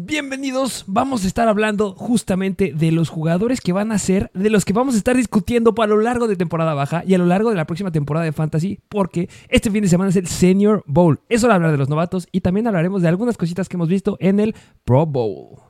Bienvenidos, 0.00 0.84
vamos 0.86 1.24
a 1.24 1.26
estar 1.26 1.48
hablando 1.48 1.92
justamente 1.92 2.72
de 2.72 2.92
los 2.92 3.08
jugadores 3.08 3.60
que 3.60 3.72
van 3.72 3.90
a 3.90 3.98
ser, 3.98 4.30
de 4.32 4.48
los 4.48 4.64
que 4.64 4.72
vamos 4.72 4.94
a 4.94 4.98
estar 4.98 5.16
discutiendo 5.16 5.74
para 5.74 5.88
lo 5.88 6.00
largo 6.00 6.28
de 6.28 6.36
temporada 6.36 6.72
baja 6.72 7.02
y 7.04 7.14
a 7.14 7.18
lo 7.18 7.26
largo 7.26 7.50
de 7.50 7.56
la 7.56 7.66
próxima 7.66 7.90
temporada 7.90 8.24
de 8.24 8.30
Fantasy, 8.30 8.78
porque 8.88 9.28
este 9.48 9.72
fin 9.72 9.82
de 9.82 9.88
semana 9.88 10.10
es 10.10 10.16
el 10.16 10.28
Senior 10.28 10.84
Bowl. 10.86 11.18
Es 11.28 11.42
hora 11.42 11.56
hablar 11.56 11.72
de 11.72 11.78
los 11.78 11.88
novatos 11.88 12.28
y 12.30 12.42
también 12.42 12.68
hablaremos 12.68 13.02
de 13.02 13.08
algunas 13.08 13.36
cositas 13.36 13.68
que 13.68 13.76
hemos 13.76 13.88
visto 13.88 14.16
en 14.20 14.38
el 14.38 14.54
Pro 14.84 15.04
Bowl. 15.04 15.67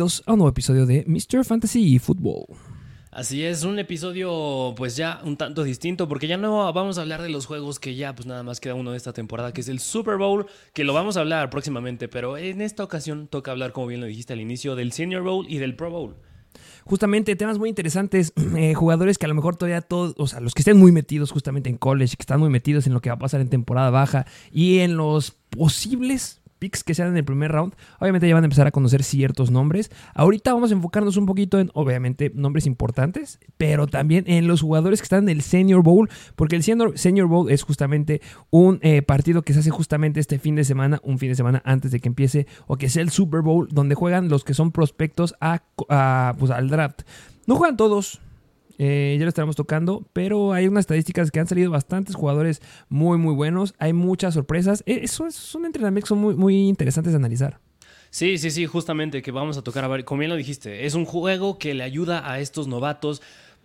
Bienvenidos 0.00 0.22
a 0.24 0.32
un 0.32 0.38
nuevo 0.38 0.48
episodio 0.48 0.86
de 0.86 1.04
Mr. 1.06 1.44
Fantasy 1.44 1.98
Football. 1.98 2.46
Así 3.10 3.44
es, 3.44 3.64
un 3.64 3.78
episodio 3.78 4.72
pues 4.74 4.96
ya 4.96 5.20
un 5.24 5.36
tanto 5.36 5.62
distinto 5.62 6.08
porque 6.08 6.26
ya 6.26 6.38
no 6.38 6.72
vamos 6.72 6.96
a 6.96 7.02
hablar 7.02 7.20
de 7.20 7.28
los 7.28 7.44
juegos 7.44 7.78
que 7.78 7.94
ya 7.96 8.14
pues 8.14 8.24
nada 8.24 8.42
más 8.42 8.60
queda 8.60 8.74
uno 8.74 8.92
de 8.92 8.96
esta 8.96 9.12
temporada 9.12 9.52
que 9.52 9.60
es 9.60 9.68
el 9.68 9.78
Super 9.78 10.16
Bowl, 10.16 10.46
que 10.72 10.84
lo 10.84 10.94
vamos 10.94 11.18
a 11.18 11.20
hablar 11.20 11.50
próximamente, 11.50 12.08
pero 12.08 12.38
en 12.38 12.62
esta 12.62 12.82
ocasión 12.82 13.26
toca 13.26 13.50
hablar 13.50 13.72
como 13.72 13.88
bien 13.88 14.00
lo 14.00 14.06
dijiste 14.06 14.32
al 14.32 14.40
inicio 14.40 14.74
del 14.74 14.92
Senior 14.92 15.22
Bowl 15.22 15.44
y 15.46 15.58
del 15.58 15.76
Pro 15.76 15.90
Bowl. 15.90 16.16
Justamente 16.84 17.36
temas 17.36 17.58
muy 17.58 17.68
interesantes, 17.68 18.32
eh, 18.56 18.72
jugadores 18.72 19.18
que 19.18 19.26
a 19.26 19.28
lo 19.28 19.34
mejor 19.34 19.56
todavía 19.56 19.82
todos, 19.82 20.14
o 20.16 20.26
sea, 20.26 20.40
los 20.40 20.54
que 20.54 20.62
estén 20.62 20.78
muy 20.78 20.92
metidos 20.92 21.30
justamente 21.30 21.68
en 21.68 21.76
college, 21.76 22.16
que 22.16 22.22
están 22.22 22.40
muy 22.40 22.48
metidos 22.48 22.86
en 22.86 22.94
lo 22.94 23.02
que 23.02 23.10
va 23.10 23.16
a 23.16 23.18
pasar 23.18 23.42
en 23.42 23.50
temporada 23.50 23.90
baja 23.90 24.24
y 24.50 24.78
en 24.78 24.96
los 24.96 25.32
posibles 25.50 26.39
picks 26.60 26.84
que 26.84 26.94
sean 26.94 27.08
en 27.08 27.16
el 27.16 27.24
primer 27.24 27.50
round, 27.50 27.74
obviamente 27.98 28.28
ya 28.28 28.34
van 28.34 28.44
a 28.44 28.46
empezar 28.46 28.68
a 28.68 28.70
conocer 28.70 29.02
ciertos 29.02 29.50
nombres. 29.50 29.90
Ahorita 30.14 30.52
vamos 30.54 30.70
a 30.70 30.74
enfocarnos 30.74 31.16
un 31.16 31.26
poquito 31.26 31.58
en, 31.58 31.70
obviamente, 31.74 32.30
nombres 32.32 32.66
importantes, 32.66 33.40
pero 33.56 33.88
también 33.88 34.24
en 34.28 34.46
los 34.46 34.60
jugadores 34.60 35.00
que 35.00 35.04
están 35.04 35.24
en 35.24 35.30
el 35.30 35.42
Senior 35.42 35.82
Bowl, 35.82 36.08
porque 36.36 36.54
el 36.54 36.62
Senior, 36.62 36.96
senior 36.96 37.26
Bowl 37.26 37.50
es 37.50 37.64
justamente 37.64 38.20
un 38.50 38.78
eh, 38.82 39.02
partido 39.02 39.42
que 39.42 39.52
se 39.52 39.60
hace 39.60 39.70
justamente 39.70 40.20
este 40.20 40.38
fin 40.38 40.54
de 40.54 40.64
semana, 40.64 41.00
un 41.02 41.18
fin 41.18 41.30
de 41.30 41.34
semana 41.34 41.62
antes 41.64 41.90
de 41.90 41.98
que 41.98 42.08
empiece, 42.08 42.46
o 42.66 42.76
que 42.76 42.88
sea 42.88 43.02
el 43.02 43.10
Super 43.10 43.40
Bowl, 43.40 43.68
donde 43.72 43.94
juegan 43.94 44.28
los 44.28 44.44
que 44.44 44.54
son 44.54 44.70
prospectos 44.70 45.34
a, 45.40 45.62
pues, 46.38 46.50
al 46.50 46.68
draft. 46.68 47.02
No 47.46 47.56
juegan 47.56 47.76
todos, 47.76 48.20
eh, 48.82 49.16
ya 49.18 49.26
lo 49.26 49.28
estaremos 49.28 49.56
tocando, 49.56 50.08
pero 50.14 50.54
hay 50.54 50.66
unas 50.66 50.84
estadísticas 50.84 51.30
que 51.30 51.38
han 51.38 51.46
salido 51.46 51.70
bastantes 51.70 52.16
jugadores 52.16 52.62
muy, 52.88 53.18
muy 53.18 53.34
buenos. 53.34 53.74
Hay 53.78 53.92
muchas 53.92 54.32
sorpresas. 54.32 54.82
Eh, 54.86 55.00
eso 55.02 55.26
es 55.26 55.54
un 55.54 55.66
entrenamiento 55.66 56.06
son 56.06 56.18
muy, 56.18 56.34
muy 56.34 56.66
interesantes 56.66 57.12
de 57.12 57.18
analizar. 57.18 57.60
Sí, 58.08 58.38
sí, 58.38 58.50
sí, 58.50 58.64
justamente 58.64 59.20
que 59.20 59.32
vamos 59.32 59.58
a 59.58 59.62
tocar, 59.62 59.84
a 59.84 59.88
ver, 59.88 60.06
como 60.06 60.20
bien 60.20 60.30
lo 60.30 60.36
dijiste, 60.36 60.86
es 60.86 60.94
un 60.94 61.04
juego 61.04 61.58
que 61.58 61.74
le 61.74 61.84
ayuda 61.84 62.32
a 62.32 62.40
estos 62.40 62.68
novatos 62.68 63.20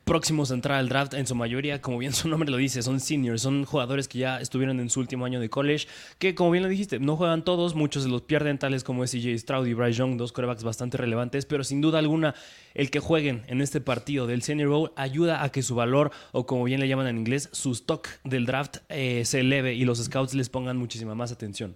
próximos 0.05 0.51
a 0.51 0.53
entrar 0.53 0.77
al 0.77 0.87
draft, 0.87 1.15
en 1.15 1.27
su 1.27 1.35
mayoría, 1.35 1.81
como 1.81 1.97
bien 1.97 2.13
su 2.13 2.29
nombre 2.29 2.49
lo 2.49 2.57
dice, 2.57 2.81
son 2.81 2.99
seniors, 2.99 3.41
son 3.41 3.65
jugadores 3.65 4.07
que 4.07 4.19
ya 4.19 4.39
estuvieron 4.39 4.79
en 4.79 4.89
su 4.89 4.99
último 4.99 5.25
año 5.25 5.39
de 5.39 5.49
college, 5.49 5.87
que 6.19 6.35
como 6.35 6.51
bien 6.51 6.63
lo 6.63 6.69
dijiste, 6.69 6.99
no 6.99 7.17
juegan 7.17 7.43
todos, 7.43 7.75
muchos 7.75 8.03
de 8.03 8.09
los 8.09 8.21
pierden, 8.21 8.59
tales 8.59 8.83
como 8.83 9.03
CJ 9.03 9.37
Stroud 9.37 9.65
y 9.65 9.73
Bryce 9.73 9.97
Young, 9.97 10.17
dos 10.17 10.31
corebacks 10.31 10.63
bastante 10.63 10.97
relevantes, 10.97 11.45
pero 11.45 11.63
sin 11.63 11.81
duda 11.81 11.99
alguna, 11.99 12.35
el 12.75 12.91
que 12.91 12.99
jueguen 12.99 13.43
en 13.47 13.61
este 13.61 13.81
partido 13.81 14.27
del 14.27 14.43
Senior 14.43 14.69
Bowl 14.69 14.91
ayuda 14.95 15.43
a 15.43 15.51
que 15.51 15.63
su 15.63 15.75
valor, 15.75 16.11
o 16.31 16.45
como 16.45 16.63
bien 16.63 16.79
le 16.79 16.87
llaman 16.87 17.07
en 17.07 17.17
inglés, 17.17 17.49
su 17.51 17.71
stock 17.71 18.07
del 18.23 18.45
draft 18.45 18.77
eh, 18.89 19.23
se 19.25 19.39
eleve 19.39 19.73
y 19.73 19.85
los 19.85 20.03
scouts 20.03 20.35
les 20.35 20.49
pongan 20.49 20.77
muchísima 20.77 21.15
más 21.15 21.31
atención 21.31 21.75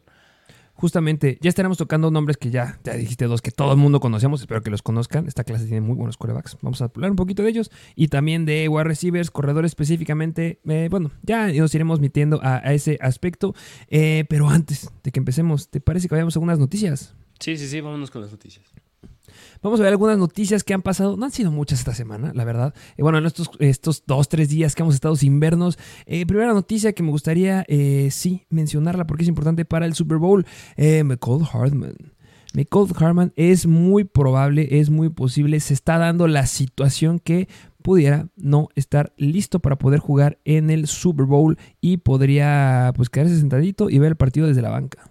justamente 0.79 1.37
ya 1.41 1.49
estaremos 1.49 1.77
tocando 1.77 2.09
nombres 2.09 2.37
que 2.37 2.51
ya, 2.51 2.79
ya 2.85 2.93
dijiste 2.93 3.25
dos 3.25 3.41
que 3.41 3.51
todo 3.51 3.73
el 3.73 3.77
mundo 3.77 3.99
conocemos, 3.99 4.39
espero 4.39 4.63
que 4.63 4.69
los 4.69 4.81
conozcan. 4.81 5.27
Esta 5.27 5.43
clase 5.43 5.65
tiene 5.65 5.81
muy 5.81 5.95
buenos 5.95 6.15
corebacks. 6.15 6.57
Vamos 6.61 6.81
a 6.81 6.85
hablar 6.85 7.11
un 7.11 7.17
poquito 7.17 7.43
de 7.43 7.49
ellos 7.49 7.69
y 7.95 8.07
también 8.07 8.45
de 8.45 8.69
wide 8.69 8.85
receivers, 8.85 9.29
corredores 9.29 9.71
específicamente. 9.71 10.61
Eh, 10.65 10.87
bueno, 10.89 11.11
ya 11.21 11.51
nos 11.51 11.75
iremos 11.75 11.99
metiendo 11.99 12.39
a, 12.43 12.59
ese 12.73 12.97
aspecto. 13.01 13.53
Eh, 13.89 14.23
pero 14.29 14.47
antes 14.49 14.89
de 15.03 15.11
que 15.11 15.19
empecemos, 15.19 15.69
¿te 15.69 15.81
parece 15.81 16.07
que 16.07 16.15
vayamos 16.15 16.35
a 16.35 16.39
algunas 16.39 16.59
noticias? 16.59 17.13
Sí, 17.39 17.57
sí, 17.57 17.67
sí, 17.67 17.81
vámonos 17.81 18.09
con 18.09 18.21
las 18.21 18.31
noticias. 18.31 18.73
Vamos 19.61 19.79
a 19.79 19.83
ver 19.83 19.91
algunas 19.91 20.17
noticias 20.17 20.63
que 20.63 20.73
han 20.73 20.81
pasado. 20.81 21.17
No 21.17 21.25
han 21.25 21.31
sido 21.31 21.51
muchas 21.51 21.79
esta 21.79 21.93
semana, 21.93 22.31
la 22.33 22.43
verdad. 22.43 22.73
Eh, 22.97 23.03
bueno, 23.03 23.17
en 23.17 23.25
estos, 23.25 24.03
dos, 24.05 24.29
tres 24.29 24.49
días 24.49 24.75
que 24.75 24.83
hemos 24.83 24.95
estado 24.95 25.15
sin 25.15 25.39
vernos. 25.39 25.77
Eh, 26.05 26.25
primera 26.25 26.53
noticia 26.53 26.93
que 26.93 27.03
me 27.03 27.11
gustaría, 27.11 27.65
eh, 27.67 28.09
sí, 28.11 28.45
mencionarla 28.49 29.05
porque 29.05 29.23
es 29.23 29.29
importante 29.29 29.65
para 29.65 29.85
el 29.85 29.93
Super 29.93 30.17
Bowl. 30.17 30.45
McCall 30.77 31.47
Hartman. 31.51 31.95
McCall 32.53 32.87
Hartman 32.95 33.33
es 33.35 33.67
muy 33.67 34.03
probable, 34.03 34.79
es 34.79 34.89
muy 34.89 35.09
posible, 35.09 35.59
se 35.59 35.73
está 35.73 35.97
dando 35.97 36.27
la 36.27 36.47
situación 36.47 37.19
que 37.19 37.47
pudiera 37.81 38.27
no 38.35 38.69
estar 38.75 39.13
listo 39.17 39.59
para 39.59 39.77
poder 39.77 39.99
jugar 39.99 40.39
en 40.45 40.69
el 40.69 40.87
Super 40.87 41.25
Bowl 41.25 41.57
y 41.79 41.97
podría 41.97 42.91
pues 42.95 43.09
quedarse 43.09 43.37
sentadito 43.37 43.89
y 43.89 43.99
ver 43.99 44.09
el 44.11 44.17
partido 44.17 44.47
desde 44.47 44.61
la 44.61 44.69
banca. 44.69 45.08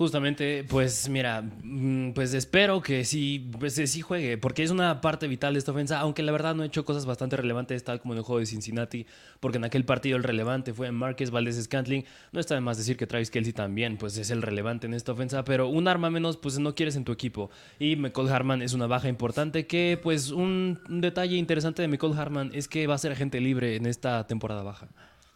Justamente, 0.00 0.64
pues 0.64 1.10
mira, 1.10 1.42
mm, 1.42 2.12
pues 2.12 2.32
espero 2.32 2.80
que 2.80 3.04
sí, 3.04 3.50
pues, 3.58 3.74
sí 3.74 4.00
juegue, 4.00 4.38
porque 4.38 4.62
es 4.62 4.70
una 4.70 5.02
parte 5.02 5.28
vital 5.28 5.52
de 5.52 5.58
esta 5.58 5.72
ofensa, 5.72 6.00
aunque 6.00 6.22
la 6.22 6.32
verdad 6.32 6.54
no 6.54 6.62
ha 6.62 6.66
hecho 6.66 6.86
cosas 6.86 7.04
bastante 7.04 7.36
relevantes, 7.36 7.84
tal 7.84 8.00
como 8.00 8.14
en 8.14 8.18
el 8.20 8.24
juego 8.24 8.40
de 8.40 8.46
Cincinnati, 8.46 9.04
porque 9.40 9.58
en 9.58 9.64
aquel 9.64 9.84
partido 9.84 10.16
el 10.16 10.22
relevante 10.22 10.72
fue 10.72 10.90
Márquez 10.90 11.30
Valdés 11.30 11.62
Scantling. 11.62 12.06
No 12.32 12.40
está 12.40 12.54
de 12.54 12.62
más 12.62 12.78
decir 12.78 12.96
que 12.96 13.06
Travis 13.06 13.30
Kelsey 13.30 13.52
también, 13.52 13.98
pues 13.98 14.16
es 14.16 14.30
el 14.30 14.40
relevante 14.40 14.86
en 14.86 14.94
esta 14.94 15.12
ofensa, 15.12 15.44
pero 15.44 15.68
un 15.68 15.86
arma 15.86 16.08
menos, 16.08 16.38
pues 16.38 16.58
no 16.58 16.74
quieres 16.74 16.96
en 16.96 17.04
tu 17.04 17.12
equipo. 17.12 17.50
Y 17.78 17.96
McCall 17.96 18.32
Harman 18.32 18.62
es 18.62 18.72
una 18.72 18.86
baja 18.86 19.08
importante, 19.10 19.66
que 19.66 20.00
pues 20.02 20.30
un, 20.30 20.80
un 20.88 21.02
detalle 21.02 21.36
interesante 21.36 21.82
de 21.82 21.88
McCall 21.88 22.18
Harman 22.18 22.52
es 22.54 22.68
que 22.68 22.86
va 22.86 22.94
a 22.94 22.98
ser 22.98 23.12
agente 23.12 23.38
libre 23.38 23.76
en 23.76 23.84
esta 23.84 24.26
temporada 24.26 24.62
baja 24.62 24.88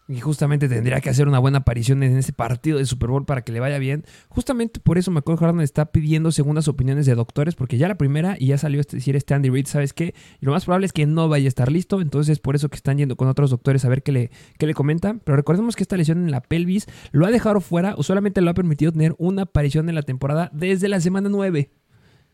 y 0.09 0.21
justamente 0.21 0.69
tendría 0.69 1.01
que 1.01 1.09
hacer 1.09 1.29
una 1.29 1.39
buena 1.39 1.59
aparición 1.59 2.03
en 2.03 2.17
ese 2.17 2.33
partido 2.33 2.79
de 2.79 2.87
Super 2.87 3.09
Bowl 3.09 3.25
para 3.25 3.43
que 3.43 3.53
le 3.53 3.61
vaya 3.61 3.79
bien. 3.79 4.05
Justamente 4.29 4.81
por 4.81 4.99
eso 4.99 5.11
McCall 5.11 5.37
Harden 5.37 5.61
está 5.61 5.87
pidiendo 5.87 6.31
segundas 6.31 6.69
opiniones 6.69 7.07
de 7.07 7.15
doctores, 7.15 7.55
porque 7.55 7.79
ya 7.79 7.89
la 7.89 7.97
primera 7.97 8.37
y 8.39 8.49
ya 8.49 8.59
salió 8.59 8.81
este, 8.81 8.97
decir 8.97 9.17
este 9.17 9.35
Andy 9.35 9.51
Reid, 9.51 9.67
¿sabes 9.67 9.93
qué? 9.93 10.15
Y 10.41 10.47
lo 10.47 10.53
más 10.53 10.65
probable 10.65 10.87
es 10.87 10.93
que 10.93 11.07
no 11.07 11.29
vaya 11.29 11.47
a 11.47 11.49
estar 11.49 11.73
listo, 11.73 12.01
entonces 12.01 12.39
por 12.39 12.55
eso 12.55 12.69
que 12.69 12.77
están 12.77 12.99
yendo 12.99 13.17
con 13.17 13.29
otros 13.29 13.51
doctores 13.51 13.85
a 13.85 13.89
ver 13.89 14.03
qué 14.03 14.13
le, 14.13 14.31
qué 14.59 14.67
le 14.67 14.75
comentan. 14.75 15.21
Pero 15.25 15.37
recordemos 15.37 15.77
que 15.77 15.83
esta 15.83 15.97
lesión 15.97 16.19
en 16.19 16.31
la 16.31 16.43
pelvis 16.43 16.87
lo 17.13 17.27
ha 17.27 17.31
dejado 17.31 17.61
fuera 17.61 17.95
o 17.97 18.03
solamente 18.03 18.41
lo 18.41 18.51
ha 18.51 18.55
permitido 18.55 18.93
tener 18.93 19.15
una 19.19 19.43
aparición 19.43 19.89
en 19.89 19.95
la 19.95 20.03
temporada 20.03 20.51
desde 20.53 20.89
la 20.89 21.01
semana 21.01 21.29
9 21.31 21.71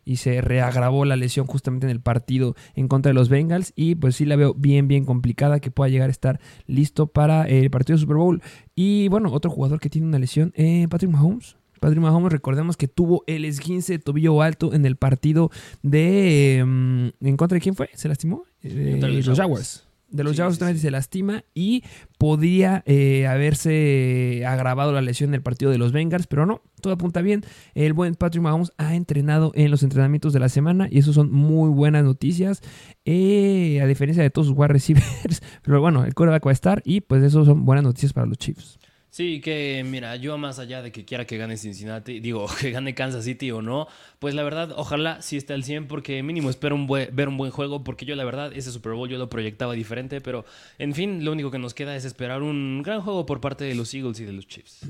y 0.04 0.16
se 0.16 0.40
reagravó 0.40 1.04
la 1.04 1.16
lesión 1.16 1.46
justamente 1.46 1.86
en 1.86 1.90
el 1.90 2.00
partido 2.00 2.54
en 2.74 2.88
contra 2.88 3.10
de 3.10 3.14
los 3.14 3.28
Bengals 3.28 3.72
y 3.76 3.94
pues 3.94 4.16
sí 4.16 4.24
la 4.24 4.36
veo 4.36 4.54
bien 4.54 4.88
bien 4.88 5.04
complicada 5.04 5.60
que 5.60 5.70
pueda 5.70 5.88
llegar 5.88 6.08
a 6.08 6.12
estar 6.12 6.40
listo 6.66 7.06
para 7.06 7.44
el 7.44 7.70
partido 7.70 7.96
de 7.96 8.00
Super 8.00 8.16
Bowl 8.16 8.42
y 8.74 9.08
bueno 9.08 9.32
otro 9.32 9.50
jugador 9.50 9.80
que 9.80 9.90
tiene 9.90 10.06
una 10.06 10.18
lesión 10.18 10.52
eh, 10.56 10.86
Patrick 10.88 11.10
Mahomes 11.10 11.56
Patrick 11.80 12.02
Mahomes, 12.02 12.30
recordemos 12.30 12.76
que 12.76 12.88
tuvo 12.88 13.24
el 13.26 13.46
esguince 13.46 13.94
de 13.94 13.98
tobillo 13.98 14.42
alto 14.42 14.74
en 14.74 14.84
el 14.84 14.96
partido 14.96 15.50
de. 15.82 16.58
Em, 16.58 17.12
¿En 17.22 17.38
contra 17.38 17.56
de 17.56 17.62
quién 17.62 17.74
fue? 17.74 17.88
¿Se 17.94 18.06
lastimó? 18.06 18.44
Eh, 18.62 19.22
los 19.24 19.38
Jaguars 19.38 19.89
de 20.10 20.25
los 20.25 20.37
Jaguars 20.37 20.54
justamente 20.54 20.81
se 20.81 20.91
lastima 20.91 21.44
y 21.54 21.84
podría 22.19 22.82
eh, 22.87 23.26
haberse 23.26 24.44
agravado 24.47 24.92
la 24.92 25.01
lesión 25.01 25.30
en 25.30 25.34
el 25.34 25.42
partido 25.42 25.71
de 25.71 25.78
los 25.78 25.92
Bengals, 25.92 26.27
pero 26.27 26.47
no, 26.47 26.62
todo 26.80 26.92
apunta 26.92 27.22
bien. 27.22 27.45
El 27.74 27.92
buen 27.92 28.15
Patrick 28.15 28.42
Mahomes 28.42 28.72
ha 28.77 28.95
entrenado 28.95 29.53
en 29.54 29.71
los 29.71 29.83
entrenamientos 29.83 30.33
de 30.33 30.41
la 30.41 30.48
semana 30.48 30.89
y 30.91 30.98
eso 30.98 31.12
son 31.12 31.30
muy 31.30 31.71
buenas 31.71 32.04
noticias, 32.04 32.60
eh, 33.04 33.80
a 33.83 33.86
diferencia 33.86 34.22
de 34.22 34.30
todos 34.30 34.48
sus 34.48 34.57
wide 34.57 34.68
receivers, 34.68 35.42
pero 35.62 35.80
bueno, 35.80 36.04
el 36.04 36.15
coreback 36.15 36.47
va 36.47 36.51
a 36.51 36.54
estar 36.54 36.83
y 36.84 37.01
pues 37.03 37.22
eso 37.22 37.45
son 37.45 37.65
buenas 37.65 37.84
noticias 37.84 38.13
para 38.13 38.27
los 38.27 38.39
Chiefs. 38.39 38.79
Sí, 39.10 39.41
que 39.41 39.83
mira, 39.84 40.15
yo 40.15 40.39
más 40.39 40.60
allá 40.60 40.83
de 40.83 40.92
que 40.92 41.04
quiera 41.04 41.27
que 41.27 41.36
gane 41.36 41.57
Cincinnati, 41.57 42.21
digo, 42.21 42.47
que 42.60 42.71
gane 42.71 42.95
Kansas 42.95 43.24
City 43.24 43.51
o 43.51 43.60
no, 43.60 43.89
pues 44.21 44.34
la 44.34 44.45
verdad, 44.45 44.72
ojalá 44.77 45.21
sí 45.21 45.36
esté 45.36 45.53
al 45.53 45.65
100 45.65 45.89
porque 45.89 46.22
mínimo 46.22 46.48
espero 46.48 46.77
un 46.77 46.86
ver 46.86 47.28
un 47.28 47.36
buen 47.36 47.51
juego 47.51 47.83
porque 47.83 48.07
yo 48.07 48.15
la 48.15 48.24
verdad 48.24 48.53
ese 48.54 48.71
Super 48.71 48.92
Bowl 48.92 49.09
yo 49.09 49.18
lo 49.18 49.28
proyectaba 49.28 49.72
diferente, 49.74 50.21
pero 50.21 50.45
en 50.78 50.95
fin, 50.95 51.24
lo 51.24 51.33
único 51.33 51.51
que 51.51 51.59
nos 51.59 51.74
queda 51.74 51.97
es 51.97 52.04
esperar 52.04 52.42
un 52.42 52.83
gran 52.84 53.01
juego 53.01 53.27
por 53.27 53.41
parte 53.41 53.65
de 53.65 53.74
los 53.74 53.92
Eagles 53.95 54.21
y 54.21 54.24
de 54.24 54.33
los 54.33 54.47
Chiefs. 54.47 54.86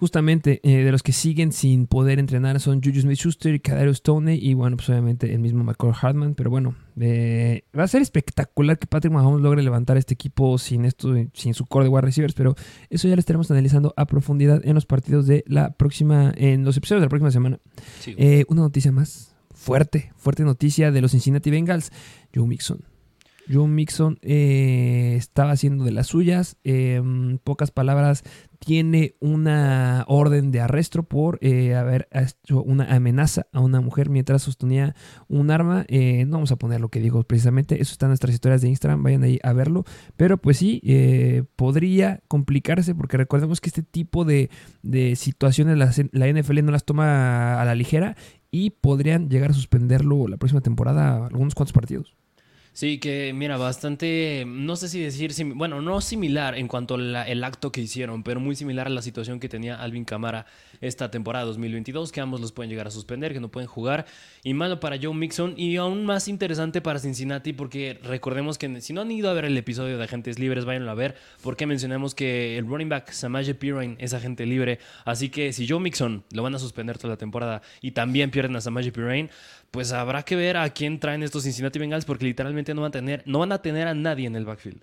Justamente 0.00 0.60
eh, 0.62 0.82
de 0.82 0.92
los 0.92 1.02
que 1.02 1.12
siguen 1.12 1.52
sin 1.52 1.86
poder 1.86 2.18
entrenar 2.18 2.58
son 2.58 2.80
Juju 2.82 3.02
Smith-Schuster 3.02 3.54
y 3.54 3.60
Kadarius 3.60 3.98
Stoney 3.98 4.38
y 4.40 4.54
bueno, 4.54 4.78
pues 4.78 4.88
obviamente 4.88 5.30
el 5.30 5.40
mismo 5.40 5.62
McCall 5.62 5.92
Hartman, 5.92 6.34
pero 6.34 6.48
bueno, 6.48 6.74
eh, 6.98 7.64
va 7.78 7.82
a 7.82 7.86
ser 7.86 8.00
espectacular 8.00 8.78
que 8.78 8.86
Patrick 8.86 9.12
Mahomes 9.12 9.42
logre 9.42 9.62
levantar 9.62 9.98
este 9.98 10.14
equipo 10.14 10.56
sin 10.56 10.86
esto, 10.86 11.14
sin 11.34 11.52
su 11.52 11.66
core 11.66 11.84
de 11.84 11.90
wide 11.90 12.00
receivers, 12.00 12.32
pero 12.32 12.54
eso 12.88 13.08
ya 13.08 13.14
lo 13.14 13.20
estaremos 13.20 13.50
analizando 13.50 13.92
a 13.94 14.06
profundidad 14.06 14.62
en 14.64 14.74
los 14.74 14.86
partidos 14.86 15.26
de 15.26 15.44
la 15.46 15.74
próxima, 15.74 16.32
en 16.34 16.64
los 16.64 16.78
episodios 16.78 17.02
de 17.02 17.04
la 17.04 17.10
próxima 17.10 17.30
semana. 17.30 17.58
Eh, 18.06 18.46
una 18.48 18.62
noticia 18.62 18.92
más 18.92 19.36
fuerte, 19.52 20.14
fuerte 20.16 20.44
noticia 20.44 20.92
de 20.92 21.02
los 21.02 21.10
Cincinnati 21.10 21.50
Bengals, 21.50 21.92
Joe 22.34 22.46
Mixon. 22.46 22.89
Joe 23.50 23.68
Mixon 23.68 24.18
eh, 24.22 25.14
estaba 25.16 25.52
haciendo 25.52 25.84
de 25.84 25.92
las 25.92 26.06
suyas. 26.06 26.56
En 26.64 27.40
pocas 27.42 27.70
palabras, 27.70 28.22
tiene 28.60 29.14
una 29.20 30.04
orden 30.06 30.52
de 30.52 30.60
arresto 30.60 31.02
por 31.02 31.38
eh, 31.40 31.74
haber 31.74 32.08
hecho 32.12 32.62
una 32.62 32.94
amenaza 32.94 33.46
a 33.52 33.60
una 33.60 33.80
mujer 33.80 34.10
mientras 34.10 34.42
sostenía 34.42 34.94
un 35.28 35.50
arma. 35.50 35.86
Eh, 35.88 36.26
no 36.26 36.36
vamos 36.36 36.52
a 36.52 36.56
poner 36.56 36.80
lo 36.80 36.90
que 36.90 37.00
digo 37.00 37.22
precisamente, 37.24 37.80
eso 37.80 37.92
está 37.92 38.06
en 38.06 38.10
nuestras 38.10 38.34
historias 38.34 38.60
de 38.60 38.68
Instagram, 38.68 39.02
vayan 39.02 39.22
ahí 39.24 39.38
a 39.42 39.54
verlo. 39.54 39.84
Pero 40.16 40.36
pues 40.36 40.58
sí, 40.58 40.80
eh, 40.84 41.44
podría 41.56 42.22
complicarse 42.28 42.94
porque 42.94 43.16
recordemos 43.16 43.62
que 43.62 43.70
este 43.70 43.82
tipo 43.82 44.26
de, 44.26 44.50
de 44.82 45.16
situaciones 45.16 45.78
la, 45.78 45.90
la, 46.12 46.28
NFL 46.30 46.62
no 46.62 46.70
las 46.70 46.84
toma 46.84 47.60
a 47.60 47.64
la 47.64 47.74
ligera 47.74 48.14
y 48.50 48.70
podrían 48.70 49.30
llegar 49.30 49.52
a 49.52 49.54
suspenderlo 49.54 50.28
la 50.28 50.36
próxima 50.36 50.60
temporada 50.60 51.26
algunos 51.26 51.54
cuantos 51.54 51.72
partidos. 51.72 52.19
Sí, 52.80 52.96
que 52.96 53.34
mira, 53.34 53.58
bastante, 53.58 54.44
no 54.46 54.74
sé 54.74 54.88
si 54.88 55.02
decir, 55.02 55.34
bueno, 55.54 55.82
no 55.82 56.00
similar 56.00 56.56
en 56.56 56.66
cuanto 56.66 56.94
al 56.94 57.44
acto 57.44 57.70
que 57.70 57.82
hicieron, 57.82 58.22
pero 58.22 58.40
muy 58.40 58.56
similar 58.56 58.86
a 58.86 58.88
la 58.88 59.02
situación 59.02 59.38
que 59.38 59.50
tenía 59.50 59.76
Alvin 59.76 60.06
Camara 60.06 60.46
esta 60.80 61.10
temporada 61.10 61.44
2022, 61.44 62.10
que 62.10 62.22
ambos 62.22 62.40
los 62.40 62.52
pueden 62.52 62.70
llegar 62.70 62.86
a 62.86 62.90
suspender, 62.90 63.34
que 63.34 63.40
no 63.40 63.50
pueden 63.50 63.68
jugar, 63.68 64.06
y 64.42 64.54
malo 64.54 64.80
para 64.80 64.96
Joe 64.96 65.12
Mixon, 65.12 65.52
y 65.58 65.76
aún 65.76 66.06
más 66.06 66.26
interesante 66.26 66.80
para 66.80 66.98
Cincinnati, 66.98 67.52
porque 67.52 67.98
recordemos 68.02 68.56
que 68.56 68.80
si 68.80 68.94
no 68.94 69.02
han 69.02 69.10
ido 69.10 69.28
a 69.28 69.34
ver 69.34 69.44
el 69.44 69.58
episodio 69.58 69.98
de 69.98 70.04
Agentes 70.04 70.38
Libres, 70.38 70.64
váyanlo 70.64 70.90
a 70.90 70.94
ver, 70.94 71.16
porque 71.42 71.66
mencionamos 71.66 72.14
que 72.14 72.56
el 72.56 72.66
running 72.66 72.88
back 72.88 73.10
Samaje 73.10 73.54
Pirine 73.54 73.96
es 73.98 74.14
agente 74.14 74.46
libre, 74.46 74.78
así 75.04 75.28
que 75.28 75.52
si 75.52 75.68
Joe 75.68 75.80
Mixon 75.80 76.24
lo 76.32 76.42
van 76.42 76.54
a 76.54 76.58
suspender 76.58 76.96
toda 76.96 77.10
la 77.12 77.18
temporada 77.18 77.60
y 77.82 77.90
también 77.90 78.30
pierden 78.30 78.56
a 78.56 78.62
Samaje 78.62 78.90
Pirine, 78.90 79.28
pues 79.70 79.92
habrá 79.92 80.22
que 80.24 80.34
ver 80.34 80.56
a 80.56 80.68
quién 80.70 80.98
traen 80.98 81.22
estos 81.22 81.44
Cincinnati 81.44 81.78
Bengals 81.78 82.04
porque 82.04 82.24
literalmente 82.24 82.69
no 82.74 82.82
van 82.82 82.88
a 82.88 82.92
tener, 82.92 83.22
no 83.26 83.40
van 83.40 83.52
a, 83.52 83.62
tener 83.62 83.88
a 83.88 83.94
nadie 83.94 84.26
en 84.26 84.36
el 84.36 84.44
backfield. 84.44 84.82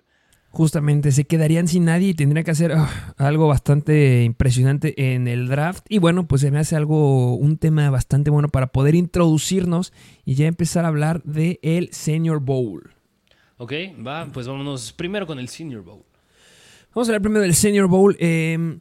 Justamente, 0.50 1.12
se 1.12 1.24
quedarían 1.24 1.68
sin 1.68 1.84
nadie 1.84 2.08
y 2.08 2.14
tendría 2.14 2.42
que 2.42 2.50
hacer 2.50 2.72
ah, 2.72 3.14
algo 3.18 3.48
bastante 3.48 4.24
impresionante 4.24 5.14
en 5.14 5.28
el 5.28 5.48
draft. 5.48 5.84
Y 5.90 5.98
bueno, 5.98 6.26
pues 6.26 6.40
se 6.40 6.50
me 6.50 6.58
hace 6.58 6.74
algo, 6.74 7.34
un 7.34 7.58
tema 7.58 7.90
bastante 7.90 8.30
bueno 8.30 8.48
para 8.48 8.68
poder 8.68 8.94
introducirnos 8.94 9.92
y 10.24 10.36
ya 10.36 10.46
empezar 10.46 10.86
a 10.86 10.88
hablar 10.88 11.22
de 11.24 11.60
el 11.62 11.92
Senior 11.92 12.40
Bowl. 12.40 12.94
Ok, 13.58 13.72
va, 14.06 14.26
pues 14.32 14.46
vámonos 14.46 14.92
primero 14.92 15.26
con 15.26 15.38
el 15.38 15.48
Senior 15.48 15.82
Bowl. 15.82 16.02
Vamos 16.94 17.08
a 17.08 17.10
hablar 17.10 17.22
primero 17.22 17.42
del 17.42 17.54
Senior 17.54 17.86
Bowl. 17.86 18.16
Em, 18.18 18.80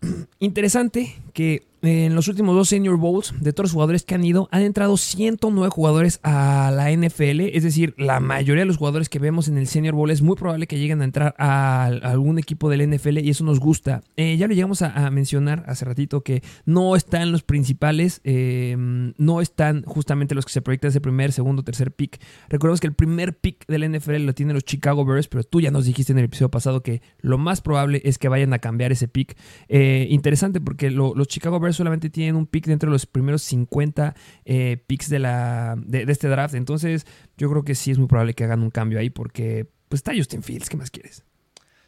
interesante 0.38 1.16
que 1.32 1.64
en 1.82 2.14
los 2.14 2.28
últimos 2.28 2.54
dos 2.54 2.68
Senior 2.68 2.96
Bowls 2.96 3.34
de 3.40 3.52
todos 3.52 3.66
los 3.66 3.72
jugadores 3.72 4.04
que 4.04 4.14
han 4.14 4.24
ido, 4.24 4.48
han 4.52 4.62
entrado 4.62 4.96
109 4.96 5.68
jugadores 5.70 6.20
a 6.22 6.70
la 6.74 6.90
NFL. 6.92 7.40
Es 7.52 7.64
decir, 7.64 7.94
la 7.98 8.20
mayoría 8.20 8.62
de 8.62 8.66
los 8.66 8.76
jugadores 8.76 9.08
que 9.08 9.18
vemos 9.18 9.48
en 9.48 9.58
el 9.58 9.66
Senior 9.66 9.94
Bowl 9.94 10.10
es 10.10 10.22
muy 10.22 10.36
probable 10.36 10.66
que 10.66 10.78
lleguen 10.78 11.00
a 11.00 11.04
entrar 11.04 11.34
a, 11.38 11.86
algún 11.86 12.38
equipo 12.38 12.70
del 12.70 12.88
NFL 12.88 13.18
y 13.18 13.30
eso 13.30 13.44
nos 13.44 13.58
gusta. 13.58 14.02
Eh, 14.16 14.36
ya 14.36 14.46
lo 14.46 14.54
llegamos 14.54 14.82
a, 14.82 15.10
mencionar 15.10 15.64
hace 15.66 15.84
ratito 15.84 16.22
que 16.22 16.42
no 16.64 16.94
están 16.94 17.32
los 17.32 17.42
principales, 17.42 18.20
eh, 18.24 18.76
no 18.78 19.40
están 19.40 19.82
justamente 19.82 20.34
los 20.34 20.46
que 20.46 20.52
se 20.52 20.62
proyectan 20.62 20.90
ese 20.90 21.00
primer, 21.00 21.32
segundo, 21.32 21.64
tercer 21.64 21.92
pick. 21.92 22.20
Recordemos 22.48 22.80
que 22.80 22.86
el 22.86 22.94
primer 22.94 23.36
pick 23.36 23.66
del 23.66 23.90
NFL 23.90 24.24
lo 24.24 24.34
tienen 24.34 24.54
los 24.54 24.64
Chicago 24.64 25.04
Bears, 25.04 25.28
pero 25.28 25.42
tú 25.42 25.60
ya 25.60 25.70
nos 25.70 25.84
dijiste 25.84 26.12
en 26.12 26.18
el 26.18 26.26
episodio 26.26 26.50
pasado 26.50 26.82
que 26.82 27.02
lo 27.20 27.38
más 27.38 27.60
probable 27.60 28.00
es 28.04 28.18
que 28.18 28.28
vayan 28.28 28.52
a 28.52 28.60
cambiar 28.60 28.92
ese 28.92 29.08
pick. 29.08 29.36
Eh, 29.68 30.06
interesante 30.10 30.60
porque 30.60 30.90
los 30.90 31.26
Chicago 31.26 31.58
Bears 31.58 31.71
solamente 31.72 32.10
tienen 32.10 32.36
un 32.36 32.46
pick 32.46 32.66
dentro 32.66 32.90
de 32.90 32.92
los 32.92 33.06
primeros 33.06 33.42
50 33.42 34.14
eh, 34.44 34.82
picks 34.86 35.08
de, 35.08 35.18
la, 35.18 35.76
de, 35.78 36.02
este 36.08 36.28
draft. 36.28 36.54
Entonces, 36.54 37.06
yo 37.36 37.50
creo 37.50 37.64
que 37.64 37.74
sí 37.74 37.90
es 37.90 37.98
muy 37.98 38.08
probable 38.08 38.34
que 38.34 38.44
hagan 38.44 38.62
un 38.62 38.70
cambio 38.70 38.98
ahí 38.98 39.10
porque 39.10 39.68
pues 39.88 40.00
está 40.00 40.12
Justin 40.14 40.42
Fields. 40.42 40.68
¿Qué 40.68 40.76
más 40.76 40.90
quieres? 40.90 41.24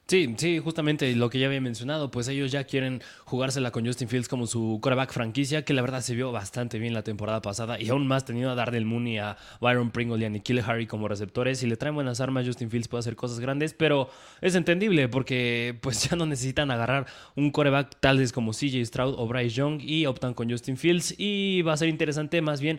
Sí, 0.07 0.35
sí, 0.37 0.59
justamente 0.59 1.17
lo 1.17 1.31
que 1.31 1.39
ya 1.39 1.47
había 1.47 1.63
mencionado, 1.63 2.11
pues 2.11 2.29
ellos 2.29 2.53
ya 2.53 2.65
quieren 2.65 3.01
jugársela 3.25 3.71
con 3.71 3.87
Justin 3.87 4.07
Fields 4.07 4.29
como 4.29 4.47
su 4.47 4.79
quarterback 4.83 5.11
franquicia, 5.11 5.65
que 5.65 5.73
la 5.73 5.81
verdad 5.81 6.03
se 6.03 6.15
vio 6.15 6.31
bastante 6.31 6.79
bien 6.79 6.93
la 6.93 7.03
temporada 7.03 7.41
pasada 7.41 7.81
y 7.81 7.89
aún 7.89 8.07
más 8.07 8.27
teniendo 8.27 8.51
a 8.51 8.55
Darnell 8.55 8.85
Mooney, 8.85 9.17
a 9.17 9.39
Byron 9.63 9.91
Pringle 9.91 10.19
y 10.19 10.27
a 10.27 10.29
Nikhil 10.29 10.61
Harry 10.61 10.87
como 10.87 11.09
receptores. 11.09 11.61
Si 11.61 11.67
le 11.67 11.79
traen 11.79 11.95
buenas 11.95 12.21
armas, 12.21 12.47
Justin 12.47 12.71
Fields 12.71 12.87
puede 12.87 13.01
hacer 13.01 13.17
cosas 13.17 13.41
grandes, 13.41 13.73
pero 13.73 14.11
es 14.43 14.55
entendible 14.55 15.09
porque 15.09 15.79
pues 15.81 16.11
ya 16.11 16.17
no 16.17 16.27
necesitan 16.27 16.71
agarrar 16.71 17.07
un 17.35 17.51
quarterback 17.51 17.99
tales 17.99 18.31
como 18.31 18.53
CJ 18.53 18.85
Stroud 18.85 19.15
o 19.17 19.27
Bryce 19.27 19.57
Young 19.57 19.81
y 19.81 20.05
optan 20.05 20.35
con 20.35 20.51
Justin 20.51 20.77
Fields. 20.77 21.15
Y 21.17 21.63
va 21.63 21.73
a 21.73 21.77
ser 21.79 21.89
interesante 21.89 22.43
más 22.43 22.61
bien 22.61 22.79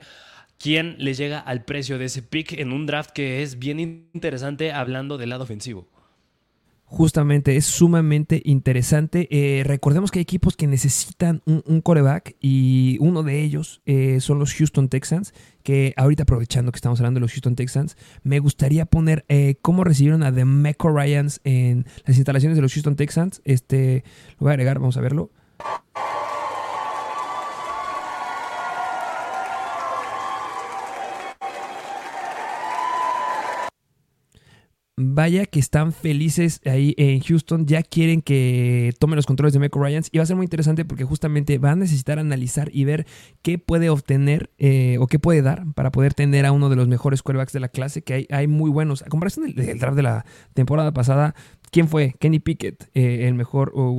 quién 0.60 0.96
les 1.00 1.18
llega 1.18 1.40
al 1.40 1.66
precio 1.66 1.98
de 1.98 2.06
ese 2.06 2.22
pick 2.22 2.54
en 2.54 2.72
un 2.72 2.86
draft 2.86 3.10
que 3.10 3.42
es 3.42 3.58
bien 3.58 3.80
interesante 3.80 4.72
hablando 4.72 5.18
del 5.18 5.30
lado 5.30 5.44
ofensivo 5.44 5.95
justamente 6.86 7.58
es 7.58 7.66
sumamente 7.66 8.42
interesante. 8.46 9.28
Eh, 9.32 9.64
recordemos 9.64 10.12
que 10.12 10.20
hay 10.20 10.24
equipos 10.24 10.56
que 10.56 10.68
necesitan 10.68 11.42
un, 11.46 11.82
coreback 11.82 12.36
y 12.40 12.98
uno 13.00 13.24
de 13.24 13.42
ellos 13.42 13.82
eh, 13.86 14.20
son 14.22 14.40
los 14.40 14.54
Houston 14.54 14.88
Texans, 14.88 15.34
que 15.64 15.94
ahorita 15.98 16.24
aprovechando 16.24 16.72
que 16.72 16.78
estamos 16.78 17.00
hablando 17.00 17.20
de 17.20 17.22
los 17.22 17.32
Houston 17.32 17.56
Texans, 17.56 17.98
me 18.24 18.40
gustaría 18.40 18.86
poner 18.86 19.26
eh, 19.28 19.56
cómo 19.62 19.84
recibieron 19.84 20.24
a 20.24 20.34
The 20.34 20.46
Meco 20.46 20.90
Ryans 20.90 21.42
en 21.44 21.86
las 22.06 22.18
instalaciones 22.18 22.56
de 22.56 22.62
los 22.62 22.74
Houston 22.74 22.96
Texans. 22.96 23.42
Este, 23.44 24.04
lo 24.40 24.46
voy 24.46 24.52
a 24.52 24.54
agregar, 24.54 24.80
vamos 24.80 24.98
a 24.98 25.02
verlo. 25.02 25.32
Vaya 34.98 35.46
que 35.46 35.60
están 35.60 35.92
felices 35.92 36.62
ahí 36.66 36.96
en 36.98 37.20
Houston, 37.20 37.66
ya 37.66 37.84
quieren 37.84 38.22
que 38.22 38.94
tomen 38.98 39.18
los 39.18 39.26
controles 39.26 39.54
de 39.54 39.60
Michael 39.60 39.86
Ryans 39.86 40.10
y 40.12 40.20
va 40.20 40.24
a 40.24 40.28
ser 40.28 40.38
muy 40.38 40.46
interesante 40.46 40.86
porque 40.86 41.04
justamente 41.04 41.58
van 41.58 41.74
a 41.74 41.76
necesitar 41.78 42.18
analizar 42.18 42.70
y 42.72 42.86
ver 42.86 43.06
qué 43.42 43.58
puede 43.58 43.90
obtener 43.90 44.52
eh, 44.58 44.98
o 45.00 45.08
qué 45.08 45.20
puede 45.20 45.42
dar 45.42 45.66
para 45.74 45.92
poder 45.92 46.14
tener 46.14 46.46
a 46.46 46.54
uno 46.54 46.70
de 46.70 46.78
los 46.78 46.88
mejores 46.88 47.22
quarterbacks 47.24 47.52
de 47.52 47.60
la 47.60 47.68
clase, 47.68 48.04
que 48.04 48.14
hay, 48.14 48.28
hay 48.30 48.48
muy 48.48 48.70
buenos. 48.70 49.02
A 49.02 49.08
comparación 49.08 49.54
del 49.54 49.80
draft 49.80 49.98
de 49.98 50.04
la 50.04 50.26
temporada 50.54 50.94
pasada, 50.94 51.36
¿Quién 51.72 51.88
fue? 51.90 52.16
Kenny 52.20 52.40
Pickett, 52.40 52.90
eh, 52.94 53.28
el 53.28 53.34
mejor 53.34 53.72
uh, 53.76 53.98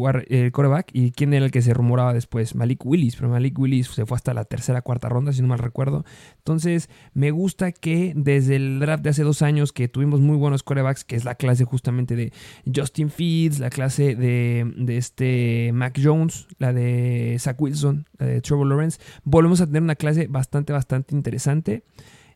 quarterback. 0.53 0.91
¿Y 0.93 1.11
quién 1.13 1.35
era 1.35 1.45
el 1.45 1.51
que 1.51 1.63
se 1.63 1.75
rumoraba 1.75 2.15
después? 2.15 2.55
Malik 2.55 2.85
Willis. 2.87 3.17
Pero 3.17 3.29
Malik 3.29 3.59
Willis 3.59 3.89
se 3.89 4.07
fue 4.07 4.17
hasta 4.17 4.35
la 4.35 4.45
tercera, 4.45 4.83
cuarta 4.83 5.09
ronda, 5.09 5.33
si 5.33 5.43
no 5.43 5.49
mal 5.49 5.59
recuerdo. 5.59 6.05
Entonces, 6.39 6.89
me 7.13 7.31
gusta 7.31 7.73
que 7.73 8.13
desde 8.17 8.57
el 8.57 8.79
draft 8.81 9.03
de 9.03 9.11
hace 9.11 9.23
dos 9.23 9.43
años, 9.43 9.73
que 9.73 9.89
tuvimos 9.89 10.21
muy 10.21 10.37
buenos 10.37 10.63
quarterbacks, 10.63 11.05
que 11.05 11.17
es 11.17 11.25
la 11.25 11.35
clase 11.35 11.65
justamente 11.65 12.17
de 12.17 12.33
Justin 12.75 13.11
Fields, 13.11 13.59
la 13.59 13.71
clase 13.71 14.15
de, 14.15 14.73
este 14.89 15.71
Mac 15.73 15.99
Jones, 16.03 16.47
la 16.59 16.73
de 16.73 17.37
Zach 17.39 17.61
Wilson, 17.61 18.07
la 18.19 18.27
de 18.27 18.41
Trevor 18.41 18.67
Lawrence, 18.67 19.01
volvemos 19.25 19.61
a 19.61 19.67
tener 19.67 19.83
una 19.83 19.97
clase 19.97 20.27
bastante, 20.29 20.73
bastante 20.73 21.15
interesante. 21.15 21.85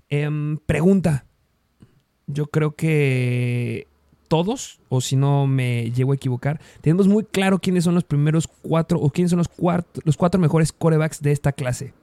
Em, 0.08 0.58
pregunta. 0.58 1.26
Yo 2.26 2.46
creo 2.46 2.76
que 2.76 3.88
todos, 4.30 4.78
o 4.88 5.00
si 5.00 5.16
no 5.16 5.48
me 5.48 5.90
llego 5.90 6.12
a 6.12 6.14
equivocar, 6.14 6.60
tenemos 6.82 7.08
muy 7.08 7.24
claro 7.24 7.58
quiénes 7.58 7.82
son 7.82 7.96
los 7.96 8.04
primeros 8.04 8.46
cuatro 8.46 9.00
o 9.00 9.10
quiénes 9.10 9.30
son 9.30 9.38
los, 9.38 9.48
cuatro, 9.48 10.00
los 10.04 10.16
cuatro 10.16 10.40
mejores 10.40 10.72
corebacks 10.72 11.20
de 11.20 11.32
esta 11.32 11.50
clase. 11.50 11.94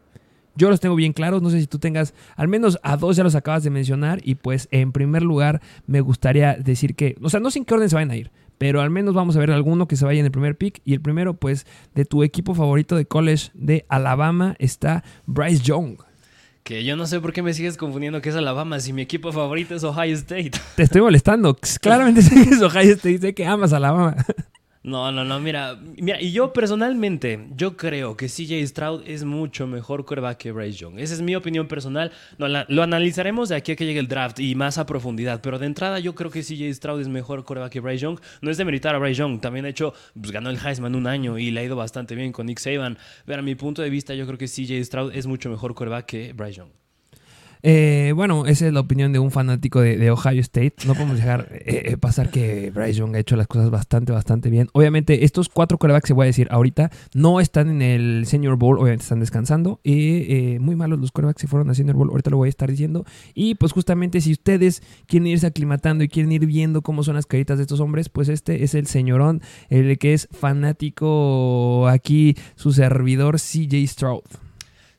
Yo 0.54 0.70
los 0.70 0.82
tengo 0.82 0.96
bien 0.96 1.14
claros, 1.14 1.42
no 1.42 1.50
sé 1.50 1.62
si 1.62 1.68
tú 1.68 1.80
tengas, 1.80 2.14
al 2.36 2.50
menos 2.50 2.80
a 2.84 2.98
dos 2.98 3.16
ya 3.16 3.24
los 3.24 3.36
acabas 3.36 3.64
de 3.64 3.70
mencionar 3.70 4.20
y 4.26 4.36
pues 4.36 4.68
en 4.72 4.92
primer 4.92 5.24
lugar 5.24 5.62
me 5.86 6.02
gustaría 6.02 6.56
decir 6.56 6.96
que, 6.96 7.16
o 7.22 7.30
sea, 7.30 7.40
no 7.40 7.50
sé 7.50 7.60
en 7.60 7.66
qué 7.66 7.76
orden 7.76 7.90
se 7.90 7.96
van 7.96 8.12
a 8.12 8.18
ir, 8.18 8.30
pero 8.58 8.82
al 8.82 8.90
menos 8.90 9.14
vamos 9.14 9.38
a 9.38 9.40
ver 9.40 9.52
alguno 9.52 9.88
que 9.88 9.96
se 9.96 10.04
vaya 10.04 10.20
en 10.20 10.26
el 10.26 10.32
primer 10.32 10.58
pick 10.58 10.82
y 10.84 10.96
el 10.96 11.00
primero 11.00 11.36
pues 11.36 11.66
de 11.96 12.04
tu 12.04 12.24
equipo 12.24 12.54
favorito 12.56 12.98
de 12.98 13.06
college 13.06 13.52
de 13.54 13.86
Alabama 13.88 14.58
está 14.60 15.06
Bryce 15.28 15.64
Young. 15.64 16.07
Que 16.68 16.84
yo 16.84 16.98
no 16.98 17.08
sé 17.08 17.22
por 17.22 17.32
qué 17.32 17.42
me 17.42 17.54
sigues 17.54 17.78
confundiendo 17.78 18.22
que 18.22 18.28
es 18.28 18.36
Alabama 18.36 18.82
si 18.82 18.92
mi 18.92 19.02
equipo 19.02 19.32
favorito 19.32 19.74
es 19.74 19.86
Ohio 19.86 20.14
State. 20.16 20.52
Te 20.76 20.84
estoy 20.84 21.00
molestando. 21.00 21.58
Claramente 21.82 22.22
sé 22.22 22.44
que 22.44 22.50
es 22.54 22.62
Ohio 22.62 22.94
State, 22.96 23.20
sé 23.20 23.34
que 23.34 23.46
amas 23.46 23.72
Alabama. 23.72 24.18
No, 24.88 25.12
no, 25.12 25.26
no, 25.26 25.38
mira, 25.42 25.78
mira, 25.98 26.22
y 26.22 26.32
yo 26.32 26.54
personalmente, 26.54 27.50
yo 27.58 27.76
creo 27.76 28.16
que 28.16 28.28
CJ 28.28 28.66
Stroud 28.68 29.04
es 29.06 29.26
mucho 29.26 29.68
mejor 29.68 30.06
quarterback 30.06 30.38
que 30.38 30.54
Bryce 30.54 30.78
Young. 30.78 30.98
Esa 30.98 31.14
es 31.14 31.22
mi 31.22 31.36
opinión 31.36 31.68
personal. 31.68 32.14
No, 32.38 32.48
lo 32.48 32.84
analizaremos 32.84 33.50
de 33.50 33.58
aquí 33.58 33.74
a 33.74 33.76
que 33.76 33.86
llegue 33.86 34.00
el 34.00 34.08
draft 34.08 34.40
y 34.40 34.56
más 34.56 34.78
a 34.78 34.86
profundidad, 34.86 35.42
pero 35.42 35.60
de 35.60 35.66
entrada 35.66 36.00
yo 36.00 36.16
creo 36.16 36.32
que 36.32 36.42
CJ 36.42 36.74
Stroud 36.74 37.02
es 37.02 37.10
mejor 37.10 37.44
quarterback 37.44 37.74
que 37.74 37.82
Bryce 37.82 38.04
Young. 38.04 38.22
No 38.40 38.50
es 38.50 38.56
de 38.56 38.64
meritar 38.64 38.96
a 38.96 39.00
Bryce 39.00 39.20
Young, 39.20 39.42
también 39.42 39.66
ha 39.66 39.70
hecho, 39.70 39.94
pues 40.14 40.32
ganó 40.32 40.50
el 40.50 40.58
Heisman 40.58 40.96
un 40.96 41.06
año 41.06 41.38
y 41.38 41.52
le 41.52 41.60
ha 41.60 41.64
ido 41.66 41.76
bastante 41.76 42.16
bien 42.16 42.32
con 42.32 42.46
Nick 42.46 42.60
Saban. 42.60 42.98
Pero 43.26 43.40
a 43.40 43.44
mi 43.44 43.56
punto 43.56 43.82
de 43.82 43.90
vista, 43.90 44.14
yo 44.14 44.26
creo 44.26 44.38
que 44.38 44.48
CJ 44.48 44.86
Stroud 44.86 45.12
es 45.14 45.28
mucho 45.28 45.50
mejor 45.50 45.76
quarterback 45.76 46.06
que 46.06 46.32
Bryce 46.32 46.60
Young. 46.60 46.87
Eh, 47.70 48.14
bueno, 48.16 48.46
esa 48.46 48.66
es 48.66 48.72
la 48.72 48.80
opinión 48.80 49.12
de 49.12 49.20
un 49.20 49.30
fanático 49.30 49.82
de, 49.82 50.10
Ohio 50.10 50.40
State. 50.40 50.76
No 50.86 50.94
podemos 50.94 51.18
dejar 51.18 51.50
eh, 51.52 51.82
eh, 51.84 51.98
pasar 51.98 52.30
que 52.30 52.72
Bryce 52.72 52.94
Young 52.94 53.14
ha 53.18 53.20
hecho 53.20 53.36
las 53.36 53.48
cosas 53.48 53.70
bastante, 53.70 54.14
bastante 54.14 54.50
bien. 54.50 54.70
Obviamente, 54.72 55.26
estos 55.26 55.50
cuatro 55.50 55.78
corebacks 55.78 56.08
que 56.08 56.14
voy 56.14 56.24
a 56.24 56.28
decir 56.28 56.48
ahorita 56.50 56.92
no 57.14 57.42
están 57.42 57.70
en 57.70 57.82
el 57.82 58.26
Senior 58.26 58.56
Bowl, 58.56 58.80
obviamente 58.80 59.04
están 59.04 59.20
descansando. 59.20 59.82
Y 59.84 60.56
muy 60.62 60.78
malos 60.78 60.98
los 61.02 61.12
corebacks 61.12 61.42
que 61.42 61.50
fueron 61.50 61.68
al 61.68 61.76
Senior 61.76 61.98
Bowl, 61.98 62.10
ahorita 62.10 62.30
lo 62.30 62.38
voy 62.38 62.48
a 62.48 62.52
estar 62.52 62.72
diciendo. 62.72 63.04
Y 63.34 63.56
pues 63.56 63.74
justamente 63.74 64.22
si 64.22 64.32
ustedes 64.32 64.82
quieren 65.06 65.28
irse 65.28 65.48
aclimatando 65.48 66.06
y 66.06 66.08
quieren 66.08 66.32
ir 66.32 66.46
viendo 66.46 66.82
cómo 66.82 67.04
son 67.04 67.16
las 67.16 67.26
caritas 67.26 67.58
de 67.58 67.64
estos 67.64 67.82
hombres, 67.82 68.08
pues 68.08 68.30
este 68.30 68.64
es 68.64 68.76
el 68.76 68.88
señorón, 68.88 69.42
el 69.68 69.98
que 69.98 70.14
es 70.14 70.30
fanático 70.32 71.90
aquí, 71.90 72.38
su 72.56 72.72
servidor 72.72 73.42
CJ 73.42 73.86
Stroud. 73.88 74.47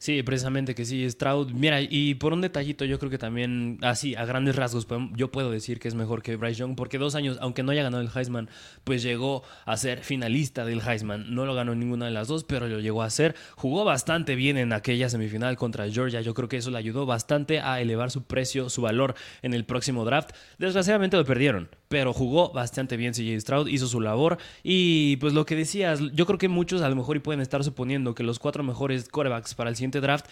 Sí, 0.00 0.22
precisamente 0.22 0.76
que 0.76 0.84
sí, 0.84 1.08
Stroud. 1.10 1.50
Mira, 1.50 1.80
y 1.80 2.14
por 2.14 2.32
un 2.32 2.40
detallito, 2.40 2.84
yo 2.84 3.00
creo 3.00 3.10
que 3.10 3.18
también, 3.18 3.78
así, 3.82 4.14
a 4.14 4.24
grandes 4.24 4.54
rasgos, 4.54 4.86
yo 5.16 5.32
puedo 5.32 5.50
decir 5.50 5.80
que 5.80 5.88
es 5.88 5.96
mejor 5.96 6.22
que 6.22 6.36
Bryce 6.36 6.60
Young, 6.60 6.76
porque 6.76 6.98
dos 6.98 7.16
años, 7.16 7.36
aunque 7.40 7.64
no 7.64 7.72
haya 7.72 7.82
ganado 7.82 8.00
el 8.00 8.10
Heisman, 8.14 8.48
pues 8.84 9.02
llegó 9.02 9.42
a 9.64 9.76
ser 9.76 10.04
finalista 10.04 10.64
del 10.64 10.80
Heisman. 10.80 11.34
No 11.34 11.46
lo 11.46 11.54
ganó 11.54 11.74
ninguna 11.74 12.06
de 12.06 12.12
las 12.12 12.28
dos, 12.28 12.44
pero 12.44 12.68
lo 12.68 12.78
llegó 12.78 13.02
a 13.02 13.10
ser. 13.10 13.34
Jugó 13.56 13.84
bastante 13.84 14.36
bien 14.36 14.56
en 14.56 14.72
aquella 14.72 15.08
semifinal 15.08 15.56
contra 15.56 15.90
Georgia. 15.90 16.20
Yo 16.20 16.32
creo 16.32 16.48
que 16.48 16.58
eso 16.58 16.70
le 16.70 16.78
ayudó 16.78 17.04
bastante 17.04 17.58
a 17.58 17.80
elevar 17.80 18.12
su 18.12 18.22
precio, 18.22 18.70
su 18.70 18.82
valor 18.82 19.16
en 19.42 19.52
el 19.52 19.64
próximo 19.64 20.04
draft. 20.04 20.30
Desgraciadamente 20.58 21.16
lo 21.16 21.24
perdieron, 21.24 21.70
pero 21.88 22.12
jugó 22.12 22.52
bastante 22.52 22.96
bien 22.96 23.14
CJ 23.14 23.40
Stroud, 23.40 23.66
hizo 23.66 23.88
su 23.88 24.00
labor. 24.00 24.38
Y 24.62 25.16
pues 25.16 25.32
lo 25.32 25.44
que 25.44 25.56
decías, 25.56 26.00
yo 26.12 26.24
creo 26.24 26.38
que 26.38 26.48
muchos 26.48 26.82
a 26.82 26.88
lo 26.88 26.94
mejor 26.94 27.16
y 27.16 27.20
pueden 27.20 27.40
estar 27.40 27.64
suponiendo 27.64 28.14
que 28.14 28.22
los 28.22 28.38
cuatro 28.38 28.62
mejores 28.62 29.08
corebacks 29.08 29.56
para 29.56 29.70
el 29.70 29.76
siguiente 29.76 29.87
draft. 29.90 30.26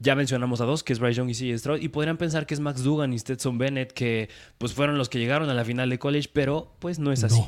Ya 0.00 0.14
mencionamos 0.14 0.60
a 0.60 0.64
dos, 0.64 0.84
que 0.84 0.92
es 0.92 1.00
Bryce 1.00 1.18
Young 1.18 1.30
y 1.30 1.34
CJ 1.34 1.58
Stroud, 1.58 1.80
y 1.80 1.88
podrían 1.88 2.18
pensar 2.18 2.46
que 2.46 2.54
es 2.54 2.60
Max 2.60 2.84
Dugan 2.84 3.12
y 3.12 3.18
Stetson 3.18 3.58
Bennett, 3.58 3.92
que 3.92 4.28
pues 4.58 4.72
fueron 4.72 4.96
los 4.96 5.08
que 5.08 5.18
llegaron 5.18 5.50
a 5.50 5.54
la 5.54 5.64
final 5.64 5.90
de 5.90 5.98
college, 5.98 6.30
pero 6.32 6.76
pues 6.78 7.00
no 7.00 7.10
es 7.10 7.24
así. 7.24 7.42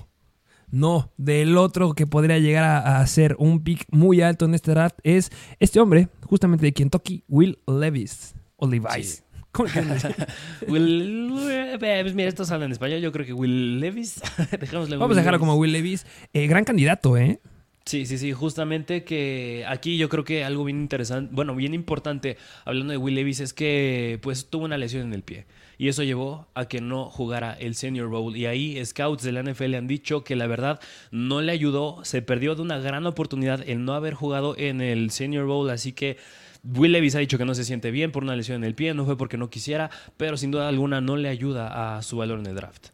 No. 0.73 1.13
del 1.17 1.57
otro 1.57 1.95
que 1.95 2.07
podría 2.07 2.39
llegar 2.39 2.65
a, 2.65 3.07
ser 3.07 3.37
un 3.39 3.63
pick 3.63 3.87
muy 3.91 4.21
alto 4.21 4.47
en 4.47 4.55
este 4.55 4.73
draft 4.73 4.99
es 5.05 5.31
este 5.61 5.81
hombre, 5.81 6.09
justamente 6.27 6.67
de 6.67 6.73
Kentucky, 6.73 7.25
Will 7.29 7.59
Levis. 7.67 8.35
O 8.57 8.67
Levis. 8.67 9.23
¿Cómo 9.53 9.69
Will, 10.69 11.39
eh, 11.51 11.77
pues 11.81 12.15
mira, 12.15 12.29
esto 12.29 12.45
sale 12.45 12.65
en 12.65 12.73
español. 12.73 13.01
Yo 13.01 13.11
creo 13.11 13.27
que 13.27 13.33
Will 13.33 13.81
Levis. 13.81 14.21
Vamos 14.73 15.17
a 15.17 15.21
dejarlo 15.21 15.41
como 15.41 15.57
Will 15.57 15.73
Levis. 15.73 16.07
Eh, 16.33 16.47
gran 16.47 16.65
candidato, 16.65 17.17
¿eh? 17.17 17.41
Sí, 17.87 18.07
sí, 18.07 18.19
sí, 18.19 18.33
justamente 18.33 19.05
que 19.05 19.65
aquí 19.67 19.97
yo 19.97 20.09
creo 20.09 20.23
que 20.23 20.45
algo 20.45 20.65
bien 20.65 20.81
interesante, 20.81 21.31
bueno, 21.35 21.57
bien 21.57 21.75
importante 21.75 22.37
hablando 22.65 22.93
de 22.93 22.99
Will 22.99 23.15
Levis 23.15 23.41
es 23.41 23.53
que 23.53 24.19
pues 24.23 24.49
tuvo 24.49 24.67
una 24.67 24.79
lesión 24.79 25.03
en 25.03 25.13
el 25.13 25.23
pie 25.23 25.47
y 25.77 25.89
eso 25.89 26.03
llevó 26.05 26.47
a 26.55 26.67
que 26.67 26.81
no 26.81 27.07
jugara 27.07 27.55
el 27.55 27.75
Senior 27.75 28.09
Bowl 28.09 28.37
y 28.37 28.47
ahí 28.47 28.85
scouts 28.85 29.25
de 29.25 29.33
la 29.33 29.43
NFL 29.43 29.75
han 29.75 29.87
dicho 29.89 30.23
que 30.23 30.37
la 30.37 30.47
verdad 30.47 30.79
no 31.11 31.41
le 31.41 31.53
ayudó, 31.53 32.05
se 32.05 32.23
perdió 32.23 32.55
de 32.55 32.63
una 32.63 32.79
gran 32.79 33.07
oportunidad 33.07 33.67
el 33.67 33.85
no 33.85 33.95
haber 33.95 34.15
jugado 34.15 34.55
en 34.57 34.83
el 34.83 35.11
Senior 35.11 35.47
Bowl, 35.47 35.69
así 35.71 35.93
que 35.93 36.19
Will 36.63 36.93
Levis 36.93 37.17
ha 37.17 37.21
dicho 37.21 37.39
que 37.39 37.47
no 37.47 37.55
se 37.55 37.65
siente 37.65 37.91
bien 37.91 38.13
por 38.13 38.23
una 38.23 38.37
lesión 38.37 38.59
en 38.59 38.65
el 38.65 38.75
pie, 38.75 38.95
no 38.95 39.07
fue 39.07 39.17
porque 39.17 39.39
no 39.39 39.51
quisiera, 39.51 39.91
pero 40.17 40.37
sin 40.37 40.51
duda 40.51 40.69
alguna 40.69 41.01
no 41.01 41.17
le 41.17 41.29
ayuda 41.29 41.97
a 41.97 42.03
su 42.03 42.19
valor 42.19 42.39
en 42.39 42.47
el 42.47 42.55
draft 42.55 42.89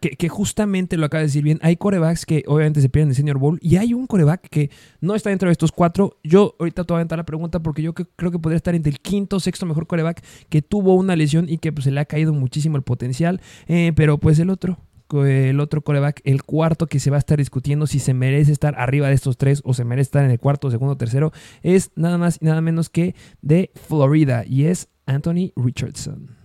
que, 0.00 0.28
justamente 0.28 0.96
lo 0.96 1.06
acaba 1.06 1.20
de 1.20 1.26
decir 1.26 1.44
bien, 1.44 1.58
hay 1.62 1.76
corebacks 1.76 2.24
que 2.24 2.42
obviamente 2.46 2.80
se 2.80 2.88
pierden 2.88 3.10
el 3.10 3.14
Senior 3.14 3.38
Bowl 3.38 3.58
y 3.60 3.76
hay 3.76 3.92
un 3.92 4.06
coreback 4.06 4.48
que 4.48 4.70
no 5.00 5.14
está 5.14 5.28
dentro 5.28 5.48
de 5.48 5.52
estos 5.52 5.72
cuatro. 5.72 6.18
Yo 6.24 6.56
ahorita 6.58 6.84
te 6.84 6.92
voy 6.92 6.98
a 6.98 7.00
aventar 7.00 7.18
la 7.18 7.26
pregunta 7.26 7.60
porque 7.62 7.82
yo 7.82 7.92
creo 7.92 8.30
que 8.30 8.38
podría 8.38 8.56
estar 8.56 8.74
entre 8.74 8.90
el 8.90 9.00
quinto 9.00 9.36
o 9.36 9.40
sexto 9.40 9.66
mejor 9.66 9.86
coreback 9.86 10.24
que 10.48 10.62
tuvo 10.62 10.94
una 10.94 11.16
lesión 11.16 11.48
y 11.48 11.58
que 11.58 11.72
pues, 11.72 11.84
se 11.84 11.90
le 11.90 12.00
ha 12.00 12.06
caído 12.06 12.32
muchísimo 12.32 12.78
el 12.78 12.82
potencial, 12.82 13.42
eh, 13.66 13.92
pero 13.94 14.16
pues 14.18 14.38
el 14.38 14.48
otro, 14.48 14.78
el 15.12 15.60
otro 15.60 15.82
coreback, 15.82 16.22
el 16.24 16.44
cuarto 16.44 16.86
que 16.86 16.98
se 16.98 17.10
va 17.10 17.16
a 17.16 17.18
estar 17.18 17.36
discutiendo 17.36 17.86
si 17.86 17.98
se 17.98 18.14
merece 18.14 18.52
estar 18.52 18.74
arriba 18.78 19.08
de 19.08 19.14
estos 19.14 19.36
tres 19.36 19.60
o 19.64 19.74
se 19.74 19.84
merece 19.84 20.08
estar 20.08 20.24
en 20.24 20.30
el 20.30 20.40
cuarto, 20.40 20.70
segundo, 20.70 20.96
tercero, 20.96 21.32
es 21.62 21.90
nada 21.94 22.16
más 22.16 22.38
y 22.40 22.46
nada 22.46 22.62
menos 22.62 22.88
que 22.88 23.14
de 23.42 23.70
Florida 23.74 24.44
y 24.46 24.64
es 24.64 24.88
Anthony 25.04 25.52
Richardson. 25.56 26.39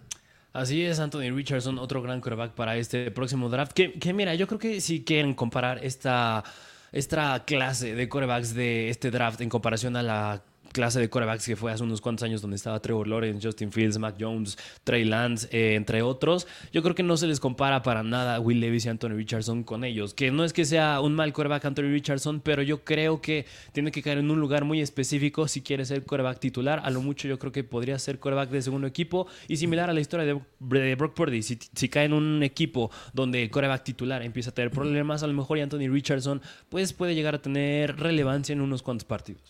Así 0.56 0.86
es, 0.86 1.02
Anthony 1.02 1.32
Richardson, 1.36 1.78
otro 1.80 2.02
gran 2.02 2.22
quarterback 2.22 2.54
para 2.54 2.78
este 2.78 3.12
próximo 3.12 3.50
draft. 3.50 3.74
Que, 3.74 4.14
mira, 4.14 4.36
yo 4.36 4.48
creo 4.48 4.58
que 4.58 4.80
si 4.80 5.04
quieren 5.04 5.34
comparar 5.34 5.84
esta, 5.84 6.46
esta 6.94 7.44
clase 7.44 7.94
de 7.94 8.08
quarterbacks 8.08 8.54
de 8.54 8.88
este 8.88 9.12
draft 9.12 9.42
en 9.42 9.50
comparación 9.50 9.98
a 9.98 10.02
la 10.02 10.44
clase 10.76 11.00
de 11.00 11.10
corebacks 11.10 11.46
que 11.46 11.56
fue 11.56 11.72
hace 11.72 11.84
unos 11.84 12.02
cuantos 12.02 12.24
años 12.24 12.42
donde 12.42 12.58
estaba 12.58 12.82
Trevor 12.82 13.08
Lawrence, 13.08 13.48
Justin 13.48 13.72
Fields, 13.72 13.98
Mac 13.98 14.16
Jones, 14.20 14.58
Trey 14.84 15.06
Lance, 15.06 15.48
eh, 15.50 15.76
entre 15.76 16.02
otros. 16.02 16.48
Yo 16.74 16.84
creo 16.84 16.96
que 16.96 17.02
no 17.02 17.16
se 17.16 17.28
les 17.28 17.40
compara 17.40 17.82
para 17.82 18.04
nada 18.04 18.42
Will 18.42 18.60
Levis 18.60 18.86
y 18.86 18.90
Anthony 18.90 19.12
Richardson 19.12 19.64
con 19.64 19.86
ellos. 19.86 20.14
Que 20.14 20.32
no 20.32 20.44
es 20.44 20.52
que 20.52 20.66
sea 20.66 21.00
un 21.00 21.16
mal 21.16 21.32
coreback 21.32 21.64
Anthony 21.64 21.84
Richardson, 21.94 22.42
pero 22.42 22.62
yo 22.62 22.84
creo 22.84 23.22
que 23.22 23.46
tiene 23.72 23.90
que 23.90 24.02
caer 24.02 24.18
en 24.18 24.30
un 24.30 24.42
lugar 24.42 24.66
muy 24.66 24.82
específico 24.82 25.48
si 25.48 25.62
quiere 25.62 25.86
ser 25.86 26.04
coreback 26.04 26.40
titular. 26.40 26.82
A 26.84 26.90
lo 26.90 27.02
mucho 27.02 27.30
yo 27.30 27.40
creo 27.40 27.54
que 27.54 27.64
podría 27.64 27.98
ser 27.98 28.20
coreback 28.20 28.50
de 28.50 28.62
segundo 28.62 28.86
equipo 28.86 29.28
y 29.48 29.56
similar 29.56 29.90
a 29.90 29.94
la 29.94 30.02
historia 30.02 30.26
de, 30.26 30.96
Brock 30.96 31.14
Purdy. 31.14 31.42
Si, 31.42 31.88
cae 31.88 32.04
en 32.04 32.14
un 32.14 32.44
equipo 32.44 32.92
donde 33.14 33.44
el 33.44 33.50
coreback 33.50 33.86
titular 33.86 34.24
empieza 34.24 34.50
a 34.50 34.54
tener 34.54 34.72
problemas, 34.72 35.24
a 35.24 35.28
lo 35.28 35.34
mejor 35.34 35.58
Anthony 35.58 35.88
Richardson 35.90 36.42
pues 36.68 36.92
puede 36.92 37.16
llegar 37.16 37.36
a 37.36 37.42
tener 37.42 37.96
relevancia 37.96 38.52
en 38.52 38.60
unos 38.60 38.84
cuantos 38.84 39.06
partidos. 39.06 39.42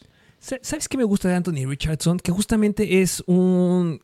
¿Sabes 0.62 0.88
qué 0.88 0.96
me 0.96 1.04
gusta 1.04 1.28
de 1.28 1.34
Anthony 1.34 1.66
Richardson? 1.66 2.20
Que 2.20 2.32
justamente 2.32 3.02
es 3.02 3.24
un. 3.26 4.00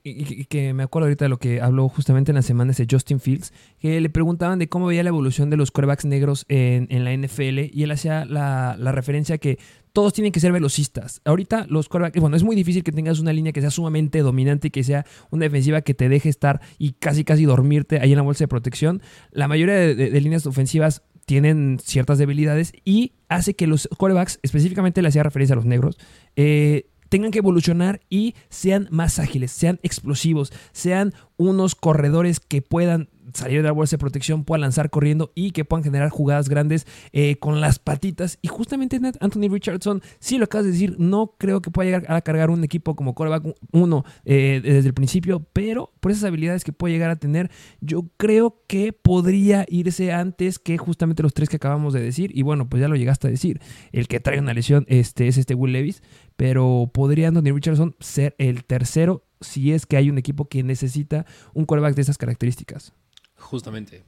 que 0.49 0.73
me 0.73 0.81
acuerdo 0.81 1.05
ahorita 1.05 1.25
de 1.25 1.29
lo 1.29 1.37
que 1.37 1.61
habló 1.61 1.87
justamente 1.87 2.31
en 2.31 2.35
las 2.35 2.47
semanas 2.47 2.77
de 2.77 2.87
Justin 2.89 3.19
Fields, 3.19 3.53
que 3.79 4.01
le 4.01 4.09
preguntaban 4.09 4.57
de 4.57 4.67
cómo 4.67 4.87
veía 4.87 5.03
la 5.03 5.09
evolución 5.09 5.51
de 5.51 5.57
los 5.57 5.69
quarterbacks 5.69 6.05
negros 6.05 6.45
en, 6.49 6.87
la 7.03 7.15
NFL 7.15 7.69
y 7.71 7.83
él 7.83 7.91
hacía 7.91 8.25
la, 8.25 8.75
la, 8.79 8.91
referencia 8.91 9.37
que 9.37 9.59
todos 9.93 10.13
tienen 10.13 10.31
que 10.31 10.39
ser 10.39 10.51
velocistas. 10.51 11.21
Ahorita 11.25 11.67
los 11.69 11.87
quarterbacks. 11.89 12.19
Bueno, 12.19 12.35
es 12.35 12.43
muy 12.43 12.55
difícil 12.55 12.83
que 12.83 12.91
tengas 12.91 13.19
una 13.19 13.33
línea 13.33 13.53
que 13.53 13.61
sea 13.61 13.69
sumamente 13.69 14.21
dominante 14.21 14.69
y 14.69 14.71
que 14.71 14.83
sea 14.83 15.05
una 15.29 15.43
defensiva 15.43 15.81
que 15.81 15.93
te 15.93 16.09
deje 16.09 16.29
estar 16.29 16.59
y 16.79 16.93
casi 16.93 17.23
casi 17.23 17.45
dormirte 17.45 17.99
ahí 17.99 18.13
en 18.13 18.17
la 18.17 18.23
bolsa 18.23 18.45
de 18.45 18.47
protección. 18.47 19.03
La 19.29 19.47
mayoría 19.47 19.75
de 19.75 20.21
líneas 20.21 20.47
ofensivas 20.47 21.03
tienen 21.25 21.79
ciertas 21.83 22.17
debilidades 22.17 22.73
y 22.83 23.13
hace 23.29 23.53
que 23.53 23.67
los 23.67 23.87
quarterbacks, 23.97 24.39
específicamente 24.41 25.01
le 25.01 25.07
hacía 25.07 25.23
referencia 25.23 25.53
a 25.53 25.57
los 25.57 25.65
negros, 25.65 25.97
eh, 26.35 26.87
tengan 27.09 27.31
que 27.31 27.39
evolucionar 27.39 27.99
y 28.09 28.35
sean 28.49 28.87
más 28.89 29.19
ágiles, 29.19 29.51
sean 29.51 29.79
explosivos, 29.83 30.53
sean 30.71 31.13
unos 31.37 31.75
corredores 31.75 32.39
que 32.39 32.61
puedan 32.61 33.09
salir 33.33 33.57
de 33.57 33.63
la 33.63 33.71
bolsa 33.71 33.95
de 33.95 33.99
protección, 33.99 34.43
puedan 34.43 34.61
lanzar 34.61 34.89
corriendo 34.89 35.31
y 35.35 35.51
que 35.51 35.65
puedan 35.65 35.83
generar 35.83 36.09
jugadas 36.09 36.49
grandes 36.49 36.87
eh, 37.11 37.37
con 37.37 37.61
las 37.61 37.79
patitas. 37.79 38.39
Y 38.41 38.47
justamente 38.47 38.99
Anthony 39.19 39.49
Richardson, 39.49 40.01
sí 40.19 40.37
lo 40.37 40.45
acabas 40.45 40.65
de 40.65 40.71
decir, 40.71 40.95
no 40.99 41.35
creo 41.37 41.61
que 41.61 41.71
pueda 41.71 41.85
llegar 41.85 42.11
a 42.11 42.21
cargar 42.21 42.49
un 42.49 42.63
equipo 42.63 42.95
como 42.95 43.15
coreback 43.15 43.55
1 43.71 44.05
eh, 44.25 44.61
desde 44.63 44.87
el 44.87 44.93
principio, 44.93 45.45
pero 45.53 45.91
por 45.99 46.11
esas 46.11 46.25
habilidades 46.25 46.63
que 46.63 46.73
puede 46.73 46.93
llegar 46.93 47.11
a 47.11 47.15
tener, 47.15 47.51
yo 47.79 48.05
creo 48.17 48.61
que 48.67 48.93
podría 48.93 49.65
irse 49.69 50.11
antes 50.11 50.59
que 50.59 50.77
justamente 50.77 51.23
los 51.23 51.33
tres 51.33 51.49
que 51.49 51.57
acabamos 51.57 51.93
de 51.93 52.01
decir. 52.01 52.31
Y 52.33 52.41
bueno, 52.41 52.69
pues 52.69 52.81
ya 52.81 52.87
lo 52.87 52.95
llegaste 52.95 53.27
a 53.27 53.31
decir. 53.31 53.61
El 53.91 54.07
que 54.07 54.19
trae 54.19 54.39
una 54.39 54.53
lesión 54.53 54.85
este, 54.87 55.27
es 55.27 55.37
este 55.37 55.55
Will 55.55 55.73
Levis, 55.73 56.01
pero 56.35 56.89
podría 56.93 57.29
Anthony 57.29 57.53
Richardson 57.53 57.95
ser 57.99 58.35
el 58.37 58.65
tercero 58.65 59.25
si 59.41 59.73
es 59.73 59.85
que 59.85 59.97
hay 59.97 60.09
un 60.09 60.17
equipo 60.17 60.47
que 60.47 60.63
necesita 60.63 61.25
un 61.53 61.65
coreback 61.65 61.95
de 61.95 62.03
esas 62.03 62.17
características. 62.17 62.93
Justamente. 63.41 64.03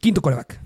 Quinto 0.00 0.22
coreback. 0.22 0.60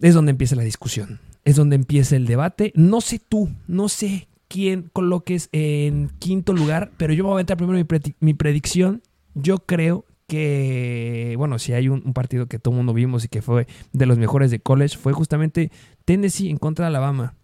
Es 0.00 0.14
donde 0.14 0.30
empieza 0.30 0.56
la 0.56 0.64
discusión. 0.64 1.20
Es 1.44 1.56
donde 1.56 1.76
empieza 1.76 2.16
el 2.16 2.26
debate. 2.26 2.72
No 2.74 3.00
sé 3.00 3.20
tú, 3.20 3.50
no 3.68 3.88
sé 3.88 4.28
quién 4.48 4.90
coloques 4.92 5.48
en 5.52 6.10
quinto 6.18 6.52
lugar, 6.52 6.92
pero 6.96 7.12
yo 7.12 7.24
voy 7.24 7.32
a 7.32 7.34
aventar 7.34 7.56
primero 7.56 7.86
mi, 8.20 8.34
predicción. 8.34 9.02
Yo 9.34 9.58
creo 9.58 10.04
que, 10.26 11.34
bueno, 11.38 11.58
si 11.58 11.72
hay 11.72 11.88
un, 11.88 12.12
partido 12.12 12.46
que 12.46 12.58
todo 12.58 12.72
el 12.72 12.78
mundo 12.78 12.92
vimos 12.92 13.24
y 13.24 13.28
que 13.28 13.42
fue 13.42 13.66
de 13.92 14.06
los 14.06 14.18
mejores 14.18 14.50
de 14.50 14.60
college, 14.60 14.98
fue 14.98 15.12
justamente 15.12 15.70
Tennessee 16.04 16.50
en 16.50 16.58
contra 16.58 16.84
de 16.84 16.88
Alabama. 16.88 17.34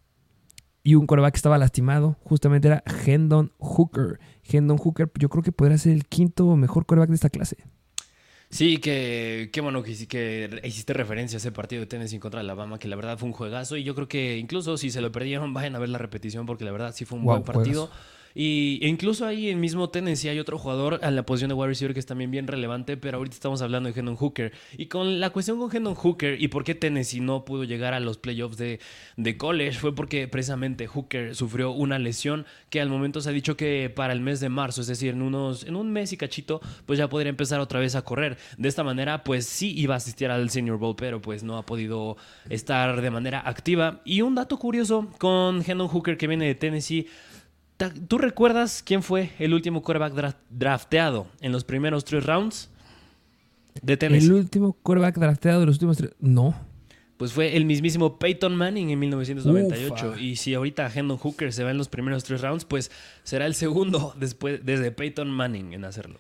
Y 0.82 0.94
un 0.94 1.06
coreback 1.06 1.34
que 1.34 1.38
estaba 1.38 1.58
lastimado, 1.58 2.16
justamente 2.24 2.68
era 2.68 2.82
Hendon 3.04 3.52
Hooker. 3.58 4.20
Hendon 4.42 4.78
Hooker, 4.78 5.10
yo 5.18 5.28
creo 5.28 5.42
que 5.42 5.52
podría 5.52 5.78
ser 5.78 5.92
el 5.92 6.06
quinto 6.06 6.56
mejor 6.56 6.86
coreback 6.86 7.08
de 7.08 7.14
esta 7.14 7.30
clase. 7.30 7.56
Sí, 8.50 8.78
que 8.78 9.50
qué 9.52 9.60
bueno 9.60 9.82
que, 9.82 10.06
que 10.06 10.60
hiciste 10.64 10.94
referencia 10.94 11.36
a 11.36 11.38
ese 11.38 11.52
partido 11.52 11.80
de 11.80 11.86
Tennessee 11.86 12.18
contra 12.18 12.40
Alabama, 12.40 12.78
que 12.78 12.88
la 12.88 12.96
verdad 12.96 13.18
fue 13.18 13.28
un 13.28 13.34
juegazo 13.34 13.76
y 13.76 13.84
yo 13.84 13.94
creo 13.94 14.08
que 14.08 14.38
incluso 14.38 14.78
si 14.78 14.90
se 14.90 15.02
lo 15.02 15.12
perdieron, 15.12 15.52
vayan 15.52 15.76
a 15.76 15.78
ver 15.78 15.90
la 15.90 15.98
repetición 15.98 16.46
porque 16.46 16.64
la 16.64 16.72
verdad 16.72 16.94
sí 16.94 17.04
fue 17.04 17.18
un 17.18 17.24
buen 17.24 17.42
partido. 17.42 17.90
Y 18.34 18.78
e 18.82 18.88
incluso 18.88 19.26
ahí 19.26 19.50
en 19.50 19.60
mismo 19.60 19.90
Tennessee 19.90 20.28
hay 20.28 20.38
otro 20.38 20.58
jugador 20.58 21.00
en 21.02 21.16
la 21.16 21.24
posición 21.24 21.48
de 21.48 21.54
wide 21.54 21.68
receiver 21.68 21.94
que 21.94 22.00
es 22.00 22.06
también 22.06 22.30
bien 22.30 22.46
relevante, 22.46 22.96
pero 22.96 23.18
ahorita 23.18 23.34
estamos 23.34 23.62
hablando 23.62 23.90
de 23.90 23.98
Hendon 23.98 24.16
Hooker. 24.16 24.52
Y 24.76 24.86
con 24.86 25.20
la 25.20 25.30
cuestión 25.30 25.58
con 25.58 25.74
Hendon 25.74 25.94
Hooker 25.94 26.40
y 26.40 26.48
por 26.48 26.64
qué 26.64 26.74
Tennessee 26.74 27.20
no 27.20 27.44
pudo 27.44 27.64
llegar 27.64 27.94
a 27.94 28.00
los 28.00 28.18
playoffs 28.18 28.56
de, 28.56 28.80
de 29.16 29.36
college 29.36 29.78
fue 29.78 29.94
porque 29.94 30.28
precisamente 30.28 30.86
Hooker 30.86 31.34
sufrió 31.34 31.72
una 31.72 31.98
lesión 31.98 32.46
que 32.70 32.80
al 32.80 32.88
momento 32.88 33.20
se 33.20 33.30
ha 33.30 33.32
dicho 33.32 33.56
que 33.56 33.90
para 33.94 34.12
el 34.12 34.20
mes 34.20 34.40
de 34.40 34.48
marzo, 34.48 34.80
es 34.80 34.86
decir, 34.86 35.14
en, 35.14 35.22
unos, 35.22 35.64
en 35.64 35.76
un 35.76 35.90
mes 35.90 36.12
y 36.12 36.16
cachito, 36.16 36.60
pues 36.86 36.98
ya 36.98 37.08
podría 37.08 37.30
empezar 37.30 37.60
otra 37.60 37.80
vez 37.80 37.94
a 37.94 38.02
correr. 38.02 38.38
De 38.56 38.68
esta 38.68 38.84
manera, 38.84 39.24
pues 39.24 39.46
sí 39.46 39.72
iba 39.78 39.94
a 39.94 39.98
asistir 39.98 40.30
al 40.30 40.50
Senior 40.50 40.78
Bowl, 40.78 40.96
pero 40.96 41.20
pues 41.20 41.42
no 41.42 41.56
ha 41.56 41.66
podido 41.66 42.16
estar 42.48 43.00
de 43.00 43.10
manera 43.10 43.42
activa. 43.44 44.00
Y 44.04 44.22
un 44.22 44.34
dato 44.34 44.58
curioso 44.58 45.08
con 45.18 45.62
Hendon 45.66 45.88
Hooker 45.88 46.16
que 46.16 46.26
viene 46.26 46.46
de 46.46 46.54
Tennessee, 46.54 47.06
¿Tú 48.08 48.18
recuerdas 48.18 48.82
quién 48.84 49.02
fue 49.02 49.30
el 49.38 49.54
último 49.54 49.82
quarterback 49.82 50.36
drafteado 50.50 51.28
en 51.40 51.52
los 51.52 51.62
primeros 51.62 52.04
tres 52.04 52.26
rounds 52.26 52.70
de 53.82 53.96
Tennessee? 53.96 54.26
El 54.26 54.32
último 54.32 54.72
quarterback 54.72 55.16
drafteado 55.16 55.60
de 55.60 55.66
los 55.66 55.76
últimos 55.76 55.96
tres. 55.96 56.10
No. 56.18 56.56
Pues 57.18 57.32
fue 57.32 57.56
el 57.56 57.64
mismísimo 57.64 58.18
Peyton 58.18 58.56
Manning 58.56 58.90
en 58.90 58.98
1998. 58.98 60.18
Y 60.18 60.36
si 60.36 60.54
ahorita 60.54 60.90
Hendon 60.92 61.18
Hooker 61.18 61.52
se 61.52 61.62
va 61.62 61.70
en 61.70 61.78
los 61.78 61.88
primeros 61.88 62.24
tres 62.24 62.40
rounds, 62.40 62.64
pues 62.64 62.90
será 63.22 63.46
el 63.46 63.54
segundo 63.54 64.14
después 64.18 64.64
desde 64.64 64.90
Peyton 64.90 65.30
Manning 65.30 65.72
en 65.72 65.84
hacerlo. 65.84 66.18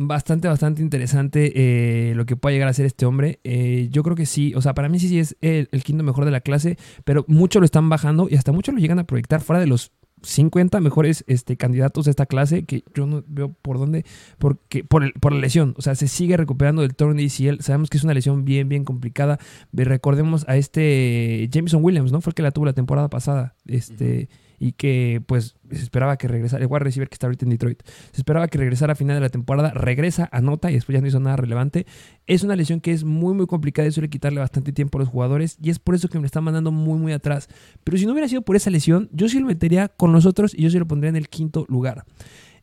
Bastante, 0.00 0.46
bastante 0.46 0.80
interesante 0.80 1.52
eh, 1.56 2.14
lo 2.14 2.24
que 2.24 2.36
pueda 2.36 2.52
llegar 2.52 2.68
a 2.68 2.72
ser 2.72 2.86
este 2.86 3.04
hombre. 3.04 3.40
Eh, 3.42 3.88
yo 3.90 4.04
creo 4.04 4.14
que 4.14 4.26
sí, 4.26 4.52
o 4.54 4.62
sea, 4.62 4.74
para 4.74 4.88
mí 4.88 5.00
sí, 5.00 5.08
sí 5.08 5.18
es 5.18 5.36
el, 5.40 5.68
el, 5.72 5.82
quinto 5.82 6.04
mejor 6.04 6.24
de 6.24 6.30
la 6.30 6.40
clase, 6.40 6.78
pero 7.04 7.24
mucho 7.26 7.58
lo 7.58 7.64
están 7.64 7.88
bajando 7.88 8.28
y 8.30 8.36
hasta 8.36 8.52
mucho 8.52 8.70
lo 8.70 8.78
llegan 8.78 9.00
a 9.00 9.04
proyectar 9.04 9.40
fuera 9.40 9.58
de 9.58 9.66
los 9.66 9.90
50 10.22 10.80
mejores 10.80 11.24
este, 11.26 11.56
candidatos 11.56 12.04
de 12.04 12.10
esta 12.10 12.26
clase 12.26 12.64
que 12.64 12.84
yo 12.94 13.06
no 13.06 13.24
veo 13.26 13.52
por 13.62 13.78
dónde, 13.78 14.04
porque, 14.38 14.84
por, 14.84 15.04
el, 15.04 15.12
por 15.12 15.32
la 15.32 15.40
lesión. 15.40 15.74
O 15.76 15.82
sea, 15.82 15.94
se 15.94 16.08
sigue 16.08 16.36
recuperando 16.36 16.82
del 16.82 16.94
torneo 16.94 17.26
ACL. 17.26 17.60
Sabemos 17.60 17.90
que 17.90 17.96
es 17.96 18.04
una 18.04 18.14
lesión 18.14 18.44
bien, 18.44 18.68
bien 18.68 18.84
complicada. 18.84 19.38
Recordemos 19.72 20.44
a 20.48 20.56
este 20.56 21.48
Jameson 21.50 21.84
Williams, 21.84 22.12
¿no? 22.12 22.20
Fue 22.20 22.30
el 22.30 22.34
que 22.34 22.42
la 22.42 22.50
tuvo 22.50 22.66
la 22.66 22.72
temporada 22.72 23.08
pasada. 23.08 23.54
Este 23.66 24.28
y 24.58 24.72
que 24.72 25.22
pues 25.26 25.56
se 25.70 25.82
esperaba 25.82 26.16
que 26.16 26.28
regresara, 26.28 26.62
el 26.62 26.68
wide 26.70 26.80
receiver 26.80 27.08
que 27.08 27.14
está 27.14 27.26
ahorita 27.26 27.44
en 27.44 27.50
Detroit, 27.50 27.82
se 28.12 28.20
esperaba 28.20 28.48
que 28.48 28.58
regresara 28.58 28.92
a 28.92 28.96
final 28.96 29.16
de 29.16 29.20
la 29.20 29.28
temporada, 29.28 29.70
regresa, 29.70 30.28
anota 30.32 30.70
y 30.70 30.74
después 30.74 30.94
ya 30.94 31.00
no 31.00 31.06
hizo 31.06 31.20
nada 31.20 31.36
relevante. 31.36 31.86
Es 32.26 32.42
una 32.42 32.56
lesión 32.56 32.80
que 32.80 32.92
es 32.92 33.04
muy 33.04 33.34
muy 33.34 33.46
complicada 33.46 33.88
y 33.88 33.92
suele 33.92 34.08
quitarle 34.08 34.40
bastante 34.40 34.72
tiempo 34.72 34.98
a 34.98 35.00
los 35.00 35.08
jugadores 35.08 35.58
y 35.62 35.70
es 35.70 35.78
por 35.78 35.94
eso 35.94 36.08
que 36.08 36.18
me 36.18 36.26
está 36.26 36.40
mandando 36.40 36.70
muy 36.70 36.98
muy 36.98 37.12
atrás. 37.12 37.48
Pero 37.84 37.96
si 37.96 38.06
no 38.06 38.12
hubiera 38.12 38.28
sido 38.28 38.42
por 38.42 38.56
esa 38.56 38.70
lesión, 38.70 39.08
yo 39.12 39.28
sí 39.28 39.38
lo 39.40 39.46
metería 39.46 39.88
con 39.88 40.12
nosotros 40.12 40.54
y 40.54 40.62
yo 40.62 40.70
sí 40.70 40.78
lo 40.78 40.86
pondría 40.86 41.10
en 41.10 41.16
el 41.16 41.28
quinto 41.28 41.64
lugar. 41.68 42.04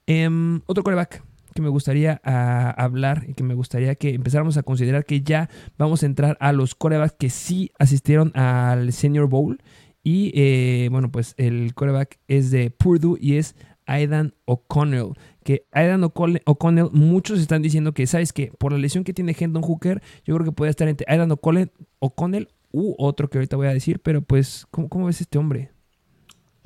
Em, 0.08 0.62
otro 0.68 0.84
coreback 0.84 1.24
que 1.56 1.62
me 1.62 1.70
gustaría 1.70 2.20
ah, 2.26 2.70
hablar 2.78 3.24
y 3.30 3.34
que 3.34 3.44
me 3.44 3.54
gustaría 3.54 3.96
que 3.96 4.10
empezáramos 4.14 4.58
a 4.58 4.64
considerar 4.64 5.06
que 5.06 5.22
ya 5.22 5.50
vamos 5.78 6.04
a 6.04 6.06
entrar 6.06 6.38
a 6.42 6.52
los 6.52 6.76
corebacks 6.76 7.16
que 7.18 7.30
sí 7.30 7.72
asistieron 7.80 8.36
al 8.36 8.92
Senior 8.92 9.30
Bowl 9.30 9.62
y 10.06 10.32
eh, 10.36 10.88
bueno, 10.92 11.12
pues 11.12 11.34
el 11.38 11.74
quarterback 11.74 12.20
es 12.28 12.52
de 12.52 12.70
Purdue 12.70 13.18
y 13.20 13.38
es 13.38 13.56
Aidan 13.88 14.36
O'Connell. 14.46 15.14
Que 15.44 15.66
Aidan 15.72 16.04
O'Connell, 16.04 16.90
muchos 16.92 17.40
están 17.40 17.64
diciendo 17.64 17.92
que, 17.92 18.06
¿sabes 18.06 18.32
qué? 18.32 18.52
Por 18.60 18.72
la 18.72 18.78
lesión 18.78 19.04
que 19.04 19.16
tiene 19.16 19.36
Hendon 19.38 19.64
Hooker, 19.64 20.04
yo 20.24 20.36
creo 20.36 20.46
que 20.46 20.52
puede 20.52 20.70
estar 20.70 20.88
entre 20.88 21.08
Aidan 21.10 21.32
O'Connell 21.32 22.48
u 22.72 22.94
otro 23.00 23.32
que 23.32 23.40
ahorita 23.40 23.58
voy 23.58 23.66
a 23.66 23.74
decir, 23.74 24.00
pero 24.00 24.22
pues, 24.22 24.68
¿cómo, 24.70 24.90
cómo 24.90 25.08
ves 25.08 25.22
este 25.22 25.40
hombre? 25.40 25.72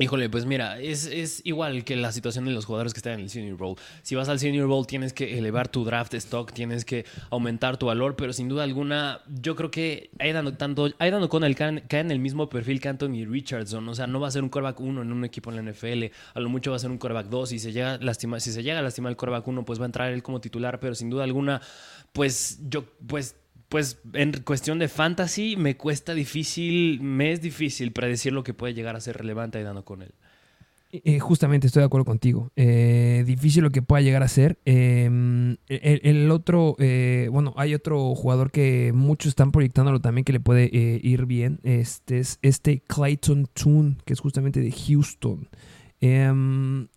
Híjole, 0.01 0.29
pues 0.29 0.45
mira, 0.45 0.79
es, 0.79 1.41
igual 1.43 1.83
que 1.83 1.97
la 1.97 2.13
situación 2.13 2.45
de 2.45 2.51
los 2.51 2.63
jugadores 2.63 2.93
que 2.93 2.99
están 2.99 3.15
en 3.15 3.19
el 3.19 3.29
Senior 3.29 3.57
Bowl. 3.57 3.75
Si 4.01 4.15
vas 4.15 4.29
al 4.29 4.39
Senior 4.39 4.65
Bowl 4.65 4.87
tienes 4.87 5.11
que 5.11 5.37
elevar 5.37 5.67
tu 5.67 5.83
draft 5.83 6.13
stock, 6.13 6.53
tienes 6.53 6.85
que 6.85 7.05
aumentar 7.29 7.75
tu 7.75 7.87
valor, 7.87 8.15
pero 8.15 8.31
sin 8.31 8.47
duda 8.47 8.63
alguna 8.63 9.19
yo 9.27 9.57
creo 9.57 9.71
que 9.71 10.09
Aidan, 10.19 10.57
tanto, 10.57 10.89
Aidan 10.99 11.21
O'Connell 11.23 11.53
cae, 11.53 11.83
cae 11.89 11.99
en 11.99 12.11
el 12.11 12.19
mismo 12.19 12.47
perfil 12.47 12.79
que 12.79 12.87
Anthony 12.87 13.25
Richardson. 13.27 13.89
O 13.89 13.93
sea, 13.93 14.07
no 14.07 14.21
va 14.21 14.29
a 14.29 14.31
ser 14.31 14.41
un 14.41 14.47
quarterback 14.47 14.79
1 14.79 15.01
en 15.01 15.11
un 15.11 15.25
equipo 15.25 15.51
en 15.51 15.57
la 15.57 15.69
NFL, 15.69 16.05
a 16.33 16.39
lo 16.39 16.47
mucho 16.47 16.71
va 16.71 16.77
a 16.77 16.79
ser 16.79 16.91
un 16.91 16.97
quarterback 16.97 17.27
2. 17.27 17.51
Y 17.51 17.59
se 17.59 17.73
llega 17.73 17.97
lastima, 17.97 18.39
si 18.39 18.53
se 18.53 18.63
llega 18.63 18.79
a 18.79 18.81
lastimar 18.81 19.09
el 19.09 19.17
quarterback 19.17 19.45
1, 19.45 19.65
pues 19.65 19.79
va 19.79 19.83
a 19.83 19.87
entrar 19.87 20.13
él 20.13 20.23
como 20.23 20.39
titular, 20.39 20.79
pero 20.79 20.95
sin 20.95 21.09
duda 21.09 21.25
alguna, 21.25 21.61
pues 22.13 22.59
yo, 22.69 22.85
pues 23.05 23.35
pues 23.69 23.99
en 24.13 24.33
cuestión 24.43 24.79
de 24.79 24.87
fantasy 24.87 25.55
me 25.55 25.77
cuesta 25.77 26.13
difícil, 26.13 26.99
me 27.01 27.31
es 27.31 27.41
difícil 27.41 27.91
predecir 27.93 28.33
lo 28.33 28.43
que 28.43 28.53
puede 28.53 28.73
llegar 28.73 28.95
a 28.95 29.01
ser 29.01 29.17
relevante 29.17 29.61
dando 29.63 29.85
con 29.85 30.01
él. 30.01 30.13
Eh, 30.91 31.19
justamente 31.19 31.67
estoy 31.67 31.81
de 31.81 31.85
acuerdo 31.85 32.05
contigo. 32.05 32.51
Eh, 32.55 33.23
difícil 33.27 33.61
lo 33.61 33.69
que 33.69 33.83
pueda 33.83 34.01
llegar 34.01 34.23
a 34.23 34.27
ser. 34.27 34.57
Em, 34.65 35.57
el, 35.67 36.31
otro, 36.31 36.75
eh, 36.79 37.29
bueno, 37.31 37.53
hay 37.57 37.75
otro 37.75 38.15
jugador 38.15 38.49
que 38.49 38.91
muchos 38.91 39.29
están 39.29 39.51
proyectándolo 39.51 40.01
también 40.01 40.25
que 40.25 40.33
le 40.33 40.39
puede 40.39 40.67
ir 40.73 41.27
bien. 41.27 41.59
Este 41.61 42.17
es 42.17 42.39
este 42.41 42.81
Clayton 42.81 43.47
Toon, 43.53 44.01
que 44.03 44.13
es 44.13 44.19
justamente 44.19 44.61
de 44.61 44.71
Houston. 44.71 45.47
Em, 46.01 46.87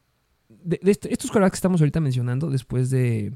de, 0.49 0.81
estos 0.83 1.31
corebacks 1.31 1.53
que 1.53 1.57
estamos 1.57 1.83
ahorita 1.83 2.01
mencionando, 2.01 2.49
después 2.49 2.89
de, 2.89 3.33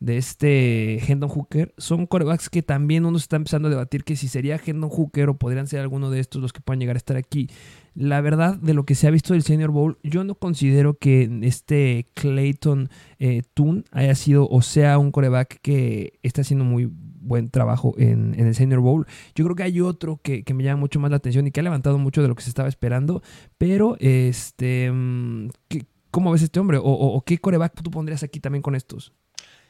de 0.00 0.16
este 0.16 0.98
Hendon 1.10 1.30
Hooker, 1.30 1.74
son 1.78 2.06
corebacks 2.06 2.48
que 2.50 2.62
también 2.62 3.04
uno 3.06 3.16
está 3.16 3.36
empezando 3.36 3.68
a 3.68 3.70
debatir 3.70 4.04
que 4.04 4.16
si 4.16 4.28
sería 4.28 4.60
Hendon 4.64 4.90
Hooker 4.90 5.28
o 5.28 5.38
podrían 5.38 5.66
ser 5.66 5.80
alguno 5.80 6.10
de 6.10 6.20
estos 6.20 6.42
los 6.42 6.52
que 6.52 6.60
puedan 6.60 6.80
llegar 6.80 6.96
a 6.96 6.98
estar 6.98 7.16
aquí. 7.16 7.48
La 7.94 8.20
verdad, 8.20 8.56
de 8.56 8.74
lo 8.74 8.84
que 8.84 8.96
se 8.96 9.06
ha 9.06 9.10
visto 9.10 9.34
del 9.34 9.42
Senior 9.42 9.70
Bowl, 9.70 9.98
yo 10.02 10.24
no 10.24 10.34
considero 10.34 10.98
que 10.98 11.30
este 11.42 12.08
Clayton 12.14 12.88
eh, 13.20 13.42
Toon 13.54 13.84
haya 13.92 14.14
sido 14.16 14.48
o 14.48 14.62
sea 14.62 14.98
un 14.98 15.12
coreback 15.12 15.60
que 15.62 16.18
está 16.22 16.40
haciendo 16.40 16.64
muy 16.64 16.90
buen 17.24 17.50
trabajo 17.50 17.94
en, 17.96 18.34
el 18.34 18.54
Senior 18.54 18.80
Bowl. 18.80 19.06
Yo 19.34 19.44
creo 19.44 19.56
que 19.56 19.62
hay 19.62 19.80
otro 19.80 20.20
que, 20.22 20.44
me 20.54 20.64
llama 20.64 20.80
mucho 20.80 21.00
más 21.00 21.10
la 21.10 21.16
atención 21.16 21.46
y 21.46 21.50
que 21.50 21.60
ha 21.60 21.62
levantado 21.62 21.98
mucho 21.98 22.22
de 22.22 22.28
lo 22.28 22.34
que 22.34 22.42
se 22.42 22.50
estaba 22.50 22.68
esperando, 22.68 23.22
pero 23.58 23.96
este... 24.00 24.90
Mm, 24.92 25.48
¿Cómo 26.10 26.30
ves 26.30 26.42
este 26.42 26.60
hombre? 26.60 26.78
¿O, 26.80 27.20
qué 27.26 27.38
coreback 27.38 27.82
tú 27.82 27.90
pondrías 27.90 28.22
aquí 28.22 28.38
también 28.38 28.62
con 28.62 28.76
estos? 28.76 29.12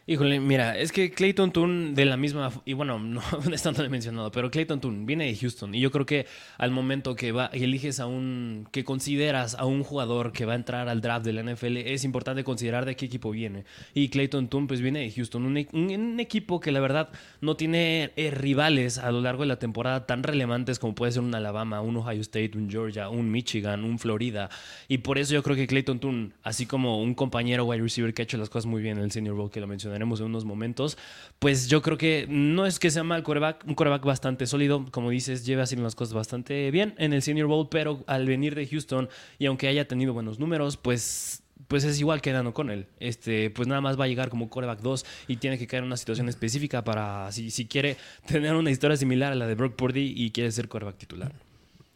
Híjole, 0.07 0.39
mira, 0.39 0.79
es 0.79 0.93
que 0.93 1.13
Clayton 1.13 1.51
Toon 1.51 1.95
de 1.95 2.05
la 2.05 2.19
misma, 2.19 2.53
y 2.67 2.75
bueno, 2.75 2.99
no, 2.99 3.23
lo 3.33 3.85
he 3.85 3.89
mencionado, 3.89 4.31
pero 4.31 4.51
Clayton 4.51 4.79
Toon 4.79 5.07
viene 5.07 5.25
de 5.25 5.35
Houston 5.35 5.75
y 5.75 5.81
yo 5.81 5.91
creo 5.91 6.05
que 6.05 6.27
al 6.59 6.71
momento 6.71 7.17
que 7.17 7.33
va, 7.33 7.47
eliges 7.55 8.01
a 8.01 8.07
un, 8.07 8.69
que 8.71 8.85
consideras 8.85 9.55
a 9.55 9.65
un 9.65 9.83
jugador 9.83 10.33
que 10.33 10.45
va 10.45 10.53
a 10.53 10.57
entrar 10.57 10.91
al 10.91 11.01
draft 11.01 11.25
de 11.25 11.33
la 11.33 11.43
NFL, 11.43 11.79
es 11.79 12.05
importante 12.05 12.45
considerar 12.45 12.85
de 12.85 12.97
qué 12.97 13.07
equipo 13.07 13.31
viene. 13.31 13.65
Y 13.95 14.11
Clayton 14.11 14.49
Toon 14.49 14.67
pues 14.67 14.83
viene 14.83 14.99
de 14.99 15.11
Houston, 15.11 15.47
un, 15.47 15.67
un, 15.73 16.21
equipo 16.21 16.61
que 16.61 16.71
la 16.71 16.81
verdad 16.81 17.09
no 17.41 17.57
tiene 17.57 18.13
eh, 18.17 18.31
rivales 18.31 18.99
a 18.99 19.11
lo 19.11 19.23
largo 19.23 19.45
de 19.45 19.49
la 19.49 19.59
temporada 19.59 20.05
tan 20.05 20.23
relevantes 20.23 20.79
como 20.79 20.95
puede 20.95 21.13
ser 21.13 21.23
un 21.23 21.35
Alabama, 21.35 21.81
un 21.81 21.97
Ohio 21.97 22.21
State, 22.21 22.59
un 22.59 22.69
Georgia, 22.69 23.09
un 23.09 23.31
Michigan, 23.31 23.85
un 23.85 23.99
Florida. 23.99 24.51
Y 24.87 24.99
por 24.99 25.17
eso 25.17 25.33
yo 25.33 25.43
creo 25.43 25.57
que 25.57 25.67
Clayton 25.67 25.99
Toon, 25.99 26.35
así 26.43 26.67
como 26.67 27.01
un 27.01 27.15
compañero 27.15 27.65
wide 27.65 27.81
receiver 27.81 28.13
que 28.13 28.21
ha 28.21 28.25
hecho 28.25 28.37
las 28.37 28.51
cosas 28.51 28.67
muy 28.67 28.83
bien 28.83 28.99
en 28.99 29.05
el 29.05 29.11
Senior 29.11 29.35
Bowl 29.35 29.51
que 29.51 29.61
lo 29.61 29.67
mencioné, 29.67 29.94
en 30.03 30.27
unos 30.27 30.45
momentos, 30.45 30.99
pues 31.39 31.69
yo 31.69 31.83
creo 31.83 31.99
que 31.99 32.27
no 32.29 32.67
es 32.67 32.79
que 32.79 32.91
sea 32.91 33.05
mal 33.05 33.23
coreback, 33.23 33.65
un 33.67 33.75
coreback 33.75 34.05
bastante 34.05 34.47
sólido, 34.47 34.85
como 34.91 35.11
dices, 35.11 35.45
lleva 35.45 35.63
haciendo 35.63 35.85
las 35.85 35.95
cosas 35.95 36.15
bastante 36.15 36.71
bien 36.71 36.95
en 36.99 37.13
el 37.13 37.23
Senior 37.23 37.47
Bowl, 37.47 37.69
pero 37.71 38.05
al 38.07 38.27
venir 38.27 38.55
de 38.55 38.67
Houston 38.67 39.09
y 39.39 39.47
aunque 39.47 39.69
haya 39.69 39.87
tenido 39.87 40.13
buenos 40.13 40.39
números, 40.39 40.77
pues 40.77 41.41
pues 41.69 41.85
es 41.85 41.99
igual 41.99 42.21
que 42.21 42.33
Dan 42.33 42.47
O'Connell. 42.47 42.87
Este, 43.01 43.51
pues 43.51 43.69
nada 43.69 43.81
más 43.81 43.99
va 43.99 44.05
a 44.05 44.09
llegar 44.09 44.29
como 44.29 44.49
coreback 44.49 44.81
2 44.81 45.05
y 45.29 45.37
tiene 45.37 45.59
que 45.59 45.67
caer 45.67 45.83
en 45.83 45.87
una 45.87 45.97
situación 45.97 46.29
específica 46.29 46.85
para 46.85 47.31
si, 47.33 47.51
si 47.51 47.67
quiere 47.67 47.97
tener 48.27 48.55
una 48.55 48.71
historia 48.71 48.97
similar 48.97 49.33
a 49.33 49.35
la 49.35 49.47
de 49.47 49.55
Brock 49.55 49.75
Purdy 49.75 50.13
y 50.17 50.31
quiere 50.31 50.51
ser 50.53 50.69
coreback 50.69 50.99
titular. 50.99 51.33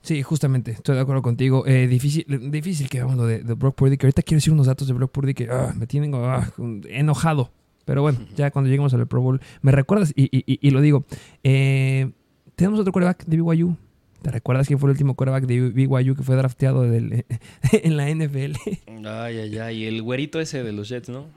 Sí, 0.01 0.23
justamente, 0.23 0.71
estoy 0.71 0.95
de 0.95 1.03
acuerdo 1.03 1.23
contigo. 1.23 1.67
Eh, 1.67 1.87
difícil, 1.87 2.25
difícil 2.51 2.89
que 2.89 3.03
vamos 3.03 3.27
de, 3.27 3.41
de 3.41 3.55
Brock 3.55 3.75
Purdy, 3.75 3.99
que 3.99 4.07
ahorita 4.07 4.23
quiero 4.23 4.39
decir 4.39 4.53
unos 4.53 4.67
datos 4.67 4.87
de 4.87 4.95
Brock 4.95 5.11
Purdy 5.11 5.35
que 5.35 5.49
ah, 5.51 5.75
me 5.77 5.87
tienen 5.87 6.15
ah, 6.15 6.51
enojado. 6.89 7.51
Pero 7.89 8.03
bueno, 8.03 8.19
ya 8.37 8.51
cuando 8.51 8.69
lleguemos 8.69 8.93
al 8.93 9.07
Pro 9.07 9.23
Bowl, 9.23 9.41
me 9.63 9.73
recuerdas 9.73 10.13
y, 10.15 10.71
lo 10.71 10.83
digo. 10.83 11.07
Eh, 11.43 12.11
tenemos 12.55 12.79
otro 12.79 12.93
quarterback 12.93 13.25
de 13.25 13.41
BYU. 13.41 13.77
¿Te 14.21 14.31
recuerdas 14.31 14.67
quién 14.67 14.79
fue 14.79 14.89
el 14.89 14.93
último 14.93 15.15
quarterback 15.15 15.47
de 15.47 15.71
BYU 15.71 16.15
que 16.15 16.23
fue 16.23 16.37
drafteado 16.37 16.85
en 16.93 17.97
la 17.97 18.11
NFL? 18.11 18.57
Ay, 19.07 19.39
ay, 19.39 19.59
ay. 19.59 19.85
El 19.87 20.03
güerito 20.03 20.39
ese 20.39 20.63
de 20.63 20.73
los 20.73 20.91
Jets, 20.91 21.09
¿no? 21.09 21.29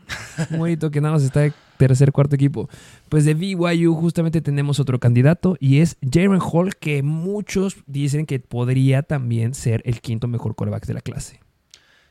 Un 0.50 0.58
güerito 0.58 0.92
que 0.92 1.00
nada 1.00 1.14
más 1.14 1.24
está 1.24 1.40
de 1.40 1.54
tercer, 1.78 2.12
cuarto 2.12 2.36
equipo. 2.36 2.68
Pues 3.08 3.24
de 3.24 3.34
BYU 3.34 3.96
justamente 3.96 4.42
tenemos 4.42 4.82
otro 4.82 5.00
candidato 5.00 5.56
y 5.58 5.78
es 5.78 5.96
Jaren 6.02 6.42
Hall, 6.42 6.76
que 6.76 7.02
muchos 7.02 7.78
dicen 7.88 8.26
que 8.26 8.42
podría 8.42 9.04
también 9.04 9.54
ser 9.54 9.82
el 9.86 10.02
quinto 10.02 10.28
mejor 10.28 10.56
quarterback 10.56 10.86
de 10.86 10.96
la 10.96 11.02
clase. 11.02 11.40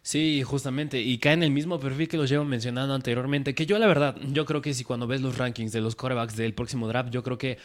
Sí, 0.02 0.42
justamente. 0.42 1.00
Y 1.00 1.18
cae 1.18 1.34
en 1.34 1.42
el 1.42 1.50
mismo 1.50 1.78
perfil 1.78 2.08
que 2.08 2.16
los 2.16 2.30
llevo 2.30 2.44
mencionando 2.44 2.94
anteriormente. 2.94 3.54
Que 3.54 3.66
yo, 3.66 3.78
la 3.78 3.86
verdad, 3.86 4.16
yo 4.32 4.46
creo 4.46 4.62
que 4.62 4.72
si 4.74 4.84
cuando 4.84 5.06
ves 5.06 5.20
los 5.20 5.36
rankings 5.36 5.72
de 5.72 5.80
los 5.80 5.94
corebacks 5.94 6.36
del 6.36 6.54
próximo 6.54 6.88
draft, 6.88 7.10
yo 7.10 7.22
creo 7.22 7.38
que 7.38 7.58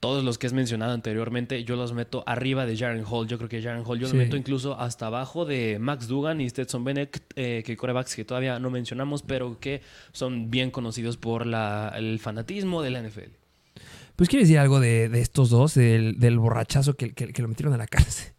todos 0.00 0.24
los 0.24 0.38
que 0.38 0.46
has 0.46 0.54
mencionado 0.54 0.92
anteriormente, 0.92 1.62
yo 1.62 1.76
los 1.76 1.92
meto 1.92 2.24
arriba 2.26 2.64
de 2.64 2.76
Jaren 2.76 3.04
Hall. 3.06 3.28
Yo 3.28 3.36
creo 3.36 3.50
que 3.50 3.62
Jaren 3.62 3.82
Hall, 3.84 3.98
yo 3.98 4.06
los 4.06 4.14
meto 4.14 4.36
incluso 4.36 4.78
hasta 4.80 5.06
abajo 5.06 5.44
de 5.44 5.78
Max 5.78 6.08
Dugan 6.08 6.40
y 6.40 6.48
Stetson 6.48 6.84
Bennett, 6.84 7.22
eh, 7.36 7.62
que 7.66 7.76
corebacks 7.76 8.16
que 8.16 8.24
todavía 8.24 8.58
no 8.58 8.70
mencionamos, 8.70 9.22
pero 9.22 9.60
que 9.60 9.82
son 10.12 10.50
bien 10.50 10.70
conocidos 10.70 11.18
por 11.18 11.44
la, 11.44 11.92
el 11.96 12.18
fanatismo 12.18 12.82
de 12.82 12.90
la 12.90 13.02
NFL. 13.02 13.30
Pues 14.16 14.28
quiere 14.28 14.44
decir 14.44 14.58
algo 14.58 14.80
de, 14.80 15.06
estos 15.20 15.50
dos, 15.50 15.74
del, 15.74 16.38
borrachazo 16.38 16.94
que, 16.94 17.12
que, 17.12 17.42
lo 17.42 17.48
metieron 17.48 17.74
a 17.74 17.76
la 17.76 17.86
cárcel. 17.86 18.32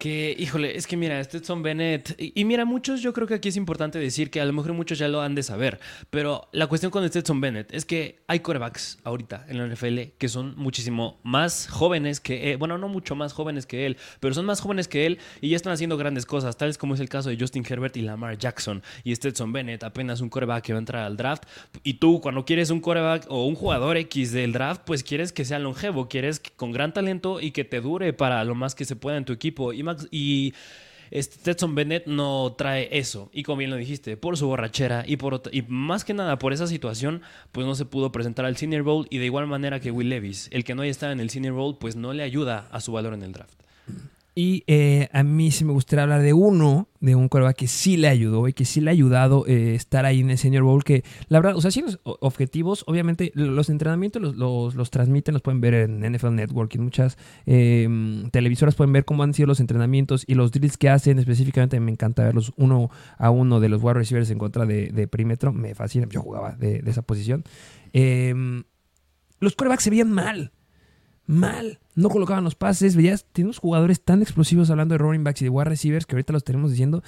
Que, 0.00 0.34
híjole, 0.38 0.78
es 0.78 0.86
que 0.86 0.96
mira, 0.96 1.22
Stetson 1.22 1.62
Bennett. 1.62 2.14
Y, 2.16 2.46
mira, 2.46 2.64
muchos, 2.64 3.02
yo 3.02 3.12
creo 3.12 3.26
que 3.26 3.34
aquí 3.34 3.50
es 3.50 3.56
importante 3.58 3.98
decir 3.98 4.30
que 4.30 4.40
a 4.40 4.46
lo 4.46 4.54
mejor 4.54 4.72
muchos 4.72 4.98
ya 4.98 5.08
lo 5.08 5.20
han 5.20 5.34
de 5.34 5.42
saber. 5.42 5.78
Pero 6.08 6.48
la 6.52 6.68
cuestión 6.68 6.90
con 6.90 7.06
Stetson 7.06 7.38
Bennett 7.42 7.70
es 7.74 7.84
que 7.84 8.22
hay 8.26 8.40
corebacks 8.40 8.98
ahorita 9.04 9.44
en 9.46 9.58
la 9.58 9.66
NFL 9.66 10.16
que 10.16 10.28
son 10.30 10.54
muchísimo 10.56 11.20
más 11.22 11.68
jóvenes 11.68 12.18
que 12.18 12.52
él. 12.52 12.56
Bueno, 12.56 12.78
no 12.78 12.88
mucho 12.88 13.14
más 13.14 13.34
jóvenes 13.34 13.66
que 13.66 13.84
él, 13.84 13.98
pero 14.20 14.32
son 14.32 14.46
más 14.46 14.62
jóvenes 14.62 14.88
que 14.88 15.04
él 15.04 15.18
y 15.42 15.50
ya 15.50 15.56
están 15.56 15.74
haciendo 15.74 15.98
grandes 15.98 16.24
cosas, 16.24 16.56
tales 16.56 16.78
como 16.78 16.94
es 16.94 17.00
el 17.00 17.10
caso 17.10 17.28
de 17.28 17.36
Justin 17.38 17.66
Herbert 17.68 17.94
y 17.98 18.00
Lamar 18.00 18.38
Jackson. 18.38 18.82
Y 19.04 19.14
Stetson 19.14 19.52
Bennett, 19.52 19.84
apenas 19.84 20.22
un 20.22 20.30
coreback 20.30 20.64
que 20.64 20.72
va 20.72 20.78
a 20.78 20.80
entrar 20.80 21.04
al 21.04 21.18
draft. 21.18 21.42
Y 21.82 21.94
tú, 21.94 22.22
cuando 22.22 22.46
quieres 22.46 22.70
un 22.70 22.80
coreback 22.80 23.26
o 23.28 23.44
un 23.44 23.54
jugador 23.54 23.98
X 23.98 24.32
del 24.32 24.52
draft, 24.52 24.80
pues 24.86 25.04
quieres 25.04 25.30
que 25.30 25.44
sea 25.44 25.58
longevo, 25.58 26.08
quieres 26.08 26.40
con 26.56 26.72
gran 26.72 26.94
talento 26.94 27.38
y 27.38 27.50
que 27.50 27.64
te 27.64 27.82
dure 27.82 28.14
para 28.14 28.42
lo 28.44 28.54
más 28.54 28.74
que 28.74 28.86
se 28.86 28.96
pueda 28.96 29.18
en 29.18 29.26
tu 29.26 29.34
equipo. 29.34 29.74
Y 29.74 29.89
y 30.10 30.54
Stetson 31.12 31.74
Bennett 31.74 32.06
no 32.06 32.54
trae 32.56 32.88
eso. 32.92 33.30
Y 33.32 33.42
como 33.42 33.58
bien 33.58 33.70
lo 33.70 33.76
dijiste, 33.76 34.16
por 34.16 34.36
su 34.36 34.46
borrachera 34.46 35.04
y, 35.06 35.16
por, 35.16 35.42
y 35.52 35.62
más 35.62 36.04
que 36.04 36.14
nada 36.14 36.38
por 36.38 36.52
esa 36.52 36.66
situación, 36.66 37.22
pues 37.52 37.66
no 37.66 37.74
se 37.74 37.84
pudo 37.84 38.12
presentar 38.12 38.44
al 38.44 38.56
Senior 38.56 38.82
Bowl. 38.82 39.06
Y 39.10 39.18
de 39.18 39.26
igual 39.26 39.46
manera 39.46 39.80
que 39.80 39.90
Will 39.90 40.08
Levis, 40.08 40.48
el 40.52 40.64
que 40.64 40.74
no 40.74 40.82
haya 40.82 40.90
estado 40.90 41.12
en 41.12 41.20
el 41.20 41.30
Senior 41.30 41.54
Bowl, 41.54 41.76
pues 41.78 41.96
no 41.96 42.12
le 42.12 42.22
ayuda 42.22 42.68
a 42.70 42.80
su 42.80 42.92
valor 42.92 43.14
en 43.14 43.22
el 43.22 43.32
draft. 43.32 43.60
Y 44.34 44.62
eh, 44.68 45.08
a 45.12 45.22
mí 45.24 45.50
sí 45.50 45.64
me 45.64 45.72
gustaría 45.72 46.04
hablar 46.04 46.22
de 46.22 46.32
uno, 46.32 46.88
de 47.00 47.16
un 47.16 47.28
coreback 47.28 47.56
que 47.56 47.66
sí 47.66 47.96
le 47.96 48.08
ayudó 48.08 48.46
y 48.46 48.52
que 48.52 48.64
sí 48.64 48.80
le 48.80 48.90
ha 48.90 48.92
ayudado 48.92 49.44
eh, 49.46 49.74
estar 49.74 50.06
ahí 50.06 50.20
en 50.20 50.30
el 50.30 50.38
Senior 50.38 50.62
Bowl. 50.62 50.84
Que 50.84 51.02
la 51.28 51.40
verdad, 51.40 51.56
o 51.56 51.60
sea, 51.60 51.70
sí 51.70 51.82
los 51.82 51.98
objetivos, 52.04 52.84
obviamente 52.86 53.32
los 53.34 53.68
entrenamientos 53.70 54.22
los, 54.22 54.74
los, 54.74 54.90
transmiten, 54.90 55.34
los 55.34 55.42
pueden 55.42 55.60
ver 55.60 55.74
en 55.74 56.12
NFL 56.12 56.34
Network 56.34 56.74
en 56.76 56.82
muchas 56.84 57.18
em, 57.44 58.30
televisoras 58.30 58.76
pueden 58.76 58.92
ver 58.92 59.04
cómo 59.04 59.24
han 59.24 59.34
sido 59.34 59.48
los 59.48 59.60
entrenamientos 59.60 60.24
y 60.26 60.34
los 60.34 60.52
drills 60.52 60.76
que 60.76 60.88
hacen. 60.88 61.18
Específicamente 61.18 61.80
me 61.80 61.90
encanta 61.90 62.22
verlos 62.22 62.52
uno 62.56 62.90
a 63.18 63.30
uno 63.30 63.58
de 63.58 63.68
los 63.68 63.82
wide 63.82 63.94
receivers 63.94 64.30
en 64.30 64.38
contra 64.38 64.64
de, 64.64 65.08
perímetro. 65.08 65.52
Me 65.52 65.74
fascina, 65.74 66.06
yo 66.08 66.22
jugaba 66.22 66.52
de, 66.52 66.82
esa 66.86 67.02
posición. 67.02 67.42
Em, 67.92 68.62
los 69.40 69.56
corebacks 69.56 69.82
se 69.82 69.90
veían 69.90 70.12
mal 70.12 70.52
mal. 71.30 71.78
No 71.94 72.08
colocaban 72.08 72.44
los 72.44 72.54
pases. 72.54 72.96
Veías, 72.96 73.26
unos 73.38 73.58
jugadores 73.58 74.02
tan 74.02 74.22
explosivos 74.22 74.70
hablando 74.70 74.94
de 74.94 74.98
running 74.98 75.24
backs 75.24 75.42
y 75.42 75.44
de 75.44 75.50
wide 75.50 75.64
receivers 75.64 76.06
que 76.06 76.16
ahorita 76.16 76.32
los 76.32 76.44
tenemos 76.44 76.70
diciendo, 76.70 77.02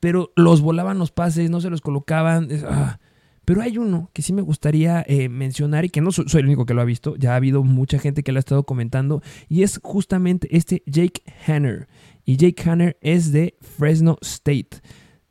pero 0.00 0.32
los 0.36 0.60
volaban 0.60 0.98
los 0.98 1.10
pases, 1.10 1.50
no 1.50 1.60
se 1.60 1.70
los 1.70 1.80
colocaban. 1.80 2.48
Ah. 2.68 2.98
Pero 3.44 3.60
hay 3.60 3.76
uno 3.76 4.10
que 4.12 4.22
sí 4.22 4.32
me 4.32 4.42
gustaría 4.42 5.04
eh, 5.06 5.28
mencionar 5.28 5.84
y 5.84 5.90
que 5.90 6.00
no 6.00 6.12
soy, 6.12 6.26
el 6.40 6.46
único 6.46 6.64
que 6.64 6.74
lo 6.74 6.80
ha 6.80 6.86
visto, 6.86 7.16
ya 7.16 7.32
ha 7.32 7.36
habido 7.36 7.62
mucha 7.62 7.98
gente 7.98 8.22
que 8.22 8.32
lo 8.32 8.38
ha 8.38 8.40
estado 8.40 8.64
comentando, 8.64 9.22
y 9.48 9.62
es 9.62 9.80
justamente 9.82 10.48
este 10.56 10.82
Jake 10.86 11.22
Hanner. 11.46 11.86
Y 12.24 12.36
Jake 12.36 12.68
Hanner 12.68 12.96
es 13.02 13.32
de 13.32 13.56
Fresno 13.60 14.16
State. 14.22 14.80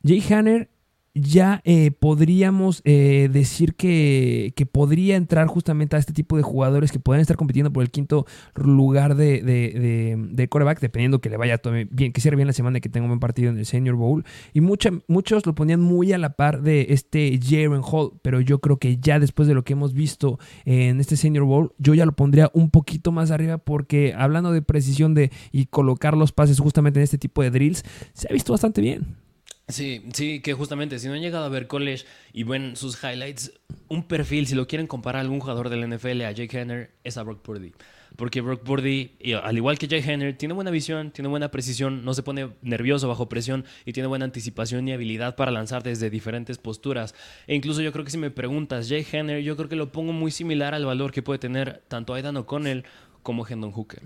Jake 0.03 0.31
Hanner 0.33 0.69
ya 1.15 1.61
eh, 1.63 1.91
podríamos 1.91 2.81
eh, 2.85 3.29
decir 3.31 3.75
que, 3.75 4.53
podría 4.71 5.17
entrar 5.17 5.47
justamente 5.47 5.95
a 5.95 5.99
este 5.99 6.13
tipo 6.13 6.37
de 6.37 6.41
jugadores 6.41 6.91
que 6.91 6.99
pueden 6.99 7.21
estar 7.21 7.37
compitiendo 7.37 7.71
por 7.71 7.83
el 7.83 7.91
quinto 7.91 8.25
lugar 8.55 9.15
de, 9.15 9.41
de, 9.41 10.17
de, 10.31 10.47
coreback, 10.47 10.79
dependiendo 10.79 11.19
que 11.19 11.29
le 11.29 11.37
vaya 11.37 11.61
bien, 11.91 12.13
que 12.13 12.21
cierre 12.21 12.37
bien 12.37 12.47
la 12.47 12.53
semana 12.53 12.79
que 12.79 12.89
tenga 12.89 13.03
un 13.03 13.11
buen 13.11 13.19
partido 13.19 13.51
en 13.51 13.59
el 13.59 13.65
Senior 13.65 13.95
Bowl. 13.95 14.23
Y 14.53 14.61
muchos 14.61 15.45
lo 15.45 15.53
ponían 15.53 15.81
muy 15.81 16.13
a 16.13 16.17
la 16.17 16.35
par 16.35 16.61
de 16.61 16.87
este 16.89 17.39
Jaren 17.41 17.81
Hall, 17.83 18.13
pero 18.21 18.41
yo 18.41 18.59
creo 18.59 18.77
que 18.77 18.97
ya 18.97 19.19
después 19.19 19.47
de 19.47 19.53
lo 19.53 19.63
que 19.63 19.73
hemos 19.73 19.93
visto 19.93 20.39
en 20.65 20.99
este 20.99 21.17
Senior 21.17 21.45
Bowl, 21.45 21.73
yo 21.77 21.93
ya 21.93 22.05
lo 22.05 22.13
pondría 22.13 22.49
un 22.53 22.69
poquito 22.69 23.11
más 23.11 23.31
arriba 23.31 23.57
porque 23.57 24.15
hablando 24.17 24.51
de 24.51 24.61
precisión 24.61 25.13
de 25.13 25.31
y 25.51 25.65
colocar 25.65 26.17
los 26.17 26.31
pases 26.31 26.59
justamente 26.59 26.99
en 26.99 27.03
este 27.03 27.17
tipo 27.17 27.43
de 27.43 27.51
drills, 27.51 27.83
se 28.13 28.27
ha 28.29 28.33
visto 28.33 28.53
bastante 28.53 28.81
bien. 28.81 29.22
Sí, 29.69 30.03
sí, 30.13 30.41
que 30.41 30.53
justamente 30.53 30.99
si 30.99 31.07
no 31.07 31.13
han 31.13 31.21
llegado 31.21 31.45
a 31.45 31.49
ver 31.49 31.67
college 31.67 32.05
y 32.33 32.43
ven 32.43 32.75
sus 32.75 33.01
highlights, 33.01 33.53
un 33.87 34.03
perfil, 34.03 34.45
si 34.45 34.55
lo 34.55 34.67
quieren 34.67 34.87
comparar 34.87 35.19
a 35.19 35.21
algún 35.21 35.39
jugador 35.39 35.69
del 35.69 35.87
NFL, 35.89 36.21
a 36.23 36.31
Jake 36.31 36.59
Henner, 36.59 36.91
es 37.03 37.17
a 37.17 37.23
Brock 37.23 37.41
Purdy. 37.41 37.71
Porque 38.17 38.41
Brock 38.41 38.61
Purdy, 38.61 39.11
al 39.41 39.57
igual 39.57 39.79
que 39.79 39.87
Jake 39.87 40.11
Henner, 40.11 40.37
tiene 40.37 40.53
buena 40.53 40.69
visión, 40.69 41.11
tiene 41.11 41.29
buena 41.29 41.49
precisión, 41.49 42.03
no 42.05 42.13
se 42.13 42.21
pone 42.21 42.49
nervioso 42.61 43.07
bajo 43.07 43.27
presión 43.29 43.65
y 43.85 43.93
tiene 43.93 44.07
buena 44.07 44.25
anticipación 44.25 44.87
y 44.87 44.93
habilidad 44.93 45.35
para 45.35 45.49
lanzar 45.49 45.81
desde 45.81 46.09
diferentes 46.09 46.57
posturas. 46.57 47.15
E 47.47 47.55
incluso 47.55 47.81
yo 47.81 47.91
creo 47.91 48.05
que 48.05 48.11
si 48.11 48.17
me 48.17 48.29
preguntas, 48.29 48.89
Jake 48.89 49.17
Henner, 49.17 49.41
yo 49.41 49.55
creo 49.55 49.69
que 49.69 49.75
lo 49.75 49.91
pongo 49.91 50.13
muy 50.13 50.29
similar 50.29 50.75
al 50.75 50.85
valor 50.85 51.11
que 51.11 51.23
puede 51.23 51.39
tener 51.39 51.81
tanto 51.87 52.13
Aidan 52.13 52.37
O'Connell 52.37 52.83
como 53.23 53.47
Hendon 53.47 53.71
Hooker. 53.71 54.01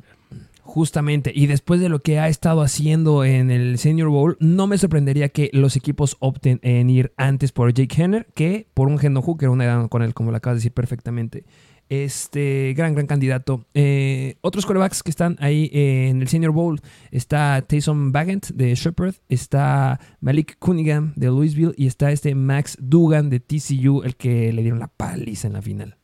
Justamente, 0.67 1.31
y 1.33 1.47
después 1.47 1.79
de 1.79 1.87
lo 1.87 1.99
que 1.99 2.19
ha 2.19 2.27
estado 2.27 2.61
haciendo 2.61 3.23
en 3.23 3.51
el 3.51 3.77
Senior 3.77 4.09
Bowl, 4.09 4.35
no 4.41 4.67
me 4.67 4.77
sorprendería 4.77 5.29
que 5.29 5.49
los 5.53 5.77
equipos 5.77 6.17
opten 6.19 6.59
en 6.61 6.89
ir 6.89 7.13
antes 7.15 7.53
por 7.53 7.73
Jake 7.73 8.03
Henner 8.03 8.27
que 8.35 8.67
por 8.73 8.89
un 8.89 8.99
Hendon 9.01 9.23
Hooker, 9.23 9.47
una 9.47 9.63
edad 9.63 9.87
con 9.87 10.01
él, 10.01 10.13
como 10.13 10.29
lo 10.29 10.37
acabas 10.37 10.55
de 10.55 10.59
decir 10.59 10.73
perfectamente. 10.73 11.45
Este 11.87 12.73
gran, 12.75 12.93
gran 12.95 13.07
candidato. 13.07 13.65
Eh, 13.73 14.35
otros 14.41 14.65
quarterbacks 14.65 15.03
que 15.03 15.09
están 15.09 15.37
ahí 15.39 15.69
en 15.71 16.21
el 16.21 16.27
Senior 16.27 16.51
Bowl 16.51 16.81
está 17.11 17.63
Taysom 17.65 18.11
Bagent 18.11 18.49
de 18.49 18.75
Shepherd, 18.75 19.15
está 19.29 20.01
Malik 20.19 20.59
Cunningham 20.59 21.13
de 21.15 21.27
Louisville 21.27 21.75
y 21.77 21.87
está 21.87 22.11
este 22.11 22.35
Max 22.35 22.77
Dugan 22.81 23.29
de 23.29 23.39
TCU, 23.39 24.03
el 24.03 24.17
que 24.17 24.51
le 24.51 24.63
dieron 24.63 24.79
la 24.79 24.89
paliza 24.89 25.47
en 25.47 25.53
la 25.53 25.61
final. 25.61 25.97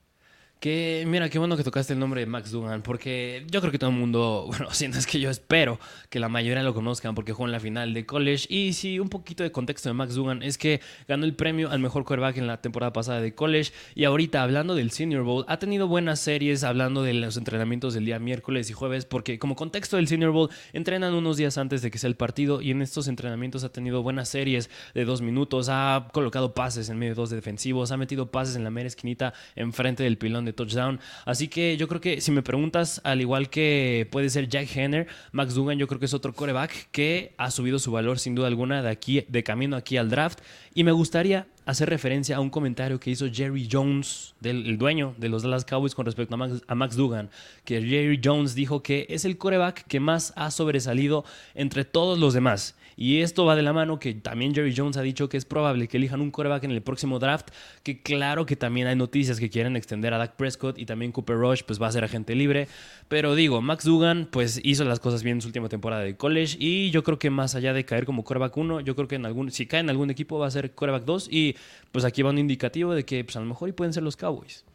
Que, 0.64 1.04
mira, 1.06 1.28
qué 1.28 1.40
bueno 1.40 1.58
que 1.58 1.64
tocaste 1.66 1.92
el 1.92 2.00
nombre 2.00 2.22
de 2.22 2.26
Max 2.26 2.50
Dugan, 2.50 2.84
porque 2.84 3.46
yo 3.52 3.60
creo 3.60 3.70
que 3.70 3.78
todo 3.78 3.90
el 3.90 3.98
mundo, 3.98 4.46
bueno, 4.48 4.72
siento 4.72 4.98
es 4.98 5.06
que 5.06 5.20
yo 5.20 5.30
espero 5.30 5.78
que 6.10 6.22
la 6.22 6.30
mayoría 6.30 6.64
lo 6.64 6.74
conozcan 6.74 7.16
porque 7.16 7.34
jugó 7.34 7.48
en 7.48 7.52
la 7.52 7.60
final 7.60 7.94
de 7.94 8.06
college. 8.06 8.48
Y 8.48 8.72
sí, 8.72 8.98
un 8.98 9.10
poquito 9.10 9.44
de 9.44 9.52
contexto 9.52 9.90
de 9.90 9.94
Max 9.94 10.16
Dugan 10.16 10.42
es 10.42 10.58
que 10.58 10.80
ganó 11.06 11.26
el 11.26 11.36
premio 11.36 11.70
al 11.70 11.80
mejor 11.80 12.06
quarterback 12.06 12.38
en 12.38 12.48
la 12.48 12.62
temporada 12.62 12.94
pasada 12.94 13.20
de 13.20 13.36
college. 13.36 13.74
Y 13.94 14.06
ahorita, 14.06 14.42
hablando 14.42 14.74
del 14.74 14.92
Senior 14.92 15.24
Bowl, 15.24 15.44
ha 15.50 15.60
tenido 15.60 15.90
buenas 15.90 16.22
series 16.22 16.64
hablando 16.64 17.04
de 17.04 17.14
los 17.14 17.36
entrenamientos 17.36 17.94
del 17.94 18.06
día 18.06 18.18
miércoles 18.20 18.70
y 18.70 18.74
jueves, 18.74 19.04
porque 19.04 19.40
como 19.40 19.58
contexto 19.58 19.98
del 19.98 20.08
Senior 20.08 20.32
Bowl, 20.32 20.50
entrenan 20.72 21.14
unos 21.14 21.36
días 21.36 21.58
antes 21.58 21.82
de 21.82 21.92
que 21.92 21.98
sea 21.98 22.08
el 22.08 22.16
partido 22.16 22.62
y 22.62 22.72
en 22.72 22.82
estos 22.82 23.10
entrenamientos 23.10 23.66
ha 23.66 23.70
tenido 23.74 24.02
buenas 24.02 24.30
series 24.30 24.70
de 24.94 25.04
dos 25.04 25.22
minutos, 25.22 25.68
ha 25.70 26.08
colocado 26.14 26.54
pases 26.54 26.88
en 26.88 27.00
medio 27.00 27.16
de 27.16 27.20
dos 27.20 27.32
defensivos, 27.32 27.92
ha 27.92 27.98
metido 27.98 28.32
pases 28.32 28.56
en 28.56 28.64
la 28.64 28.70
mera 28.70 28.88
esquinita 28.88 29.34
enfrente 29.58 30.04
del 30.04 30.18
pilón 30.18 30.46
de 30.46 30.53
touchdown. 30.54 31.00
Así 31.26 31.48
que 31.48 31.78
yo 31.78 31.88
creo 31.88 32.02
que 32.02 32.22
si 32.22 32.32
me 32.32 32.42
preguntas, 32.42 33.02
al 33.04 33.22
igual 33.22 33.50
que 33.50 34.08
puede 34.12 34.30
ser 34.30 34.48
Jack 34.48 34.76
Henner, 34.76 35.08
Max 35.32 35.54
Dugan 35.54 35.78
yo 35.78 35.88
creo 35.88 36.00
que 36.00 36.06
es 36.06 36.14
otro 36.14 36.34
coreback 36.34 36.90
que 36.92 37.34
ha 37.38 37.52
subido 37.52 37.80
su 37.80 37.92
valor 37.92 38.20
sin 38.20 38.36
duda 38.36 38.48
alguna 38.48 38.82
de 38.82 38.90
aquí 38.90 39.26
de 39.28 39.44
camino 39.44 39.76
aquí 39.76 39.98
al 39.98 40.10
draft 40.10 40.40
y 40.74 40.84
me 40.84 40.92
gustaría 40.92 41.48
hacer 41.66 41.90
referencia 41.90 42.38
a 42.38 42.40
un 42.40 42.50
comentario 42.50 43.00
que 43.00 43.12
hizo 43.12 43.28
Jerry 43.32 43.70
Jones, 43.72 44.36
del, 44.40 44.66
el 44.66 44.78
dueño 44.78 45.16
de 45.18 45.30
los 45.30 45.44
Dallas 45.44 45.66
Cowboys 45.66 45.96
con 45.96 46.06
respecto 46.06 46.36
a 46.36 46.38
Max, 46.38 46.62
a 46.68 46.76
Max 46.76 46.96
Dugan, 46.96 47.30
que 47.64 47.82
Jerry 47.82 48.20
Jones 48.22 48.56
dijo 48.56 48.84
que 48.84 49.06
es 49.10 49.26
el 49.26 49.38
coreback 49.38 49.86
que 49.88 50.00
más 50.00 50.34
ha 50.36 50.52
sobresalido 50.52 51.24
entre 51.56 51.86
todos 51.86 52.20
los 52.20 52.34
demás 52.34 52.76
y 52.96 53.22
esto 53.22 53.46
va 53.46 53.56
de 53.56 53.62
la 53.62 53.74
mano 53.74 54.00
que 54.00 54.14
también 54.14 54.54
Jerry 54.54 54.74
Jones 54.76 54.98
ha 54.98 55.02
dicho 55.02 55.30
que 55.30 55.38
es 55.38 55.46
probable 55.46 55.88
que 55.88 55.98
elijan 55.98 56.22
un 56.22 56.32
coreback 56.32 56.64
en 56.64 56.72
el 56.72 56.82
próximo 56.82 57.20
draft, 57.20 57.50
que 57.84 58.02
claro 58.02 58.46
que 58.46 58.56
también 58.56 58.88
hay 58.88 58.96
noticias 58.96 59.40
que 59.40 59.50
quieren 59.50 59.76
extender 59.76 60.14
a 60.14 60.18
Dak 60.18 60.36
Prescott 60.36 60.78
y 60.78 60.86
también 60.86 61.12
Cooper 61.12 61.38
Rush 61.38 61.64
pues 61.66 61.82
va 61.82 61.88
a 61.88 61.92
ser 61.92 62.04
agente 62.04 62.36
libre, 62.36 62.68
pero 63.08 63.36
digo, 63.36 63.62
Max 63.62 63.86
Dugan 63.86 64.28
pues 64.32 64.60
hizo 64.64 64.84
las 64.84 65.00
cosas 65.00 65.24
bien 65.24 65.38
en 65.38 65.42
su 65.42 65.48
última 65.48 65.70
temporada 65.70 66.04
de 66.04 66.16
college 66.16 66.58
y 66.60 66.92
yo 66.92 67.04
creo 67.04 67.20
que 67.20 67.30
más 67.30 67.56
allá 67.56 67.74
de 67.74 67.86
caer 67.86 68.06
como 68.06 68.24
coreback 68.24 68.56
1, 68.56 68.82
yo 68.82 68.96
creo 68.96 69.08
que 69.08 69.16
en 69.16 69.26
algún 69.26 69.52
si 69.52 69.66
cae 69.66 69.80
en 69.80 69.90
algún 69.90 70.10
equipo 70.10 70.40
va 70.40 70.48
a 70.48 70.52
ser 70.52 70.74
coreback 70.74 71.06
2 71.06 71.28
y 71.32 71.56
pues 71.92 72.06
aquí 72.06 72.22
va 72.22 72.30
un 72.30 72.38
indicativo 72.38 72.94
de 72.94 73.06
que 73.06 73.24
pues 73.24 73.36
a 73.36 73.40
lo 73.40 73.46
mejor 73.46 73.70
y 73.70 73.72
pueden 73.72 73.94
ser 73.94 74.04
los 74.04 74.18
Cowboys 74.18 74.66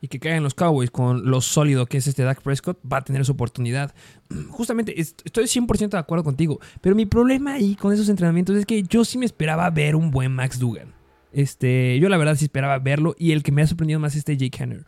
y 0.00 0.08
que 0.08 0.18
caigan 0.18 0.42
los 0.42 0.54
Cowboys 0.54 0.90
con 0.90 1.30
lo 1.30 1.40
sólido 1.40 1.86
que 1.86 1.98
es 1.98 2.06
este 2.06 2.22
Dak 2.22 2.42
Prescott, 2.42 2.78
va 2.90 2.98
a 2.98 3.04
tener 3.04 3.24
su 3.24 3.32
oportunidad. 3.32 3.94
Justamente, 4.50 4.98
estoy 5.00 5.44
100% 5.44 5.90
de 5.90 5.98
acuerdo 5.98 6.24
contigo, 6.24 6.60
pero 6.80 6.94
mi 6.94 7.06
problema 7.06 7.54
ahí 7.54 7.74
con 7.74 7.92
esos 7.92 8.08
entrenamientos 8.08 8.56
es 8.56 8.66
que 8.66 8.82
yo 8.82 9.04
sí 9.04 9.18
me 9.18 9.26
esperaba 9.26 9.68
ver 9.70 9.96
un 9.96 10.10
buen 10.10 10.32
Max 10.32 10.58
Dugan. 10.58 10.94
Este, 11.32 11.98
yo 11.98 12.08
la 12.08 12.16
verdad 12.16 12.36
sí 12.36 12.46
esperaba 12.46 12.78
verlo 12.78 13.14
y 13.18 13.32
el 13.32 13.42
que 13.42 13.52
me 13.52 13.62
ha 13.62 13.66
sorprendido 13.66 14.00
más 14.00 14.12
es 14.12 14.18
este 14.18 14.36
Jake 14.36 14.62
Henner. 14.62 14.84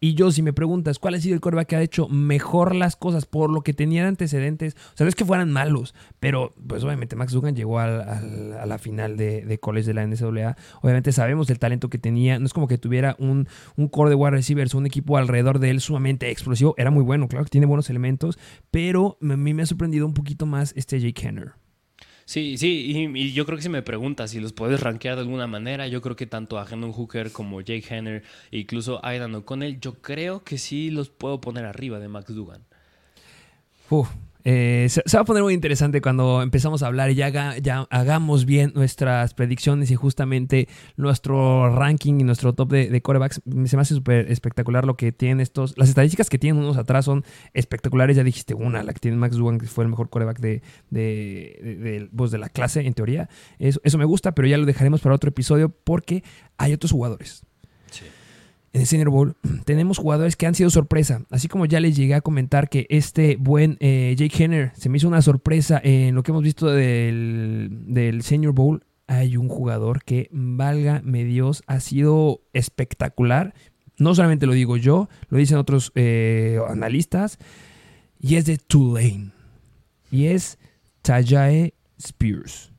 Y 0.00 0.14
yo, 0.14 0.30
si 0.30 0.42
me 0.42 0.52
preguntas 0.52 0.98
cuál 0.98 1.14
ha 1.14 1.20
sido 1.20 1.34
el 1.34 1.40
coreback 1.40 1.68
que 1.68 1.76
ha 1.76 1.82
hecho 1.82 2.08
mejor 2.08 2.74
las 2.74 2.94
cosas 2.94 3.26
por 3.26 3.50
lo 3.50 3.62
que 3.62 3.74
tenía 3.74 4.06
antecedentes, 4.06 4.76
o 4.94 4.96
sea, 4.96 5.04
no 5.04 5.08
es 5.08 5.16
que 5.16 5.24
fueran 5.24 5.50
malos, 5.50 5.94
pero 6.20 6.54
pues 6.68 6.84
obviamente 6.84 7.16
Max 7.16 7.32
Dugan 7.32 7.56
llegó 7.56 7.80
a 7.80 7.86
la 7.88 8.78
final 8.78 9.16
de, 9.16 9.44
de, 9.44 9.58
college 9.58 9.88
de 9.88 9.94
la 9.94 10.06
NCAA. 10.06 10.56
Obviamente 10.82 11.10
sabemos 11.10 11.50
el 11.50 11.58
talento 11.58 11.90
que 11.90 11.98
tenía. 11.98 12.38
No 12.38 12.46
es 12.46 12.52
como 12.52 12.68
que 12.68 12.78
tuviera 12.78 13.16
un, 13.18 13.48
un 13.76 13.88
core 13.88 14.10
de 14.10 14.16
wide 14.16 14.30
receivers, 14.30 14.74
un 14.74 14.86
equipo 14.86 15.16
alrededor 15.16 15.58
de 15.58 15.70
él 15.70 15.80
sumamente 15.80 16.30
explosivo. 16.30 16.74
Era 16.78 16.90
muy 16.90 17.02
bueno, 17.02 17.26
claro 17.26 17.44
que 17.44 17.50
tiene 17.50 17.66
buenos 17.66 17.90
elementos, 17.90 18.38
pero 18.70 19.18
a 19.20 19.36
mí 19.36 19.54
me 19.54 19.62
ha 19.62 19.66
sorprendido 19.66 20.06
un 20.06 20.14
poquito 20.14 20.46
más 20.46 20.72
este 20.76 21.00
Jake 21.00 21.26
Henner. 21.26 21.54
Sí, 22.28 22.58
sí, 22.58 22.92
y, 23.14 23.32
yo 23.32 23.46
creo 23.46 23.56
que 23.56 23.62
si 23.62 23.70
me 23.70 23.80
preguntas 23.80 24.32
si 24.32 24.38
los 24.38 24.52
puedes 24.52 24.80
rankear 24.80 25.14
de 25.14 25.22
alguna 25.22 25.46
manera, 25.46 25.88
yo 25.88 26.02
creo 26.02 26.14
que 26.14 26.26
tanto 26.26 26.58
a 26.58 26.66
Hendon 26.70 26.92
Hooker 26.92 27.32
como 27.32 27.62
Jake 27.62 27.86
Henner 27.88 28.22
incluso 28.50 29.02
Aidan 29.02 29.34
O'Connell, 29.34 29.80
yo 29.80 30.02
creo 30.02 30.44
que 30.44 30.58
sí 30.58 30.90
los 30.90 31.08
puedo 31.08 31.40
poner 31.40 31.64
arriba 31.64 31.98
de 31.98 32.08
Max 32.08 32.34
Dugan. 32.34 32.66
Uf, 33.88 34.10
eh, 34.50 34.88
se, 34.88 35.02
va 35.14 35.20
a 35.20 35.24
poner 35.26 35.42
muy 35.42 35.52
interesante 35.52 36.00
cuando 36.00 36.40
empezamos 36.40 36.82
a 36.82 36.86
hablar 36.86 37.10
y 37.10 37.16
ya, 37.16 37.86
hagamos 37.90 38.46
bien 38.46 38.72
nuestras 38.74 39.34
predicciones 39.34 39.90
y 39.90 39.94
justamente 39.94 40.68
nuestro 40.96 41.68
ranking 41.68 42.14
y 42.20 42.24
nuestro 42.24 42.54
top 42.54 42.70
de, 42.70 43.02
corebacks. 43.02 43.42
Se 43.66 43.76
me 43.76 43.82
hace 43.82 43.94
súper 43.94 44.32
espectacular 44.32 44.86
lo 44.86 44.96
que 44.96 45.12
tienen 45.12 45.40
estos. 45.40 45.76
Las 45.76 45.90
estadísticas 45.90 46.30
que 46.30 46.38
tienen 46.38 46.62
unos 46.62 46.78
atrás 46.78 47.04
son 47.04 47.26
espectaculares. 47.52 48.16
Ya 48.16 48.24
dijiste 48.24 48.54
una, 48.54 48.82
la 48.82 48.94
que 48.94 49.00
tiene 49.00 49.18
Max 49.18 49.36
Dugan, 49.36 49.58
que 49.58 49.66
fue 49.66 49.84
el 49.84 49.90
mejor 49.90 50.08
coreback 50.08 50.38
de, 50.38 50.62
de, 50.88 52.08
pues, 52.16 52.30
de 52.30 52.38
la 52.38 52.48
clase, 52.48 52.86
en 52.86 52.94
teoría. 52.94 53.28
Eso 53.58 53.98
me 53.98 54.06
gusta, 54.06 54.34
pero 54.34 54.48
ya 54.48 54.56
lo 54.56 54.64
dejaremos 54.64 55.02
para 55.02 55.14
otro 55.14 55.28
episodio 55.28 55.68
porque 55.68 56.24
hay 56.56 56.72
otros 56.72 56.92
jugadores 56.92 57.44
en 58.78 58.82
el 58.82 58.86
Senior 58.86 59.10
Bowl, 59.10 59.36
tenemos 59.64 59.98
jugadores 59.98 60.36
que 60.36 60.46
han 60.46 60.54
sido 60.54 60.70
sorpresa. 60.70 61.24
Así 61.30 61.48
como 61.48 61.66
ya 61.66 61.80
les 61.80 61.96
llegué 61.96 62.14
a 62.14 62.20
comentar 62.20 62.68
que 62.68 62.86
este 62.88 63.36
buen 63.36 63.76
eh, 63.80 64.14
Jake 64.16 64.44
Henner 64.44 64.72
se 64.76 64.88
me 64.88 64.98
hizo 64.98 65.08
una 65.08 65.22
sorpresa 65.22 65.80
en 65.82 66.14
lo 66.14 66.22
que 66.22 66.30
hemos 66.30 66.42
visto 66.42 66.68
del, 66.68 67.70
del 67.86 68.22
Senior 68.22 68.52
Bowl. 68.54 68.84
Hay 69.06 69.36
un 69.36 69.48
jugador 69.48 70.04
que, 70.04 70.28
válgame 70.32 71.24
Dios, 71.24 71.62
ha 71.66 71.80
sido 71.80 72.42
espectacular. 72.52 73.54
No 73.96 74.14
solamente 74.14 74.46
lo 74.46 74.52
digo 74.52 74.76
yo, 74.76 75.08
lo 75.28 75.38
dicen 75.38 75.58
otros 75.58 75.92
eh, 75.94 76.60
analistas. 76.68 77.38
Y 78.20 78.36
es 78.36 78.46
de 78.46 78.58
Tulane. 78.58 79.32
Y 80.10 80.26
es 80.26 80.58
Tajae 81.02 81.74
Spears. 81.98 82.72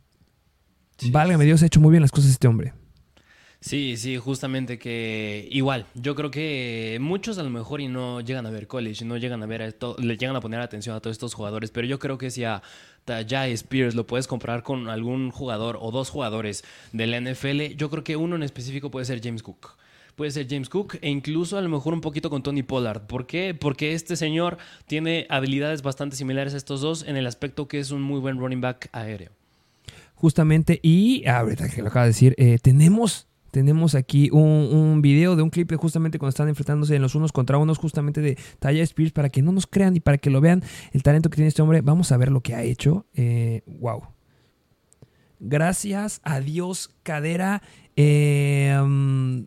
válgame 1.11 1.45
Dios, 1.45 1.61
ha 1.63 1.65
hecho 1.65 1.81
muy 1.81 1.91
bien 1.91 2.01
las 2.01 2.11
cosas 2.11 2.31
este 2.31 2.47
hombre. 2.47 2.73
Sí, 3.61 3.97
sí, 3.97 4.15
justamente 4.15 4.79
que 4.79 5.45
igual, 5.51 5.85
yo 5.93 6.15
creo 6.15 6.31
que 6.31 6.97
muchos 7.01 7.37
a 7.39 7.43
lo 7.43 7.49
mejor 7.49 7.81
y 7.81 7.89
no 7.89 8.21
llegan 8.21 8.45
a 8.45 8.51
ver 8.51 8.67
college, 8.67 9.03
no 9.03 9.17
llegan 9.17 9.43
a 9.43 9.45
ver 9.47 9.61
esto, 9.61 9.97
le 9.99 10.15
llegan 10.15 10.37
a 10.37 10.39
poner 10.39 10.61
atención 10.61 10.95
a 10.95 11.01
todos 11.01 11.15
estos 11.15 11.33
jugadores, 11.33 11.69
pero 11.69 11.85
yo 11.85 11.99
creo 11.99 12.17
que 12.17 12.31
si 12.31 12.45
a 12.45 12.61
Tajay 13.03 13.51
Spears 13.51 13.95
lo 13.95 14.07
puedes 14.07 14.27
comprar 14.27 14.63
con 14.63 14.87
algún 14.87 15.29
jugador 15.29 15.77
o 15.81 15.91
dos 15.91 16.09
jugadores 16.09 16.63
del 16.93 17.21
NFL, 17.21 17.75
yo 17.75 17.89
creo 17.89 18.05
que 18.05 18.15
uno 18.15 18.37
en 18.37 18.43
específico 18.43 18.89
puede 18.91 19.05
ser 19.05 19.21
James 19.21 19.43
Cook 19.43 19.75
puede 20.15 20.31
ser 20.31 20.47
James 20.49 20.67
Cook 20.67 20.97
e 21.01 21.09
incluso 21.09 21.57
a 21.57 21.61
lo 21.61 21.69
mejor 21.69 21.93
un 21.93 22.01
poquito 22.01 22.29
con 22.29 22.43
Tony 22.43 22.61
Pollard. 22.61 23.03
¿Por 23.03 23.25
qué? 23.25 23.55
Porque 23.57 23.93
este 23.93 24.17
señor 24.17 24.57
tiene 24.85 25.25
habilidades 25.29 25.81
bastante 25.81 26.17
similares 26.17 26.53
a 26.53 26.57
estos 26.57 26.81
dos 26.81 27.05
en 27.07 27.15
el 27.15 27.25
aspecto 27.25 27.69
que 27.69 27.79
es 27.79 27.91
un 27.91 28.01
muy 28.01 28.19
buen 28.19 28.37
running 28.37 28.59
back 28.59 28.89
aéreo. 28.91 29.31
Justamente, 30.15 30.81
y 30.83 31.25
ahorita 31.25 31.69
que 31.69 31.81
lo 31.81 31.87
acaba 31.87 32.03
de 32.03 32.09
decir, 32.09 32.35
eh, 32.37 32.57
tenemos 32.61 33.28
tenemos 33.51 33.95
aquí 33.95 34.29
un, 34.31 35.01
video 35.01 35.35
de 35.35 35.43
un 35.43 35.49
clip 35.49 35.69
de 35.69 35.75
justamente 35.75 36.19
cuando 36.19 36.29
están 36.29 36.49
enfrentándose 36.49 36.95
en 36.95 37.01
los 37.01 37.15
unos 37.15 37.31
contra 37.31 37.57
unos, 37.57 37.77
justamente 37.77 38.21
de 38.21 38.37
Taya 38.59 38.83
Spears, 38.83 39.11
para 39.11 39.29
que 39.29 39.41
no 39.41 39.51
nos 39.51 39.67
crean 39.67 39.95
y 39.95 39.99
para 39.99 40.17
que 40.17 40.29
lo 40.29 40.41
vean 40.41 40.63
el 40.91 41.03
talento 41.03 41.29
que 41.29 41.35
tiene 41.35 41.49
este 41.49 41.61
hombre. 41.61 41.81
Vamos 41.81 42.11
a 42.11 42.17
ver 42.17 42.31
lo 42.31 42.41
que 42.41 42.55
ha 42.55 42.63
hecho. 42.63 43.05
wow. 43.65 44.01
Eh, 44.03 44.19
Gracias 45.39 46.19
a 46.23 46.41
Dios, 46.41 46.93
cadera. 47.03 47.61
Eh, 47.95 48.77
mm, 48.77 49.43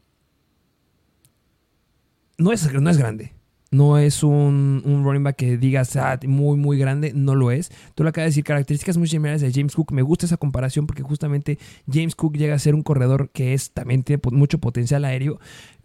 no, 2.39 2.53
es, 2.53 2.73
no 2.73 2.91
es 2.91 2.97
grande. 2.97 3.35
No 3.73 3.99
es 3.99 4.23
un, 4.23 4.83
running 4.85 5.25
back 5.25 5.37
que 5.37 5.57
digas 5.57 5.97
ah, 5.97 6.21
muy, 6.27 6.57
muy 6.57 6.79
grande. 6.79 7.13
No 7.15 7.35
lo 7.35 7.51
es. 7.51 7.73
Tú 7.95 8.05
lo 8.05 8.11
acabas 8.11 8.27
de 8.27 8.31
decir, 8.31 8.45
características 8.45 8.99
muy 8.99 9.09
similares 9.09 9.43
a 9.43 9.51
James 9.53 9.75
Cook. 9.75 9.93
Me 9.93 10.03
gusta 10.03 10.27
esa 10.27 10.37
comparación 10.37 10.87
porque 10.87 11.03
justamente 11.03 11.59
James 11.91 12.15
Cook 12.15 12.37
llega 12.37 12.55
a 12.55 12.59
ser 12.59 12.75
un 12.75 12.83
corredor 12.83 13.31
que 13.31 13.55
es, 13.55 13.73
también 13.73 14.05
tiene 14.05 14.21
mucho 14.31 14.59
potencial 14.59 15.05
aéreo. 15.05 15.41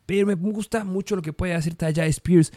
Pero 0.06 0.28
me 0.28 0.36
gusta 0.36 0.84
mucho 0.84 1.15
lo 1.15 1.21
que 1.21 1.34
puede 1.34 1.56
hacer 1.56 1.73
Taya 1.73 2.06
Spears. 2.06 2.52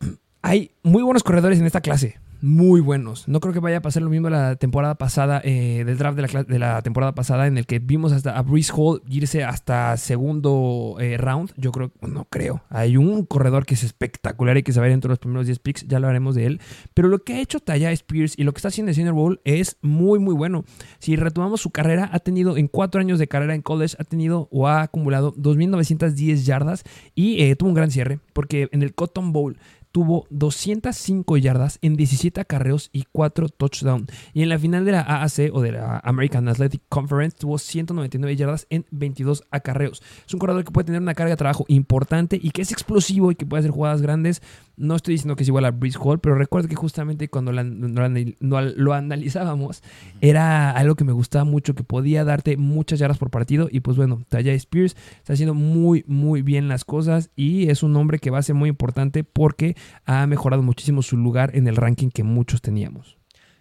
Hay 0.42 0.70
muy 0.82 1.02
buenos 1.02 1.24
corredores 1.24 1.58
en 1.58 1.66
esta 1.66 1.80
clase 1.80 2.18
muy 2.42 2.80
buenos. 2.80 3.28
No 3.28 3.40
creo 3.40 3.52
que 3.52 3.60
vaya 3.60 3.78
a 3.78 3.82
pasar 3.82 4.02
lo 4.02 4.10
mismo 4.10 4.30
la 4.30 4.56
temporada 4.56 4.94
pasada, 4.96 5.40
eh, 5.44 5.84
del 5.84 5.98
draft 5.98 6.16
de 6.16 6.22
la, 6.22 6.42
de 6.44 6.58
la, 6.58 6.82
temporada 6.82 7.14
pasada, 7.14 7.46
en 7.46 7.58
el 7.58 7.66
que 7.66 7.78
vimos 7.78 8.12
hasta 8.12 8.36
a 8.36 8.42
Breeze 8.42 8.72
Hall 8.74 9.02
irse 9.08 9.44
hasta 9.44 9.96
segundo 9.96 10.96
eh, 11.00 11.16
round. 11.16 11.52
Yo 11.56 11.72
creo, 11.72 11.92
no 12.00 12.24
creo. 12.26 12.62
Hay 12.70 12.96
un 12.96 13.24
corredor 13.24 13.66
que 13.66 13.74
es 13.74 13.84
espectacular 13.84 14.56
y 14.56 14.62
que 14.62 14.72
se 14.72 14.80
va 14.80 14.86
a 14.86 14.88
ir 14.88 14.94
entre 14.94 15.08
los 15.08 15.18
primeros 15.18 15.46
10 15.46 15.58
picks, 15.58 15.86
ya 15.86 16.00
lo 16.00 16.08
haremos 16.08 16.34
de 16.34 16.46
él. 16.46 16.60
Pero 16.94 17.08
lo 17.08 17.24
que 17.24 17.34
ha 17.34 17.40
hecho 17.40 17.60
Taya 17.60 17.92
Spears 17.92 18.38
y 18.38 18.44
lo 18.44 18.52
que 18.52 18.58
está 18.58 18.68
haciendo 18.68 18.90
en 18.90 18.94
Senior 18.94 19.14
Bowl 19.14 19.40
es 19.44 19.76
muy, 19.82 20.18
muy 20.18 20.34
bueno. 20.34 20.64
Si 20.98 21.16
retomamos 21.16 21.60
su 21.60 21.70
carrera, 21.70 22.08
ha 22.12 22.20
tenido 22.20 22.56
en 22.56 22.68
cuatro 22.68 23.00
años 23.00 23.18
de 23.18 23.28
carrera 23.28 23.54
en 23.54 23.62
college, 23.62 23.96
ha 23.98 24.04
tenido 24.04 24.48
o 24.50 24.68
ha 24.68 24.82
acumulado 24.82 25.34
2.910 25.34 26.44
yardas 26.44 26.84
y 27.14 27.42
eh, 27.42 27.56
tuvo 27.56 27.68
un 27.68 27.74
gran 27.74 27.90
cierre, 27.90 28.18
porque 28.32 28.68
en 28.72 28.82
el 28.82 28.94
Cotton 28.94 29.32
Bowl 29.32 29.56
tuvo 29.92 30.26
205 30.30 31.36
yardas 31.36 31.78
en 31.82 31.96
17 31.96 32.40
acarreos 32.40 32.90
y 32.92 33.04
4 33.12 33.48
touchdowns. 33.48 34.08
Y 34.32 34.42
en 34.42 34.48
la 34.48 34.58
final 34.58 34.84
de 34.84 34.92
la 34.92 35.00
AAC 35.00 35.50
o 35.52 35.60
de 35.60 35.72
la 35.72 36.00
American 36.04 36.48
Athletic 36.48 36.82
Conference 36.88 37.36
tuvo 37.38 37.58
199 37.58 38.36
yardas 38.36 38.66
en 38.70 38.86
22 38.90 39.44
acarreos. 39.50 40.02
Es 40.26 40.34
un 40.34 40.40
corredor 40.40 40.64
que 40.64 40.72
puede 40.72 40.86
tener 40.86 41.00
una 41.00 41.14
carga 41.14 41.30
de 41.30 41.36
trabajo 41.36 41.64
importante 41.68 42.38
y 42.40 42.50
que 42.50 42.62
es 42.62 42.72
explosivo 42.72 43.30
y 43.30 43.34
que 43.34 43.46
puede 43.46 43.60
hacer 43.60 43.72
jugadas 43.72 44.02
grandes. 44.02 44.42
No 44.80 44.96
estoy 44.96 45.12
diciendo 45.14 45.36
que 45.36 45.42
es 45.42 45.48
igual 45.48 45.66
a 45.66 45.70
Breeze 45.70 45.98
Hall, 46.02 46.20
pero 46.20 46.34
recuerdo 46.34 46.68
que 46.68 46.74
justamente 46.74 47.28
cuando 47.28 47.52
lo, 47.52 48.94
analizábamos 48.94 49.82
era 50.22 50.70
algo 50.70 50.94
que 50.94 51.04
me 51.04 51.12
gustaba 51.12 51.44
mucho, 51.44 51.74
que 51.74 51.84
podía 51.84 52.24
darte 52.24 52.56
muchas 52.56 52.98
yardas 52.98 53.18
por 53.18 53.30
partido. 53.30 53.68
Y 53.70 53.80
pues 53.80 53.98
bueno, 53.98 54.22
Taya 54.28 54.54
Spears 54.54 54.96
está 55.18 55.34
haciendo 55.34 55.52
muy, 55.52 56.02
muy 56.06 56.40
bien 56.40 56.68
las 56.68 56.84
cosas 56.84 57.30
y 57.36 57.68
es 57.68 57.82
un 57.82 57.94
hombre 57.94 58.18
que 58.18 58.30
va 58.30 58.38
a 58.38 58.42
ser 58.42 58.54
muy 58.54 58.70
importante 58.70 59.22
porque 59.22 59.76
ha 60.06 60.26
mejorado 60.26 60.62
muchísimo 60.62 61.02
su 61.02 61.18
lugar 61.18 61.50
en 61.54 61.68
el 61.68 61.76
ranking 61.76 62.08
que 62.08 62.24
muchos 62.24 62.62
teníamos. 62.62 63.19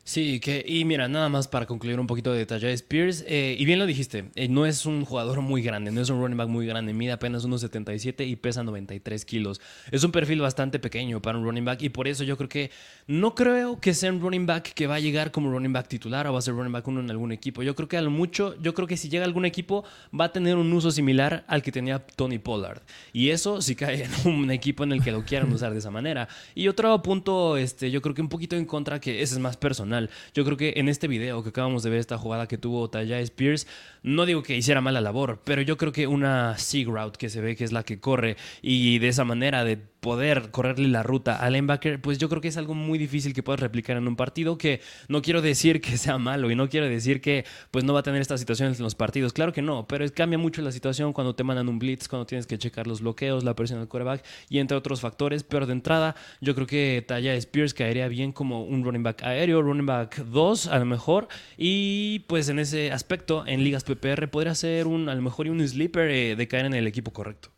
Sí, 0.09 0.39
que, 0.39 0.65
y 0.67 0.85
mira, 0.85 1.07
nada 1.07 1.29
más 1.29 1.47
para 1.47 1.67
concluir 1.67 1.99
un 1.99 2.07
poquito 2.07 2.33
de 2.33 2.43
Tajay 2.43 2.73
Spears, 2.73 3.23
eh, 3.27 3.55
y 3.59 3.63
bien 3.65 3.77
lo 3.77 3.85
dijiste, 3.85 4.31
eh, 4.33 4.47
no 4.47 4.65
es 4.65 4.87
un 4.87 5.05
jugador 5.05 5.41
muy 5.41 5.61
grande, 5.61 5.91
no 5.91 6.01
es 6.01 6.09
un 6.09 6.19
running 6.19 6.35
back 6.35 6.49
muy 6.49 6.65
grande, 6.65 6.95
mide 6.95 7.11
apenas 7.11 7.43
unos 7.43 7.61
77 7.61 8.25
y 8.25 8.35
pesa 8.35 8.63
93 8.63 9.23
kilos. 9.23 9.61
Es 9.91 10.03
un 10.03 10.11
perfil 10.11 10.41
bastante 10.41 10.79
pequeño 10.79 11.21
para 11.21 11.37
un 11.37 11.43
running 11.43 11.63
back 11.63 11.83
y 11.83 11.89
por 11.89 12.07
eso 12.07 12.23
yo 12.23 12.37
creo 12.37 12.49
que 12.49 12.71
no 13.05 13.35
creo 13.35 13.79
que 13.79 13.93
sea 13.93 14.11
un 14.11 14.19
running 14.19 14.47
back 14.47 14.73
que 14.73 14.87
va 14.87 14.95
a 14.95 14.99
llegar 14.99 15.29
como 15.29 15.51
running 15.51 15.73
back 15.73 15.87
titular 15.87 16.25
o 16.25 16.33
va 16.33 16.39
a 16.39 16.41
ser 16.41 16.55
running 16.55 16.73
back 16.73 16.87
uno 16.87 17.01
en 17.01 17.11
algún 17.11 17.31
equipo. 17.31 17.61
Yo 17.61 17.75
creo 17.75 17.87
que 17.87 17.97
a 17.97 18.01
lo 18.01 18.09
mucho, 18.09 18.59
yo 18.63 18.73
creo 18.73 18.87
que 18.87 18.97
si 18.97 19.09
llega 19.09 19.25
algún 19.25 19.45
equipo 19.45 19.83
va 20.19 20.25
a 20.25 20.31
tener 20.31 20.55
un 20.55 20.73
uso 20.73 20.89
similar 20.89 21.45
al 21.45 21.61
que 21.61 21.71
tenía 21.71 21.99
Tony 21.99 22.39
Pollard. 22.39 22.81
Y 23.13 23.29
eso 23.29 23.61
si 23.61 23.75
cae 23.75 24.05
en 24.05 24.11
un 24.25 24.49
equipo 24.49 24.83
en 24.83 24.91
el 24.91 25.03
que 25.03 25.11
lo 25.11 25.23
quieran 25.23 25.53
usar 25.53 25.71
de 25.71 25.77
esa 25.77 25.91
manera. 25.91 26.27
Y 26.55 26.67
otro 26.67 26.99
punto, 27.03 27.57
este, 27.57 27.91
yo 27.91 28.01
creo 28.01 28.15
que 28.15 28.23
un 28.23 28.29
poquito 28.29 28.55
en 28.55 28.65
contra, 28.65 28.99
que 28.99 29.21
ese 29.21 29.35
es 29.35 29.39
más 29.39 29.55
personal 29.55 29.98
yo 30.33 30.45
creo 30.45 30.55
que 30.55 30.73
en 30.77 30.87
este 30.87 31.07
video 31.07 31.43
que 31.43 31.49
acabamos 31.49 31.83
de 31.83 31.89
ver, 31.89 31.99
esta 31.99 32.17
jugada 32.17 32.47
que 32.47 32.57
tuvo 32.57 32.89
Taya 32.89 33.19
Spears, 33.19 33.67
no 34.03 34.25
digo 34.25 34.43
que 34.43 34.55
hiciera 34.55 34.79
mala 34.79 35.01
labor, 35.01 35.41
pero 35.43 35.61
yo 35.61 35.77
creo 35.77 35.91
que 35.91 36.07
una 36.07 36.57
sig 36.57 36.87
route 36.87 37.17
que 37.17 37.29
se 37.29 37.41
ve 37.41 37.55
que 37.55 37.63
es 37.63 37.71
la 37.71 37.83
que 37.83 37.99
corre 37.99 38.37
y 38.61 38.99
de 38.99 39.09
esa 39.09 39.25
manera 39.25 39.63
de 39.63 39.77
poder 39.99 40.51
correrle 40.51 40.87
la 40.87 41.03
ruta 41.03 41.35
al 41.35 41.53
linebacker, 41.53 42.01
pues 42.01 42.17
yo 42.17 42.29
creo 42.29 42.41
que 42.41 42.47
es 42.47 42.57
algo 42.57 42.73
muy 42.73 42.97
difícil 42.97 43.33
que 43.33 43.43
puedas 43.43 43.59
replicar 43.59 43.97
en 43.97 44.07
un 44.07 44.15
partido 44.15 44.57
que 44.57 44.81
no 45.07 45.21
quiero 45.21 45.41
decir 45.41 45.81
que 45.81 45.97
sea 45.97 46.17
malo 46.17 46.51
y 46.51 46.55
no 46.55 46.69
quiero 46.69 46.87
decir 46.87 47.21
que 47.21 47.45
pues 47.71 47.83
no 47.83 47.93
va 47.93 47.99
a 47.99 48.03
tener 48.03 48.21
estas 48.21 48.39
situaciones 48.39 48.77
en 48.77 48.83
los 48.83 48.95
partidos, 48.95 49.33
claro 49.33 49.53
que 49.53 49.61
no, 49.61 49.87
pero 49.87 50.05
cambia 50.13 50.37
mucho 50.37 50.61
la 50.61 50.71
situación 50.71 51.13
cuando 51.13 51.35
te 51.35 51.43
mandan 51.43 51.69
un 51.69 51.79
blitz, 51.79 52.07
cuando 52.07 52.25
tienes 52.25 52.47
que 52.47 52.57
checar 52.57 52.87
los 52.87 53.01
bloqueos, 53.01 53.43
la 53.43 53.55
presión 53.55 53.79
del 53.79 53.87
quarterback 53.87 54.23
y 54.49 54.59
entre 54.59 54.77
otros 54.77 55.01
factores, 55.01 55.43
pero 55.43 55.65
de 55.65 55.73
entrada 55.73 56.15
yo 56.41 56.55
creo 56.55 56.67
que 56.67 57.03
Taya 57.05 57.33
Spears 57.35 57.73
caería 57.73 58.07
bien 58.07 58.31
como 58.31 58.63
un 58.63 58.83
running 58.83 59.03
back 59.03 59.23
aéreo, 59.23 59.61
running 59.61 59.85
back 59.85 60.17
2 60.17 60.67
a 60.67 60.79
lo 60.79 60.85
mejor. 60.85 61.27
Y 61.57 62.19
pues 62.27 62.49
en 62.49 62.59
ese 62.59 62.91
aspecto 62.91 63.45
en 63.47 63.63
ligas 63.63 63.83
PPR 63.83 64.29
podría 64.29 64.55
ser 64.55 64.87
un 64.87 65.09
a 65.09 65.15
lo 65.15 65.21
mejor 65.21 65.49
un 65.49 65.65
sleeper 65.67 66.09
eh, 66.09 66.35
de 66.35 66.47
caer 66.47 66.65
en 66.65 66.73
el 66.73 66.87
equipo 66.87 67.11
correcto. 67.11 67.49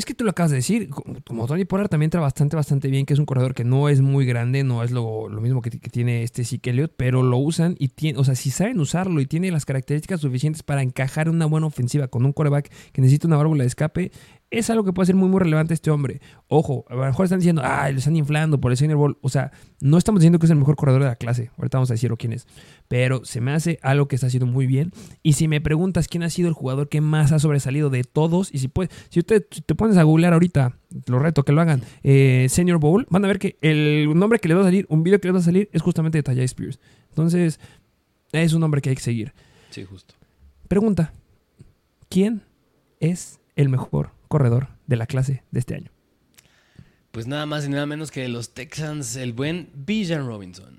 Es 0.00 0.06
que 0.06 0.14
tú 0.14 0.24
lo 0.24 0.30
acabas 0.30 0.50
de 0.50 0.56
decir, 0.56 0.88
como 1.26 1.46
Tony 1.46 1.66
Pollard 1.66 1.90
también 1.90 2.06
entra 2.06 2.22
bastante, 2.22 2.56
bastante 2.56 2.88
bien, 2.88 3.04
que 3.04 3.12
es 3.12 3.18
un 3.18 3.26
corredor 3.26 3.52
que 3.52 3.64
no 3.64 3.90
es 3.90 4.00
muy 4.00 4.24
grande, 4.24 4.64
no 4.64 4.82
es 4.82 4.92
lo, 4.92 5.28
mismo 5.28 5.60
que, 5.60 5.68
tiene 5.68 6.22
este 6.22 6.42
Zeke 6.42 6.70
Elliott, 6.70 6.94
pero 6.96 7.22
lo 7.22 7.36
usan 7.36 7.76
y 7.78 7.88
tiene, 7.88 8.18
o 8.18 8.24
sea, 8.24 8.34
si 8.34 8.50
saben 8.50 8.80
usarlo 8.80 9.20
y 9.20 9.26
tiene 9.26 9.50
las 9.50 9.66
características 9.66 10.22
suficientes 10.22 10.62
para 10.62 10.80
encajar 10.80 11.28
una 11.28 11.44
buena 11.44 11.66
ofensiva 11.66 12.08
con 12.08 12.24
un 12.24 12.32
coreback 12.32 12.72
que 12.92 13.02
necesita 13.02 13.26
una 13.26 13.36
válvula 13.36 13.64
de 13.64 13.66
escape, 13.68 14.10
es 14.50 14.68
algo 14.68 14.84
que 14.84 14.92
puede 14.92 15.06
ser 15.06 15.14
muy, 15.14 15.28
muy 15.28 15.38
relevante 15.38 15.74
este 15.74 15.90
hombre. 15.90 16.20
Ojo, 16.48 16.84
a 16.88 16.94
lo 16.94 17.04
mejor 17.04 17.24
están 17.24 17.38
diciendo, 17.38 17.62
ay, 17.64 17.92
le 17.92 18.00
están 18.00 18.16
inflando 18.16 18.60
por 18.60 18.72
el 18.72 18.76
Senior 18.76 18.98
Bowl. 18.98 19.18
O 19.22 19.28
sea, 19.28 19.52
no 19.80 19.96
estamos 19.96 20.20
diciendo 20.20 20.40
que 20.40 20.46
es 20.46 20.50
el 20.50 20.56
mejor 20.56 20.74
corredor 20.74 21.02
de 21.02 21.08
la 21.08 21.14
clase. 21.14 21.50
Ahorita 21.56 21.78
vamos 21.78 21.90
a 21.90 21.94
decirlo 21.94 22.16
quién 22.16 22.32
es. 22.32 22.48
Pero 22.88 23.24
se 23.24 23.40
me 23.40 23.52
hace 23.52 23.78
algo 23.82 24.08
que 24.08 24.16
está 24.16 24.26
haciendo 24.26 24.46
muy 24.46 24.66
bien. 24.66 24.90
Y 25.22 25.34
si 25.34 25.46
me 25.46 25.60
preguntas 25.60 26.08
quién 26.08 26.24
ha 26.24 26.30
sido 26.30 26.48
el 26.48 26.54
jugador 26.54 26.88
que 26.88 27.00
más 27.00 27.30
ha 27.30 27.38
sobresalido 27.38 27.90
de 27.90 28.02
todos, 28.02 28.52
y 28.52 28.58
si 28.58 28.66
puedes, 28.66 28.92
si 29.08 29.20
usted 29.20 29.46
te 29.66 29.74
pones 29.76 29.96
a 29.96 30.02
googlear 30.02 30.32
ahorita, 30.32 30.76
lo 31.06 31.20
reto 31.20 31.44
que 31.44 31.52
lo 31.52 31.60
hagan, 31.60 31.82
eh, 32.02 32.46
Senior 32.50 32.80
Bowl, 32.80 33.06
van 33.08 33.24
a 33.24 33.28
ver 33.28 33.38
que 33.38 33.56
el 33.60 34.12
nombre 34.18 34.40
que 34.40 34.48
le 34.48 34.54
va 34.54 34.62
a 34.62 34.64
salir, 34.64 34.84
un 34.88 35.04
video 35.04 35.20
que 35.20 35.28
le 35.28 35.32
va 35.32 35.38
a 35.38 35.42
salir, 35.42 35.70
es 35.72 35.80
justamente 35.80 36.18
de 36.18 36.24
Tajay 36.24 36.44
Spears. 36.44 36.80
Entonces, 37.10 37.60
es 38.32 38.52
un 38.52 38.60
nombre 38.60 38.80
que 38.80 38.90
hay 38.90 38.96
que 38.96 39.02
seguir. 39.02 39.32
Sí, 39.70 39.84
justo. 39.84 40.14
Pregunta: 40.66 41.12
¿Quién 42.08 42.42
es 42.98 43.38
el 43.54 43.68
mejor 43.68 44.10
corredor 44.30 44.68
de 44.86 44.96
la 44.96 45.06
clase 45.06 45.42
de 45.50 45.60
este 45.60 45.74
año? 45.74 45.90
Pues 47.10 47.26
nada 47.26 47.44
más 47.44 47.66
y 47.66 47.68
nada 47.68 47.84
menos 47.86 48.10
que 48.10 48.26
los 48.28 48.54
Texans, 48.54 49.16
el 49.16 49.32
buen 49.34 49.68
Bijan 49.74 50.26
Robinson. 50.26 50.78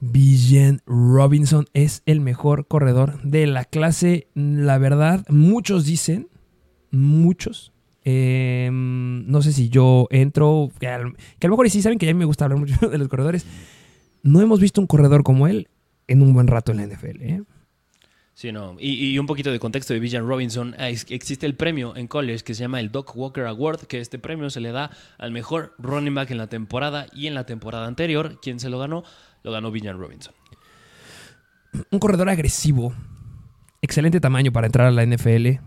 Bijan 0.00 0.80
Robinson 0.86 1.66
es 1.72 2.02
el 2.06 2.20
mejor 2.20 2.66
corredor 2.68 3.20
de 3.22 3.46
la 3.46 3.64
clase. 3.64 4.28
La 4.34 4.78
verdad, 4.78 5.24
muchos 5.28 5.84
dicen, 5.86 6.28
muchos. 6.90 7.72
eh, 8.04 8.68
no 8.72 9.40
sé 9.42 9.52
si 9.52 9.70
yo 9.70 10.06
entro, 10.10 10.70
que 10.78 10.88
a, 10.88 10.98
lo- 10.98 11.14
que 11.38 11.46
a 11.46 11.48
lo 11.48 11.52
mejor 11.54 11.70
sí 11.70 11.80
saben 11.82 11.98
que 11.98 12.06
ya 12.06 12.14
me 12.14 12.26
gusta 12.26 12.44
hablar 12.44 12.60
mucho 12.60 12.88
de 12.90 12.98
los 12.98 13.08
corredores. 13.08 13.46
No 14.22 14.40
hemos 14.40 14.60
visto 14.60 14.80
un 14.80 14.86
corredor 14.86 15.22
como 15.22 15.46
él 15.48 15.68
en 16.06 16.20
un 16.22 16.32
buen 16.34 16.46
rato 16.46 16.70
en 16.72 16.78
la 16.78 16.86
NFL. 16.86 17.22
¿eh? 17.22 17.42
Y, 18.42 19.18
un 19.18 19.26
poquito 19.26 19.52
de 19.52 19.60
contexto 19.60 19.94
de 19.94 20.00
Bijan 20.00 20.26
Robinson. 20.26 20.74
Ah, 20.78 20.88
Existe 20.88 21.46
el 21.46 21.54
premio 21.54 21.96
en 21.96 22.08
college 22.08 22.42
que 22.42 22.54
se 22.54 22.62
llama 22.62 22.80
el 22.80 22.90
Doc 22.90 23.16
Walker 23.16 23.46
Award, 23.46 23.86
que 23.86 24.00
este 24.00 24.18
premio 24.18 24.50
se 24.50 24.60
le 24.60 24.72
da 24.72 24.90
al 25.18 25.30
mejor 25.30 25.74
running 25.78 26.14
back 26.14 26.30
en 26.30 26.38
la 26.38 26.48
temporada 26.48 27.06
y 27.12 27.28
en 27.28 27.34
la 27.34 27.46
temporada 27.46 27.86
anterior. 27.86 28.40
¿Quién 28.42 28.58
se 28.58 28.70
lo 28.70 28.78
ganó? 28.78 29.04
Lo 29.44 29.52
ganó 29.52 29.70
Bijan 29.70 29.98
Robinson. 29.98 30.34
un 31.90 31.98
corredor 31.98 32.28
agresivo, 32.28 32.92
excelente 33.82 34.20
tamaño 34.20 34.52
para 34.52 34.66
entrar 34.66 34.88
a 34.88 34.90
la 34.90 35.06
NFL, 35.06 35.60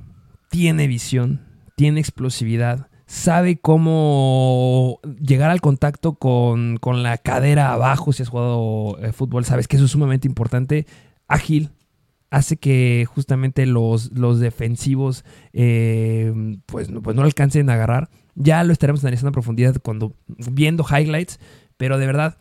tiene 0.50 0.88
visión, 0.88 1.46
tiene 1.76 2.00
explosividad, 2.00 2.90
sabe 3.06 3.60
cómo 3.60 5.00
llegar 5.22 5.52
al 5.52 5.62
contacto 5.62 6.16
con, 6.16 6.78
con 6.78 7.04
la 7.04 7.18
cadera 7.18 7.72
abajo 7.72 8.12
si 8.14 8.24
has 8.24 8.30
jugado 8.30 8.98
eh, 9.00 9.14
fútbol, 9.14 9.46
sabes 9.46 9.68
que 9.68 9.78
eso 9.78 9.86
es 9.86 9.92
sumamente 9.92 10.28
importante, 10.28 10.86
ágil. 11.28 11.72
Hace 12.30 12.58
que 12.58 13.06
justamente 13.10 13.66
los, 13.66 14.12
los 14.12 14.40
defensivos 14.40 15.24
eh, 15.54 16.34
pues, 16.66 16.90
no- 16.90 17.02
pues 17.02 17.16
no 17.16 17.24
alcancen 17.24 17.70
a 17.70 17.74
agarrar. 17.74 18.10
Ya 18.36 18.64
lo 18.64 18.74
estaremos 18.74 19.04
analizando 19.04 19.30
a 19.30 19.32
profundidad 19.32 19.78
cuando 19.82 20.14
viendo 20.28 20.86
highlights. 20.90 21.40
Pero 21.78 21.98
de 21.98 22.06
verdad, 22.06 22.38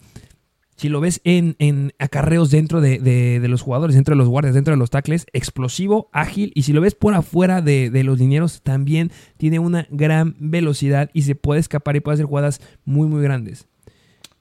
si 0.77 0.89
lo 0.89 1.01
ves 1.01 1.21
en, 1.25 1.57
en 1.59 1.93
acarreos 1.99 2.51
dentro 2.51 2.81
de, 2.81 2.99
de- 2.99 3.39
de 3.41 3.49
los 3.49 3.63
jugadores, 3.63 3.95
dentro 3.95 4.15
de 4.15 4.19
los 4.19 4.29
guardias, 4.29 4.55
dentro 4.55 4.73
de 4.75 4.79
los 4.79 4.91
tackles, 4.91 5.27
explosivo, 5.33 6.09
ágil. 6.13 6.53
Y 6.55 6.63
si 6.63 6.73
lo 6.73 6.81
ves 6.81 6.95
por 6.95 7.15
afuera 7.15 7.63
de, 7.63 7.89
de 7.91 8.03
los 8.03 8.19
linieros, 8.19 8.63
también 8.63 9.13
tiene 9.37 9.59
una 9.59 9.87
gran 9.91 10.35
velocidad 10.41 11.11
y 11.13 11.23
se 11.23 11.35
puede 11.37 11.61
escapar 11.61 11.95
y 11.97 12.01
puede 12.01 12.15
hacer 12.15 12.27
jugadas 12.27 12.61
muy, 12.85 13.07
muy 13.09 13.23
grandes. 13.23 13.69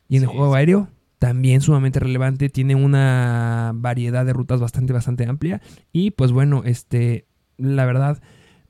Y 0.10 0.18
en 0.18 0.24
el 0.24 0.30
juego 0.30 0.54
sí. 0.54 0.58
aéreo, 0.58 0.88
también 1.20 1.62
sumamente 1.62 2.00
relevante. 2.00 2.50
Tiene 2.50 2.76
una 2.76 3.72
variedad 3.76 4.26
de 4.26 4.34
rutas 4.34 4.60
bastante, 4.60 4.94
bastante 4.94 5.26
amplia. 5.26 5.62
Y 5.92 6.12
pues 6.12 6.32
bueno, 6.32 6.64
este, 6.66 7.28
la 7.58 7.86
verdad, 7.86 8.22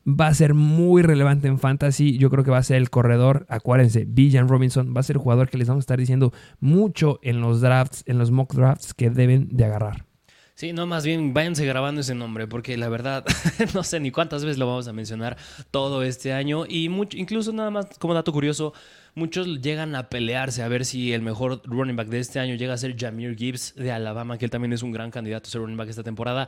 va 0.08 0.28
a 0.28 0.34
ser 0.34 0.54
muy 0.54 1.02
relevante 1.02 1.48
en 1.48 1.60
fantasy. 1.60 2.18
Yo 2.18 2.30
creo 2.30 2.44
que 2.44 2.52
va 2.52 2.58
a 2.58 2.64
ser 2.64 2.78
el 2.78 2.90
corredor. 2.90 3.46
Acuérdense, 3.50 4.06
Bijan 4.08 4.48
Robinson 4.48 4.94
va 4.96 5.00
a 5.00 5.04
ser 5.04 5.16
el 5.16 5.22
jugador 5.22 5.50
que 5.50 5.58
les 5.58 5.68
vamos 5.68 5.84
a 5.84 5.86
estar 5.86 6.00
diciendo 6.00 6.32
mucho 6.60 7.20
en 7.24 7.42
los 7.42 7.62
drafts, 7.62 8.04
en 8.06 8.18
los 8.18 8.32
mock 8.32 8.54
drafts 8.54 8.94
que 8.94 9.10
deben 9.10 9.50
de 9.52 9.66
agarrar. 9.66 10.06
Sí, 10.54 10.72
no, 10.72 10.88
más 10.88 11.06
bien 11.06 11.34
váyanse 11.34 11.66
grabando 11.66 12.00
ese 12.00 12.16
nombre, 12.16 12.48
porque 12.48 12.78
la 12.78 12.88
verdad 12.88 13.26
no 13.74 13.84
sé 13.84 14.00
ni 14.00 14.12
cuántas 14.12 14.46
veces 14.46 14.58
lo 14.58 14.68
vamos 14.68 14.88
a 14.88 14.94
mencionar 14.94 15.36
todo 15.70 16.02
este 16.02 16.32
año. 16.32 16.66
Y 16.66 16.88
mucho, 16.88 17.18
incluso 17.18 17.52
nada 17.52 17.72
más 17.72 17.88
como 18.00 18.14
dato 18.14 18.32
curioso, 18.32 18.74
muchos 19.16 19.62
llegan 19.62 19.96
a 19.96 20.10
pelearse 20.10 20.62
a 20.62 20.68
ver 20.68 20.86
si 20.86 21.14
el 21.14 21.22
mejor 21.22 21.62
running 21.64 21.96
back 21.96 22.10
de 22.10 22.20
este 22.20 22.40
año 22.40 22.56
llega 22.56 22.74
a 22.74 22.78
ser 22.78 22.96
Jameer 22.98 23.36
Gibbs 23.36 23.74
de 23.76 23.92
Alabama, 23.92 24.38
que 24.38 24.46
él 24.46 24.52
también 24.52 24.74
es 24.74 24.84
un 24.84 24.92
gran 24.92 25.10
candidato 25.10 25.48
a 25.48 25.52
ser 25.52 25.62
running 25.62 25.78
back 25.78 25.90
esta 25.90 26.04
temporada. 26.04 26.48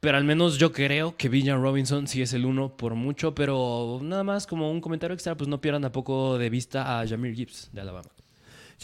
Pero 0.00 0.16
al 0.16 0.24
menos 0.24 0.58
yo 0.58 0.72
creo 0.72 1.16
que 1.16 1.28
Villan 1.28 1.60
Robinson 1.60 2.06
sí 2.06 2.22
es 2.22 2.32
el 2.32 2.46
uno 2.46 2.76
por 2.76 2.94
mucho, 2.94 3.34
pero 3.34 3.98
nada 4.02 4.24
más 4.24 4.46
como 4.46 4.70
un 4.70 4.80
comentario 4.80 5.14
extra, 5.14 5.36
pues 5.36 5.48
no 5.48 5.60
pierdan 5.60 5.82
tampoco 5.82 6.38
de 6.38 6.50
vista 6.50 7.00
a 7.00 7.06
Jameer 7.06 7.34
Gibbs 7.34 7.70
de 7.72 7.80
Alabama. 7.80 8.10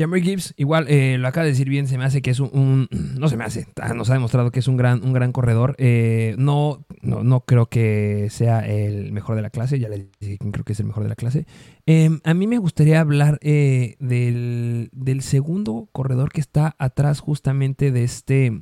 Jamie 0.01 0.23
Gibbs, 0.23 0.55
igual 0.57 0.87
eh, 0.89 1.19
lo 1.19 1.29
acaba 1.29 1.45
de 1.45 1.51
decir 1.51 1.69
bien, 1.69 1.87
se 1.87 1.99
me 1.99 2.07
hace 2.07 2.23
que 2.23 2.31
es 2.31 2.41
un, 2.41 2.89
no 3.19 3.29
se 3.29 3.37
me 3.37 3.45
hace, 3.45 3.67
ah, 3.83 3.93
nos 3.93 4.09
ha 4.09 4.15
demostrado 4.15 4.51
que 4.51 4.61
es 4.61 4.67
un 4.67 4.79
gran, 4.79 5.05
un 5.05 5.13
gran 5.13 5.31
corredor. 5.31 5.75
Eh, 5.77 6.35
no, 6.39 6.87
no, 7.03 7.23
no 7.23 7.41
creo 7.41 7.67
que 7.67 8.29
sea 8.31 8.67
el 8.67 9.13
mejor 9.13 9.37
de 9.37 9.43
la 9.43 9.51
clase, 9.51 9.79
ya 9.79 9.91
les 9.91 10.07
dije 10.19 10.39
quién 10.39 10.53
creo 10.53 10.65
que 10.65 10.73
es 10.73 10.81
el 10.81 10.87
mejor 10.87 11.03
de 11.03 11.11
la 11.11 11.17
clase. 11.17 11.47
Eh, 11.85 12.09
a 12.25 12.33
mí 12.33 12.47
me 12.47 12.57
gustaría 12.57 12.99
hablar 12.99 13.39
eh, 13.43 13.97
del, 14.01 14.89
del 14.93 15.21
segundo 15.21 15.91
corredor 15.93 16.33
que 16.33 16.41
está 16.41 16.75
atrás 16.79 17.21
justamente 17.21 17.93
de 17.93 18.03
este, 18.03 18.59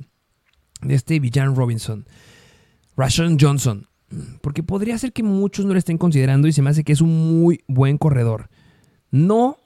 de 0.81 0.93
este 0.93 1.21
Villan 1.21 1.55
Robinson, 1.55 2.05
Rashon 2.97 3.37
Johnson, 3.39 3.87
porque 4.41 4.61
podría 4.61 4.97
ser 4.97 5.13
que 5.13 5.23
muchos 5.23 5.65
no 5.65 5.71
lo 5.71 5.79
estén 5.79 5.97
considerando 5.97 6.49
y 6.49 6.51
se 6.51 6.61
me 6.61 6.69
hace 6.69 6.83
que 6.83 6.91
es 6.91 6.99
un 6.99 7.39
muy 7.39 7.63
buen 7.69 7.97
corredor. 7.97 8.49
No 9.09 9.58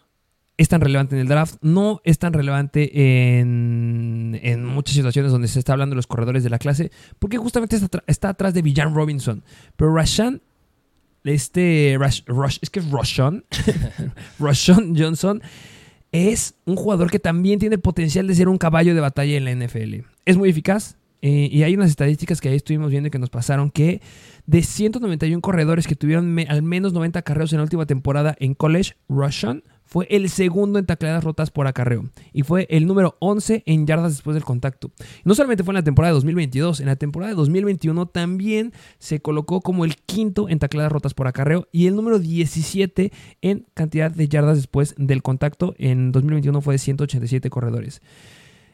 es 0.57 0.69
tan 0.69 0.81
relevante 0.81 1.15
en 1.15 1.21
el 1.21 1.27
draft, 1.27 1.55
no 1.61 1.99
es 2.03 2.19
tan 2.19 2.31
relevante 2.33 3.39
en, 3.39 4.39
en 4.43 4.65
muchas 4.65 4.95
situaciones 4.95 5.31
donde 5.31 5.47
se 5.47 5.59
está 5.59 5.73
hablando 5.73 5.93
de 5.93 5.97
los 5.97 6.07
corredores 6.07 6.43
de 6.43 6.49
la 6.49 6.59
clase, 6.59 6.91
porque 7.19 7.37
justamente 7.37 7.75
está, 7.75 8.03
está 8.07 8.29
atrás 8.29 8.53
de 8.53 8.61
Villan 8.61 8.93
Robinson. 8.93 9.43
Pero 9.75 9.93
Rashan, 9.95 10.41
este, 11.23 11.95
Rash- 11.97 12.23
Rush- 12.25 12.59
es 12.61 12.69
que 12.69 12.79
es 12.79 12.89
Roshan, 12.91 13.45
Roshan 14.39 14.95
Johnson, 14.97 15.41
es 16.11 16.55
un 16.65 16.75
jugador 16.75 17.09
que 17.09 17.19
también 17.19 17.59
tiene 17.59 17.75
el 17.75 17.81
potencial 17.81 18.27
de 18.27 18.35
ser 18.35 18.47
un 18.47 18.57
caballo 18.57 18.93
de 18.93 19.01
batalla 19.01 19.35
en 19.37 19.45
la 19.45 19.51
NFL. 19.55 20.05
Es 20.25 20.37
muy 20.37 20.49
eficaz. 20.49 20.97
eh, 21.21 21.49
y 21.51 21.63
hay 21.63 21.73
unas 21.73 21.89
estadísticas 21.89 22.41
que 22.41 22.49
ahí 22.49 22.55
estuvimos 22.57 22.91
viendo 22.91 23.07
y 23.07 23.11
que 23.11 23.17
nos 23.19 23.29
pasaron 23.29 23.71
que 23.71 24.01
de 24.45 24.61
191 24.61 25.41
corredores 25.41 25.87
que 25.87 25.95
tuvieron 25.95 26.37
al 26.47 26.61
menos 26.61 26.93
90 26.93 27.19
acarreos 27.19 27.53
en 27.53 27.57
la 27.57 27.63
última 27.63 27.85
temporada 27.85 28.35
en 28.39 28.53
college, 28.53 28.93
Rushan 29.09 29.63
fue 29.93 30.07
el 30.09 30.27
segundo 30.31 30.79
en 30.79 30.87
tacleadas 30.87 31.23
rotas 31.23 31.51
por 31.51 31.67
acarreo 31.67 32.09
y 32.31 32.41
fue 32.41 32.65
el 32.71 32.87
número 32.87 33.15
11 33.19 33.61
en 33.67 33.85
yardas 33.85 34.13
después 34.13 34.33
del 34.33 34.43
contacto. 34.43 34.89
No 35.23 35.35
solamente 35.35 35.63
fue 35.63 35.73
en 35.73 35.75
la 35.75 35.83
temporada 35.83 36.11
de 36.11 36.15
2022, 36.15 36.79
en 36.79 36.87
la 36.87 36.95
temporada 36.95 37.29
de 37.29 37.35
2021 37.35 38.07
también 38.07 38.73
se 38.97 39.19
colocó 39.19 39.61
como 39.61 39.85
el 39.85 39.97
quinto 39.97 40.49
en 40.49 40.57
tacleadas 40.57 40.91
rotas 40.91 41.13
por 41.13 41.27
acarreo 41.27 41.67
y 41.71 41.85
el 41.85 41.95
número 41.95 42.17
17 42.17 43.11
en 43.43 43.67
cantidad 43.75 44.09
de 44.09 44.27
yardas 44.27 44.57
después 44.57 44.95
del 44.97 45.21
contacto. 45.21 45.75
En 45.77 46.11
2021 46.11 46.59
fue 46.61 46.73
de 46.73 46.79
187 46.79 47.51
corredores. 47.51 48.01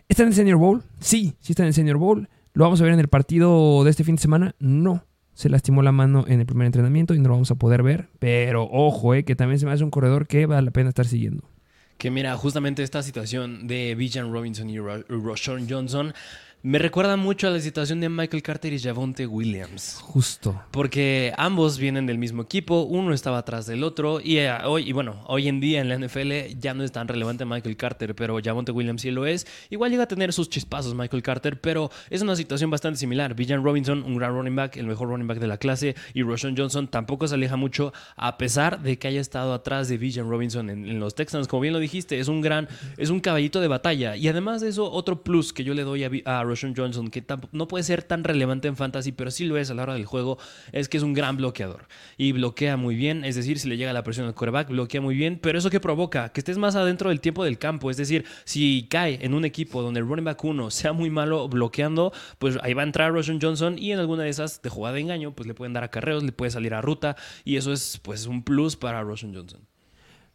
¿Está 0.08 0.24
en 0.24 0.30
el 0.30 0.36
Senior 0.36 0.58
Bowl? 0.58 0.84
Sí, 1.02 1.36
sí 1.42 1.52
está 1.52 1.64
en 1.64 1.68
el 1.68 1.74
Senior 1.74 1.98
Bowl. 1.98 2.30
¿Lo 2.54 2.64
vamos 2.64 2.80
a 2.80 2.86
ver 2.86 2.94
en 2.94 3.00
el 3.02 3.10
partido 3.10 3.84
de 3.84 3.90
este 3.90 4.06
fin 4.06 4.16
de 4.16 4.22
semana? 4.22 4.56
No. 4.60 5.04
Se 5.39 5.47
lastimó 5.47 5.82
la 5.84 5.93
mano 5.93 6.25
en 6.28 6.41
el 6.41 6.45
primer 6.45 6.65
entrenamiento 6.65 7.13
y 7.13 7.19
no 7.19 7.30
lo 7.30 7.36
vamos 7.36 7.49
a 7.49 7.56
poder 7.56 7.82
ver. 7.82 8.10
Pero 8.19 8.67
ojo, 8.69 9.13
eh, 9.13 9.23
que 9.23 9.38
también 9.38 9.58
se 9.58 9.65
me 9.65 9.71
hace 9.71 9.86
un 9.86 9.89
corredor 9.89 10.28
que 10.28 10.45
vale 10.45 10.63
la 10.63 10.71
pena 10.71 10.89
estar 10.89 11.06
siguiendo. 11.08 11.45
Que 11.97 12.12
mira, 12.12 12.36
justamente 12.36 12.84
esta 12.84 13.02
situación 13.04 13.65
de 13.65 13.95
Bijan 13.95 14.34
Robinson 14.34 14.69
y 14.69 14.80
Ro- 14.80 15.04
Roshan 15.08 15.65
Johnson 15.69 16.13
me 16.62 16.78
recuerda 16.78 17.15
mucho 17.15 17.48
a 17.48 17.52
la 17.52 17.62
situación 17.62 18.02
de 18.02 18.10
Michael 18.10 18.43
Carter 18.43 18.74
y 18.74 18.80
Javonte 18.80 19.26
Williams. 19.26 20.00
Justo. 20.02 20.62
Porque 20.72 21.34
ambos 21.38 21.78
vienen 21.78 22.06
del 22.06 22.17
mismo 22.17 22.41
equipo, 22.41 22.82
uno 22.82 23.13
estaba 23.13 23.38
atrás 23.38 23.65
del 23.65 23.82
otro 23.82 24.19
y 24.19 24.39
eh, 24.39 24.52
hoy 24.65 24.89
y 24.89 24.91
bueno, 24.91 25.24
hoy 25.28 25.48
en 25.48 25.62
día 25.62 25.80
en 25.80 25.88
la 25.88 25.98
NFL 25.98 26.60
ya 26.60 26.74
no 26.74 26.84
es 26.84 26.91
tan 26.91 27.08
relevante 27.08 27.45
Michael 27.45 27.78
Carter, 27.78 28.13
pero 28.13 28.39
Javonte 28.43 28.74
Williams 28.74 29.04
sí 29.04 29.12
lo 29.12 29.26
es. 29.26 29.48
Igual 29.69 29.91
llega 29.91 30.04
a 30.04 30.08
tener 30.08 30.34
sus 30.34 30.50
chispazos 30.50 30.95
Michael 30.95 31.24
Carter, 31.24 31.62
pero 31.62 31.91
es 32.10 32.22
una 32.22 32.36
situación 32.36 32.69
bastante 32.69 33.00
similar. 33.00 33.36
Bijan 33.36 33.63
Robinson, 33.63 34.04
un 34.04 34.17
gran 34.17 34.34
running 34.34 34.58
back, 34.58 34.76
el 34.76 34.86
mejor 34.86 35.08
running 35.08 35.28
back 35.28 35.39
de 35.39 35.48
la 35.48 35.58
clase, 35.58 35.95
y 36.13 36.24
Roshan 36.24 36.58
Johnson 36.58 36.89
tampoco 36.89 37.26
se 37.30 37.36
aleja 37.36 37.56
mucho 37.56 37.93
a 38.17 38.38
pesar 38.38 38.82
de 38.82 39.00
que 39.00 39.08
haya 39.08 39.22
estado 39.22 39.54
atrás 39.54 39.88
de 39.88 39.98
Bijan 39.98 40.30
Robinson 40.30 40.69
en, 40.69 40.86
en 40.86 41.00
los 41.00 41.15
Texans. 41.15 41.48
Como 41.48 41.62
bien 41.62 41.74
lo 41.74 41.80
dijiste, 41.80 42.19
es 42.19 42.28
un 42.28 42.41
gran, 42.41 42.67
es 42.98 43.12
un 43.12 43.22
caballito 43.22 43.62
de 43.62 43.69
batalla 43.69 44.17
y 44.17 44.28
además 44.28 44.60
de 44.60 44.67
eso 44.67 44.91
otro 44.91 45.24
plus 45.24 45.54
que 45.54 45.63
yo 45.63 45.74
le 45.74 45.84
doy 45.84 46.04
a, 46.04 46.10
a 46.26 46.49
Roshan 46.50 46.74
Johnson, 46.76 47.10
que 47.10 47.24
no 47.52 47.68
puede 47.68 47.84
ser 47.84 48.04
tan 48.04 48.24
relevante 48.24 48.68
en 48.68 48.76
fantasy, 48.76 49.12
pero 49.12 49.32
sí 49.32 49.46
lo 49.46 49.58
es 49.58 49.70
a 49.70 49.74
la 49.74 49.84
hora 49.84 49.94
del 49.94 50.06
juego, 50.06 50.38
es 50.72 50.90
que 50.90 50.98
es 50.98 51.04
un 51.04 51.14
gran 51.14 51.38
bloqueador. 51.38 51.88
Y 52.18 52.32
bloquea 52.32 52.76
muy 52.76 52.96
bien, 52.96 53.24
es 53.24 53.36
decir, 53.36 53.60
si 53.60 53.70
le 53.70 53.78
llega 53.78 53.94
la 53.94 54.04
presión 54.04 54.26
al 54.26 54.34
quarterback, 54.34 54.70
bloquea 54.70 55.02
muy 55.02 55.16
bien, 55.16 55.40
pero 55.42 55.58
eso 55.58 55.70
que 55.70 55.80
provoca, 55.80 56.30
que 56.30 56.42
estés 56.42 56.58
más 56.58 56.76
adentro 56.76 57.10
del 57.10 57.22
tiempo 57.22 57.44
del 57.44 57.58
campo, 57.58 57.92
es 57.92 57.98
decir, 57.98 58.26
si 58.46 58.88
cae 58.90 59.20
en 59.22 59.34
un 59.34 59.46
equipo 59.46 59.82
donde 59.82 60.00
el 60.00 60.08
running 60.08 60.26
back 60.26 60.44
1 60.44 60.72
sea 60.72 60.94
muy 60.94 61.10
malo 61.10 61.48
bloqueando, 61.48 62.12
pues 62.40 62.58
ahí 62.64 62.74
va 62.74 62.82
a 62.82 62.86
entrar 62.86 63.14
Roshan 63.14 63.40
Johnson 63.42 63.78
y 63.78 63.92
en 63.92 64.00
alguna 64.00 64.24
de 64.24 64.30
esas 64.30 64.62
de 64.62 64.70
jugada 64.70 64.96
de 64.96 65.02
engaño, 65.02 65.34
pues 65.34 65.48
le 65.48 65.54
pueden 65.54 65.74
dar 65.74 65.84
acarreos, 65.84 66.24
le 66.24 66.32
puede 66.32 66.52
salir 66.52 66.74
a 66.74 66.82
ruta 66.82 67.16
y 67.46 67.58
eso 67.58 67.72
es 67.72 68.00
pues 68.02 68.26
un 68.26 68.44
plus 68.44 68.76
para 68.76 69.04
Roshan 69.04 69.34
Johnson 69.34 69.69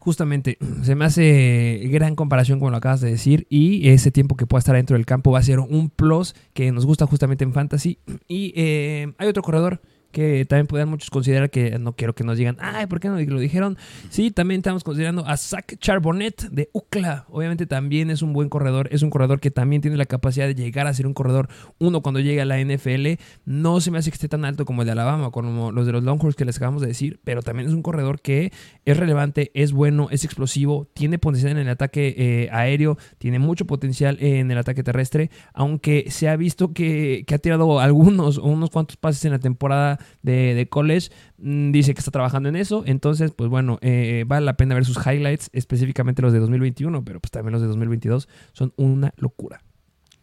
justamente 0.04 0.58
se 0.82 0.94
me 0.94 1.06
hace 1.06 1.80
gran 1.90 2.14
comparación 2.14 2.58
como 2.58 2.70
lo 2.70 2.76
acabas 2.76 3.00
de 3.00 3.10
decir 3.10 3.46
y 3.48 3.88
ese 3.88 4.10
tiempo 4.10 4.36
que 4.36 4.46
pueda 4.46 4.58
estar 4.58 4.76
dentro 4.76 4.96
del 4.96 5.06
campo 5.06 5.32
va 5.32 5.38
a 5.38 5.42
ser 5.42 5.60
un 5.60 5.88
plus 5.88 6.34
que 6.52 6.70
nos 6.72 6.84
gusta 6.84 7.06
justamente 7.06 7.42
en 7.42 7.54
fantasy. 7.54 7.98
Y 8.28 8.52
eh, 8.54 9.14
hay 9.16 9.28
otro 9.28 9.42
corredor 9.42 9.80
que 10.14 10.46
también 10.46 10.68
pueden 10.68 10.88
muchos 10.88 11.10
considerar 11.10 11.50
que 11.50 11.78
no 11.78 11.94
quiero 11.94 12.14
que 12.14 12.22
nos 12.22 12.38
digan, 12.38 12.56
ay, 12.60 12.86
¿por 12.86 13.00
qué 13.00 13.08
no 13.08 13.20
lo 13.20 13.40
dijeron? 13.40 13.76
Sí, 14.10 14.30
también 14.30 14.60
estamos 14.60 14.84
considerando 14.84 15.26
a 15.26 15.36
Zach 15.36 15.76
Charbonnet 15.78 16.48
de 16.50 16.70
UCLA. 16.72 17.26
Obviamente 17.28 17.66
también 17.66 18.10
es 18.10 18.22
un 18.22 18.32
buen 18.32 18.48
corredor, 18.48 18.88
es 18.92 19.02
un 19.02 19.10
corredor 19.10 19.40
que 19.40 19.50
también 19.50 19.82
tiene 19.82 19.96
la 19.96 20.06
capacidad 20.06 20.46
de 20.46 20.54
llegar 20.54 20.86
a 20.86 20.94
ser 20.94 21.08
un 21.08 21.14
corredor 21.14 21.48
uno 21.78 22.00
cuando 22.00 22.20
llegue 22.20 22.40
a 22.40 22.44
la 22.44 22.58
NFL. 22.58 23.20
No 23.44 23.80
se 23.80 23.90
me 23.90 23.98
hace 23.98 24.10
que 24.10 24.14
esté 24.14 24.28
tan 24.28 24.44
alto 24.44 24.64
como 24.64 24.82
el 24.82 24.86
de 24.86 24.92
Alabama, 24.92 25.32
como 25.32 25.72
los 25.72 25.84
de 25.84 25.92
los 25.92 26.04
Longhorns 26.04 26.36
que 26.36 26.44
les 26.44 26.56
acabamos 26.56 26.80
de 26.80 26.88
decir, 26.88 27.20
pero 27.24 27.42
también 27.42 27.68
es 27.68 27.74
un 27.74 27.82
corredor 27.82 28.20
que 28.20 28.52
es 28.84 28.96
relevante, 28.96 29.50
es 29.54 29.72
bueno, 29.72 30.08
es 30.12 30.24
explosivo, 30.24 30.88
tiene 30.94 31.18
potencial 31.18 31.52
en 31.52 31.58
el 31.58 31.68
ataque 31.68 32.14
eh, 32.16 32.48
aéreo, 32.52 32.96
tiene 33.18 33.40
mucho 33.40 33.66
potencial 33.66 34.16
en 34.20 34.50
el 34.50 34.58
ataque 34.58 34.84
terrestre, 34.84 35.30
aunque 35.52 36.06
se 36.10 36.28
ha 36.28 36.36
visto 36.36 36.72
que, 36.72 37.24
que 37.26 37.34
ha 37.34 37.38
tirado 37.38 37.80
algunos 37.80 38.38
unos 38.38 38.70
cuantos 38.70 38.96
pases 38.96 39.24
en 39.24 39.32
la 39.32 39.40
temporada 39.40 39.98
de, 40.22 40.66
college. 40.70 41.10
Mm, 41.38 41.72
dice 41.72 41.94
que 41.94 42.00
está 42.00 42.10
trabajando 42.10 42.48
en 42.48 42.56
eso. 42.56 42.82
Entonces, 42.86 43.32
pues 43.32 43.50
bueno, 43.50 43.78
eh, 43.82 44.24
vale 44.26 44.46
la 44.46 44.56
pena 44.56 44.74
ver 44.74 44.84
sus 44.84 44.98
highlights, 45.04 45.50
específicamente 45.52 46.22
los 46.22 46.32
de 46.32 46.38
2021, 46.38 47.04
pero 47.04 47.20
pues 47.20 47.30
también 47.30 47.52
los 47.52 47.62
de 47.62 47.68
2022 47.68 48.28
son 48.52 48.72
una 48.76 49.12
locura. 49.16 49.60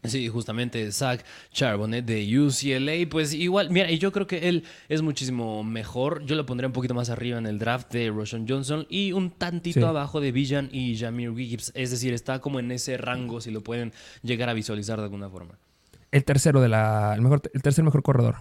Sí, 0.04 0.28
justamente 0.30 0.92
Zach 0.92 1.24
Charbonnet 1.52 2.04
de 2.04 2.40
UCLA, 2.40 3.08
pues 3.08 3.34
igual, 3.34 3.70
mira, 3.70 3.92
y 3.92 4.00
yo 4.00 4.12
creo 4.12 4.26
que 4.26 4.50
él 4.50 4.64
es 4.90 5.04
muchísimo 5.04 5.64
mejor. 5.64 6.26
Yo 6.26 6.36
lo 6.36 6.46
pondría 6.48 6.68
un 6.68 6.74
poquito 6.74 6.96
más 6.96 7.12
arriba 7.12 7.38
en 7.38 7.46
el 7.46 7.60
draft 7.60 7.92
de 7.92 8.10
Roshan 8.10 8.48
Johnson 8.48 8.88
y 8.90 9.12
un 9.12 9.30
tantito 9.30 9.88
abajo 9.88 10.20
de 10.20 10.32
Villan 10.32 10.70
y 10.72 10.98
Jamir 10.98 11.36
Gibbs. 11.36 11.72
Es 11.76 11.92
decir, 11.92 12.14
está 12.14 12.40
como 12.40 12.60
en 12.60 12.72
ese 12.72 12.98
rango, 12.98 13.42
si 13.42 13.52
lo 13.52 13.62
pueden 13.62 13.94
llegar 14.24 14.50
a 14.50 14.54
visualizar 14.54 14.98
de 14.98 15.04
alguna 15.04 15.30
forma. 15.30 15.60
El 16.12 16.26
tercero 16.26 16.62
de 16.62 16.70
la. 16.70 17.14
El, 17.16 17.22
mejor, 17.22 17.42
el 17.54 17.62
tercer 17.62 17.84
mejor 17.84 18.02
corredor. 18.02 18.38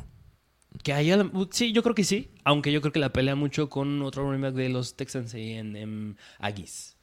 Que 0.82 0.92
haya, 0.92 1.18
sí, 1.50 1.72
yo 1.72 1.82
creo 1.82 1.94
que 1.94 2.04
sí, 2.04 2.30
aunque 2.44 2.72
yo 2.72 2.80
creo 2.80 2.92
que 2.92 3.00
la 3.00 3.12
pelea 3.12 3.34
mucho 3.34 3.68
con 3.68 4.00
otro 4.02 4.22
running 4.24 4.40
back 4.40 4.54
de 4.54 4.68
los 4.68 4.96
Texans 4.96 5.34
y 5.34 5.52
en, 5.52 5.76
en 5.76 6.16
Aggies. 6.38 6.96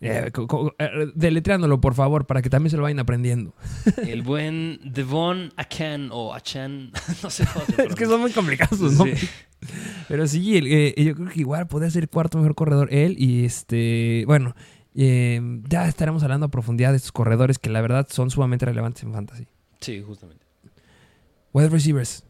Eh, 0.00 0.30
eh, 0.78 1.12
deletreándolo, 1.14 1.80
por 1.80 1.94
favor, 1.94 2.26
para 2.26 2.42
que 2.42 2.50
también 2.50 2.70
se 2.70 2.76
lo 2.76 2.82
vayan 2.82 2.98
aprendiendo. 2.98 3.54
El 4.06 4.22
buen 4.22 4.78
Devon 4.84 5.52
Akan 5.56 6.10
o 6.12 6.34
Achan, 6.34 6.92
no 7.22 7.30
sé 7.30 7.44
Es 7.78 7.94
que 7.94 8.04
son 8.04 8.20
muy 8.20 8.32
complicados 8.32 8.80
¿no? 8.92 9.04
Pero 10.08 10.26
sí, 10.26 10.58
eh, 10.58 10.94
yo 11.02 11.14
creo 11.14 11.28
que 11.28 11.40
igual 11.40 11.66
podría 11.66 11.90
ser 11.90 12.08
cuarto 12.08 12.38
mejor 12.38 12.54
corredor 12.54 12.88
él. 12.92 13.16
Y 13.18 13.44
este, 13.44 14.24
bueno, 14.26 14.54
ya 14.94 15.88
estaremos 15.88 16.22
hablando 16.22 16.46
a 16.46 16.50
profundidad 16.50 16.90
de 16.90 16.98
estos 16.98 17.12
corredores 17.12 17.58
que 17.58 17.70
la 17.70 17.80
verdad 17.80 18.06
son 18.10 18.30
sumamente 18.30 18.66
relevantes 18.66 19.02
en 19.02 19.12
fantasy. 19.12 19.46
Sí, 19.80 20.02
justamente. 20.06 20.44
Wide 21.52 21.70
receivers. 21.70 22.22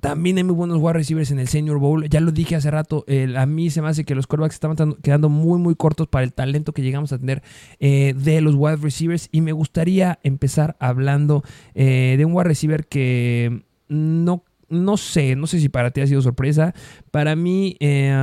También 0.00 0.36
hay 0.36 0.44
muy 0.44 0.54
buenos 0.54 0.78
wide 0.78 0.92
receivers 0.92 1.30
en 1.30 1.38
el 1.38 1.48
Senior 1.48 1.78
Bowl. 1.78 2.08
Ya 2.08 2.20
lo 2.20 2.30
dije 2.30 2.54
hace 2.54 2.70
rato, 2.70 3.04
a 3.36 3.46
mí 3.46 3.70
se 3.70 3.80
me 3.80 3.88
hace 3.88 4.04
que 4.04 4.14
los 4.14 4.26
quarterbacks 4.26 4.54
estaban 4.54 4.94
quedando 5.02 5.28
muy, 5.28 5.58
muy 5.58 5.74
cortos 5.74 6.06
para 6.06 6.24
el 6.24 6.32
talento 6.32 6.72
que 6.72 6.82
llegamos 6.82 7.12
a 7.12 7.18
tener 7.18 7.42
eh, 7.80 8.14
de 8.16 8.40
los 8.42 8.54
wide 8.54 8.76
receivers. 8.76 9.28
Y 9.32 9.40
me 9.40 9.52
gustaría 9.52 10.18
empezar 10.22 10.76
hablando 10.80 11.42
eh, 11.74 12.14
de 12.18 12.24
un 12.24 12.34
wide 12.34 12.44
receiver 12.44 12.86
que 12.86 13.62
no, 13.88 14.44
no 14.68 14.96
sé, 14.98 15.34
no 15.34 15.46
sé 15.46 15.60
si 15.60 15.70
para 15.70 15.90
ti 15.90 16.02
ha 16.02 16.06
sido 16.06 16.20
sorpresa. 16.20 16.74
Para 17.10 17.34
mí, 17.34 17.76
eh, 17.80 18.14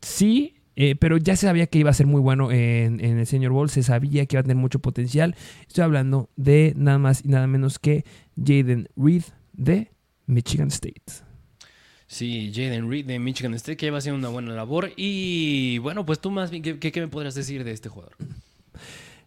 sí, 0.00 0.56
pero 0.98 1.16
ya 1.16 1.36
se 1.36 1.46
sabía 1.46 1.68
que 1.68 1.78
iba 1.78 1.90
a 1.90 1.94
ser 1.94 2.08
muy 2.08 2.20
bueno 2.20 2.50
en, 2.50 2.98
en, 2.98 3.18
el 3.18 3.26
Senior 3.26 3.52
Bowl, 3.52 3.70
se 3.70 3.84
sabía 3.84 4.26
que 4.26 4.34
iba 4.34 4.40
a 4.40 4.42
tener 4.42 4.56
mucho 4.56 4.80
potencial. 4.80 5.36
Estoy 5.68 5.84
hablando 5.84 6.28
de 6.34 6.74
nada 6.76 6.98
más 6.98 7.24
y 7.24 7.28
nada 7.28 7.46
menos 7.46 7.78
que 7.78 8.04
Jaden 8.36 8.88
Reed 8.96 9.22
de 9.52 9.93
Michigan 10.26 10.68
State. 10.68 11.02
Sí, 12.06 12.52
Jaden 12.54 12.90
Reed 12.90 13.06
de 13.06 13.18
Michigan 13.18 13.54
State, 13.54 13.76
que 13.76 13.90
va 13.90 13.98
haciendo 13.98 14.18
una 14.18 14.28
buena 14.28 14.52
labor. 14.52 14.92
Y 14.96 15.78
bueno, 15.78 16.04
pues 16.06 16.20
tú 16.20 16.30
más 16.30 16.50
bien, 16.50 16.62
¿qué, 16.62 16.78
qué 16.78 17.00
me 17.00 17.08
podrías 17.08 17.34
decir 17.34 17.64
de 17.64 17.72
este 17.72 17.88
jugador? 17.88 18.16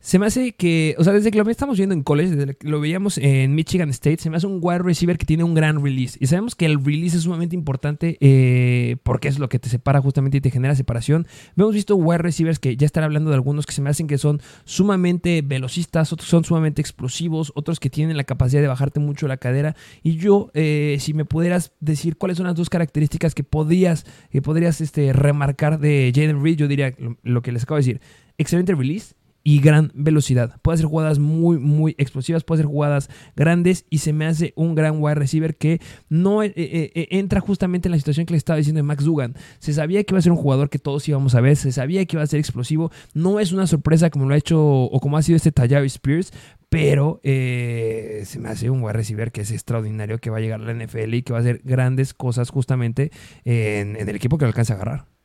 Se 0.08 0.20
me 0.20 0.26
hace 0.26 0.54
que, 0.54 0.96
o 0.98 1.04
sea, 1.04 1.12
desde 1.12 1.32
que 1.32 1.38
lo 1.38 1.50
estamos 1.50 1.76
viendo 1.76 1.94
en 1.94 2.02
college, 2.02 2.34
desde 2.34 2.54
que 2.54 2.70
lo 2.70 2.80
veíamos 2.80 3.18
en 3.18 3.54
Michigan 3.56 3.90
State, 3.90 4.20
se 4.20 4.30
me 4.30 4.38
hace 4.38 4.48
un 4.48 4.60
wide 4.62 4.80
receiver 4.80 5.18
que 5.18 5.26
tiene 5.26 5.44
un 5.44 5.54
gran 5.54 5.84
release. 5.84 6.18
Y 6.22 6.28
sabemos 6.28 6.56
que 6.56 6.66
el 6.66 6.82
release 6.82 7.18
es 7.18 7.24
sumamente 7.24 7.58
importante 7.58 8.18
eh, 8.22 8.96
porque 9.04 9.28
es 9.28 9.38
lo 9.38 9.50
que 9.50 9.60
te 9.60 9.68
separa 9.68 10.00
justamente 10.00 10.38
y 10.38 10.40
te 10.40 10.50
genera 10.50 10.76
separación. 10.76 11.28
Hemos 11.58 11.74
visto 11.74 11.98
wide 11.98 12.20
receivers 12.20 12.58
que 12.58 12.78
ya 12.78 12.86
están 12.86 13.04
hablando 13.04 13.32
de 13.32 13.36
algunos 13.36 13.66
que 13.66 13.74
se 13.74 13.82
me 13.82 13.90
hacen 13.90 14.08
que 14.08 14.18
son 14.18 14.40
sumamente 14.64 15.42
velocistas, 15.42 16.14
otros 16.14 16.30
son 16.30 16.46
sumamente 16.46 16.82
explosivos, 16.82 17.52
otros 17.54 17.82
que 17.82 17.90
tienen 17.90 18.16
la 18.16 18.24
capacidad 18.24 18.62
de 18.62 18.70
bajarte 18.70 19.02
mucho 19.02 19.28
la 19.28 19.36
cadera. 19.36 19.76
Y 20.04 20.16
yo, 20.16 20.52
eh, 20.54 20.96
si 21.02 21.14
me 21.14 21.26
pudieras 21.26 21.74
decir 21.82 22.16
cuáles 22.16 22.38
son 22.38 22.46
las 22.46 22.56
dos 22.56 22.70
características 22.70 23.36
que 23.36 23.44
podrías, 23.44 24.06
que 24.32 24.42
podrías 24.42 24.80
este, 24.80 25.12
remarcar 25.12 25.82
de 25.82 26.14
Jaden 26.16 26.42
Reed, 26.42 26.56
yo 26.56 26.70
diría 26.70 26.96
lo, 26.98 27.18
lo 27.24 27.42
que 27.42 27.52
les 27.52 27.64
acabo 27.64 27.76
de 27.76 27.82
decir. 27.82 28.02
Excelente 28.38 28.74
release 28.74 29.14
y 29.48 29.62
gran 29.62 29.94
velocidad. 29.96 30.60
Puede 30.62 30.74
hacer 30.74 30.88
jugadas 30.88 31.20
muy, 31.20 31.58
muy 31.58 31.96
explosivas, 31.98 32.44
puede 32.44 32.60
hacer 32.60 32.70
jugadas 32.70 33.10
grandes 33.34 33.86
y 33.90 34.00
se 34.00 34.12
me 34.12 34.26
hace 34.26 34.52
un 34.58 34.76
gran 34.76 35.02
wide 35.02 35.16
receiver 35.16 35.56
que 35.56 35.80
no 36.10 36.44
eh, 36.44 36.52
eh, 36.58 36.92
eh, 36.94 37.08
entra 37.12 37.40
justamente 37.40 37.88
en 37.88 37.94
la 37.94 37.98
situación 37.98 38.26
que 38.26 38.34
le 38.34 38.40
estaba 38.40 38.58
diciendo 38.58 38.80
de 38.80 38.84
Max 38.84 39.06
Dugan. 39.06 39.36
Se 39.60 39.72
sabía 39.72 40.04
que 40.04 40.14
iba 40.14 40.20
a 40.20 40.22
ser 40.22 40.34
un 40.34 40.38
jugador 40.38 40.70
que 40.70 40.80
todos 40.80 41.08
íbamos 41.08 41.34
a 41.34 41.40
ver, 41.40 41.56
se 41.56 41.72
sabía 41.72 42.04
que 42.06 42.18
iba 42.18 42.24
a 42.24 42.28
ser 42.28 42.42
explosivo. 42.42 42.92
No 43.14 43.40
es 43.40 43.54
una 43.54 43.68
sorpresa 43.68 44.10
como 44.10 44.28
lo 44.28 44.34
ha 44.34 44.38
hecho 44.38 44.62
o 44.62 45.00
como 45.00 45.16
ha 45.16 45.22
sido 45.22 45.38
este 45.38 45.54
Tallavi 45.54 45.88
Spears, 45.88 46.34
pero 46.68 47.22
se 47.24 48.40
me 48.42 48.50
hace 48.50 48.70
un 48.70 48.84
wide 48.84 48.92
receiver 48.92 49.32
que 49.32 49.40
es 49.40 49.52
extraordinario, 49.52 50.18
que 50.18 50.30
va 50.30 50.40
a 50.40 50.42
llegar 50.42 50.60
a 50.60 50.66
la 50.66 50.74
NFL 50.74 51.14
y 51.14 51.22
que 51.22 51.32
va 51.32 51.40
a 51.40 51.42
hacer 51.42 51.62
grandes 51.64 52.14
cosas 52.14 52.50
justamente 52.50 53.14
en, 53.46 53.96
el 53.96 54.14
equipo 54.14 54.38
que 54.38 54.44
lo 54.44 54.52
a 54.52 54.74
agarrar. 54.74 55.17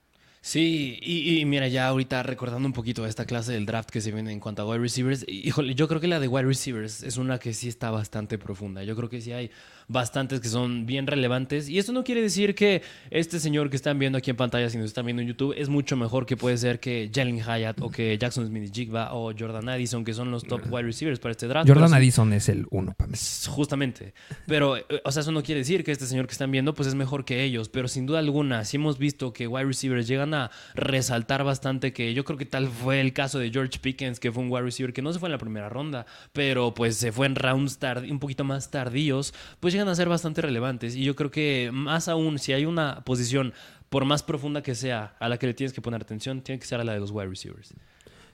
Sí, 0.45 0.99
y, 1.01 1.45
mira, 1.45 1.68
ya 1.68 1.86
ahorita 1.86 2.24
recordando 2.24 2.66
un 2.66 2.72
poquito 2.72 3.07
esta 3.07 3.26
clase 3.26 3.53
del 3.53 3.64
draft 3.64 3.90
que 3.90 4.01
se 4.01 4.11
viene 4.11 4.32
en 4.32 4.40
cuanto 4.40 4.62
a 4.62 4.66
wide 4.66 4.80
receivers, 4.80 5.24
híjole, 5.28 5.76
yo 5.76 5.86
creo 5.86 6.01
que 6.01 6.09
la 6.09 6.18
de 6.18 6.26
wide 6.26 6.49
receivers 6.49 7.05
es 7.05 7.16
una 7.16 7.38
que 7.38 7.55
sí 7.55 7.68
está 7.68 7.93
bastante 7.93 8.38
profunda. 8.38 8.82
Yo 8.82 8.97
creo 8.97 9.09
que 9.09 9.20
sí 9.20 9.32
hay 9.32 9.53
bastantes 9.89 10.41
que 10.41 10.49
son 10.49 10.87
bien 10.87 11.07
relevantes. 11.07 11.68
Y 11.68 11.78
esto 11.78 11.93
no 11.93 12.05
quiere 12.05 12.22
decir 12.22 12.55
que 12.55 12.83
este 13.11 13.41
señor 13.41 13.70
que 13.70 13.76
están 13.76 13.99
viendo 13.99 14.18
aquí 14.18 14.30
en 14.30 14.37
pantalla, 14.37 14.68
si 14.70 14.78
nos 14.78 14.87
están 14.87 15.07
viendo 15.07 15.22
en 15.22 15.28
YouTube, 15.28 15.55
es 15.57 15.68
mucho 15.68 15.97
mejor 15.97 16.26
que 16.26 16.37
puede 16.37 16.57
ser 16.57 16.80
que 16.80 17.11
Jalen 17.12 17.39
Hyatt 17.39 17.80
o 17.80 17.91
que 17.91 18.16
Jackson 18.18 18.47
Smith 18.47 18.72
Jigba 18.72 19.14
o 19.14 19.33
Jordan 19.37 19.68
Addison, 19.68 20.05
que 20.05 20.14
son 20.14 20.30
los 20.30 20.45
top 20.45 20.62
wide 20.70 20.85
receivers 20.85 21.18
para 21.18 21.33
este 21.33 21.47
draft. 21.47 21.68
Jordan 21.68 21.95
Addison 21.95 22.33
es 22.33 22.49
el 22.49 22.66
uno 22.70 22.95
para 22.95 23.11
mí. 23.11 23.18
Justamente. 23.49 24.14
Pero, 24.47 24.76
eh, 24.76 24.85
o 25.05 25.12
sea, 25.12 25.20
eso 25.20 25.33
no 25.33 25.43
quiere 25.43 25.61
decir 25.61 25.85
que 25.85 25.93
este 25.93 26.07
señor 26.07 26.26
que 26.26 26.33
están 26.33 26.51
viendo, 26.51 26.74
pues 26.74 26.89
es 26.89 26.95
mejor 26.95 27.24
que 27.24 27.43
ellos. 27.43 27.68
Pero 27.68 27.89
sin 27.89 28.07
duda 28.07 28.18
alguna, 28.18 28.64
si 28.64 28.76
hemos 28.76 28.99
visto 28.99 29.33
que 29.33 29.47
wide 29.47 29.66
receivers 29.66 30.07
llegan 30.07 30.35
a 30.35 30.51
resaltar 30.74 31.45
bastante, 31.45 31.93
que 31.93 32.14
yo 32.14 32.24
creo 32.24 32.39
que 32.39 32.47
tal 32.47 32.68
fue 32.68 33.01
el 33.01 33.12
caso 33.12 33.39
de 33.39 33.51
George 33.51 33.78
Pickens, 33.80 34.20
que 34.20 34.33
fue 34.33 34.43
un 34.43 34.51
wide 34.51 34.62
receiver 34.62 34.93
que 34.93 35.03
no 35.03 35.12
se 35.12 35.18
fue 35.18 35.28
en 35.28 35.33
la 35.33 35.39
primera 35.39 35.68
ronda, 35.68 36.07
pero 36.33 36.74
pues 36.74 36.97
se 36.97 37.12
fue 37.12 37.26
en 37.26 37.35
rounds 37.35 37.78
un 38.09 38.18
poquito 38.18 38.45
más 38.45 38.70
tardíos, 38.70 39.35
pues 39.61 39.72
llegan 39.73 39.89
a 39.89 39.95
ser 39.95 40.09
bastante 40.09 40.43
relevantes. 40.43 40.95
Y 40.95 41.05
yo 41.05 41.16
creo 41.16 41.31
que 41.31 41.70
más 41.73 42.09
aún, 42.09 42.39
si 42.39 42.53
hay 42.53 42.66
una 42.66 43.03
posición, 43.05 43.53
por 43.89 44.05
más 44.05 44.23
profunda 44.23 44.62
que 44.62 44.75
sea, 44.75 45.16
a 45.18 45.29
la 45.29 45.39
que 45.39 45.47
le 45.47 45.55
tienes 45.55 45.73
que 45.73 45.81
poner 45.81 46.03
atención, 46.03 46.43
tiene 46.43 46.59
que 46.59 46.66
ser 46.66 46.81
a 46.81 46.85
la 46.85 46.93
de 46.93 47.01
los 47.01 47.11
wide 47.11 47.29
receivers. 47.29 47.75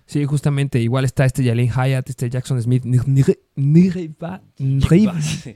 Sí, 0.06 0.24
justamente, 0.24 0.80
igual 0.80 1.04
está 1.04 1.24
este 1.26 1.44
Jalen 1.44 1.68
Hyatt, 1.68 2.08
este 2.08 2.30
Jackson 2.30 2.60
Smith, 2.62 2.84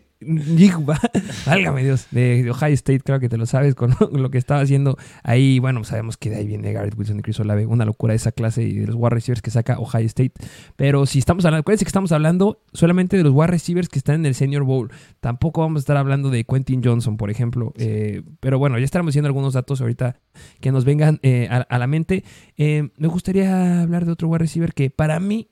válgame 1.46 1.84
Dios, 1.84 2.06
de 2.10 2.50
Ohio 2.50 2.74
State, 2.74 3.00
creo 3.00 3.20
que 3.20 3.28
te 3.28 3.36
lo 3.36 3.46
sabes 3.46 3.74
con 3.74 3.94
lo 4.12 4.30
que 4.30 4.38
estaba 4.38 4.60
haciendo 4.60 4.96
ahí. 5.22 5.58
Bueno, 5.58 5.84
sabemos 5.84 6.16
que 6.16 6.30
de 6.30 6.36
ahí 6.36 6.46
viene 6.46 6.72
Garrett 6.72 6.96
Wilson 6.96 7.18
y 7.18 7.22
Chris 7.22 7.40
Olave, 7.40 7.66
una 7.66 7.84
locura 7.84 8.14
esa 8.14 8.32
clase 8.32 8.62
y 8.62 8.74
de 8.74 8.86
los 8.86 8.96
wide 8.96 9.10
receivers 9.10 9.42
que 9.42 9.50
saca 9.50 9.78
Ohio 9.78 10.06
State. 10.06 10.32
Pero 10.76 11.06
si 11.06 11.18
estamos 11.18 11.44
hablando, 11.44 11.60
acuérdense 11.60 11.84
que 11.84 11.88
estamos 11.88 12.12
hablando 12.12 12.62
solamente 12.72 13.16
de 13.16 13.22
los 13.22 13.32
wide 13.32 13.48
receivers 13.48 13.88
que 13.88 13.98
están 13.98 14.16
en 14.16 14.26
el 14.26 14.34
Senior 14.34 14.64
Bowl. 14.64 14.90
Tampoco 15.20 15.60
vamos 15.60 15.80
a 15.80 15.82
estar 15.82 15.96
hablando 15.96 16.30
de 16.30 16.44
Quentin 16.44 16.82
Johnson, 16.82 17.16
por 17.16 17.30
ejemplo. 17.30 17.72
Eh, 17.76 18.22
pero 18.40 18.58
bueno, 18.58 18.78
ya 18.78 18.84
estaremos 18.84 19.12
diciendo 19.12 19.28
algunos 19.28 19.54
datos 19.54 19.80
ahorita 19.80 20.16
que 20.60 20.72
nos 20.72 20.84
vengan 20.84 21.20
eh, 21.22 21.48
a, 21.48 21.78
la 21.78 21.86
mente. 21.86 22.24
Eh, 22.56 22.90
me 22.96 23.08
gustaría 23.08 23.82
hablar 23.82 24.04
de 24.04 24.12
otro 24.12 24.28
wide 24.28 24.38
receiver 24.38 24.72
que 24.72 24.90
para 24.90 25.20
mí 25.20 25.48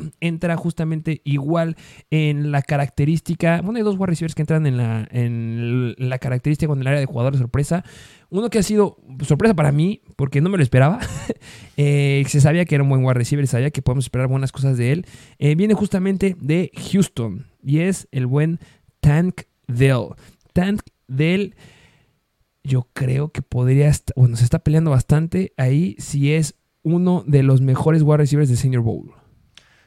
entra 0.20 0.56
justamente 0.56 1.20
igual 1.24 1.76
en 2.10 2.52
la 2.52 2.62
característica. 2.62 3.60
Bueno, 3.62 3.78
hay 3.78 3.82
dos 3.82 3.96
wide 3.96 4.06
receivers 4.06 4.34
que 4.34 4.42
entran 4.42 4.66
en 4.66 4.76
la, 4.76 5.08
en 5.10 5.94
la 5.98 6.18
característica 6.18 6.68
con 6.68 6.80
el 6.80 6.86
área 6.86 7.00
de 7.00 7.06
jugador 7.06 7.32
de 7.32 7.38
sorpresa. 7.38 7.84
Uno 8.30 8.48
que 8.48 8.58
ha 8.58 8.62
sido 8.62 8.96
sorpresa 9.26 9.54
para 9.54 9.72
mí, 9.72 10.00
porque 10.16 10.40
no 10.40 10.48
me 10.48 10.56
lo 10.56 10.62
esperaba. 10.62 11.00
Eh, 11.78 12.22
se 12.28 12.40
sabía 12.42 12.66
que 12.66 12.74
era 12.74 12.84
un 12.84 12.90
buen 12.90 13.02
wide 13.02 13.14
receiver, 13.14 13.46
sabía 13.46 13.70
que 13.70 13.80
podemos 13.80 14.04
esperar 14.04 14.28
buenas 14.28 14.52
cosas 14.52 14.76
de 14.76 14.92
él. 14.92 15.06
Eh, 15.38 15.54
viene 15.54 15.72
justamente 15.72 16.36
de 16.38 16.70
Houston 16.92 17.46
y 17.62 17.78
es 17.78 18.08
el 18.12 18.26
buen 18.26 18.60
Tank 19.00 19.42
Dell. 19.66 20.08
Tank 20.52 20.82
Dell, 21.08 21.56
yo 22.62 22.88
creo 22.92 23.32
que 23.32 23.40
podría 23.40 23.88
estar, 23.88 24.14
bueno, 24.16 24.36
se 24.36 24.44
está 24.44 24.58
peleando 24.58 24.90
bastante 24.90 25.54
ahí 25.56 25.96
si 25.98 26.34
es 26.34 26.56
uno 26.82 27.24
de 27.26 27.42
los 27.42 27.60
mejores 27.60 28.02
wide 28.02 28.18
receivers 28.18 28.50
de 28.50 28.56
Senior 28.56 28.82
Bowl. 28.82 29.12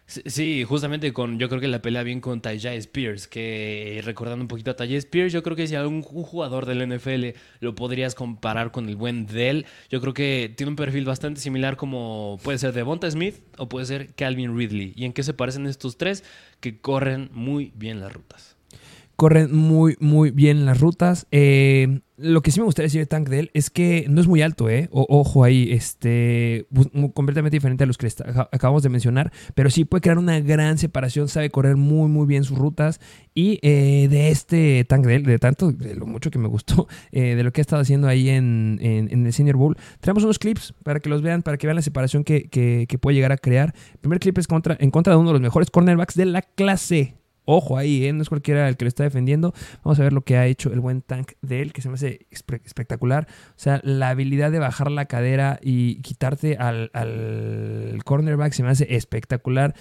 Sí, 0.07 0.63
justamente 0.65 1.13
con, 1.13 1.39
yo 1.39 1.49
creo 1.49 1.59
que 1.59 1.67
la 1.67 1.81
pelea 1.81 2.03
bien 2.03 2.21
con 2.21 2.39
Tajay 2.39 2.77
Spears, 2.77 3.27
que 3.27 4.01
recordando 4.05 4.43
un 4.43 4.47
poquito 4.47 4.69
a 4.69 4.75
Tajay 4.75 4.97
Spears, 4.97 5.33
yo 5.33 5.41
creo 5.41 5.55
que 5.55 5.65
si 5.65 5.73
algún 5.73 6.03
jugador 6.03 6.67
del 6.67 6.87
NFL 6.87 7.37
lo 7.59 7.73
podrías 7.73 8.13
comparar 8.13 8.71
con 8.71 8.87
el 8.87 8.97
buen 8.97 9.25
Dell, 9.25 9.65
yo 9.89 10.01
creo 10.01 10.13
que 10.13 10.53
tiene 10.55 10.69
un 10.69 10.75
perfil 10.75 11.05
bastante 11.05 11.41
similar 11.41 11.75
como 11.75 12.39
puede 12.43 12.59
ser 12.59 12.73
Devonta 12.73 13.09
Smith 13.09 13.37
o 13.57 13.67
puede 13.67 13.87
ser 13.87 14.13
Calvin 14.13 14.55
Ridley. 14.55 14.93
¿Y 14.95 15.05
en 15.05 15.13
qué 15.13 15.23
se 15.23 15.33
parecen 15.33 15.65
estos 15.65 15.97
tres? 15.97 16.23
Que 16.59 16.79
corren 16.79 17.29
muy 17.33 17.71
bien 17.75 17.99
las 17.99 18.13
rutas 18.13 18.54
corren 19.15 19.55
muy, 19.55 19.95
muy 19.99 20.31
bien 20.31 20.65
las 20.65 20.79
rutas. 20.79 21.27
Eh, 21.31 22.01
lo 22.17 22.41
que 22.41 22.51
sí 22.51 22.59
me 22.59 22.65
gustaría 22.65 22.85
decir 22.85 23.01
de 23.01 23.07
Tank 23.07 23.27
Dell 23.27 23.51
es 23.53 23.69
que 23.69 24.05
no 24.09 24.21
es 24.21 24.27
muy 24.27 24.41
alto, 24.41 24.69
¿eh? 24.69 24.87
ojo 24.91 25.43
ahí, 25.43 25.71
este, 25.71 26.65
completamente 27.13 27.57
diferente 27.57 27.83
a 27.83 27.87
los 27.87 27.97
que 27.97 28.07
acabamos 28.51 28.83
de 28.83 28.89
mencionar, 28.89 29.33
pero 29.53 29.69
sí 29.69 29.83
puede 29.83 30.01
crear 30.01 30.17
una 30.17 30.39
gran 30.39 30.77
separación, 30.77 31.27
sabe 31.27 31.49
correr 31.49 31.75
muy, 31.75 32.07
muy 32.07 32.25
bien 32.25 32.45
sus 32.45 32.57
rutas. 32.57 33.01
Y 33.33 33.59
eh, 33.63 34.07
de 34.09 34.29
este 34.29 34.85
Tank 34.85 35.05
Dell, 35.05 35.23
de 35.23 35.39
tanto, 35.39 35.73
de 35.73 35.95
lo 35.95 36.05
mucho 36.05 36.31
que 36.31 36.39
me 36.39 36.47
gustó, 36.47 36.87
eh, 37.11 37.35
de 37.35 37.43
lo 37.43 37.51
que 37.51 37.59
ha 37.59 37.63
estado 37.63 37.81
haciendo 37.81 38.07
ahí 38.07 38.29
en, 38.29 38.79
el 38.81 39.33
Senior 39.33 39.57
Bowl, 39.57 39.77
traemos 39.99 40.23
unos 40.23 40.39
clips 40.39 40.73
para 40.83 41.01
que 41.01 41.09
los 41.09 41.21
vean, 41.21 41.41
para 41.41 41.57
que 41.57 41.67
vean 41.67 41.75
la 41.75 41.81
separación 41.81 42.23
que, 42.23 42.47
que, 42.47 42.97
puede 42.97 43.15
llegar 43.15 43.33
a 43.33 43.37
crear. 43.37 43.73
El 43.93 43.99
primer 43.99 44.19
clip 44.19 44.37
es 44.37 44.47
contra, 44.47 44.77
en 44.79 44.89
contra 44.89 45.13
de 45.13 45.19
uno 45.19 45.29
de 45.29 45.33
los 45.33 45.41
mejores 45.41 45.69
cornerbacks 45.69 46.15
de 46.15 46.25
la 46.25 46.41
clase 46.41 47.15
Ojo 47.45 47.77
ahí, 47.77 48.05
¿eh? 48.05 48.13
no 48.13 48.21
es 48.21 48.29
cualquiera 48.29 48.67
el 48.67 48.77
que 48.77 48.85
lo 48.85 48.89
está 48.89 49.03
defendiendo. 49.03 49.53
Vamos 49.83 49.99
a 49.99 50.03
ver 50.03 50.13
lo 50.13 50.23
que 50.23 50.37
ha 50.37 50.47
hecho 50.47 50.73
el 50.73 50.79
buen 50.79 51.01
tank 51.01 51.33
de 51.41 51.61
él, 51.61 51.73
que 51.73 51.81
se 51.81 51.89
me 51.89 51.95
hace 51.95 52.27
espectacular. 52.29 53.27
O 53.51 53.59
sea, 53.59 53.79
la 53.83 54.09
habilidad 54.09 54.51
de 54.51 54.59
bajar 54.59 54.91
la 54.91 55.05
cadera 55.05 55.59
y 55.61 56.01
quitarte 56.01 56.57
al, 56.57 56.89
cornerback 58.03 58.53
se 58.53 58.63
me 58.63 58.69
hace 58.69 58.95
espectacular. 58.95 59.75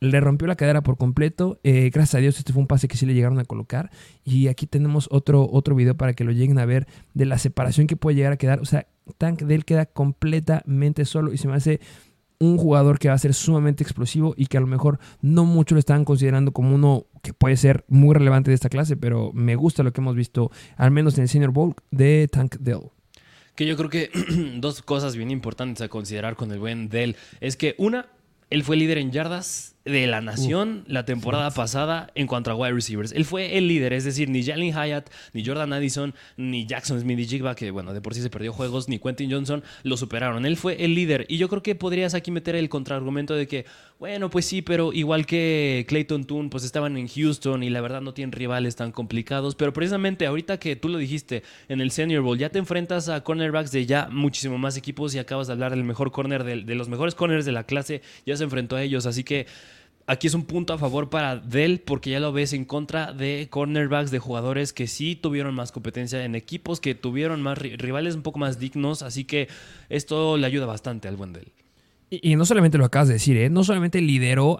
Le 0.00 0.20
rompió 0.20 0.46
la 0.46 0.56
cadera 0.56 0.82
por 0.82 0.96
completo. 0.96 1.58
Eh, 1.64 1.90
gracias 1.92 2.16
a 2.16 2.18
Dios, 2.18 2.38
este 2.38 2.52
fue 2.52 2.60
un 2.60 2.68
pase 2.68 2.86
que 2.86 2.96
sí 2.96 3.06
le 3.06 3.14
llegaron 3.14 3.38
a 3.38 3.44
colocar. 3.44 3.90
Y 4.24 4.48
aquí 4.48 4.66
tenemos 4.66 5.08
otro, 5.10 5.48
otro 5.50 5.74
video 5.74 5.96
para 5.96 6.14
que 6.14 6.24
lo 6.24 6.32
lleguen 6.32 6.58
a 6.58 6.66
ver 6.66 6.86
de 7.14 7.26
la 7.26 7.38
separación 7.38 7.86
que 7.86 7.96
puede 7.96 8.16
llegar 8.16 8.32
a 8.32 8.36
quedar. 8.36 8.60
O 8.60 8.64
sea, 8.64 8.86
Tank 9.16 9.42
de 9.42 9.54
él 9.54 9.64
queda 9.64 9.86
completamente 9.86 11.04
solo 11.04 11.32
y 11.32 11.38
se 11.38 11.48
me 11.48 11.54
hace 11.54 11.80
un 12.40 12.56
jugador 12.56 12.98
que 12.98 13.08
va 13.08 13.14
a 13.14 13.18
ser 13.18 13.34
sumamente 13.34 13.82
explosivo 13.82 14.34
y 14.36 14.46
que 14.46 14.56
a 14.56 14.60
lo 14.60 14.66
mejor 14.66 14.98
no 15.20 15.44
mucho 15.44 15.74
lo 15.74 15.78
están 15.80 16.04
considerando 16.04 16.52
como 16.52 16.74
uno 16.74 17.06
que 17.22 17.32
puede 17.32 17.56
ser 17.56 17.84
muy 17.88 18.14
relevante 18.14 18.50
de 18.50 18.54
esta 18.54 18.68
clase, 18.68 18.96
pero 18.96 19.32
me 19.32 19.56
gusta 19.56 19.82
lo 19.82 19.92
que 19.92 20.00
hemos 20.00 20.14
visto, 20.14 20.50
al 20.76 20.90
menos 20.90 21.16
en 21.18 21.22
el 21.22 21.28
Senior 21.28 21.50
Bowl, 21.50 21.74
de 21.90 22.28
Tank 22.30 22.56
Dell. 22.60 22.90
Que 23.54 23.66
yo 23.66 23.76
creo 23.76 23.90
que 23.90 24.10
dos 24.60 24.82
cosas 24.82 25.16
bien 25.16 25.30
importantes 25.30 25.82
a 25.82 25.88
considerar 25.88 26.36
con 26.36 26.52
el 26.52 26.60
buen 26.60 26.88
Dell 26.88 27.16
es 27.40 27.56
que 27.56 27.74
una, 27.78 28.06
él 28.50 28.62
fue 28.62 28.76
líder 28.76 28.98
en 28.98 29.10
yardas 29.10 29.74
de 29.88 30.06
la 30.06 30.20
nación 30.20 30.84
la 30.86 31.04
temporada 31.04 31.50
pasada 31.50 32.10
en 32.14 32.26
cuanto 32.26 32.50
a 32.50 32.54
wide 32.54 32.72
receivers. 32.72 33.12
Él 33.12 33.24
fue 33.24 33.56
el 33.56 33.68
líder, 33.68 33.92
es 33.92 34.04
decir, 34.04 34.28
ni 34.28 34.42
Jalen 34.42 34.72
Hyatt, 34.72 35.10
ni 35.32 35.44
Jordan 35.44 35.72
Addison, 35.72 36.14
ni 36.36 36.66
Jackson 36.66 37.00
Smith 37.00 37.18
y 37.18 37.26
Jigba, 37.26 37.54
que 37.54 37.70
bueno, 37.70 37.94
de 37.94 38.00
por 38.00 38.14
sí 38.14 38.20
se 38.20 38.30
perdió 38.30 38.52
juegos, 38.52 38.88
ni 38.88 38.98
Quentin 38.98 39.30
Johnson 39.30 39.64
lo 39.82 39.96
superaron. 39.96 40.46
Él 40.46 40.56
fue 40.56 40.84
el 40.84 40.94
líder. 40.94 41.26
Y 41.28 41.38
yo 41.38 41.48
creo 41.48 41.62
que 41.62 41.74
podrías 41.74 42.14
aquí 42.14 42.30
meter 42.30 42.54
el 42.54 42.68
contraargumento 42.68 43.34
de 43.34 43.46
que, 43.46 43.64
bueno, 43.98 44.30
pues 44.30 44.44
sí, 44.44 44.62
pero 44.62 44.92
igual 44.92 45.26
que 45.26 45.86
Clayton 45.88 46.24
Toon, 46.24 46.50
pues 46.50 46.64
estaban 46.64 46.96
en 46.96 47.08
Houston 47.08 47.62
y 47.62 47.70
la 47.70 47.80
verdad 47.80 48.00
no 48.00 48.14
tienen 48.14 48.32
rivales 48.32 48.76
tan 48.76 48.92
complicados. 48.92 49.54
Pero 49.54 49.72
precisamente 49.72 50.26
ahorita 50.26 50.58
que 50.58 50.76
tú 50.76 50.88
lo 50.88 50.98
dijiste 50.98 51.42
en 51.68 51.80
el 51.80 51.90
Senior 51.90 52.22
Bowl, 52.22 52.38
ya 52.38 52.50
te 52.50 52.58
enfrentas 52.58 53.08
a 53.08 53.22
cornerbacks 53.22 53.72
de 53.72 53.86
ya 53.86 54.08
muchísimo 54.10 54.58
más 54.58 54.76
equipos 54.76 55.14
y 55.14 55.18
acabas 55.18 55.46
de 55.46 55.54
hablar 55.54 55.70
del 55.70 55.84
mejor 55.84 56.12
corner, 56.12 56.44
de, 56.44 56.62
de 56.62 56.74
los 56.74 56.88
mejores 56.88 57.14
corners 57.14 57.44
de 57.44 57.52
la 57.52 57.64
clase, 57.64 58.02
ya 58.26 58.36
se 58.36 58.44
enfrentó 58.44 58.76
a 58.76 58.82
ellos. 58.82 59.06
Así 59.06 59.24
que 59.24 59.46
aquí 60.08 60.26
es 60.26 60.34
un 60.34 60.44
punto 60.44 60.72
a 60.72 60.78
favor 60.78 61.10
para 61.10 61.36
Dell 61.36 61.80
porque 61.80 62.10
ya 62.10 62.18
lo 62.18 62.32
ves 62.32 62.52
en 62.52 62.64
contra 62.64 63.12
de 63.12 63.46
cornerbacks 63.50 64.10
de 64.10 64.18
jugadores 64.18 64.72
que 64.72 64.88
sí 64.88 65.14
tuvieron 65.14 65.54
más 65.54 65.70
competencia 65.70 66.24
en 66.24 66.34
equipos, 66.34 66.80
que 66.80 66.94
tuvieron 66.94 67.42
más 67.42 67.58
rivales 67.58 68.16
un 68.16 68.22
poco 68.22 68.38
más 68.38 68.58
dignos, 68.58 69.02
así 69.02 69.24
que 69.24 69.48
esto 69.88 70.36
le 70.36 70.46
ayuda 70.46 70.66
bastante 70.66 71.06
al 71.06 71.16
buen 71.16 71.32
Dell. 71.32 71.52
Y, 72.10 72.36
no 72.36 72.46
solamente 72.46 72.78
lo 72.78 72.86
acabas 72.86 73.08
de 73.08 73.14
decir, 73.14 73.36
¿eh? 73.36 73.50
no 73.50 73.64
solamente 73.64 74.00
lideró 74.00 74.58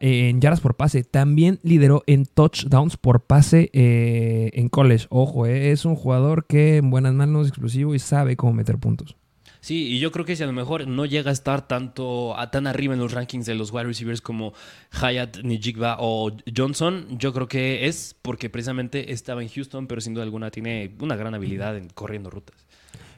en 0.00 0.40
yardas 0.40 0.60
por 0.60 0.74
pase, 0.74 1.04
también 1.04 1.58
lideró 1.62 2.02
en 2.06 2.24
touchdowns 2.24 2.96
por 2.96 3.20
pase 3.20 3.68
eh, 3.74 4.50
en 4.54 4.70
college. 4.70 5.06
Ojo, 5.10 5.44
¿eh? 5.44 5.72
es 5.72 5.84
un 5.84 5.96
jugador 5.96 6.46
que 6.46 6.78
en 6.78 6.88
buenas 6.88 7.12
manos 7.12 7.42
es 7.42 7.48
explosivo 7.48 7.94
y 7.94 7.98
sabe 7.98 8.36
cómo 8.36 8.54
meter 8.54 8.78
puntos. 8.78 9.16
Sí, 9.62 9.86
y 9.86 10.00
yo 10.00 10.10
creo 10.10 10.24
que 10.24 10.34
si 10.34 10.42
a 10.42 10.46
lo 10.46 10.52
mejor 10.52 10.88
no 10.88 11.06
llega 11.06 11.30
a 11.30 11.32
estar 11.32 11.68
tanto 11.68 12.36
a 12.36 12.50
tan 12.50 12.66
arriba 12.66 12.94
en 12.94 13.00
los 13.00 13.12
rankings 13.12 13.46
de 13.46 13.54
los 13.54 13.72
wide 13.72 13.84
receivers 13.84 14.20
como 14.20 14.54
Hyatt, 14.90 15.44
Nijigba 15.44 15.98
o 16.00 16.32
Johnson, 16.54 17.06
yo 17.16 17.32
creo 17.32 17.46
que 17.46 17.86
es 17.86 18.16
porque 18.22 18.50
precisamente 18.50 19.12
estaba 19.12 19.40
en 19.40 19.48
Houston, 19.48 19.86
pero 19.86 20.00
sin 20.00 20.14
duda 20.14 20.24
alguna 20.24 20.50
tiene 20.50 20.96
una 20.98 21.14
gran 21.14 21.36
habilidad 21.36 21.76
en 21.76 21.88
corriendo 21.90 22.28
rutas. 22.28 22.66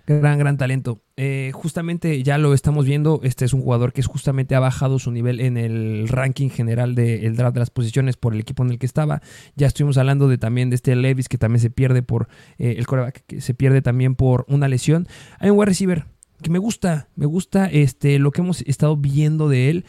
Gran, 0.07 0.39
gran 0.39 0.59
talento. 0.59 1.01
Eh, 1.17 1.51
justamente 1.55 2.23
ya 2.23 2.37
lo 2.37 2.53
estamos 2.53 2.85
viendo. 2.85 3.21
Este 3.23 3.47
es 3.47 3.55
un 3.55 3.63
jugador 3.63 3.95
que 3.95 4.03
justamente 4.03 4.55
ha 4.55 4.61
bajado 4.61 4.99
su 4.99 5.11
nivel 5.11 5.41
en 5.41 5.57
el 5.57 6.09
ranking 6.09 6.51
general 6.51 6.95
del 6.95 7.37
draft 7.37 7.55
de 7.55 7.61
las 7.61 7.71
posiciones 7.71 8.19
por 8.19 8.35
el 8.35 8.41
equipo 8.41 8.63
en 8.63 8.71
el 8.73 8.79
que 8.79 8.85
estaba. 8.85 9.23
Ya 9.57 9.67
estuvimos 9.67 9.97
hablando 9.97 10.29
de 10.29 10.37
también 10.37 10.69
de 10.69 10.77
este 10.77 10.95
Levis 10.95 11.31
que 11.31 11.39
también 11.39 11.61
se 11.61 11.71
pierde 11.71 12.03
por 12.03 12.29
eh, 12.59 12.75
el 12.77 12.87
coreback, 12.87 13.25
que 13.27 13.41
se 13.41 13.55
pierde 13.55 13.81
también 13.81 14.15
por 14.15 14.45
una 14.47 14.69
lesión. 14.69 15.09
Hay 15.39 15.49
un 15.49 15.59
wide 15.59 15.71
receiver 15.71 16.05
que 16.45 16.51
me 16.51 16.59
gusta, 16.59 17.09
me 17.17 17.27
gusta 17.27 17.67
este, 17.67 18.19
lo 18.19 18.31
que 18.31 18.43
hemos 18.43 18.61
estado 18.63 18.97
viendo 18.97 19.49
de 19.49 19.71
él. 19.71 19.85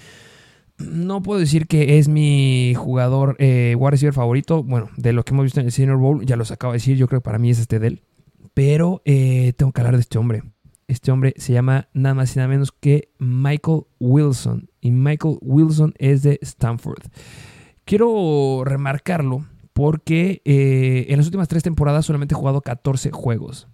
No 0.77 1.21
puedo 1.21 1.39
decir 1.39 1.67
que 1.67 1.99
es 1.99 2.07
mi 2.07 2.73
jugador 2.75 3.35
eh, 3.39 3.77
receiver 3.79 4.13
favorito. 4.13 4.63
Bueno, 4.63 4.89
de 4.95 5.11
lo 5.13 5.23
que 5.23 5.33
hemos 5.33 5.43
visto 5.43 5.59
en 5.59 5.65
el 5.65 5.71
Senior 5.73 5.97
Bowl, 5.97 6.25
ya 6.25 6.37
los 6.37 6.51
acabo 6.51 6.71
de 6.71 6.77
decir. 6.77 6.97
Yo 6.97 7.07
creo 7.07 7.19
que 7.19 7.25
para 7.25 7.39
mí 7.39 7.49
es 7.49 7.59
este 7.59 7.79
de 7.79 7.87
él. 7.87 8.03
Pero 8.53 9.01
eh, 9.03 9.53
tengo 9.57 9.73
que 9.73 9.81
hablar 9.81 9.95
de 9.95 10.01
este 10.01 10.17
hombre. 10.17 10.43
Este 10.87 11.11
hombre 11.11 11.33
se 11.37 11.51
llama 11.51 11.89
nada 11.93 12.15
más 12.15 12.33
y 12.35 12.39
nada 12.39 12.47
menos 12.47 12.71
que 12.71 13.09
Michael 13.19 13.81
Wilson. 13.99 14.69
Y 14.79 14.91
Michael 14.91 15.37
Wilson 15.41 15.93
es 15.97 16.23
de 16.23 16.39
Stanford. 16.41 17.03
Quiero 17.83 18.63
remarcarlo 18.63 19.45
porque 19.73 20.41
eh, 20.45 21.07
en 21.09 21.17
las 21.17 21.25
últimas 21.25 21.49
tres 21.49 21.63
temporadas 21.63 22.05
solamente 22.05 22.33
ha 22.33 22.37
jugado 22.37 22.61
14 22.61 23.11
juegos 23.11 23.67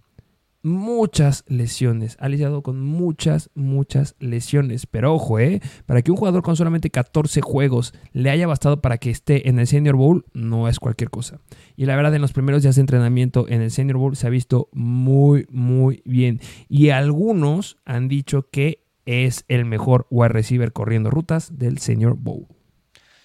muchas 0.62 1.44
lesiones. 1.48 2.16
Ha 2.20 2.28
lidiado 2.28 2.62
con 2.62 2.80
muchas, 2.80 3.50
muchas 3.54 4.14
lesiones. 4.18 4.86
Pero 4.86 5.14
ojo, 5.14 5.38
¿eh? 5.38 5.60
Para 5.86 6.02
que 6.02 6.10
un 6.10 6.16
jugador 6.16 6.42
con 6.42 6.56
solamente 6.56 6.90
14 6.90 7.40
juegos 7.40 7.94
le 8.12 8.30
haya 8.30 8.46
bastado 8.46 8.80
para 8.80 8.98
que 8.98 9.10
esté 9.10 9.48
en 9.48 9.58
el 9.58 9.66
Senior 9.66 9.96
Bowl, 9.96 10.24
no 10.32 10.68
es 10.68 10.78
cualquier 10.78 11.10
cosa. 11.10 11.40
Y 11.76 11.86
la 11.86 11.96
verdad, 11.96 12.14
en 12.14 12.22
los 12.22 12.32
primeros 12.32 12.62
días 12.62 12.76
de 12.76 12.80
entrenamiento 12.80 13.48
en 13.48 13.62
el 13.62 13.70
Senior 13.70 13.98
Bowl 13.98 14.16
se 14.16 14.26
ha 14.26 14.30
visto 14.30 14.68
muy, 14.72 15.46
muy 15.50 16.02
bien. 16.04 16.40
Y 16.68 16.90
algunos 16.90 17.78
han 17.84 18.08
dicho 18.08 18.48
que 18.50 18.84
es 19.04 19.44
el 19.48 19.64
mejor 19.64 20.06
wide 20.10 20.28
receiver 20.28 20.72
corriendo 20.72 21.10
rutas 21.10 21.58
del 21.58 21.78
Senior 21.78 22.16
Bowl. 22.16 22.46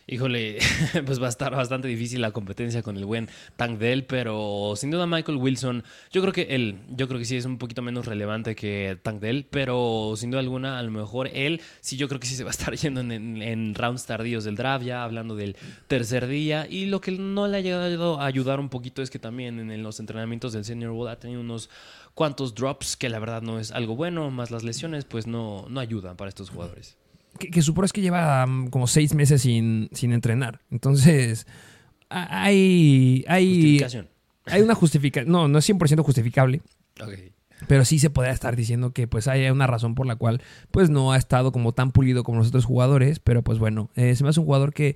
Híjole, 0.10 0.60
pues 1.06 1.22
va 1.22 1.26
a 1.26 1.30
estar 1.30 1.54
bastante 1.54 1.90
difícil 1.90 2.22
la 2.22 2.32
competencia 2.32 2.82
con 2.82 2.96
el 2.96 3.04
buen 3.04 3.28
Tank 3.58 3.78
Dell, 3.78 4.06
pero 4.06 4.74
sin 4.78 4.90
duda 4.90 5.06
Michael 5.06 5.38
Wilson, 5.38 5.84
yo 6.14 6.22
creo 6.22 6.32
que 6.32 6.44
él, 6.56 6.80
yo 6.88 7.10
creo 7.10 7.20
que 7.20 7.26
sí 7.26 7.36
es 7.36 7.44
un 7.44 7.58
poquito 7.58 7.82
menos 7.82 8.06
relevante 8.06 8.56
que 8.56 8.98
Tank 9.04 9.20
Dell, 9.20 9.46
pero 9.50 10.14
sin 10.16 10.32
duda 10.32 10.40
alguna, 10.40 10.80
a 10.80 10.84
lo 10.84 10.92
mejor 10.92 11.30
él, 11.34 11.60
sí 11.82 11.98
yo 11.98 12.08
creo 12.08 12.22
que 12.22 12.28
sí 12.28 12.36
se 12.36 12.46
va 12.46 12.52
a 12.52 12.52
estar 12.52 12.74
yendo 12.78 13.02
en, 13.02 13.76
rounds 13.76 14.06
tardíos 14.06 14.46
del 14.46 14.56
draft, 14.56 14.86
ya 14.86 15.04
hablando 15.04 15.36
del 15.36 15.58
tercer 15.90 16.28
día, 16.28 16.68
y 16.70 16.86
lo 16.86 17.02
que 17.02 17.12
no 17.12 17.50
le 17.50 17.58
ha 17.58 17.60
llegado 17.60 18.22
a 18.22 18.26
ayudar 18.28 18.62
un 18.62 18.70
poquito 18.70 19.02
es 19.02 19.10
que 19.10 19.20
también 19.20 19.60
en, 19.60 19.84
los 19.84 20.00
entrenamientos 20.00 20.54
del 20.54 20.64
Senior 20.64 20.94
Bowl 20.94 21.10
ha 21.10 21.20
tenido 21.20 21.42
unos 21.42 21.70
cuantos 22.14 22.56
drops, 22.56 22.96
que 22.96 23.10
la 23.10 23.20
verdad 23.20 23.42
no 23.42 23.60
es 23.60 23.74
algo 23.74 23.98
bueno, 23.98 24.32
más 24.32 24.52
las 24.52 24.64
lesiones, 24.64 25.04
pues 25.04 25.28
no, 25.28 25.66
no 25.68 25.82
ayudan 25.82 26.16
para 26.16 26.30
estos 26.30 26.50
jugadores 26.50 26.96
que, 27.38 27.50
que 27.50 27.60
es 27.60 27.94
que 27.94 28.02
lleva 28.02 28.46
um, 28.46 28.68
como 28.70 28.88
seis 28.88 29.14
meses 29.14 29.42
sin, 29.42 29.90
entrenar. 30.02 30.62
Entonces, 30.72 31.48
hay. 32.10 33.26
hay 33.28 33.56
Justificación. 33.56 34.10
Hay 34.46 34.62
una 34.62 34.76
justificación. 34.76 35.32
No, 35.32 35.48
no 35.48 35.60
es 35.60 35.70
100% 35.70 36.02
justificable. 36.04 36.62
Pero 37.68 37.86
sí 37.86 38.00
se 38.00 38.10
podría 38.10 38.34
estar 38.34 38.56
diciendo 38.56 38.92
que 38.92 39.08
pues 39.08 39.28
hay 39.28 39.50
una 39.50 39.68
razón 39.68 39.96
por 39.96 40.06
la 40.06 40.16
cual 40.16 40.42
pues 40.72 40.90
no 40.90 41.12
ha 41.12 41.18
estado 41.18 41.52
como 41.52 41.74
tan 41.74 41.92
pulido 41.92 42.24
como 42.24 42.40
los 42.40 42.50
otros 42.50 42.66
jugadores. 42.66 43.20
Pero 43.20 43.44
pues 43.44 43.60
bueno, 43.60 43.90
eh, 43.96 44.16
se 44.16 44.24
me 44.24 44.30
hace 44.30 44.40
un 44.40 44.46
jugador 44.46 44.74
que 44.74 44.96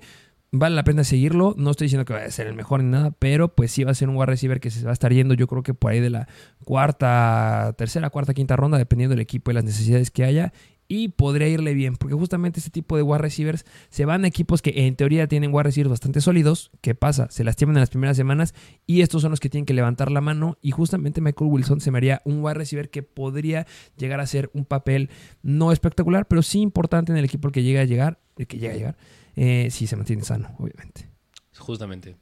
vale 0.52 0.76
la 0.76 0.84
pena 0.84 1.02
seguirlo. 1.02 1.54
No 1.56 1.70
estoy 1.70 1.86
diciendo 1.86 2.04
que 2.04 2.12
vaya 2.12 2.26
a 2.26 2.30
ser 2.30 2.46
el 2.46 2.54
mejor 2.54 2.82
ni 2.82 2.90
nada, 2.90 3.10
pero 3.18 3.54
pues 3.54 3.72
sí 3.72 3.84
va 3.84 3.90
a 3.90 3.94
ser 3.94 4.08
un 4.08 4.16
wide 4.16 4.26
receiver 4.26 4.60
que 4.60 4.70
se 4.70 4.84
va 4.84 4.90
a 4.90 4.92
estar 4.92 5.12
yendo 5.12 5.34
yo 5.34 5.46
creo 5.48 5.62
que 5.62 5.74
por 5.74 5.90
ahí 5.90 6.00
de 6.00 6.10
la 6.10 6.28
cuarta, 6.64 7.74
tercera, 7.76 8.10
cuarta, 8.10 8.34
quinta 8.34 8.54
ronda, 8.54 8.78
dependiendo 8.78 9.14
del 9.14 9.22
equipo 9.22 9.50
y 9.50 9.54
las 9.54 9.64
necesidades 9.64 10.10
que 10.10 10.24
haya 10.24 10.52
y 10.92 11.08
podría 11.08 11.48
irle 11.48 11.72
bien, 11.72 11.96
porque 11.96 12.14
justamente 12.14 12.60
este 12.60 12.70
tipo 12.70 12.98
de 12.98 13.02
wide 13.02 13.22
receivers 13.22 13.64
se 13.88 14.04
van 14.04 14.24
a 14.24 14.28
equipos 14.28 14.60
que 14.60 14.86
en 14.86 14.94
teoría 14.94 15.26
tienen 15.26 15.50
wide 15.50 15.62
receivers 15.62 15.88
bastante 15.88 16.20
sólidos. 16.20 16.70
¿Qué 16.82 16.94
pasa? 16.94 17.30
Se 17.30 17.44
lastiman 17.44 17.76
en 17.76 17.80
las 17.80 17.88
primeras 17.88 18.14
semanas 18.14 18.54
y 18.86 19.00
estos 19.00 19.22
son 19.22 19.30
los 19.30 19.40
que 19.40 19.48
tienen 19.48 19.64
que 19.64 19.72
levantar 19.72 20.10
la 20.10 20.20
mano 20.20 20.58
y 20.60 20.70
justamente 20.70 21.22
Michael 21.22 21.50
Wilson 21.50 21.80
se 21.80 21.90
me 21.90 21.96
haría 21.96 22.20
un 22.26 22.44
wide 22.44 22.54
receiver 22.54 22.90
que 22.90 23.02
podría 23.02 23.66
llegar 23.96 24.20
a 24.20 24.26
ser 24.26 24.50
un 24.52 24.66
papel 24.66 25.08
no 25.42 25.72
espectacular, 25.72 26.28
pero 26.28 26.42
sí 26.42 26.60
importante 26.60 27.10
en 27.10 27.16
el 27.16 27.24
equipo 27.24 27.48
que 27.48 27.62
llega 27.62 27.80
a 27.80 27.84
llegar, 27.84 28.18
el 28.36 28.46
que 28.46 28.58
llega 28.58 28.74
a 28.74 28.76
llegar, 28.76 28.96
eh, 29.34 29.68
si 29.70 29.86
se 29.86 29.96
mantiene 29.96 30.24
sano, 30.24 30.54
obviamente. 30.58 31.08
Justamente. 31.56 32.16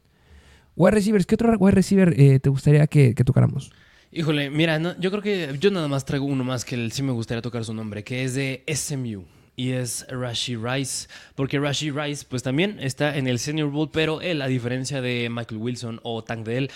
Wide 0.76 0.92
receivers, 0.92 1.26
¿qué 1.26 1.34
otro 1.34 1.52
wide 1.58 1.74
receiver 1.74 2.14
eh, 2.16 2.38
te 2.38 2.50
gustaría 2.50 2.86
que, 2.86 3.16
que 3.16 3.24
tocáramos? 3.24 3.72
Híjole, 4.12 4.50
mira, 4.50 4.96
yo 4.98 5.10
creo 5.12 5.22
que 5.22 5.56
yo 5.60 5.70
nada 5.70 5.86
más 5.86 6.04
traigo 6.04 6.24
uno 6.24 6.42
más 6.42 6.64
que 6.64 6.90
sí 6.90 7.00
me 7.00 7.12
gustaría 7.12 7.42
tocar 7.42 7.64
su 7.64 7.72
nombre, 7.72 8.02
que 8.02 8.24
es 8.24 8.34
de 8.34 8.64
SMU. 8.66 9.24
Y 9.54 9.70
es 9.70 10.04
Rashi 10.08 10.56
Rice. 10.56 11.06
Porque 11.36 11.60
Rashi 11.60 11.92
Rice, 11.92 12.26
pues 12.28 12.42
también 12.42 12.78
está 12.80 13.16
en 13.16 13.28
el 13.28 13.38
Senior 13.38 13.70
Bowl, 13.70 13.88
pero 13.92 14.20
él, 14.20 14.42
a 14.42 14.48
diferencia 14.48 15.00
de 15.00 15.28
Michael 15.30 15.60
Wilson 15.60 16.00
o 16.02 16.24
Tank 16.24 16.44
Dell, 16.44 16.70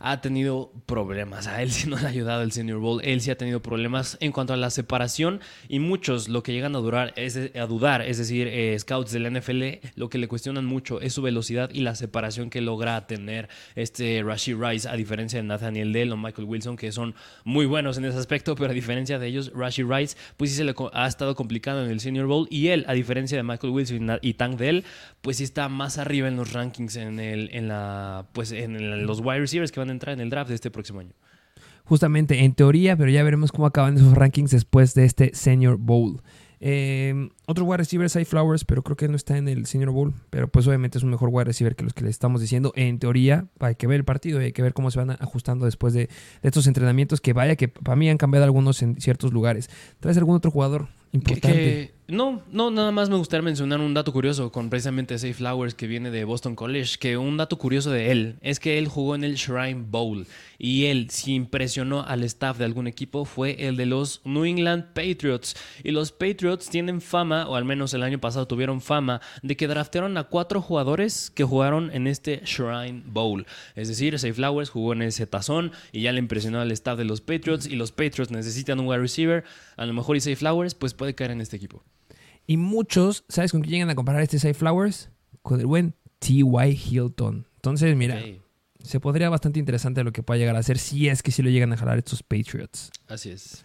ha 0.00 0.22
tenido 0.22 0.72
problemas. 0.86 1.46
A 1.46 1.62
él 1.62 1.70
sí 1.70 1.88
no 1.88 1.98
le 1.98 2.06
ha 2.06 2.08
ayudado 2.08 2.42
el 2.42 2.52
Senior 2.52 2.78
Bowl. 2.78 3.00
Él 3.04 3.20
sí 3.20 3.30
ha 3.30 3.36
tenido 3.36 3.60
problemas 3.60 4.16
en 4.20 4.32
cuanto 4.32 4.54
a 4.54 4.56
la 4.56 4.70
separación 4.70 5.40
y 5.68 5.78
muchos 5.78 6.28
lo 6.28 6.42
que 6.42 6.52
llegan 6.52 6.74
a, 6.74 6.78
durar 6.78 7.12
es, 7.16 7.36
a 7.36 7.66
dudar, 7.66 8.02
es 8.02 8.16
decir, 8.16 8.48
eh, 8.48 8.76
scouts 8.78 9.12
del 9.12 9.30
NFL, 9.30 9.86
lo 9.94 10.08
que 10.08 10.18
le 10.18 10.26
cuestionan 10.26 10.64
mucho 10.64 11.00
es 11.02 11.12
su 11.12 11.22
velocidad 11.22 11.70
y 11.72 11.80
la 11.80 11.94
separación 11.94 12.48
que 12.48 12.62
logra 12.62 13.06
tener 13.06 13.48
este 13.74 14.22
Rashi 14.24 14.54
Rice, 14.54 14.88
a 14.88 14.94
diferencia 14.94 15.38
de 15.38 15.46
Nathaniel 15.46 15.92
Dell 15.92 16.12
o 16.12 16.16
Michael 16.16 16.48
Wilson, 16.48 16.76
que 16.76 16.92
son 16.92 17.14
muy 17.44 17.66
buenos 17.66 17.98
en 17.98 18.06
ese 18.06 18.18
aspecto, 18.18 18.54
pero 18.54 18.70
a 18.70 18.74
diferencia 18.74 19.18
de 19.18 19.26
ellos, 19.26 19.52
Rashi 19.54 19.82
Rice, 19.82 20.16
pues 20.38 20.50
sí 20.50 20.56
se 20.56 20.64
le 20.64 20.74
ha 20.94 21.06
estado 21.06 21.34
complicado 21.34 21.84
en 21.84 21.90
el 21.90 22.00
Senior 22.00 22.26
Bowl 22.26 22.48
y 22.50 22.68
él, 22.68 22.86
a 22.88 22.94
diferencia 22.94 23.36
de 23.36 23.42
Michael 23.42 23.72
Wilson 23.72 24.18
y 24.22 24.34
Tank 24.34 24.56
Dell, 24.56 24.84
pues 25.20 25.36
sí 25.36 25.44
está 25.44 25.68
más 25.68 25.98
arriba 25.98 26.26
en 26.28 26.36
los 26.36 26.54
rankings 26.54 26.96
en, 26.96 27.20
el, 27.20 27.50
en, 27.52 27.68
la, 27.68 28.26
pues 28.32 28.52
en 28.52 29.06
los 29.06 29.20
wide 29.20 29.40
receivers 29.40 29.70
que 29.70 29.80
van 29.80 29.89
entrar 29.92 30.14
en 30.14 30.20
el 30.20 30.30
draft 30.30 30.48
de 30.48 30.54
este 30.54 30.70
próximo 30.70 31.00
año. 31.00 31.12
Justamente, 31.84 32.44
en 32.44 32.52
teoría, 32.54 32.96
pero 32.96 33.10
ya 33.10 33.22
veremos 33.22 33.52
cómo 33.52 33.66
acaban 33.66 33.96
esos 33.96 34.14
rankings 34.14 34.50
después 34.52 34.94
de 34.94 35.04
este 35.04 35.32
Senior 35.34 35.76
Bowl. 35.76 36.22
Eh, 36.62 37.30
otro 37.46 37.64
wide 37.64 37.78
receiver 37.78 38.04
es 38.04 38.28
Flowers, 38.28 38.66
pero 38.66 38.82
creo 38.82 38.96
que 38.96 39.08
no 39.08 39.16
está 39.16 39.38
en 39.38 39.48
el 39.48 39.66
Senior 39.66 39.90
Bowl. 39.90 40.12
Pero 40.28 40.48
pues 40.48 40.66
obviamente 40.66 40.98
es 40.98 41.04
un 41.04 41.10
mejor 41.10 41.30
wide 41.32 41.44
receiver 41.44 41.74
que 41.74 41.84
los 41.84 41.94
que 41.94 42.04
le 42.04 42.10
estamos 42.10 42.40
diciendo. 42.40 42.72
En 42.76 42.98
teoría, 42.98 43.46
hay 43.58 43.74
que 43.74 43.86
ver 43.86 43.96
el 43.96 44.04
partido 44.04 44.40
y 44.40 44.46
hay 44.46 44.52
que 44.52 44.62
ver 44.62 44.74
cómo 44.74 44.90
se 44.90 44.98
van 44.98 45.10
ajustando 45.10 45.64
después 45.64 45.94
de, 45.94 46.08
estos 46.42 46.66
entrenamientos. 46.66 47.20
Que 47.20 47.32
vaya, 47.32 47.56
que 47.56 47.68
para 47.68 47.96
mí 47.96 48.10
han 48.10 48.18
cambiado 48.18 48.44
algunos 48.44 48.82
en 48.82 49.00
ciertos 49.00 49.32
lugares. 49.32 49.70
¿Traes 50.00 50.18
algún 50.18 50.36
otro 50.36 50.50
jugador 50.50 50.88
importante? 51.12 51.94
No, 52.10 52.42
no, 52.50 52.72
nada 52.72 52.90
más 52.90 53.08
me 53.08 53.16
gustaría 53.16 53.42
mencionar 53.42 53.78
un 53.78 53.94
dato 53.94 54.12
curioso 54.12 54.50
con 54.50 54.68
precisamente 54.68 55.16
Safe 55.16 55.34
Flowers 55.34 55.74
que 55.74 55.86
viene 55.86 56.10
de 56.10 56.24
Boston 56.24 56.56
College, 56.56 56.96
que 56.98 57.16
un 57.16 57.36
dato 57.36 57.56
curioso 57.56 57.92
de 57.92 58.10
él 58.10 58.36
es 58.40 58.58
que 58.58 58.78
él 58.78 58.88
jugó 58.88 59.14
en 59.14 59.22
el 59.22 59.36
Shrine 59.36 59.84
Bowl 59.88 60.26
y 60.58 60.86
él, 60.86 61.08
si 61.08 61.34
impresionó 61.34 62.02
al 62.02 62.24
staff 62.24 62.58
de 62.58 62.64
algún 62.64 62.86
equipo, 62.86 63.24
fue 63.24 63.66
el 63.66 63.76
de 63.76 63.86
los 63.86 64.20
New 64.24 64.44
England 64.44 64.92
Patriots. 64.92 65.56
Y 65.84 65.92
los 65.92 66.12
Patriots 66.12 66.68
tienen 66.68 67.00
fama, 67.00 67.48
o 67.48 67.54
al 67.54 67.64
menos 67.64 67.94
el 67.94 68.02
año 68.02 68.20
pasado 68.20 68.46
tuvieron 68.46 68.82
fama, 68.82 69.22
de 69.42 69.56
que 69.56 69.68
draftearon 69.68 70.18
a 70.18 70.24
cuatro 70.24 70.60
jugadores 70.60 71.30
que 71.30 71.44
jugaron 71.44 71.90
en 71.94 72.06
este 72.06 72.42
Shrine 72.44 73.04
Bowl. 73.06 73.46
Es 73.74 73.88
decir, 73.88 74.18
Safe 74.18 74.34
Flowers 74.34 74.68
jugó 74.68 74.92
en 74.92 75.00
ese 75.00 75.26
tazón 75.26 75.72
y 75.92 76.02
ya 76.02 76.12
le 76.12 76.18
impresionó 76.18 76.60
al 76.60 76.72
staff 76.72 76.98
de 76.98 77.04
los 77.04 77.22
Patriots 77.22 77.66
y 77.66 77.76
los 77.76 77.92
Patriots 77.92 78.30
necesitan 78.30 78.80
un 78.80 78.88
wide 78.88 78.98
receiver, 78.98 79.44
a 79.76 79.86
lo 79.86 79.94
mejor 79.94 80.16
y 80.16 80.20
Safe 80.20 80.36
Flowers 80.36 80.74
pues 80.74 80.92
puede 80.92 81.14
caer 81.14 81.30
en 81.30 81.40
este 81.40 81.56
equipo. 81.56 81.82
Y 82.50 82.56
muchos, 82.56 83.22
¿sabes 83.28 83.52
con 83.52 83.60
quién 83.60 83.74
llegan 83.74 83.90
a 83.90 83.94
comparar 83.94 84.22
este 84.22 84.40
Safe 84.40 84.54
Flowers? 84.54 85.08
Con 85.40 85.60
el 85.60 85.66
buen 85.66 85.94
T.Y. 86.18 86.42
Hilton. 86.72 87.46
Entonces, 87.54 87.94
mira, 87.94 88.20
se 88.82 88.98
podría 88.98 89.30
bastante 89.30 89.60
interesante 89.60 90.02
lo 90.02 90.10
que 90.10 90.24
pueda 90.24 90.38
llegar 90.38 90.56
a 90.56 90.62
ser 90.64 90.78
si 90.78 91.08
es 91.08 91.22
que 91.22 91.30
sí 91.30 91.42
lo 91.42 91.50
llegan 91.50 91.72
a 91.72 91.76
jalar 91.76 91.98
estos 91.98 92.24
Patriots. 92.24 92.90
Así 93.06 93.30
es. 93.30 93.64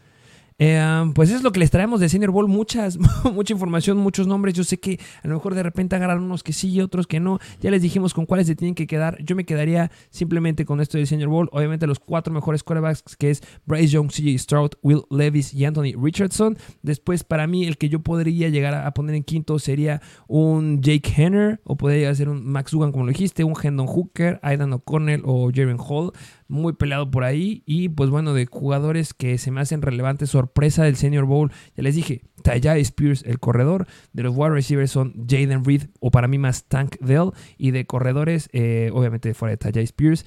Eh, 0.57 1.11
pues 1.13 1.31
es 1.31 1.43
lo 1.43 1.51
que 1.51 1.59
les 1.59 1.69
traemos 1.69 1.99
de 1.99 2.07
Senior 2.07 2.31
Bowl, 2.31 2.47
muchas, 2.47 2.97
mucha 3.33 3.53
información, 3.53 3.97
muchos 3.97 4.27
nombres. 4.27 4.53
Yo 4.53 4.63
sé 4.63 4.79
que 4.79 4.99
a 5.21 5.27
lo 5.27 5.35
mejor 5.35 5.53
de 5.53 5.63
repente 5.63 5.95
agarran 5.95 6.23
unos 6.23 6.43
que 6.43 6.53
sí 6.53 6.69
y 6.69 6.81
otros 6.81 7.07
que 7.07 7.19
no. 7.19 7.39
Ya 7.61 7.71
les 7.71 7.81
dijimos 7.81 8.13
con 8.13 8.25
cuáles 8.25 8.47
se 8.47 8.55
tienen 8.55 8.75
que 8.75 8.87
quedar. 8.87 9.17
Yo 9.23 9.35
me 9.35 9.45
quedaría 9.45 9.91
simplemente 10.09 10.65
con 10.65 10.79
esto 10.79 10.97
del 10.97 11.07
Senior 11.07 11.29
Bowl. 11.29 11.49
Obviamente 11.51 11.87
los 11.87 11.99
cuatro 11.99 12.33
mejores 12.33 12.63
quarterbacks 12.63 13.17
que 13.17 13.31
es 13.31 13.41
Bryce 13.65 13.87
Young, 13.87 14.09
CJ 14.09 14.37
Stroud, 14.39 14.71
Will 14.81 15.01
Levis 15.09 15.53
y 15.53 15.65
Anthony 15.65 15.93
Richardson. 16.01 16.57
Después 16.81 17.23
para 17.23 17.47
mí 17.47 17.65
el 17.65 17.77
que 17.77 17.89
yo 17.89 17.99
podría 17.99 18.49
llegar 18.49 18.73
a 18.75 18.93
poner 18.93 19.15
en 19.15 19.23
quinto 19.23 19.59
sería 19.59 20.01
un 20.27 20.81
Jake 20.81 21.11
Henner 21.15 21.59
o 21.65 21.75
podría 21.75 22.13
ser 22.15 22.29
un 22.29 22.45
Max 22.45 22.71
Dugan 22.71 22.91
como 22.91 23.05
lo 23.05 23.11
dijiste, 23.11 23.43
un 23.43 23.55
Hendon 23.61 23.87
Hooker, 23.87 24.39
Aidan 24.41 24.71
O'Connell 24.73 25.21
o 25.25 25.51
Jaren 25.53 25.77
Hall 25.79 26.13
muy 26.47 26.73
peleado 26.73 27.09
por 27.09 27.23
ahí. 27.23 27.63
Y 27.65 27.89
pues 27.89 28.09
bueno, 28.09 28.33
de 28.33 28.45
jugadores 28.45 29.13
que 29.13 29.37
se 29.37 29.51
me 29.51 29.61
hacen 29.61 29.81
relevantes, 29.81 30.29
sorpresa 30.29 30.83
del 30.83 30.95
Senior 30.95 31.25
Bowl. 31.25 31.51
Ya 31.75 31.83
les 31.83 31.95
dije, 31.95 32.21
Tajay 32.43 32.81
Spears, 32.81 33.23
el 33.23 33.39
corredor. 33.39 33.87
De 34.13 34.23
los 34.23 34.35
wide 34.35 34.51
receivers 34.51 34.91
son 34.91 35.13
Jaden 35.27 35.65
Reed 35.65 35.83
o 35.99 36.11
para 36.11 36.27
mí 36.27 36.37
más 36.37 36.65
Tank 36.65 36.97
Dell. 36.99 37.31
Y 37.57 37.71
de 37.71 37.85
corredores, 37.85 38.49
eh, 38.53 38.89
obviamente 38.93 39.33
fuera 39.33 39.51
de 39.51 39.57
Tajay 39.57 39.83
Spears, 39.83 40.25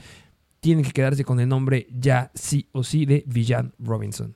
tienen 0.61 0.85
que 0.85 0.93
quedarse 0.93 1.25
con 1.25 1.41
el 1.41 1.49
nombre 1.49 1.87
ya 1.91 2.31
sí 2.35 2.69
o 2.73 2.83
sí 2.83 3.07
de 3.07 3.25
Villan 3.27 3.75
Robinson. 3.79 4.35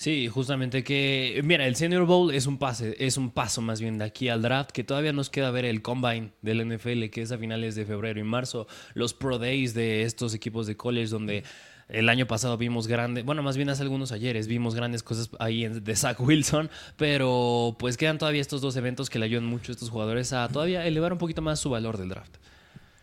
Sí, 0.00 0.28
justamente 0.28 0.82
que, 0.82 1.42
mira, 1.44 1.66
el 1.66 1.76
Senior 1.76 2.06
Bowl 2.06 2.32
es 2.32 2.46
un 2.46 2.56
pase, 2.56 2.96
es 3.00 3.18
un 3.18 3.30
paso 3.30 3.60
más 3.60 3.82
bien 3.82 3.98
de 3.98 4.06
aquí 4.06 4.30
al 4.30 4.40
draft, 4.40 4.70
que 4.70 4.82
todavía 4.82 5.12
nos 5.12 5.28
queda 5.28 5.50
ver 5.50 5.66
el 5.66 5.82
combine 5.82 6.32
del 6.40 6.66
NFL, 6.66 7.10
que 7.10 7.20
es 7.20 7.32
a 7.32 7.36
finales 7.36 7.74
de 7.74 7.84
febrero 7.84 8.18
y 8.18 8.22
marzo, 8.22 8.66
los 8.94 9.12
pro 9.12 9.38
days 9.38 9.74
de 9.74 10.04
estos 10.04 10.32
equipos 10.32 10.66
de 10.66 10.74
college 10.74 11.08
donde 11.08 11.44
el 11.90 12.08
año 12.08 12.26
pasado 12.26 12.56
vimos 12.56 12.86
grandes, 12.86 13.26
bueno, 13.26 13.42
más 13.42 13.58
bien 13.58 13.68
hace 13.68 13.82
algunos 13.82 14.10
ayeres 14.10 14.46
vimos 14.46 14.74
grandes 14.74 15.02
cosas 15.02 15.28
ahí 15.38 15.68
de 15.68 15.96
Zach 15.96 16.18
Wilson, 16.18 16.70
pero 16.96 17.76
pues 17.78 17.98
quedan 17.98 18.16
todavía 18.16 18.40
estos 18.40 18.62
dos 18.62 18.76
eventos 18.76 19.10
que 19.10 19.18
le 19.18 19.26
ayudan 19.26 19.44
mucho 19.44 19.70
a 19.70 19.74
estos 19.74 19.90
jugadores 19.90 20.32
a 20.32 20.48
todavía 20.48 20.86
elevar 20.86 21.12
un 21.12 21.18
poquito 21.18 21.42
más 21.42 21.60
su 21.60 21.68
valor 21.68 21.98
del 21.98 22.08
draft. 22.08 22.38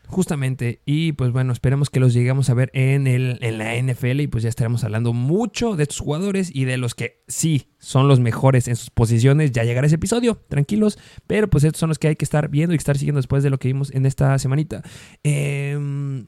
Justamente, 0.10 0.82
y 0.86 1.12
pues 1.12 1.32
bueno, 1.34 1.51
esperemos 1.51 1.89
que 1.89 1.99
los 1.99 2.14
lleguemos 2.14 2.49
a 2.49 2.53
ver 2.53 2.72
en, 2.74 3.08
el, 3.08 3.39
en 3.41 3.58
la 3.58 3.76
NFL 3.76 4.22
y 4.22 4.28
pues 4.28 4.41
ya 4.41 4.49
estaremos 4.49 4.86
hablando 4.86 5.12
mucho 5.12 5.76
de 5.76 5.84
estos 5.84 5.99
jugadores 5.99 6.49
y 6.53 6.64
de 6.64 6.78
los 6.78 6.95
que 6.95 7.24
sí 7.28 7.68
son 7.78 8.08
los 8.08 8.22
mejores 8.22 8.70
en 8.70 8.78
sus 8.78 8.89
posiciones. 8.89 9.51
Ya 9.51 9.66
llegará 9.66 9.86
ese 9.86 9.95
episodio, 9.95 10.41
tranquilos, 10.47 10.97
pero 11.28 11.49
pues 11.49 11.66
estos 11.66 11.82
son 11.82 11.89
los 11.89 11.99
que 11.99 12.08
hay 12.08 12.16
que 12.16 12.24
estar 12.24 12.47
viendo 12.47 12.74
y 12.74 12.78
estar 12.78 12.97
siguiendo 12.97 13.20
después 13.20 13.43
de 13.43 13.49
lo 13.49 13.58
que 13.58 13.68
vimos 13.68 13.93
en 13.93 14.05
esta 14.05 14.39
semanita. 14.39 14.82
Em, 15.24 16.28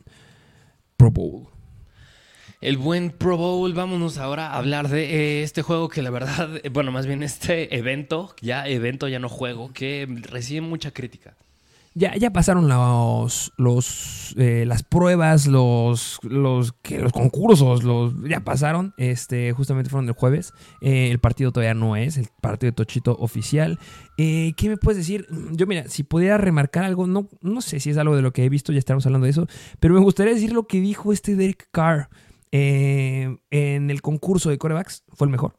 Pro 0.97 1.11
Bowl. 1.11 1.47
El 2.59 2.75
buen 2.75 3.11
Pro 3.11 3.37
Bowl, 3.37 3.73
vámonos 3.73 4.17
ahora 4.17 4.47
a 4.47 4.57
hablar 4.57 4.89
de 4.89 5.03
eh, 5.39 5.43
este 5.43 5.61
juego 5.61 5.87
que 5.87 6.01
la 6.01 6.09
verdad, 6.09 6.49
bueno, 6.73 6.91
más 6.91 7.07
bien 7.07 7.23
este 7.23 7.77
evento, 7.77 8.35
ya 8.41 8.67
evento, 8.67 9.07
ya 9.07 9.19
no 9.19 9.29
juego, 9.29 9.71
que 9.71 10.05
recibe 10.29 10.59
mucha 10.59 10.91
crítica. 10.91 11.37
Ya, 11.95 12.15
ya 12.15 12.31
pasaron 12.31 12.67
los, 12.67 13.51
los 13.57 14.35
eh, 14.37 14.63
las 14.67 14.83
pruebas, 14.83 15.47
los, 15.47 16.19
los, 16.23 16.73
que, 16.83 16.99
los 16.99 17.11
concursos, 17.11 17.83
los, 17.83 18.13
ya 18.27 18.41
pasaron. 18.41 18.93
Este, 18.97 19.51
justamente 19.53 19.89
fueron 19.89 20.07
el 20.07 20.13
jueves. 20.13 20.53
Eh, 20.81 21.09
el 21.09 21.19
partido 21.19 21.51
todavía 21.51 21.73
no 21.73 21.95
es, 21.95 22.17
el 22.17 22.27
partido 22.41 22.71
de 22.71 22.75
Tochito 22.75 23.17
oficial. 23.19 23.79
Eh, 24.17 24.53
¿Qué 24.55 24.69
me 24.69 24.77
puedes 24.77 24.97
decir? 24.97 25.27
Yo, 25.51 25.65
mira, 25.65 25.87
si 25.87 26.03
pudiera 26.03 26.37
remarcar 26.37 26.83
algo, 26.83 27.07
no, 27.07 27.27
no 27.41 27.61
sé 27.61 27.79
si 27.79 27.89
es 27.89 27.97
algo 27.97 28.15
de 28.15 28.21
lo 28.21 28.33
que 28.33 28.45
he 28.45 28.49
visto, 28.49 28.71
ya 28.71 28.79
estamos 28.79 29.05
hablando 29.05 29.25
de 29.25 29.31
eso, 29.31 29.47
pero 29.79 29.95
me 29.95 29.99
gustaría 29.99 30.33
decir 30.33 30.53
lo 30.53 30.67
que 30.67 30.81
dijo 30.81 31.11
este 31.11 31.35
Derek 31.35 31.69
Carr 31.71 32.09
en 32.51 33.39
el 33.89 34.01
concurso 34.01 34.49
de 34.49 34.57
corebacks. 34.57 35.03
Fue 35.09 35.25
el 35.25 35.31
mejor. 35.31 35.55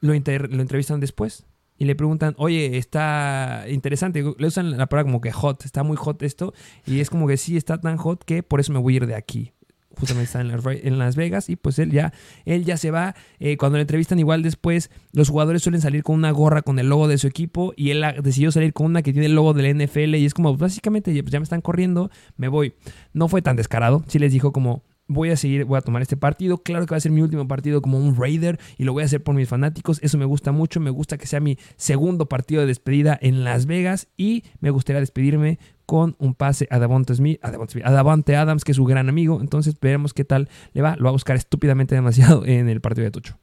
Lo, 0.00 0.12
lo 0.12 0.62
entrevistan 0.62 1.00
después 1.00 1.49
y 1.80 1.86
le 1.86 1.94
preguntan, 1.96 2.34
oye, 2.36 2.76
está 2.76 3.64
interesante, 3.66 4.22
le 4.36 4.46
usan 4.46 4.76
la 4.76 4.86
palabra 4.86 5.10
como 5.10 5.22
que 5.22 5.32
hot, 5.32 5.64
está 5.64 5.82
muy 5.82 5.96
hot 5.96 6.22
esto, 6.22 6.52
y 6.86 7.00
es 7.00 7.08
como 7.08 7.26
que 7.26 7.38
sí, 7.38 7.56
está 7.56 7.80
tan 7.80 7.96
hot 7.96 8.22
que 8.22 8.42
por 8.42 8.60
eso 8.60 8.70
me 8.74 8.78
voy 8.78 8.92
a 8.92 8.96
ir 8.98 9.06
de 9.06 9.14
aquí. 9.14 9.54
Justamente 9.96 10.26
está 10.26 10.40
en 10.42 10.98
Las, 10.98 11.16
Vegas 11.16 11.48
y 11.48 11.56
pues 11.56 11.78
él 11.78 11.90
ya, 11.90 12.12
él 12.44 12.66
ya 12.66 12.76
se 12.76 12.90
va. 12.90 13.14
Eh, 13.38 13.56
cuando 13.56 13.78
le 13.78 13.82
entrevistan 13.82 14.18
igual 14.18 14.42
después, 14.42 14.90
los 15.12 15.30
jugadores 15.30 15.62
suelen 15.62 15.80
salir 15.80 16.02
con 16.02 16.16
una 16.16 16.30
gorra 16.30 16.60
con 16.60 16.78
el 16.78 16.88
logo 16.88 17.08
de 17.08 17.16
su 17.16 17.26
equipo 17.26 17.72
y 17.76 17.90
él 17.90 18.04
decidió 18.22 18.52
salir 18.52 18.74
con 18.74 18.86
una 18.86 19.00
que 19.00 19.12
tiene 19.12 19.26
el 19.26 19.34
logo 19.34 19.54
de 19.54 19.62
la 19.62 19.84
NFL 19.84 20.16
y 20.16 20.26
es 20.26 20.34
como, 20.34 20.54
básicamente, 20.56 21.12
pues 21.22 21.32
ya 21.32 21.40
me 21.40 21.44
están 21.44 21.62
corriendo, 21.62 22.10
me 22.36 22.48
voy. 22.48 22.74
No 23.14 23.26
fue 23.28 23.40
tan 23.40 23.56
descarado, 23.56 24.04
sí 24.06 24.18
les 24.18 24.32
dijo 24.32 24.52
como, 24.52 24.82
voy 25.10 25.30
a 25.30 25.36
seguir, 25.36 25.64
voy 25.64 25.76
a 25.76 25.80
tomar 25.80 26.02
este 26.02 26.16
partido. 26.16 26.58
Claro 26.58 26.86
que 26.86 26.92
va 26.92 26.96
a 26.96 27.00
ser 27.00 27.10
mi 27.10 27.20
último 27.20 27.46
partido 27.48 27.82
como 27.82 27.98
un 27.98 28.16
Raider 28.16 28.58
y 28.78 28.84
lo 28.84 28.92
voy 28.92 29.02
a 29.02 29.06
hacer 29.06 29.22
por 29.22 29.34
mis 29.34 29.48
fanáticos. 29.48 29.98
Eso 30.02 30.16
me 30.16 30.24
gusta 30.24 30.52
mucho. 30.52 30.78
Me 30.80 30.90
gusta 30.90 31.18
que 31.18 31.26
sea 31.26 31.40
mi 31.40 31.58
segundo 31.76 32.26
partido 32.26 32.60
de 32.60 32.68
despedida 32.68 33.18
en 33.20 33.42
Las 33.44 33.66
Vegas 33.66 34.08
y 34.16 34.44
me 34.60 34.70
gustaría 34.70 35.00
despedirme 35.00 35.58
con 35.84 36.14
un 36.18 36.34
pase 36.34 36.68
a 36.70 36.78
Davante 36.78 37.14
Smith, 37.16 37.40
a 37.42 37.50
Davante, 37.50 37.82
a 37.84 37.90
Davante 37.90 38.36
Adams, 38.36 38.64
que 38.64 38.70
es 38.70 38.76
su 38.76 38.84
gran 38.84 39.08
amigo. 39.08 39.40
Entonces 39.40 39.74
veremos 39.80 40.14
qué 40.14 40.24
tal 40.24 40.48
le 40.72 40.82
va. 40.82 40.94
Lo 40.96 41.04
va 41.04 41.10
a 41.10 41.12
buscar 41.12 41.36
estúpidamente 41.36 41.96
demasiado 41.96 42.46
en 42.46 42.68
el 42.68 42.80
partido 42.80 43.04
de 43.04 43.10
Tocho. 43.10 43.36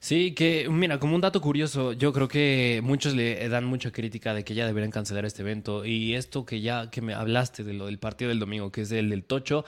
Sí, 0.00 0.32
que 0.32 0.68
mira, 0.68 0.98
como 0.98 1.14
un 1.14 1.22
dato 1.22 1.40
curioso, 1.40 1.92
yo 1.92 2.12
creo 2.12 2.28
que 2.28 2.80
muchos 2.82 3.14
le 3.14 3.48
dan 3.48 3.64
mucha 3.64 3.90
crítica 3.90 4.34
de 4.34 4.44
que 4.44 4.54
ya 4.54 4.66
deberían 4.66 4.90
cancelar 4.90 5.24
este 5.24 5.40
evento 5.40 5.86
y 5.86 6.14
esto 6.14 6.44
que 6.44 6.60
ya 6.60 6.90
que 6.90 7.00
me 7.00 7.14
hablaste 7.14 7.64
de 7.64 7.72
lo 7.72 7.86
del 7.86 7.98
partido 7.98 8.28
del 8.28 8.38
domingo, 8.38 8.70
que 8.70 8.82
es 8.82 8.92
el 8.92 9.08
del 9.08 9.24
Tocho, 9.24 9.64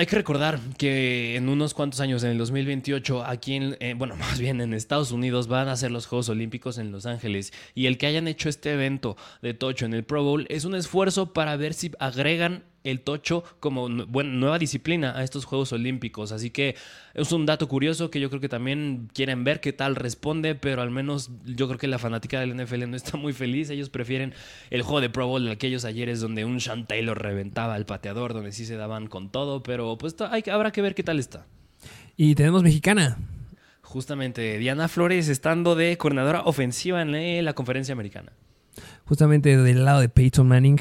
hay 0.00 0.06
que 0.06 0.16
recordar 0.16 0.58
que 0.78 1.36
en 1.36 1.50
unos 1.50 1.74
cuantos 1.74 2.00
años, 2.00 2.24
en 2.24 2.30
el 2.30 2.38
2028, 2.38 3.22
aquí 3.22 3.56
en, 3.56 3.76
eh, 3.80 3.92
bueno, 3.94 4.16
más 4.18 4.38
bien 4.38 4.62
en 4.62 4.72
Estados 4.72 5.12
Unidos, 5.12 5.46
van 5.46 5.68
a 5.68 5.76
ser 5.76 5.90
los 5.90 6.06
Juegos 6.06 6.30
Olímpicos 6.30 6.78
en 6.78 6.90
Los 6.90 7.04
Ángeles. 7.04 7.52
Y 7.74 7.84
el 7.84 7.98
que 7.98 8.06
hayan 8.06 8.26
hecho 8.26 8.48
este 8.48 8.72
evento 8.72 9.18
de 9.42 9.52
Tocho 9.52 9.84
en 9.84 9.92
el 9.92 10.02
Pro 10.02 10.24
Bowl 10.24 10.46
es 10.48 10.64
un 10.64 10.74
esfuerzo 10.74 11.34
para 11.34 11.54
ver 11.56 11.74
si 11.74 11.90
agregan 11.98 12.64
el 12.84 13.00
tocho 13.00 13.44
como 13.60 13.88
nueva 13.88 14.58
disciplina 14.58 15.16
a 15.16 15.22
estos 15.22 15.44
Juegos 15.44 15.72
Olímpicos. 15.72 16.32
Así 16.32 16.50
que 16.50 16.76
es 17.14 17.32
un 17.32 17.46
dato 17.46 17.68
curioso 17.68 18.10
que 18.10 18.20
yo 18.20 18.28
creo 18.30 18.40
que 18.40 18.48
también 18.48 19.08
quieren 19.12 19.44
ver 19.44 19.60
qué 19.60 19.72
tal 19.72 19.96
responde, 19.96 20.54
pero 20.54 20.82
al 20.82 20.90
menos 20.90 21.30
yo 21.44 21.66
creo 21.66 21.78
que 21.78 21.86
la 21.88 21.98
fanática 21.98 22.40
del 22.40 22.54
NFL 22.56 22.88
no 22.88 22.96
está 22.96 23.16
muy 23.16 23.32
feliz. 23.32 23.70
Ellos 23.70 23.90
prefieren 23.90 24.34
el 24.70 24.82
juego 24.82 25.00
de 25.00 25.10
Pro 25.10 25.26
Bowl 25.26 25.44
de 25.44 25.52
aquellos 25.52 25.84
ayeres 25.84 26.20
donde 26.20 26.44
un 26.44 26.60
Sean 26.60 26.86
Taylor 26.86 27.20
reventaba 27.20 27.74
al 27.74 27.86
pateador, 27.86 28.32
donde 28.32 28.52
sí 28.52 28.64
se 28.64 28.76
daban 28.76 29.06
con 29.06 29.30
todo, 29.30 29.62
pero 29.62 29.96
pues 29.98 30.16
hay, 30.20 30.42
habrá 30.50 30.72
que 30.72 30.82
ver 30.82 30.94
qué 30.94 31.02
tal 31.02 31.18
está. 31.18 31.46
Y 32.16 32.34
tenemos 32.34 32.62
mexicana. 32.62 33.18
Justamente, 33.82 34.58
Diana 34.58 34.88
Flores 34.88 35.28
estando 35.28 35.74
de 35.74 35.96
coordinadora 35.96 36.42
ofensiva 36.42 37.02
en 37.02 37.44
la 37.44 37.54
conferencia 37.54 37.92
americana. 37.92 38.32
Justamente 39.04 39.56
del 39.56 39.84
lado 39.84 40.00
de 40.00 40.08
Peyton 40.08 40.46
Manning, 40.46 40.78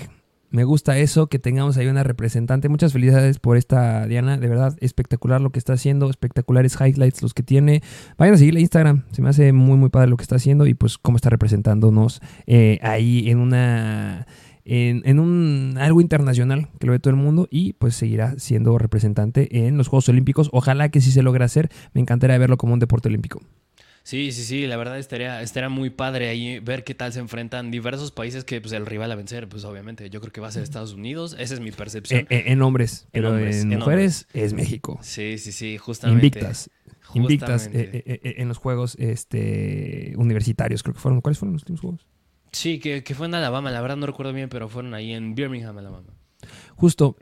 me 0.51 0.63
gusta 0.63 0.97
eso, 0.97 1.27
que 1.27 1.39
tengamos 1.39 1.77
ahí 1.77 1.87
una 1.87 2.03
representante. 2.03 2.69
Muchas 2.69 2.93
felicidades 2.93 3.39
por 3.39 3.57
esta 3.57 4.07
Diana, 4.07 4.37
de 4.37 4.47
verdad, 4.47 4.75
espectacular 4.79 5.41
lo 5.41 5.51
que 5.51 5.59
está 5.59 5.73
haciendo, 5.73 6.09
espectaculares 6.09 6.75
highlights 6.79 7.21
los 7.21 7.33
que 7.33 7.43
tiene. 7.43 7.81
Vayan 8.17 8.35
a 8.35 8.37
seguirle 8.37 8.61
Instagram, 8.61 9.03
se 9.11 9.21
me 9.21 9.29
hace 9.29 9.53
muy, 9.53 9.77
muy 9.77 9.89
padre 9.89 10.09
lo 10.09 10.17
que 10.17 10.23
está 10.23 10.35
haciendo 10.35 10.65
y 10.65 10.73
pues 10.73 10.97
cómo 10.97 11.17
está 11.17 11.29
representándonos 11.29 12.21
eh, 12.47 12.79
ahí 12.81 13.29
en 13.29 13.39
una... 13.39 14.27
En, 14.71 15.19
un 15.19 15.77
algo 15.79 15.99
internacional 15.99 16.67
que 16.79 16.85
lo 16.85 16.91
ve 16.91 16.99
todo 16.99 17.09
el 17.09 17.19
mundo 17.19 17.47
y 17.49 17.73
pues 17.73 17.95
seguirá 17.95 18.37
siendo 18.37 18.77
representante 18.77 19.65
en 19.65 19.77
los 19.77 19.87
Juegos 19.87 20.09
Olímpicos. 20.09 20.51
Ojalá 20.53 20.89
que 20.89 21.01
sí 21.01 21.11
se 21.11 21.23
logre 21.23 21.43
hacer. 21.43 21.71
Me 21.95 22.01
encantaría 22.01 22.37
verlo 22.37 22.57
como 22.57 22.73
un 22.73 22.79
deporte 22.79 23.07
olímpico. 23.07 23.41
Sí, 24.09 24.31
sí, 24.31 24.43
sí, 24.43 24.65
la 24.65 24.75
verdad 24.75 24.97
estaría, 24.97 25.39
estaría 25.43 25.69
muy 25.69 25.91
padre 25.91 26.29
ahí 26.29 26.57
ver 26.57 26.83
qué 26.83 26.95
tal 26.95 27.13
se 27.13 27.19
enfrentan 27.19 27.69
diversos 27.69 28.11
países 28.11 28.43
que 28.43 28.59
pues 28.59 28.73
el 28.73 28.87
rival 28.87 29.11
a 29.11 29.15
vencer, 29.15 29.47
pues 29.47 29.65
obviamente 29.65 30.09
yo 30.09 30.19
creo 30.19 30.33
que 30.33 30.41
va 30.41 30.47
a 30.47 30.51
ser 30.51 30.63
Estados 30.63 30.93
Unidos, 30.93 31.35
esa 31.37 31.53
es 31.53 31.59
mi 31.59 31.71
percepción. 31.71 32.21
Eh, 32.21 32.25
eh, 32.31 32.43
en, 32.47 32.63
hombres, 32.63 33.07
pero 33.11 33.37
en, 33.37 33.69
mujeres 33.69 34.27
es 34.33 34.53
México. 34.53 34.97
Sí, 35.03 35.37
sí, 35.37 35.51
sí, 35.51 35.77
justamente. 35.77 36.25
Invictas. 36.25 36.71
Invictas 37.13 37.69
eh, 37.71 38.19
en 38.23 38.47
los 38.47 38.57
juegos 38.57 38.95
este, 38.97 40.15
universitarios, 40.17 40.81
creo 40.81 40.95
que 40.95 41.01
fueron. 41.01 41.21
¿Cuáles 41.21 41.37
fueron 41.37 41.53
los 41.53 41.61
últimos 41.61 41.81
juegos? 41.81 42.07
Sí, 42.51 42.79
que, 42.79 43.03
fue 43.13 43.27
en 43.27 43.35
Alabama, 43.35 43.69
la 43.69 43.79
verdad 43.79 43.97
no 43.97 44.07
recuerdo 44.07 44.33
bien, 44.33 44.49
pero 44.49 44.69
fueron 44.69 44.95
ahí 44.95 45.13
en 45.13 45.35
Birmingham, 45.35 45.77
Alabama. 45.77 46.15
Justo. 46.75 47.15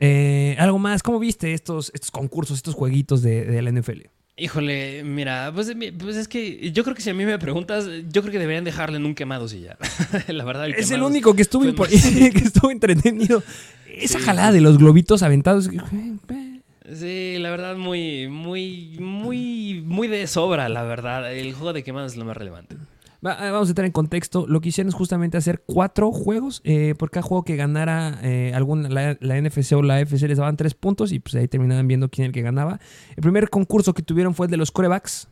algo 0.56 0.78
más, 0.78 1.02
¿cómo 1.02 1.18
viste 1.18 1.52
estos, 1.52 1.90
estos 1.92 2.10
concursos, 2.10 2.56
estos 2.56 2.74
jueguitos 2.74 3.20
de, 3.20 3.44
de 3.44 3.60
la 3.60 3.72
NFL? 3.72 4.06
Híjole, 4.38 5.02
mira, 5.02 5.50
pues, 5.52 5.72
pues, 5.98 6.16
es 6.16 6.28
que 6.28 6.70
yo 6.70 6.84
creo 6.84 6.94
que 6.94 7.02
si 7.02 7.10
a 7.10 7.14
mí 7.14 7.26
me 7.26 7.38
preguntas, 7.40 7.86
yo 8.08 8.22
creo 8.22 8.32
que 8.32 8.38
deberían 8.38 8.62
dejarle 8.62 8.96
en 8.98 9.04
un 9.04 9.16
quemado 9.16 9.48
si 9.48 9.62
ya. 9.62 9.76
la 10.28 10.44
verdad. 10.44 10.68
es 10.68 10.90
el 10.92 11.02
único 11.02 11.34
que 11.34 11.42
estuvo, 11.42 11.64
que 11.86 12.38
estuvo 12.44 12.70
entretenido. 12.70 13.42
Esa 13.92 14.20
jalada 14.20 14.52
de 14.52 14.60
los 14.60 14.78
globitos 14.78 15.24
aventados. 15.24 15.68
Sí, 16.94 17.36
la 17.38 17.50
verdad, 17.50 17.76
muy, 17.76 18.28
muy, 18.28 18.96
muy, 19.00 19.82
muy 19.84 20.06
de 20.06 20.26
sobra, 20.28 20.68
la 20.68 20.84
verdad. 20.84 21.32
El 21.32 21.52
juego 21.52 21.72
de 21.72 21.82
quemados 21.82 22.12
es 22.12 22.18
lo 22.18 22.24
más 22.24 22.36
relevante. 22.36 22.76
Eh, 23.20 23.50
vamos 23.50 23.68
a 23.68 23.70
entrar 23.70 23.86
en 23.86 23.92
contexto. 23.92 24.46
Lo 24.46 24.60
que 24.60 24.68
hicieron 24.68 24.88
es 24.88 24.94
justamente 24.94 25.36
hacer 25.36 25.62
cuatro 25.66 26.12
juegos. 26.12 26.60
Eh, 26.64 26.94
por 26.96 27.10
cada 27.10 27.22
juego 27.22 27.44
que 27.44 27.56
ganara 27.56 28.20
eh, 28.22 28.52
alguna, 28.54 28.88
la, 28.88 29.40
NFC 29.40 29.72
o 29.72 29.82
la 29.82 30.00
FC 30.00 30.28
les 30.28 30.38
daban 30.38 30.56
tres 30.56 30.74
puntos 30.74 31.12
y 31.12 31.18
pues 31.18 31.34
ahí 31.34 31.48
terminaban 31.48 31.86
viendo 31.88 32.08
quién 32.08 32.24
era 32.24 32.28
el 32.28 32.34
que 32.34 32.42
ganaba. 32.42 32.80
El 33.16 33.22
primer 33.22 33.50
concurso 33.50 33.92
que 33.94 34.02
tuvieron 34.02 34.34
fue 34.34 34.46
el 34.46 34.50
de 34.50 34.56
los 34.56 34.70
corebacks 34.70 35.28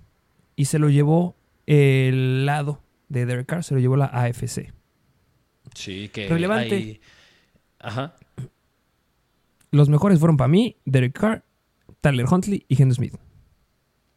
y 0.56 0.64
se 0.64 0.78
lo 0.78 0.88
llevó 0.88 1.36
el 1.66 2.46
lado 2.46 2.80
de 3.08 3.26
Derek 3.26 3.46
Carr, 3.46 3.64
se 3.64 3.74
lo 3.74 3.80
llevó 3.80 3.96
la 3.96 4.06
AFC. 4.06 4.72
Sí, 5.74 6.08
que 6.12 6.28
relevante. 6.28 7.00
Ajá. 7.78 8.16
Los 9.70 9.88
mejores 9.88 10.18
fueron 10.18 10.36
para 10.36 10.48
mí 10.48 10.76
Derek 10.84 11.12
Carr, 11.12 11.44
Tyler 12.00 12.26
Huntley 12.30 12.64
y 12.68 12.80
Henry 12.80 12.94
Smith. 12.94 13.14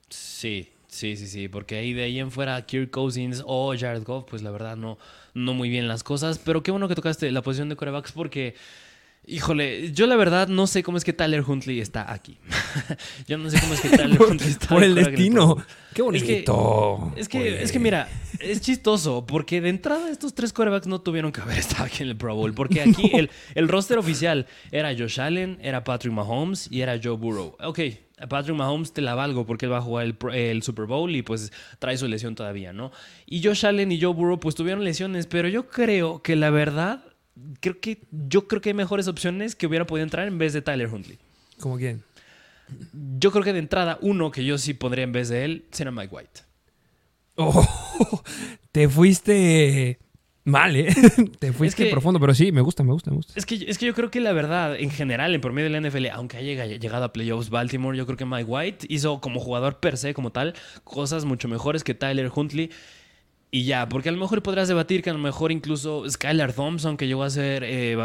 Sí, 0.09 0.69
Sí, 0.99 1.15
sí, 1.15 1.27
sí, 1.27 1.47
porque 1.47 1.77
ahí 1.77 1.93
de 1.93 2.03
ahí 2.03 2.19
en 2.19 2.29
fuera 2.29 2.61
Kirk 2.65 2.91
Cousins 2.91 3.41
o 3.45 3.73
Jared 3.73 4.03
Goff, 4.03 4.25
pues 4.29 4.41
la 4.41 4.51
verdad 4.51 4.75
no, 4.75 4.97
no 5.33 5.53
muy 5.53 5.69
bien 5.69 5.87
las 5.87 6.03
cosas. 6.03 6.39
Pero 6.39 6.61
qué 6.61 6.71
bueno 6.71 6.89
que 6.89 6.95
tocaste 6.95 7.31
la 7.31 7.41
posición 7.41 7.69
de 7.69 7.77
corebacks 7.77 8.11
porque, 8.11 8.53
híjole, 9.25 9.93
yo 9.93 10.07
la 10.07 10.17
verdad 10.17 10.49
no 10.49 10.67
sé 10.67 10.83
cómo 10.83 10.97
es 10.97 11.05
que 11.05 11.13
Tyler 11.13 11.41
Huntley 11.47 11.79
está 11.79 12.11
aquí. 12.11 12.37
yo 13.29 13.37
no 13.37 13.49
sé 13.49 13.61
cómo 13.61 13.75
es 13.75 13.79
que 13.79 13.89
Tyler 13.97 14.21
Huntley 14.21 14.49
está 14.49 14.67
Por 14.67 14.83
el 14.83 14.93
destino. 14.93 15.55
Qué 15.93 16.01
bonito. 16.01 17.13
Es 17.15 17.29
que, 17.29 17.63
es 17.63 17.71
que, 17.71 17.79
mira, 17.79 18.09
es 18.41 18.59
chistoso 18.59 19.25
porque 19.25 19.61
de 19.61 19.69
entrada 19.69 20.09
estos 20.09 20.33
tres 20.33 20.51
corebacks 20.51 20.87
no 20.87 20.99
tuvieron 20.99 21.31
que 21.31 21.39
haber 21.39 21.57
estado 21.59 21.85
aquí 21.85 22.03
en 22.03 22.09
el 22.09 22.17
Pro 22.17 22.35
Bowl. 22.35 22.53
Porque 22.53 22.81
aquí 22.81 23.09
el, 23.13 23.29
el 23.55 23.69
roster 23.69 23.97
oficial 23.99 24.47
era 24.69 24.93
Josh 24.93 25.21
Allen, 25.21 25.59
era 25.61 25.81
Patrick 25.85 26.13
Mahomes 26.13 26.67
y 26.69 26.81
era 26.81 26.99
Joe 27.01 27.15
Burrow. 27.15 27.55
Ok, 27.61 27.79
Patrick 28.27 28.55
Mahomes 28.55 28.91
te 28.93 29.01
la 29.01 29.15
valgo 29.15 29.45
porque 29.45 29.65
él 29.65 29.71
va 29.71 29.77
a 29.77 29.81
jugar 29.81 30.15
el, 30.33 30.63
Super 30.63 30.85
Bowl 30.85 31.15
y 31.15 31.21
pues 31.21 31.51
trae 31.79 31.97
su 31.97 32.07
lesión 32.07 32.35
todavía, 32.35 32.73
¿no? 32.73 32.91
Y 33.25 33.43
Josh 33.43 33.65
Allen 33.65 33.91
y 33.91 34.01
Joe 34.01 34.13
Burrow 34.13 34.39
pues 34.39 34.55
tuvieron 34.55 34.83
lesiones, 34.83 35.27
pero 35.27 35.47
yo 35.47 35.69
creo 35.69 36.21
que 36.21 36.35
la 36.35 36.49
verdad, 36.49 37.03
creo 37.59 37.79
que 37.79 38.01
yo 38.11 38.47
creo 38.47 38.61
que 38.61 38.69
hay 38.69 38.73
mejores 38.75 39.07
opciones 39.07 39.55
que 39.55 39.67
hubiera 39.67 39.85
podido 39.85 40.03
entrar 40.03 40.27
en 40.27 40.37
vez 40.37 40.53
de 40.53 40.61
Tyler 40.61 40.87
Huntley. 40.87 41.19
¿Cómo 41.59 41.77
quién? 41.77 42.03
Yo 43.19 43.31
creo 43.31 43.43
que 43.43 43.53
de 43.53 43.59
entrada, 43.59 43.97
uno 44.01 44.31
que 44.31 44.45
yo 44.45 44.57
sí 44.57 44.73
pondría 44.73 45.03
en 45.03 45.11
vez 45.11 45.29
de 45.29 45.45
él 45.45 45.65
será 45.71 45.91
Mike 45.91 46.13
White. 46.13 46.41
Oh, 47.35 48.23
te 48.71 48.89
fuiste 48.89 49.99
Mal, 50.49 50.75
¿eh? 50.75 50.93
Te 51.39 51.53
fuiste 51.53 51.85
profundo, 51.87 52.19
pero 52.19 52.33
sí, 52.33 52.51
me 52.51 52.61
gusta, 52.61 52.83
me 52.83 52.91
gusta, 52.91 53.11
me 53.11 53.17
gusta. 53.17 53.33
Es 53.35 53.45
que, 53.45 53.55
es 53.55 53.77
que 53.77 53.85
yo 53.85 53.93
creo 53.93 54.11
que 54.11 54.19
la 54.19 54.33
verdad, 54.33 54.75
en 54.77 54.91
general, 54.91 55.33
en 55.33 55.41
promedio 55.41 55.69
de 55.69 55.79
la 55.79 55.89
NFL, 55.89 56.07
aunque 56.07 56.37
haya 56.37 56.65
llegado 56.65 57.03
a 57.03 57.13
playoffs 57.13 57.49
Baltimore, 57.49 57.97
yo 57.97 58.05
creo 58.05 58.17
que 58.17 58.25
Mike 58.25 58.45
White 58.45 58.87
hizo 58.89 59.21
como 59.21 59.39
jugador 59.39 59.79
per 59.79 59.97
se, 59.97 60.13
como 60.13 60.31
tal, 60.31 60.55
cosas 60.83 61.25
mucho 61.25 61.47
mejores 61.47 61.83
que 61.83 61.93
Tyler 61.93 62.31
Huntley. 62.33 62.69
Y 63.51 63.63
ya, 63.63 63.89
porque 63.89 64.09
a 64.09 64.11
lo 64.11 64.19
mejor 64.19 64.43
podrás 64.43 64.67
debatir 64.67 65.01
que 65.01 65.09
a 65.09 65.13
lo 65.13 65.17
mejor 65.19 65.51
incluso 65.51 66.07
Skylar 66.07 66.53
Thompson, 66.53 66.97
que 66.97 67.07
llegó 67.07 67.23
a 67.23 67.31
ser 67.31 67.63
eh, 67.65 67.97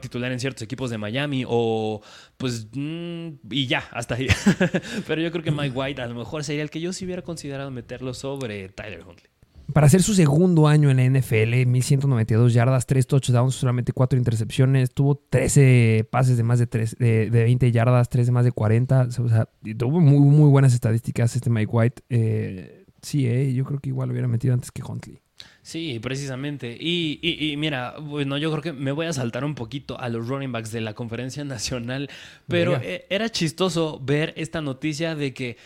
titular 0.00 0.30
en 0.32 0.38
ciertos 0.38 0.62
equipos 0.62 0.90
de 0.90 0.98
Miami, 0.98 1.44
o 1.48 2.02
pues, 2.36 2.68
mm, 2.74 3.28
y 3.50 3.66
ya, 3.66 3.88
hasta 3.92 4.16
ahí. 4.16 4.26
Pero 5.06 5.22
yo 5.22 5.32
creo 5.32 5.42
que 5.42 5.50
Mike 5.50 5.74
White 5.74 6.02
a 6.02 6.06
lo 6.06 6.14
mejor 6.14 6.44
sería 6.44 6.62
el 6.62 6.68
que 6.68 6.80
yo 6.80 6.92
sí 6.92 7.06
hubiera 7.06 7.22
considerado 7.22 7.70
meterlo 7.70 8.12
sobre 8.12 8.68
Tyler 8.68 9.02
Huntley. 9.06 9.31
Para 9.72 9.86
hacer 9.86 10.02
su 10.02 10.14
segundo 10.14 10.68
año 10.68 10.90
en 10.90 10.96
la 10.96 11.20
NFL, 11.20 11.66
1192 11.66 12.54
yardas, 12.54 12.86
3 12.86 13.06
touchdowns, 13.06 13.54
solamente 13.54 13.92
4 13.92 14.18
intercepciones, 14.18 14.92
tuvo 14.92 15.16
13 15.16 16.06
pases 16.10 16.36
de 16.36 16.42
más 16.42 16.58
de, 16.58 16.66
3, 16.66 16.96
de, 16.98 17.28
20 17.30 17.72
yardas, 17.72 18.08
3 18.08 18.26
de 18.26 18.32
más 18.32 18.44
de 18.44 18.52
40. 18.52 19.08
O 19.18 19.28
sea, 19.28 19.48
tuvo 19.76 20.00
muy, 20.00 20.18
muy 20.18 20.50
buenas 20.50 20.74
estadísticas 20.74 21.34
este 21.36 21.50
Mike 21.50 21.70
White. 21.70 22.02
Eh, 22.08 22.84
sí, 23.02 23.26
eh, 23.26 23.52
yo 23.54 23.64
creo 23.64 23.80
que 23.80 23.88
igual 23.90 24.08
lo 24.08 24.12
hubiera 24.12 24.28
metido 24.28 24.54
antes 24.54 24.70
que 24.70 24.82
Huntley. 24.82 25.20
Sí, 25.62 26.00
precisamente. 26.00 26.76
Y, 26.78 27.20
y, 27.22 27.56
mira, 27.56 27.96
bueno, 28.00 28.36
yo 28.36 28.50
creo 28.50 28.62
que 28.62 28.72
me 28.72 28.90
voy 28.90 29.06
a 29.06 29.12
saltar 29.12 29.44
un 29.44 29.54
poquito 29.54 29.98
a 29.98 30.08
los 30.08 30.26
running 30.26 30.50
backs 30.50 30.72
de 30.72 30.80
la 30.80 30.94
conferencia 30.94 31.44
nacional, 31.44 32.10
pero 32.48 32.76
eh, 32.82 33.06
era 33.10 33.28
chistoso 33.30 34.00
ver 34.02 34.34
esta 34.36 34.60
noticia 34.60 35.14
de 35.14 35.32
que 35.32 35.56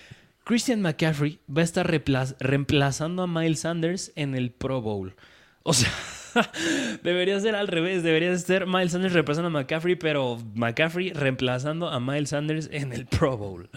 Christian 0.47 0.81
McCaffrey 0.81 1.41
va 1.51 1.63
a 1.63 1.65
estar 1.65 1.91
reemplazando 2.39 3.25
a 3.25 3.27
Miles 3.27 3.61
Sanders 3.61 4.13
en 4.15 4.37
el 4.37 4.53
Pro 4.53 4.81
Bowl. 4.81 5.17
O 5.65 5.73
sea, 5.73 5.91
debería 7.03 7.41
ser 7.41 7.57
al 7.57 7.67
revés. 7.67 8.05
Debería 8.05 8.39
ser 8.39 8.65
Miles 8.65 8.93
Sanders 8.93 9.13
reemplazando 9.13 9.49
a 9.49 9.51
McCaffrey, 9.51 9.97
pero 9.97 10.39
McCaffrey 10.55 11.13
reemplazando 11.13 11.89
a 11.89 11.99
Miles 11.99 12.29
Sanders 12.29 12.69
en 12.71 12.93
el 12.93 13.07
Pro 13.07 13.37
Bowl. 13.37 13.69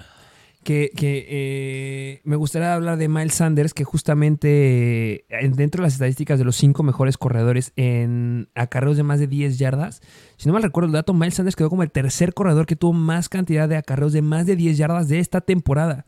que, 0.63 0.91
que, 0.95 1.25
eh, 1.27 2.21
me 2.23 2.35
gustaría 2.35 2.71
hablar 2.75 2.97
de 2.97 3.09
Miles 3.09 3.33
Sanders, 3.33 3.73
que 3.73 3.83
justamente 3.83 5.25
eh, 5.27 5.51
dentro 5.51 5.81
de 5.81 5.87
las 5.87 5.93
estadísticas 5.93 6.37
de 6.37 6.45
los 6.45 6.55
cinco 6.55 6.83
mejores 6.83 7.17
corredores 7.17 7.73
en 7.77 8.47
acarreos 8.53 8.95
de 8.95 9.01
más 9.01 9.19
de 9.19 9.25
10 9.25 9.57
yardas, 9.57 10.03
si 10.37 10.47
no 10.47 10.53
mal 10.53 10.61
recuerdo 10.61 10.85
el 10.85 10.93
dato, 10.93 11.15
Miles 11.15 11.33
Sanders 11.33 11.55
quedó 11.55 11.71
como 11.71 11.81
el 11.81 11.89
tercer 11.89 12.35
corredor 12.35 12.67
que 12.67 12.75
tuvo 12.75 12.93
más 12.93 13.27
cantidad 13.27 13.67
de 13.67 13.77
acarreos 13.77 14.13
de 14.13 14.21
más 14.21 14.45
de 14.45 14.55
10 14.55 14.77
yardas 14.77 15.07
de 15.07 15.17
esta 15.17 15.41
temporada. 15.41 16.05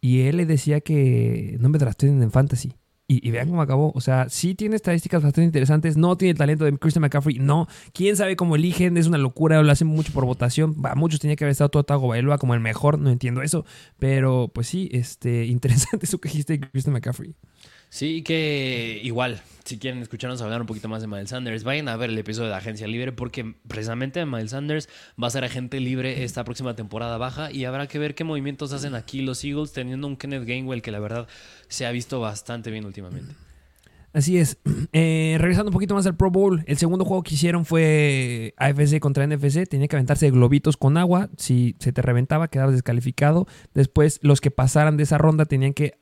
Y 0.00 0.22
él 0.22 0.36
le 0.36 0.46
decía 0.46 0.80
que 0.80 1.56
no 1.60 1.68
me 1.68 1.78
draften 1.78 2.22
en 2.22 2.30
fantasy. 2.30 2.74
Y, 3.08 3.30
vean 3.30 3.48
cómo 3.48 3.62
acabó. 3.62 3.92
O 3.94 4.00
sea, 4.00 4.28
sí 4.28 4.56
tiene 4.56 4.74
estadísticas 4.74 5.22
bastante 5.22 5.44
interesantes. 5.44 5.96
No 5.96 6.16
tiene 6.16 6.32
el 6.32 6.38
talento 6.38 6.64
de 6.64 6.76
Christian 6.76 7.02
McCaffrey. 7.02 7.38
No. 7.38 7.68
Quién 7.92 8.16
sabe 8.16 8.34
cómo 8.34 8.56
eligen. 8.56 8.96
Es 8.96 9.06
una 9.06 9.16
locura. 9.16 9.62
Lo 9.62 9.70
hacen 9.70 9.86
mucho 9.86 10.12
por 10.12 10.24
votación. 10.24 10.74
A 10.82 10.96
muchos 10.96 11.20
tenía 11.20 11.36
que 11.36 11.44
haber 11.44 11.52
estado 11.52 11.84
Tago 11.84 12.08
Bailoa 12.08 12.38
como 12.38 12.54
el 12.54 12.60
mejor. 12.60 12.98
No 12.98 13.10
entiendo 13.10 13.42
eso. 13.42 13.64
Pero 14.00 14.50
pues 14.52 14.66
sí, 14.66 14.88
este, 14.90 15.44
interesante 15.46 16.06
eso 16.06 16.18
que 16.18 16.28
dijiste 16.28 16.58
de 16.58 16.68
Christian 16.68 16.94
McCaffrey. 16.94 17.36
Sí, 17.96 18.20
que 18.20 19.00
igual, 19.02 19.40
si 19.64 19.78
quieren 19.78 20.02
escucharnos 20.02 20.42
hablar 20.42 20.60
un 20.60 20.66
poquito 20.66 20.86
más 20.86 21.00
de 21.00 21.08
Miles 21.08 21.30
Sanders, 21.30 21.64
vayan 21.64 21.88
a 21.88 21.96
ver 21.96 22.10
el 22.10 22.18
episodio 22.18 22.50
de 22.50 22.54
Agencia 22.54 22.86
Libre 22.86 23.10
porque 23.10 23.54
precisamente 23.68 24.26
Miles 24.26 24.50
Sanders 24.50 24.90
va 25.18 25.28
a 25.28 25.30
ser 25.30 25.44
agente 25.44 25.80
libre 25.80 26.22
esta 26.22 26.44
próxima 26.44 26.76
temporada 26.76 27.16
baja 27.16 27.50
y 27.50 27.64
habrá 27.64 27.86
que 27.86 27.98
ver 27.98 28.14
qué 28.14 28.22
movimientos 28.22 28.74
hacen 28.74 28.94
aquí 28.94 29.22
los 29.22 29.42
Eagles 29.42 29.72
teniendo 29.72 30.06
un 30.08 30.18
Kenneth 30.18 30.44
Gainwell 30.44 30.82
que 30.82 30.90
la 30.90 30.98
verdad 30.98 31.26
se 31.68 31.86
ha 31.86 31.90
visto 31.90 32.20
bastante 32.20 32.70
bien 32.70 32.84
últimamente. 32.84 33.34
Así 34.12 34.36
es. 34.36 34.58
Eh, 34.92 35.36
regresando 35.40 35.70
un 35.70 35.72
poquito 35.72 35.94
más 35.94 36.04
al 36.04 36.18
Pro 36.18 36.30
Bowl, 36.30 36.64
el 36.66 36.76
segundo 36.76 37.06
juego 37.06 37.22
que 37.22 37.34
hicieron 37.34 37.64
fue 37.64 38.52
AFC 38.58 39.00
contra 39.00 39.26
NFC. 39.26 39.66
Tenía 39.66 39.88
que 39.88 39.96
aventarse 39.96 40.30
globitos 40.30 40.76
con 40.76 40.98
agua. 40.98 41.30
Si 41.38 41.76
se 41.78 41.92
te 41.92 42.02
reventaba, 42.02 42.48
quedabas 42.48 42.74
descalificado. 42.74 43.46
Después, 43.72 44.18
los 44.20 44.42
que 44.42 44.50
pasaran 44.50 44.98
de 44.98 45.04
esa 45.04 45.16
ronda 45.16 45.46
tenían 45.46 45.72
que 45.72 45.98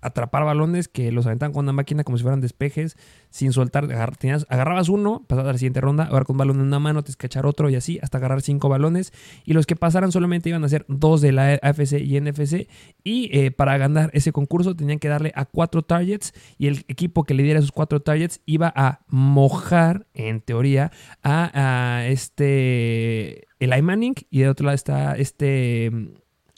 atrapar 0.00 0.44
balones 0.44 0.88
que 0.88 1.12
los 1.12 1.26
aventaban 1.26 1.52
con 1.52 1.64
una 1.64 1.72
máquina 1.72 2.04
como 2.04 2.16
si 2.18 2.22
fueran 2.22 2.40
despejes, 2.40 2.96
sin 3.30 3.52
soltar. 3.52 3.84
agarrabas 3.92 4.88
uno, 4.88 5.24
pasabas 5.26 5.50
a 5.50 5.52
la 5.52 5.58
siguiente 5.58 5.80
ronda, 5.80 6.04
ahora 6.04 6.24
con 6.24 6.34
un 6.34 6.38
balón 6.38 6.60
en 6.60 6.66
una 6.66 6.78
mano, 6.78 7.02
te 7.02 7.10
escachar 7.10 7.46
otro 7.46 7.70
y 7.70 7.76
así, 7.76 7.98
hasta 8.02 8.18
agarrar 8.18 8.42
cinco 8.42 8.68
balones. 8.68 9.12
Y 9.44 9.52
los 9.52 9.66
que 9.66 9.76
pasaran 9.76 10.12
solamente 10.12 10.48
iban 10.48 10.64
a 10.64 10.68
ser 10.68 10.84
dos 10.88 11.20
de 11.20 11.32
la 11.32 11.58
AFC 11.62 12.00
y 12.00 12.20
NFC. 12.20 12.68
Y 13.02 13.30
eh, 13.36 13.50
para 13.50 13.76
ganar 13.78 14.10
ese 14.12 14.32
concurso 14.32 14.74
tenían 14.76 14.98
que 14.98 15.08
darle 15.08 15.32
a 15.34 15.44
cuatro 15.44 15.82
targets. 15.82 16.32
Y 16.58 16.66
el 16.66 16.84
equipo 16.88 17.24
que 17.24 17.34
le 17.34 17.42
diera 17.42 17.58
esos 17.58 17.72
cuatro 17.72 18.00
targets 18.00 18.40
iba 18.46 18.72
a 18.74 19.00
mojar, 19.08 20.06
en 20.14 20.40
teoría, 20.40 20.90
a, 21.22 22.04
este. 22.06 23.46
El 23.58 23.82
Manning. 23.82 24.14
Y 24.30 24.40
de 24.40 24.48
otro 24.48 24.66
lado 24.66 24.74
está 24.74 25.16
este. 25.16 25.90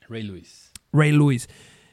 Ray 0.09 0.22
Lewis. 0.22 0.72
Ray 0.93 1.12
Lewis. 1.12 1.49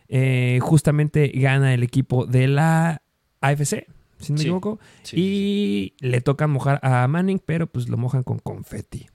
Eh, 0.08 0.60
justamente 0.62 1.28
gana 1.30 1.74
el 1.74 1.84
equipo 1.84 2.26
de 2.26 2.48
la 2.48 3.02
AFC, 3.42 3.88
si 4.20 4.34
no 4.34 4.38
me 4.38 4.42
equivoco. 4.42 4.80
y 5.12 5.94
le 6.00 6.22
toca 6.22 6.48
mojar 6.48 6.80
a 6.84 7.08
Manning, 7.08 7.40
pero 7.44 7.68
pues 7.68 7.90
lo 7.90 7.98
mojan 7.98 8.24
con 8.24 8.40
confetti. 8.40 9.08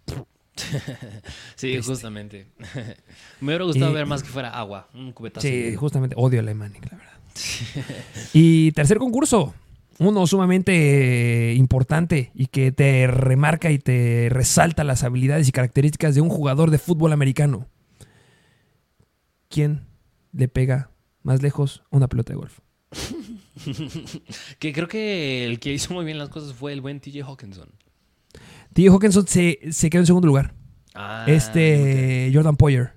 sí, 1.54 1.80
justamente. 1.82 2.46
me 3.40 3.48
hubiera 3.48 3.64
gustado 3.64 3.92
ver 3.92 4.06
más 4.06 4.22
que 4.22 4.28
fuera 4.28 4.50
agua, 4.50 4.88
un 4.94 5.12
cubetazo. 5.12 5.46
Sí, 5.46 5.74
justamente 5.76 6.14
odio 6.18 6.40
a 6.40 6.42
la 6.42 6.54
Manning, 6.54 6.82
la 6.90 6.96
verdad. 6.96 7.18
y 8.32 8.72
tercer 8.72 8.98
concurso. 8.98 9.54
Uno 10.00 10.28
sumamente 10.28 11.54
importante 11.56 12.30
y 12.32 12.46
que 12.46 12.70
te 12.70 13.08
remarca 13.08 13.72
y 13.72 13.80
te 13.80 14.28
resalta 14.30 14.84
las 14.84 15.02
habilidades 15.02 15.48
y 15.48 15.52
características 15.52 16.14
de 16.14 16.20
un 16.20 16.28
jugador 16.28 16.70
de 16.70 16.78
fútbol 16.78 17.12
americano. 17.12 17.66
¿Quién 19.48 19.87
le 20.38 20.46
pega 20.46 20.92
más 21.24 21.42
lejos 21.42 21.82
una 21.90 22.08
pelota 22.08 22.32
de 22.32 22.36
golf. 22.38 22.60
que 24.60 24.72
creo 24.72 24.86
que 24.86 25.44
el 25.44 25.58
que 25.58 25.72
hizo 25.72 25.92
muy 25.92 26.04
bien 26.04 26.16
las 26.16 26.28
cosas 26.28 26.54
fue 26.54 26.72
el 26.72 26.80
buen 26.80 27.00
TJ 27.00 27.24
Hawkinson. 27.24 27.68
TJ 28.72 28.88
Hawkinson 28.88 29.26
se, 29.26 29.90
quedó 29.90 30.00
en 30.00 30.06
segundo 30.06 30.28
lugar. 30.28 30.54
Ah, 30.94 31.24
este 31.26 32.30
Jordan 32.32 32.56
Poyer. 32.56 32.92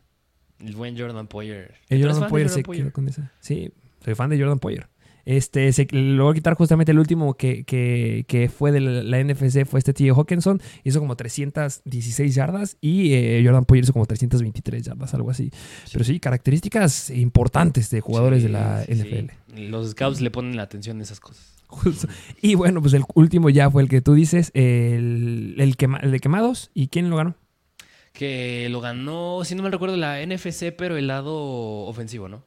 El 0.59 0.75
buen 0.75 0.97
Jordan 0.97 1.25
Poyer. 1.25 1.73
El 1.89 2.05
Jordan 2.05 2.29
Poyer 2.29 2.49
se 2.49 2.61
quedó 2.61 2.93
con 2.93 3.07
esa. 3.07 3.31
Sí, 3.39 3.73
soy 4.05 4.13
fan 4.13 4.29
de 4.29 4.39
Jordan 4.39 4.59
Poyer. 4.59 4.87
Este, 5.25 5.71
se, 5.73 5.87
lo 5.91 6.25
voy 6.25 6.31
a 6.31 6.35
quitar 6.35 6.55
justamente 6.55 6.91
el 6.91 6.99
último 6.99 7.33
que, 7.33 7.63
que, 7.65 8.51
fue 8.55 8.71
de 8.71 8.79
la, 8.79 9.23
NFC, 9.23 9.65
fue 9.65 9.79
este 9.79 9.93
tío 9.93 10.15
Hawkinson. 10.15 10.61
Hizo 10.83 10.99
como 10.99 11.15
316 11.15 12.35
yardas 12.35 12.77
y 12.81 13.13
eh, 13.13 13.41
Jordan 13.43 13.65
Poyer 13.65 13.83
hizo 13.83 13.93
como 13.93 14.05
323 14.05 14.83
yardas, 14.83 15.13
algo 15.13 15.31
así. 15.31 15.51
Pero 15.91 16.03
sí, 16.03 16.19
características 16.19 17.09
importantes 17.09 17.89
de 17.89 18.01
jugadores 18.01 18.43
de 18.43 18.49
la 18.49 18.83
NFL. 18.87 19.59
Los 19.69 19.91
scouts 19.91 20.21
le 20.21 20.31
ponen 20.31 20.55
la 20.55 20.63
atención 20.63 20.99
a 20.99 21.03
esas 21.03 21.19
cosas. 21.19 21.51
Y 22.41 22.55
bueno, 22.55 22.81
pues 22.81 22.93
el 22.93 23.03
último 23.13 23.49
ya 23.49 23.69
fue 23.69 23.81
el 23.81 23.89
que 23.89 24.01
tú 24.01 24.13
dices, 24.13 24.51
el, 24.53 25.55
el, 25.57 25.75
el 26.01 26.11
de 26.11 26.19
quemados. 26.19 26.71
¿Y 26.73 26.87
quién 26.87 27.09
lo 27.09 27.15
ganó? 27.15 27.35
Que 28.13 28.67
lo 28.69 28.81
ganó, 28.81 29.43
si 29.45 29.55
no 29.55 29.63
me 29.63 29.69
recuerdo, 29.69 29.95
la 29.95 30.25
NFC, 30.25 30.73
pero 30.77 30.97
el 30.97 31.07
lado 31.07 31.33
ofensivo, 31.85 32.27
¿no? 32.27 32.45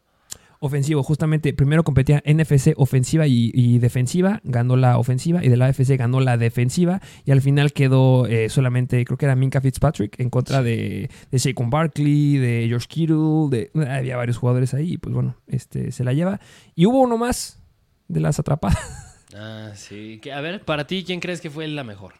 Ofensivo. 0.60 1.02
Justamente, 1.02 1.52
primero 1.52 1.84
competía 1.84 2.22
NFC 2.24 2.72
ofensiva 2.76 3.26
y, 3.26 3.78
defensiva, 3.78 4.40
ganó 4.44 4.76
la 4.76 4.98
ofensiva 4.98 5.44
y 5.44 5.48
de 5.48 5.56
la 5.56 5.66
AFC 5.66 5.96
ganó 5.96 6.20
la 6.20 6.36
defensiva 6.36 7.00
y 7.24 7.30
al 7.30 7.40
final 7.40 7.72
quedó 7.72 8.26
eh, 8.26 8.48
solamente, 8.48 9.04
creo 9.04 9.18
que 9.18 9.26
era 9.26 9.36
Minka 9.36 9.60
Fitzpatrick 9.60 10.18
en 10.20 10.30
contra 10.30 10.62
de, 10.62 11.10
de 11.30 11.38
Saquon 11.38 11.70
Barkley, 11.70 12.36
de 12.38 12.66
George 12.68 12.86
Kittle, 12.88 13.48
de, 13.50 13.70
había 13.88 14.16
varios 14.16 14.36
jugadores 14.36 14.74
ahí, 14.74 14.98
pues 14.98 15.14
bueno, 15.14 15.36
este 15.46 15.92
se 15.92 16.04
la 16.04 16.12
lleva. 16.12 16.40
Y 16.74 16.86
hubo 16.86 17.00
uno 17.00 17.18
más 17.18 17.60
de 18.08 18.20
las 18.20 18.38
atrapadas. 18.38 18.78
Ah, 19.36 19.72
sí. 19.74 20.20
A 20.32 20.40
ver, 20.40 20.64
para 20.64 20.86
ti, 20.86 21.02
¿quién 21.04 21.18
crees 21.18 21.40
que 21.40 21.50
fue 21.50 21.66
la 21.66 21.82
mejor? 21.82 22.14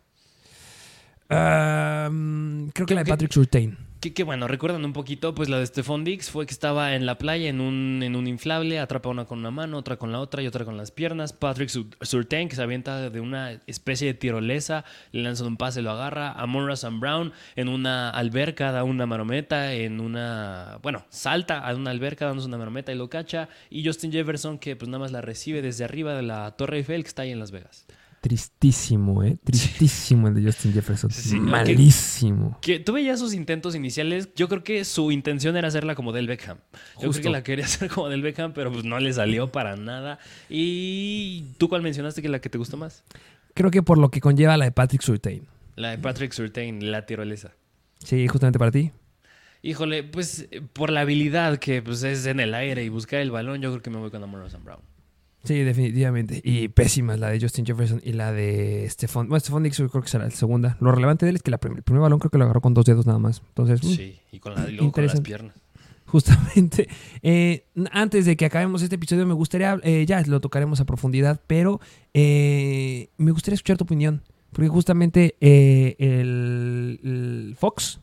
creo 1.28 2.86
que 2.86 2.94
la 2.94 3.04
de 3.04 3.08
Patrick 3.08 3.30
Surtain. 3.30 3.78
Que, 4.12 4.22
bueno, 4.22 4.48
recuerdan 4.48 4.84
un 4.84 4.92
poquito, 4.92 5.34
pues 5.34 5.48
la 5.48 5.58
de 5.58 5.66
Stephon 5.66 6.04
Dix 6.04 6.30
fue 6.30 6.44
que 6.44 6.52
estaba 6.52 6.94
en 6.94 7.06
la 7.06 7.16
playa 7.16 7.48
en 7.48 7.62
un, 7.62 8.02
en 8.02 8.16
un 8.16 8.26
inflable, 8.26 8.78
atrapa 8.78 9.08
una 9.08 9.24
con 9.24 9.38
una 9.38 9.50
mano, 9.50 9.78
otra 9.78 9.96
con 9.96 10.12
la 10.12 10.20
otra 10.20 10.42
y 10.42 10.46
otra 10.46 10.66
con 10.66 10.76
las 10.76 10.90
piernas. 10.90 11.32
Patrick 11.32 11.70
Surtain, 12.02 12.48
que 12.48 12.56
se 12.56 12.62
avienta 12.62 13.08
de 13.08 13.20
una 13.20 13.52
especie 13.66 14.08
de 14.08 14.14
tirolesa, 14.14 14.84
le 15.12 15.22
lanza 15.22 15.44
un 15.44 15.56
pase, 15.56 15.80
lo 15.80 15.90
agarra. 15.90 16.32
Amon 16.32 16.76
Sam 16.76 17.00
Brown 17.00 17.32
en 17.56 17.68
una 17.68 18.10
alberca, 18.10 18.72
da 18.72 18.84
una 18.84 19.06
marometa, 19.06 19.72
en 19.72 20.00
una. 20.00 20.78
Bueno, 20.82 21.06
salta 21.08 21.58
a 21.58 21.74
una 21.74 21.90
alberca, 21.90 22.26
dándose 22.26 22.48
una 22.48 22.58
marometa 22.58 22.92
y 22.92 22.96
lo 22.96 23.08
cacha. 23.08 23.48
Y 23.70 23.86
Justin 23.86 24.12
Jefferson, 24.12 24.58
que 24.58 24.76
pues 24.76 24.88
nada 24.88 24.98
más 24.98 25.12
la 25.12 25.22
recibe 25.22 25.62
desde 25.62 25.84
arriba 25.84 26.14
de 26.14 26.22
la 26.22 26.50
Torre 26.56 26.78
Eiffel, 26.78 27.02
que 27.02 27.08
está 27.08 27.22
ahí 27.22 27.30
en 27.30 27.38
Las 27.38 27.52
Vegas. 27.52 27.86
Tristísimo, 28.24 29.22
¿eh? 29.22 29.36
Tristísimo 29.44 30.28
el 30.28 30.34
de 30.34 30.44
Justin 30.44 30.72
Jefferson. 30.72 31.10
Malísimo. 31.42 32.56
Que, 32.62 32.80
tuve 32.80 33.04
ya 33.04 33.18
sus 33.18 33.34
intentos 33.34 33.74
iniciales. 33.74 34.30
Yo 34.34 34.48
creo 34.48 34.64
que 34.64 34.86
su 34.86 35.12
intención 35.12 35.58
era 35.58 35.68
hacerla 35.68 35.94
como 35.94 36.10
del 36.10 36.26
Beckham. 36.26 36.56
Yo 37.02 37.10
creo 37.10 37.22
que 37.22 37.28
la 37.28 37.42
quería 37.42 37.64
hacer 37.66 37.90
como 37.90 38.08
del 38.08 38.22
Beckham, 38.22 38.54
pero 38.54 38.72
pues 38.72 38.82
no 38.86 38.98
le 38.98 39.12
salió 39.12 39.52
para 39.52 39.76
nada. 39.76 40.18
¿Y 40.48 41.52
tú 41.58 41.68
cuál 41.68 41.82
mencionaste 41.82 42.22
que 42.22 42.28
es 42.28 42.32
la 42.32 42.40
que 42.40 42.48
te 42.48 42.56
gustó 42.56 42.78
más? 42.78 43.04
Creo 43.52 43.70
que 43.70 43.82
por 43.82 43.98
lo 43.98 44.10
que 44.10 44.22
conlleva 44.22 44.56
la 44.56 44.64
de 44.64 44.72
Patrick 44.72 45.02
Surtain. 45.02 45.46
La 45.76 45.90
de 45.90 45.98
Patrick 45.98 46.32
Surtain, 46.32 46.90
la 46.90 47.04
tirolesa. 47.04 47.52
Sí, 48.02 48.26
justamente 48.26 48.58
para 48.58 48.70
ti. 48.70 48.90
Híjole, 49.60 50.02
pues 50.02 50.48
por 50.72 50.88
la 50.88 51.00
habilidad 51.00 51.58
que 51.58 51.82
pues, 51.82 52.02
es 52.04 52.24
en 52.24 52.40
el 52.40 52.54
aire 52.54 52.84
y 52.84 52.88
buscar 52.88 53.20
el 53.20 53.30
balón, 53.30 53.60
yo 53.60 53.68
creo 53.70 53.82
que 53.82 53.90
me 53.90 53.98
voy 53.98 54.10
con 54.10 54.22
Amor 54.22 54.48
Brown. 54.62 54.93
Sí, 55.44 55.62
definitivamente. 55.62 56.40
Y 56.42 56.68
pésimas 56.68 57.18
la 57.18 57.28
de 57.28 57.38
Justin 57.38 57.66
Jefferson 57.66 58.00
y 58.02 58.12
la 58.12 58.32
de 58.32 58.86
Stephon. 58.88 59.28
Bueno, 59.28 59.40
Stephon 59.40 59.62
Dix 59.62 59.76
creo 59.76 60.02
que 60.02 60.08
será 60.08 60.24
la 60.24 60.30
segunda. 60.30 60.78
Lo 60.80 60.90
relevante 60.90 61.26
de 61.26 61.30
él 61.30 61.36
es 61.36 61.42
que 61.42 61.50
el 61.50 61.58
primer 61.58 62.00
balón 62.00 62.18
creo 62.18 62.30
que 62.30 62.38
lo 62.38 62.44
agarró 62.44 62.62
con 62.62 62.72
dos 62.72 62.86
dedos 62.86 63.06
nada 63.06 63.18
más. 63.18 63.42
Entonces, 63.48 63.84
mm, 63.84 63.88
sí, 63.88 64.18
y 64.32 64.38
con, 64.38 64.54
la, 64.54 64.66
las 64.66 65.20
piernas. 65.20 65.54
Justamente. 66.06 66.88
Eh, 67.26 67.64
antes 67.90 68.26
de 68.26 68.36
que 68.36 68.44
acabemos 68.44 68.82
este 68.82 68.96
episodio, 68.96 69.24
me 69.24 69.32
gustaría, 69.32 69.80
eh, 69.82 70.04
ya 70.06 70.20
lo 70.26 70.40
tocaremos 70.40 70.78
a 70.80 70.84
profundidad, 70.84 71.40
pero 71.46 71.80
eh, 72.12 73.08
me 73.16 73.30
gustaría 73.30 73.54
escuchar 73.54 73.78
tu 73.78 73.84
opinión. 73.84 74.22
Porque 74.52 74.68
justamente 74.68 75.36
el, 75.40 75.96
el 77.02 77.56
Fox, 77.58 78.00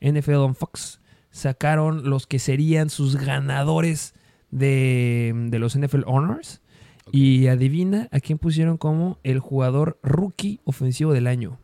NFL 0.00 0.34
on 0.36 0.54
Fox, 0.54 1.00
sacaron 1.32 2.08
los 2.08 2.28
que 2.28 2.38
serían 2.38 2.90
sus 2.90 3.16
ganadores 3.16 4.14
de, 4.52 5.32
de 5.50 5.58
los 5.58 5.76
NFL 5.76 6.02
Honors 6.06 6.60
y 7.12 7.46
adivina 7.48 8.08
a 8.10 8.20
quién 8.20 8.38
pusieron 8.38 8.76
como 8.76 9.18
el 9.22 9.38
jugador 9.38 9.98
rookie 10.02 10.60
ofensivo 10.64 11.12
del 11.12 11.26
año. 11.26 11.58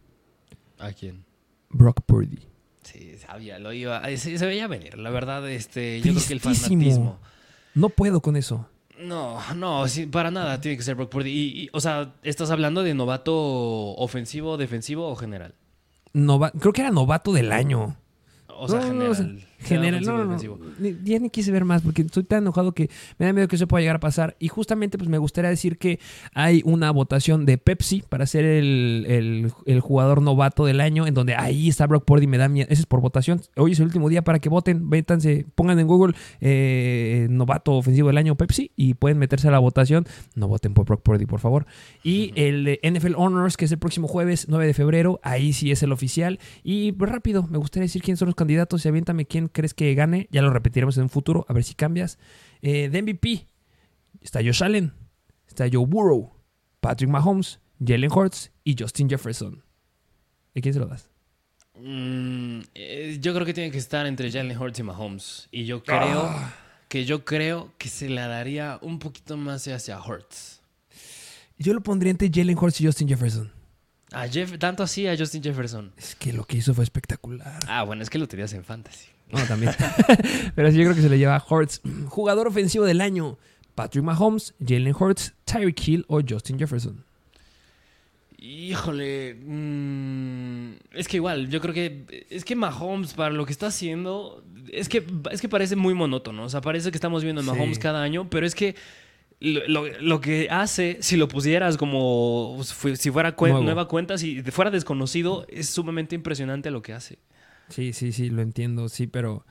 ¿A 0.78 0.92
quién? 0.92 1.24
Brock 1.70 2.03
Purdy. 2.03 2.38
Sí, 2.82 3.16
sabía, 3.18 3.59
lo 3.59 3.72
iba. 3.72 4.03
Se, 4.16 4.36
veía 4.47 4.68
venir, 4.68 4.99
la 4.99 5.11
verdad, 5.11 5.49
este, 5.51 6.01
yo 6.01 6.12
creo 6.12 6.26
que 6.26 6.32
el 6.34 6.40
fanatismo. 6.40 7.18
No 7.74 7.88
puedo 7.88 8.20
con 8.20 8.36
eso. 8.36 8.68
No, 8.99 9.38
no, 9.55 9.84
para 10.11 10.30
nada 10.30 10.61
tiene 10.61 10.76
que 10.76 10.82
ser 10.82 10.94
Brock 10.94 11.11
Purdy. 11.11 11.30
Y, 11.30 11.68
o 11.72 11.80
sea, 11.80 12.14
¿estás 12.22 12.51
hablando 12.51 12.82
de 12.82 12.94
novato 12.94 13.34
ofensivo, 13.34 14.57
defensivo 14.57 15.09
o 15.09 15.16
general? 15.16 15.55
creo 16.12 16.72
que 16.72 16.80
era 16.80 16.90
novato 16.90 17.32
del 17.32 17.53
año. 17.53 17.97
O 18.49 18.68
sea, 18.68 18.82
general. 18.82 19.45
Y 19.98 20.00
no, 20.07 20.18
no, 20.24 20.36
ni- 20.78 20.96
ya 21.04 21.18
ni 21.18 21.30
quise 21.30 21.50
ver 21.52 21.64
más 21.64 21.82
porque 21.82 22.02
estoy 22.02 22.24
tan 22.24 22.42
enojado 22.42 22.72
que 22.72 22.90
me 23.18 23.26
da 23.26 23.32
miedo 23.32 23.48
que 23.48 23.57
eso 23.57 23.66
pueda 23.66 23.80
llegar 23.80 23.96
a 23.96 24.00
pasar. 24.00 24.36
Y 24.38 24.48
justamente 24.48 24.98
pues 24.98 25.09
me 25.11 25.18
gustaría 25.18 25.50
decir 25.50 25.78
que 25.78 25.98
hay 26.34 26.62
una 26.64 26.90
votación 26.90 27.46
de 27.46 27.59
Pepsi 27.59 28.02
para 28.09 28.26
ser 28.26 28.44
el, 28.44 29.07
el- 29.09 29.52
el 29.66 29.80
jugador 29.80 30.22
novato 30.22 30.64
del 30.66 30.80
año, 30.80 31.07
en 31.07 31.14
donde 31.14 31.34
ahí 31.34 31.68
está 31.68 31.86
Brock 31.86 32.04
Purdy, 32.04 32.26
me 32.26 32.38
da 32.38 32.48
miedo. 32.48 32.66
Ese 32.70 32.82
es 32.82 32.86
por 32.86 33.00
votación. 33.00 33.40
Hoy 33.57 33.72
es 33.72 33.78
el 33.80 33.86
último 33.86 34.09
día 34.09 34.22
para 34.22 34.38
que 34.38 34.48
voten, 34.48 34.90
vétanse, 34.90 35.46
pongan 35.54 35.78
en 35.78 35.86
Google 35.86 36.14
eh, 36.40 37.26
novato 37.30 37.72
ofensivo 37.72 38.09
del 38.09 38.18
año 38.18 38.36
Pepsi 38.36 38.70
y 38.76 38.94
pueden 38.94 39.18
meterse 39.18 39.48
a 39.48 39.50
la 39.50 39.59
votación. 39.59 40.07
No 40.34 40.48
voten 40.48 40.74
por 40.74 40.84
Brock 40.86 41.02
Purdy, 41.02 41.26
por 41.26 41.40
favor. 41.40 41.66
Y 42.02 42.32
el 42.36 42.64
de 42.64 42.80
NFL 42.82 43.14
Honors, 43.16 43.57
que 43.57 43.64
es 43.64 43.72
el 43.72 43.78
próximo 43.78 44.09
jueves 44.09 44.46
9 44.48 44.66
de 44.66 44.74
febrero, 44.74 45.20
ahí 45.22 45.52
sí 45.52 45.70
es 45.70 45.82
el 45.82 45.92
oficial. 45.92 46.38
Y 46.62 46.92
pues, 46.92 47.11
rápido, 47.11 47.46
me 47.50 47.59
gustaría 47.59 47.84
decir 47.84 48.02
quiénes 48.02 48.18
son 48.18 48.26
los 48.26 48.34
candidatos 48.34 48.84
y 48.84 48.88
aviéntame 48.88 49.26
quién 49.26 49.45
crees 49.53 49.74
que 49.74 49.94
gane. 49.94 50.28
Ya 50.30 50.42
lo 50.42 50.51
repetiremos 50.51 50.97
en 50.97 51.05
un 51.05 51.09
futuro, 51.11 51.44
a 51.49 51.53
ver 51.53 51.64
si 51.64 51.74
cambias. 51.74 52.18
Eh, 52.62 52.88
de 52.88 53.03
MVP 53.03 53.47
está 54.20 54.40
Josh 54.42 54.62
Allen, 54.64 54.92
está 55.47 55.66
Joe 55.72 55.86
Burrow, 55.86 56.32
Patrick 56.80 57.11
Mahomes, 57.11 57.61
Jalen 57.84 58.11
Hurts 58.12 58.51
y 58.64 58.74
Justin 58.78 59.09
Jefferson. 59.09 59.62
¿Y 60.55 60.61
quién 60.62 60.72
se 60.74 60.80
lo 60.80 60.86
das? 60.86 61.11
Mm, 61.78 62.61
eh, 62.74 63.18
yo 63.20 63.34
creo 63.34 63.44
que 63.44 63.53
tiene 63.53 63.70
que 63.70 63.78
estar 63.78 64.07
entre 64.07 64.30
Jalen 64.32 64.57
Hurts 64.57 64.78
y 64.78 64.82
Mahomes. 64.82 65.49
Y 65.51 65.64
yo 65.66 65.82
creo 65.82 66.22
Ah. 66.24 66.55
que 66.88 67.05
yo 67.05 67.24
creo 67.24 67.72
que 67.78 67.88
se 67.88 68.09
la 68.09 68.26
daría 68.28 68.78
un 68.80 68.99
poquito 68.99 69.36
más 69.36 69.66
hacia 69.68 70.01
Hurts. 70.01 70.62
Yo 71.59 71.72
lo 71.74 71.80
pondría 71.82 72.11
entre 72.11 72.30
Jalen 72.32 72.57
Hurts 72.57 72.80
y 72.80 72.86
Justin 72.86 73.09
Jefferson. 73.09 73.53
A 74.12 74.28
Jeff, 74.28 74.57
tanto 74.59 74.82
así 74.82 75.07
a 75.07 75.16
Justin 75.18 75.42
Jefferson. 75.42 75.92
Es 75.97 76.14
que 76.14 76.32
lo 76.32 76.44
que 76.47 76.59
hizo 76.59 76.72
fue 76.72 76.84
espectacular. 76.84 77.59
Ah, 77.66 77.82
bueno, 77.82 78.03
es 78.03 78.09
que 78.09 78.18
lo 78.18 78.28
tenías 78.28 78.53
en 78.53 78.64
fantasy. 78.64 79.09
No, 79.31 79.41
también. 79.47 79.72
Pero 80.55 80.70
sí, 80.70 80.77
yo 80.79 80.85
creo 80.85 80.95
que 80.95 81.03
se 81.03 81.09
le 81.09 81.18
lleva 81.18 81.37
a 81.37 81.45
Hurts. 81.49 81.81
Jugador 82.09 82.47
ofensivo 82.47 82.85
del 82.85 83.01
año. 83.01 83.39
Patrick 83.74 84.05
Mahomes, 84.05 84.55
Jalen 84.66 84.95
Hurts, 84.99 85.35
Tyreek 85.45 85.87
Hill 85.89 86.05
o 86.09 86.20
Justin 86.27 86.59
Jefferson. 86.59 87.05
Híjole, 88.39 89.35
mm, 89.35 90.72
es 90.93 91.09
que 91.09 91.16
igual, 91.16 91.49
yo 91.49 91.61
creo 91.61 91.72
que 91.72 92.27
es 92.29 92.45
que 92.45 92.55
Mahomes 92.55 93.14
para 93.14 93.31
lo 93.35 93.47
que 93.47 93.53
está 93.53 93.68
haciendo 93.68 94.45
es 94.70 94.89
que 94.91 95.05
es 95.31 95.41
que 95.41 95.49
parece 95.49 95.74
muy 95.74 95.95
monótono, 95.95 96.45
o 96.45 96.49
sea, 96.51 96.61
parece 96.61 96.91
que 96.91 96.97
estamos 96.99 97.24
viendo 97.24 97.41
a 97.41 97.45
Sí. 97.45 97.51
Mahomes 97.51 97.79
cada 97.79 98.03
año, 98.03 98.29
pero 98.29 98.47
es 98.47 98.55
que 98.55 98.74
lo, 99.41 99.66
lo- 99.68 100.01
lo 100.01 100.20
que 100.20 100.49
hace, 100.51 100.99
si 101.01 101.16
lo 101.16 101.29
pusieras 101.29 101.77
como 101.79 102.59
si 102.62 103.11
fuera 103.11 103.35
cuen- 103.37 103.62
nueva 103.64 103.89
cuenta, 103.89 104.18
si 104.18 104.43
fuera 104.43 104.70
desconocido, 104.70 105.47
es 105.49 105.70
sumamente 105.70 106.14
impresionante 106.14 106.70
lo 106.70 106.83
que 106.83 106.93
hace. 106.93 107.18
Sí, 107.68 107.92
sí, 107.92 108.12
sí, 108.12 108.30
lo 108.30 108.42
entiendo, 108.42 108.88
sí, 108.88 109.06
pero 109.06 109.44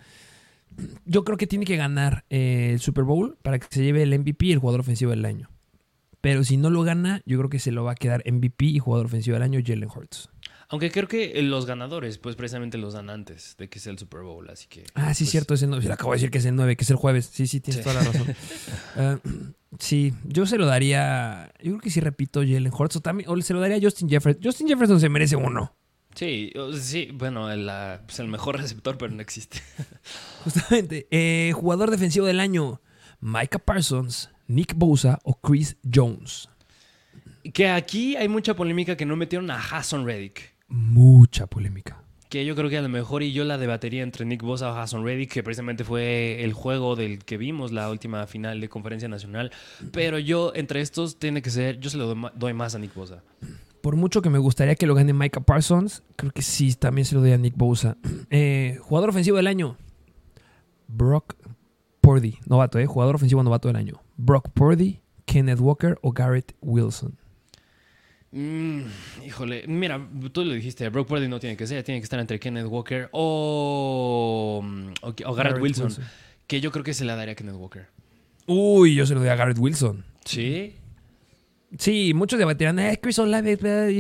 yo 1.05 1.23
creo 1.23 1.37
que 1.37 1.47
tiene 1.47 1.65
que 1.65 1.77
ganar 1.77 2.25
eh, 2.29 2.69
el 2.73 2.79
Super 2.79 3.03
Bowl 3.03 3.37
para 3.41 3.59
que 3.59 3.67
se 3.69 3.83
lleve 3.83 4.03
el 4.03 4.17
MVP 4.17 4.47
y 4.47 4.51
el 4.51 4.59
jugador 4.59 4.81
ofensivo 4.81 5.11
del 5.11 5.25
año. 5.25 5.49
Pero 6.21 6.43
si 6.43 6.57
no 6.57 6.69
lo 6.69 6.81
gana, 6.83 7.21
yo 7.25 7.37
creo 7.37 7.49
que 7.49 7.59
se 7.59 7.71
lo 7.71 7.83
va 7.83 7.91
a 7.91 7.95
quedar 7.95 8.23
MVP 8.25 8.65
y 8.65 8.79
jugador 8.79 9.05
ofensivo 9.05 9.35
del 9.35 9.43
año 9.43 9.59
Jalen 9.63 9.89
Hurts. 9.93 10.29
Aunque 10.69 10.89
creo 10.89 11.07
que 11.07 11.39
los 11.43 11.67
ganadores, 11.67 12.17
pues 12.17 12.35
precisamente 12.35 12.79
los 12.79 12.93
dan 12.95 13.11
antes 13.11 13.55
de 13.59 13.69
que 13.69 13.77
sea 13.79 13.91
el 13.91 13.99
Super 13.99 14.21
Bowl, 14.21 14.49
así 14.49 14.65
que. 14.67 14.83
Ah, 14.95 15.13
sí, 15.13 15.23
pues, 15.25 15.31
cierto, 15.31 15.53
es 15.53 15.61
el 15.61 15.69
9. 15.69 15.85
Le 15.85 15.93
acabo 15.93 16.11
de 16.11 16.15
decir 16.15 16.31
que 16.31 16.39
es 16.39 16.45
el 16.45 16.55
9, 16.55 16.75
que 16.75 16.83
es 16.83 16.89
el 16.89 16.95
jueves. 16.95 17.29
Sí, 17.31 17.45
sí, 17.45 17.59
tienes 17.59 17.83
Sí. 17.83 17.89
toda 17.89 18.01
la 18.01 18.11
razón. 18.11 18.35
Ah, 18.97 19.19
sí, 19.77 20.13
yo 20.23 20.47
se 20.47 20.57
lo 20.57 20.65
daría. 20.65 21.51
Yo 21.61 21.71
creo 21.73 21.79
que 21.81 21.91
sí 21.91 21.99
repito 21.99 22.39
Jalen 22.39 22.71
Hurts 22.75 22.95
o, 22.95 23.01
también, 23.01 23.29
o 23.29 23.39
se 23.41 23.53
lo 23.53 23.59
daría 23.59 23.77
a 23.77 23.81
Justin 23.81 24.09
Jefferson. 24.09 24.41
Justin 24.43 24.67
Jefferson 24.67 24.99
se 24.99 25.09
merece 25.09 25.35
uno. 25.35 25.75
Sí, 26.15 26.53
sí, 26.79 27.09
bueno, 27.13 27.51
el, 27.51 27.69
pues 28.05 28.19
el 28.19 28.29
mejor 28.29 28.57
receptor, 28.57 28.97
pero 28.97 29.13
no 29.13 29.21
existe. 29.21 29.61
Justamente. 30.43 31.07
Eh, 31.11 31.51
jugador 31.53 31.91
defensivo 31.91 32.25
del 32.25 32.39
año: 32.39 32.81
Micah 33.19 33.59
Parsons, 33.59 34.29
Nick 34.47 34.75
Bosa 34.75 35.19
o 35.23 35.39
Chris 35.39 35.75
Jones. 35.93 36.49
Que 37.53 37.69
aquí 37.69 38.15
hay 38.15 38.29
mucha 38.29 38.55
polémica 38.55 38.95
que 38.95 39.05
no 39.05 39.17
metieron 39.17 39.51
a 39.51 39.59
Hassan 39.59 40.05
Reddick. 40.05 40.55
Mucha 40.67 41.47
polémica. 41.47 42.01
Que 42.29 42.43
yo 42.45 42.55
creo 42.55 42.69
que 42.69 42.77
a 42.77 42.81
lo 42.81 42.89
mejor 42.89 43.21
y 43.21 43.33
yo 43.33 43.43
la 43.43 43.57
debatería 43.57 44.01
entre 44.01 44.25
Nick 44.25 44.41
Bosa 44.41 44.71
o 44.71 44.75
Hassan 44.75 45.03
Reddick, 45.03 45.31
que 45.31 45.43
precisamente 45.43 45.83
fue 45.83 46.43
el 46.43 46.53
juego 46.53 46.95
del 46.95 47.23
que 47.23 47.37
vimos 47.37 47.71
la 47.71 47.89
última 47.89 48.25
final 48.25 48.61
de 48.61 48.69
conferencia 48.69 49.07
nacional. 49.07 49.51
Pero 49.91 50.17
yo, 50.17 50.53
entre 50.55 50.81
estos, 50.81 51.19
tiene 51.19 51.41
que 51.41 51.51
ser, 51.51 51.79
yo 51.79 51.89
se 51.89 51.97
lo 51.97 52.15
doy 52.33 52.53
más 52.53 52.73
a 52.73 52.79
Nick 52.79 52.95
Bosa. 52.95 53.21
Por 53.85 53.97
mucho 53.97 54.23
que 54.23 54.31
me 54.31 54.39
gustaría 54.39 54.73
que 54.73 54.87
lo 54.87 54.95
gane 54.95 55.13
Micah 55.13 55.41
Parsons, 55.41 56.01
creo 56.15 56.31
que 56.31 56.41
sí, 56.41 56.73
también 56.73 57.05
se 57.05 57.13
lo 57.13 57.21
doy 57.21 57.33
a 57.33 57.37
Nick 57.37 57.55
Bosa. 57.55 57.97
Eh, 58.31 58.79
jugador 58.81 59.11
ofensivo 59.11 59.37
del 59.37 59.45
año: 59.45 59.77
Brock 60.87 61.35
Purdy. 62.01 62.39
Novato, 62.47 62.79
¿eh? 62.79 62.87
Jugador 62.87 63.13
ofensivo 63.13 63.43
novato 63.43 63.67
del 63.67 63.77
año: 63.77 64.01
Brock 64.17 64.49
Purdy, 64.49 65.01
Kenneth 65.25 65.59
Walker 65.59 65.99
o 66.01 66.13
Garrett 66.13 66.55
Wilson. 66.61 67.15
Mm, 68.31 68.81
híjole, 69.23 69.65
mira, 69.67 70.03
tú 70.31 70.43
lo 70.43 70.55
dijiste, 70.55 70.89
Brock 70.89 71.07
Purdy 71.07 71.27
no 71.27 71.39
tiene 71.39 71.55
que 71.55 71.67
ser, 71.67 71.83
tiene 71.83 72.01
que 72.01 72.05
estar 72.05 72.19
entre 72.19 72.39
Kenneth 72.39 72.65
Walker 72.65 73.09
o, 73.11 74.65
o, 75.03 75.07
o 75.09 75.33
Garrett, 75.35 75.61
Wilson, 75.61 75.95
que 76.47 76.59
yo 76.59 76.71
creo 76.71 76.83
que 76.83 76.95
se 76.95 77.05
la 77.05 77.15
daría 77.15 77.33
a 77.33 77.35
Kenneth 77.35 77.57
Walker. 77.57 77.85
Uy, 78.47 78.95
yo 78.95 79.05
se 79.05 79.13
lo 79.13 79.19
doy 79.19 79.29
a 79.29 79.35
Garrett 79.35 79.59
Wilson. 79.59 80.03
¿Sí? 80.25 80.73
Sí, 81.77 82.13
muchos 82.13 82.39
debatirán, 82.39 82.79
eh, 82.79 82.99
Chris 83.01 83.19
Olave 83.19 83.57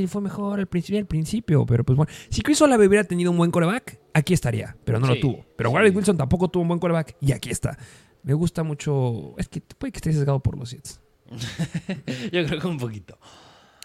fue 0.07 0.21
mejor 0.21 0.59
al 0.59 0.67
principio, 0.67 0.99
al 0.99 1.05
principio, 1.05 1.65
pero 1.65 1.83
pues 1.83 1.97
bueno, 1.97 2.11
si 2.29 2.41
Chris 2.41 2.61
Olave 2.61 2.87
hubiera 2.87 3.03
tenido 3.03 3.31
un 3.31 3.37
buen 3.37 3.51
coreback, 3.51 3.99
aquí 4.13 4.33
estaría, 4.33 4.75
pero 4.85 4.99
no 4.99 5.07
lo 5.07 5.19
tuvo. 5.19 5.45
Pero 5.57 5.71
sí. 5.71 5.95
Wilson 5.95 6.17
tampoco 6.17 6.47
tuvo 6.49 6.61
un 6.61 6.69
buen 6.69 6.79
coreback 6.79 7.15
y 7.21 7.31
aquí 7.31 7.49
está. 7.49 7.77
Me 8.23 8.33
gusta 8.33 8.63
mucho, 8.63 9.35
es 9.37 9.47
que 9.47 9.61
puede 9.61 9.91
que 9.91 9.97
esté 9.97 10.13
sesgado 10.13 10.39
por 10.39 10.57
los 10.57 10.71
Jets. 10.71 11.01
Yo 12.31 12.45
creo 12.45 12.59
que 12.59 12.67
un 12.67 12.77
poquito. 12.77 13.17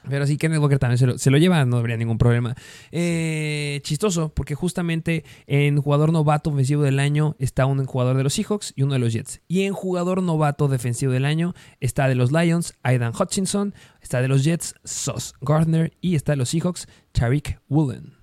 Pero 0.08 0.26
sí, 0.26 0.36
Kenneth 0.36 0.60
Walker 0.60 0.78
también 0.78 0.98
se 0.98 1.06
lo, 1.06 1.18
se 1.18 1.30
lo 1.30 1.38
lleva, 1.38 1.64
no 1.64 1.76
habría 1.76 1.96
ningún 1.96 2.18
problema. 2.18 2.54
Eh, 2.90 3.80
chistoso, 3.82 4.32
porque 4.34 4.54
justamente 4.54 5.24
en 5.46 5.80
jugador 5.80 6.12
novato 6.12 6.50
ofensivo 6.50 6.82
del 6.82 6.98
año 6.98 7.36
está 7.38 7.66
un 7.66 7.84
jugador 7.86 8.16
de 8.16 8.22
los 8.22 8.34
Seahawks 8.34 8.72
y 8.76 8.82
uno 8.82 8.94
de 8.94 8.98
los 9.00 9.12
Jets. 9.12 9.40
Y 9.48 9.62
en 9.62 9.72
jugador 9.72 10.22
novato 10.22 10.68
defensivo 10.68 11.12
del 11.12 11.24
año 11.24 11.54
está 11.80 12.08
de 12.08 12.14
los 12.14 12.32
Lions, 12.32 12.74
Aidan 12.82 13.12
Hutchinson, 13.18 13.74
está 14.02 14.20
de 14.22 14.28
los 14.28 14.44
Jets, 14.44 14.74
Sauce 14.84 15.32
Gardner 15.40 15.92
y 16.00 16.14
está 16.14 16.32
de 16.32 16.36
los 16.36 16.48
Seahawks, 16.50 16.88
Tariq 17.12 17.58
Woolen. 17.68 18.14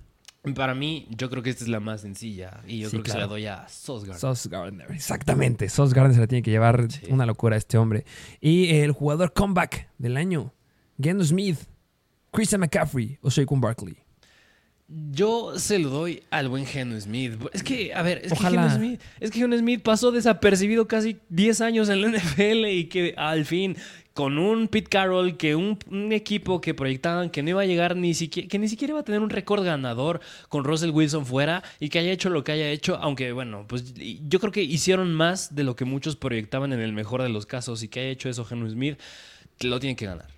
Para 0.54 0.74
mí, 0.74 1.06
yo 1.10 1.28
creo 1.28 1.42
que 1.42 1.50
esta 1.50 1.64
es 1.64 1.68
la 1.68 1.80
más 1.80 2.00
sencilla 2.00 2.60
y 2.66 2.78
yo 2.78 2.88
Sí, 2.88 2.92
creo 2.96 3.02
que 3.04 3.10
se 3.10 3.18
la 3.18 3.26
doy 3.26 3.44
a 3.46 3.68
Sosgard. 3.68 4.16
Sauce 4.18 4.48
Gardner, 4.48 4.90
exactamente. 4.92 5.68
Sauce 5.68 5.94
Gardner 5.94 6.14
se 6.14 6.20
la 6.20 6.26
tiene 6.26 6.42
que 6.42 6.50
llevar 6.50 6.90
Sí. 6.90 7.02
una 7.10 7.26
locura 7.26 7.56
a 7.56 7.58
este 7.58 7.76
hombre. 7.76 8.04
Y 8.40 8.70
el 8.76 8.92
jugador 8.92 9.32
comeback 9.34 9.88
del 9.98 10.16
año, 10.16 10.54
Geno 11.00 11.24
Smith, 11.24 11.58
Christian 12.32 12.60
McCaffrey 12.60 13.18
o 13.22 13.30
Saquon 13.30 13.60
Barkley. 13.60 13.96
Yo 15.12 15.58
se 15.58 15.78
lo 15.78 15.90
doy 15.90 16.22
al 16.30 16.48
buen 16.48 16.64
Geno 16.64 16.98
Smith. 16.98 17.34
Es 17.52 17.62
que, 17.62 17.92
a 17.92 18.00
ver, 18.00 18.22
es 18.24 18.32
Ojalá. 18.32 18.62
que 18.62 18.68
Geno 18.68 18.76
Smith, 18.76 19.00
es 19.20 19.30
que 19.30 19.38
Geno 19.40 19.58
Smith 19.58 19.82
pasó 19.82 20.12
desapercibido 20.12 20.88
casi 20.88 21.18
10 21.28 21.60
años 21.60 21.88
en 21.90 22.00
la 22.00 22.08
NFL 22.18 22.66
y 22.68 22.84
que 22.86 23.12
al 23.18 23.44
fin, 23.44 23.76
con 24.14 24.38
un 24.38 24.66
Pete 24.66 24.88
Carroll, 24.88 25.36
que 25.36 25.54
un, 25.56 25.78
un 25.90 26.12
equipo 26.12 26.62
que 26.62 26.72
proyectaban 26.72 27.28
que 27.28 27.42
no 27.42 27.50
iba 27.50 27.60
a 27.60 27.66
llegar 27.66 27.96
ni 27.96 28.14
siquiera, 28.14 28.48
que 28.48 28.58
ni 28.58 28.66
siquiera 28.66 28.92
iba 28.92 29.00
a 29.00 29.04
tener 29.04 29.20
un 29.20 29.28
récord 29.28 29.62
ganador 29.62 30.20
con 30.48 30.64
Russell 30.64 30.90
Wilson 30.90 31.26
fuera 31.26 31.62
y 31.80 31.90
que 31.90 31.98
haya 31.98 32.10
hecho 32.10 32.30
lo 32.30 32.42
que 32.42 32.52
haya 32.52 32.70
hecho, 32.70 32.96
aunque 32.96 33.32
bueno, 33.32 33.66
pues 33.68 33.92
yo 33.94 34.40
creo 34.40 34.52
que 34.52 34.62
hicieron 34.62 35.12
más 35.12 35.54
de 35.54 35.64
lo 35.64 35.76
que 35.76 35.84
muchos 35.84 36.16
proyectaban 36.16 36.72
en 36.72 36.80
el 36.80 36.94
mejor 36.94 37.22
de 37.22 37.28
los 37.28 37.44
casos 37.44 37.82
y 37.82 37.88
que 37.88 38.00
haya 38.00 38.08
hecho 38.08 38.30
eso 38.30 38.46
Geno 38.46 38.68
Smith, 38.70 38.98
lo 39.60 39.78
tiene 39.80 39.96
que 39.96 40.06
ganar. 40.06 40.37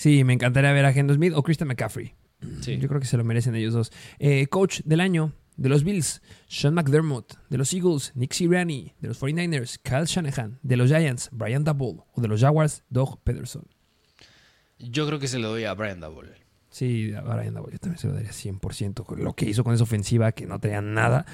Sí, 0.00 0.24
me 0.24 0.32
encantaría 0.32 0.72
ver 0.72 0.86
a 0.86 0.94
Geno 0.94 1.12
Smith 1.12 1.34
o 1.36 1.42
Christian 1.42 1.68
McCaffrey. 1.68 2.14
Sí. 2.62 2.78
Yo 2.78 2.88
creo 2.88 3.02
que 3.02 3.06
se 3.06 3.18
lo 3.18 3.24
merecen 3.24 3.54
ellos 3.54 3.74
dos. 3.74 3.92
Eh, 4.18 4.46
coach 4.46 4.80
del 4.86 4.98
año 4.98 5.34
de 5.58 5.68
los 5.68 5.84
Bills, 5.84 6.22
Sean 6.48 6.72
McDermott. 6.72 7.34
De 7.50 7.58
los 7.58 7.74
Eagles, 7.74 8.12
Nick 8.14 8.32
Sirianni. 8.32 8.94
De 9.02 9.08
los 9.08 9.20
49ers, 9.20 9.78
Kyle 9.82 10.06
Shanahan. 10.06 10.58
De 10.62 10.78
los 10.78 10.88
Giants, 10.88 11.28
Brian 11.32 11.64
Dabble. 11.64 11.98
O 12.14 12.22
de 12.22 12.28
los 12.28 12.40
Jaguars, 12.40 12.82
Doug 12.88 13.22
Pederson. 13.22 13.66
Yo 14.78 15.06
creo 15.06 15.18
que 15.18 15.28
se 15.28 15.38
lo 15.38 15.50
doy 15.50 15.64
a 15.64 15.74
Brian 15.74 16.00
Double. 16.00 16.30
Sí, 16.70 17.12
a 17.12 17.20
Brian 17.20 17.52
Dabble 17.52 17.72
yo 17.72 17.78
también 17.78 17.98
se 17.98 18.08
lo 18.08 18.14
daría 18.14 18.30
100%. 18.30 19.04
con 19.04 19.22
Lo 19.22 19.34
que 19.34 19.50
hizo 19.50 19.64
con 19.64 19.74
esa 19.74 19.84
ofensiva 19.84 20.32
que 20.32 20.46
no 20.46 20.58
tenía 20.60 20.80
nada. 20.80 21.26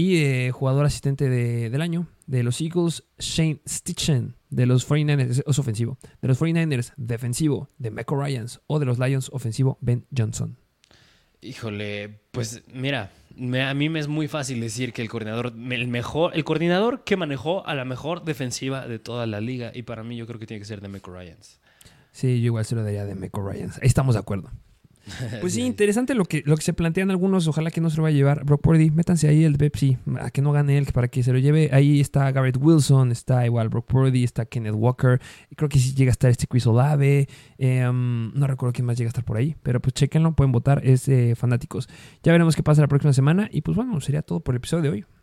Y 0.00 0.16
eh, 0.24 0.50
jugador 0.50 0.86
asistente 0.86 1.28
de- 1.28 1.68
del 1.68 1.82
año 1.82 2.06
de 2.26 2.42
los 2.42 2.60
Eagles, 2.62 3.04
Shane 3.18 3.60
Stitchen. 3.68 4.34
De 4.48 4.64
los 4.64 4.88
49ers, 4.88 5.28
es- 5.30 5.44
es 5.46 5.58
ofensivo. 5.58 5.98
De 6.22 6.28
los 6.28 6.38
49ers, 6.40 6.94
defensivo. 6.96 7.68
De 7.76 7.90
Meco 7.90 8.16
Ryans. 8.18 8.60
O 8.66 8.78
de 8.78 8.86
los 8.86 8.98
Lions, 8.98 9.28
ofensivo, 9.34 9.76
Ben 9.82 10.06
Johnson. 10.16 10.56
Híjole, 11.42 12.20
pues 12.30 12.62
mira, 12.72 13.10
me- 13.36 13.62
a 13.62 13.74
mí 13.74 13.90
me 13.90 14.00
es 14.00 14.08
muy 14.08 14.26
fácil 14.26 14.58
decir 14.60 14.94
que 14.94 15.02
el 15.02 15.10
coordinador, 15.10 15.52
el 15.70 15.88
mejor, 15.88 16.32
el 16.34 16.44
coordinador 16.44 17.04
que 17.04 17.16
manejó 17.18 17.66
a 17.66 17.74
la 17.74 17.84
mejor 17.84 18.24
defensiva 18.24 18.86
de 18.88 18.98
toda 18.98 19.26
la 19.26 19.40
liga 19.42 19.70
y 19.74 19.82
para 19.82 20.02
mí 20.02 20.16
yo 20.16 20.26
creo 20.26 20.38
que 20.40 20.46
tiene 20.46 20.60
que 20.60 20.66
ser 20.66 20.80
Demeco 20.80 21.12
Ryans. 21.12 21.60
Sí, 22.12 22.40
yo 22.40 22.46
igual 22.46 22.64
se 22.64 22.74
lo 22.74 22.82
daría 22.82 23.04
de 23.04 23.14
Meco 23.14 23.46
Ryans. 23.46 23.76
Ahí 23.82 23.86
estamos 23.86 24.14
de 24.14 24.20
acuerdo. 24.20 24.50
Pues 25.40 25.54
sí, 25.54 25.62
interesante 25.62 26.14
lo 26.14 26.24
que, 26.24 26.42
lo 26.44 26.56
que 26.56 26.62
se 26.62 26.72
plantean 26.72 27.10
algunos. 27.10 27.46
Ojalá 27.48 27.70
que 27.70 27.80
no 27.80 27.90
se 27.90 27.96
lo 27.96 28.02
vaya 28.04 28.14
a 28.14 28.18
llevar. 28.18 28.44
Brock 28.44 28.60
Purdy, 28.60 28.90
métanse 28.90 29.28
ahí 29.28 29.44
el 29.44 29.52
de 29.52 29.58
Pepsi. 29.58 29.98
A 30.20 30.30
que 30.30 30.42
no 30.42 30.52
gane 30.52 30.78
él, 30.78 30.86
para 30.92 31.08
que 31.08 31.22
se 31.22 31.32
lo 31.32 31.38
lleve. 31.38 31.70
Ahí 31.72 32.00
está 32.00 32.30
Garrett 32.32 32.56
Wilson, 32.60 33.12
está 33.12 33.44
igual 33.46 33.68
Brock 33.68 33.86
Purdy, 33.86 34.24
está 34.24 34.44
Kenneth 34.44 34.74
Walker. 34.74 35.20
Creo 35.56 35.68
que 35.68 35.78
sí 35.78 35.94
llega 35.94 36.10
a 36.10 36.12
estar 36.12 36.30
este 36.30 36.46
Chris 36.46 36.66
Olave. 36.66 37.28
Em, 37.58 38.32
no 38.34 38.46
recuerdo 38.46 38.72
quién 38.72 38.86
más 38.86 38.96
llega 38.98 39.08
a 39.08 39.10
estar 39.10 39.24
por 39.24 39.36
ahí. 39.36 39.56
Pero 39.62 39.80
pues 39.80 39.94
chequenlo, 39.94 40.32
pueden 40.32 40.52
votar. 40.52 40.84
Es 40.84 41.08
eh, 41.08 41.34
fanáticos. 41.36 41.88
Ya 42.22 42.32
veremos 42.32 42.56
qué 42.56 42.62
pasa 42.62 42.80
la 42.80 42.88
próxima 42.88 43.12
semana. 43.12 43.48
Y 43.52 43.62
pues 43.62 43.76
bueno, 43.76 44.00
sería 44.00 44.22
todo 44.22 44.40
por 44.40 44.54
el 44.54 44.58
episodio 44.58 44.82
de 44.82 44.88
hoy. 44.90 45.19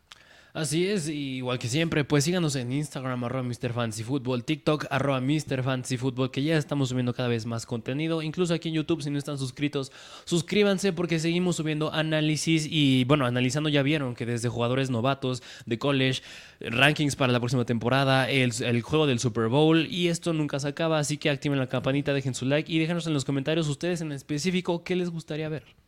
Así 0.53 0.87
es, 0.87 1.07
igual 1.07 1.59
que 1.59 1.67
siempre, 1.67 2.03
pues 2.03 2.23
síganos 2.23 2.55
en 2.55 2.71
Instagram, 2.71 3.23
arroba 3.23 3.43
MrFantasyFootball, 3.43 4.43
TikTok, 4.43 4.87
arroba 4.89 5.21
MrFantasyFootball, 5.21 6.31
que 6.31 6.41
ya 6.41 6.57
estamos 6.57 6.89
subiendo 6.89 7.13
cada 7.13 7.29
vez 7.29 7.45
más 7.45 7.67
contenido, 7.67 8.23
incluso 8.23 8.55
aquí 8.55 8.69
en 8.69 8.75
YouTube, 8.75 9.03
si 9.03 9.11
no 9.11 9.19
están 9.19 9.37
suscritos, 9.37 9.91
suscríbanse 10.25 10.93
porque 10.93 11.19
seguimos 11.19 11.57
subiendo 11.57 11.93
análisis 11.93 12.67
y, 12.67 13.03
bueno, 13.03 13.27
analizando 13.27 13.69
ya 13.69 13.83
vieron 13.83 14.15
que 14.15 14.25
desde 14.25 14.49
jugadores 14.49 14.89
novatos 14.89 15.43
de 15.67 15.77
college, 15.77 16.23
rankings 16.59 17.15
para 17.15 17.31
la 17.31 17.39
próxima 17.39 17.65
temporada, 17.65 18.27
el, 18.27 18.51
el 18.63 18.81
juego 18.81 19.05
del 19.05 19.19
Super 19.19 19.49
Bowl 19.49 19.85
y 19.85 20.07
esto 20.07 20.33
nunca 20.33 20.59
se 20.59 20.69
acaba, 20.69 20.97
así 20.97 21.17
que 21.17 21.29
activen 21.29 21.59
la 21.59 21.67
campanita, 21.67 22.13
dejen 22.13 22.33
su 22.33 22.45
like 22.45 22.71
y 22.71 22.79
déjenos 22.79 23.05
en 23.05 23.13
los 23.13 23.25
comentarios 23.25 23.67
ustedes 23.67 24.01
en 24.01 24.11
específico 24.11 24.83
qué 24.83 24.95
les 24.95 25.11
gustaría 25.11 25.49
ver. 25.49 25.86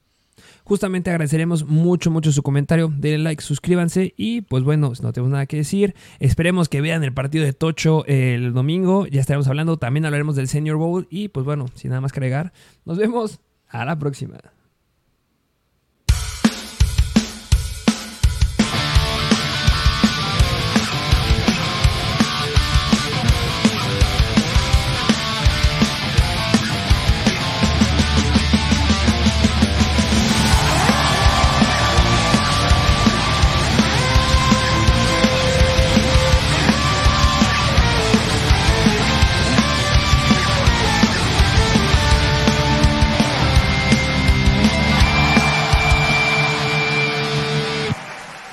Justamente 0.64 1.10
agradeceremos 1.10 1.66
mucho, 1.66 2.12
mucho 2.12 2.32
su 2.32 2.44
comentario. 2.44 2.92
Denle 2.96 3.20
like, 3.20 3.42
suscríbanse 3.42 4.14
y 4.18 4.42
pues 4.42 4.64
bueno, 4.64 4.94
no 5.02 5.14
tenemos 5.14 5.32
nada 5.32 5.46
que 5.46 5.58
decir. 5.58 5.96
Esperemos 6.20 6.70
que 6.70 6.82
vean 6.82 7.04
el 7.04 7.14
partido 7.14 7.46
de 7.46 7.54
Tocho 7.54 8.06
el 8.06 8.54
domingo. 8.54 9.08
Ya 9.08 9.22
estaremos 9.22 9.48
hablando. 9.48 9.78
También 9.78 10.06
hablaremos 10.06 10.36
del 10.36 10.48
Senior 10.48 10.78
Bowl 10.78 11.08
y 11.10 11.30
pues 11.30 11.46
bueno, 11.46 11.68
sin 11.76 11.90
nada 11.90 12.02
más 12.02 12.12
que 12.12 12.20
agregar, 12.20 12.54
nos 12.86 12.98
vemos 12.98 13.40
a 13.68 13.86
la 13.86 13.98
próxima. 13.98 14.38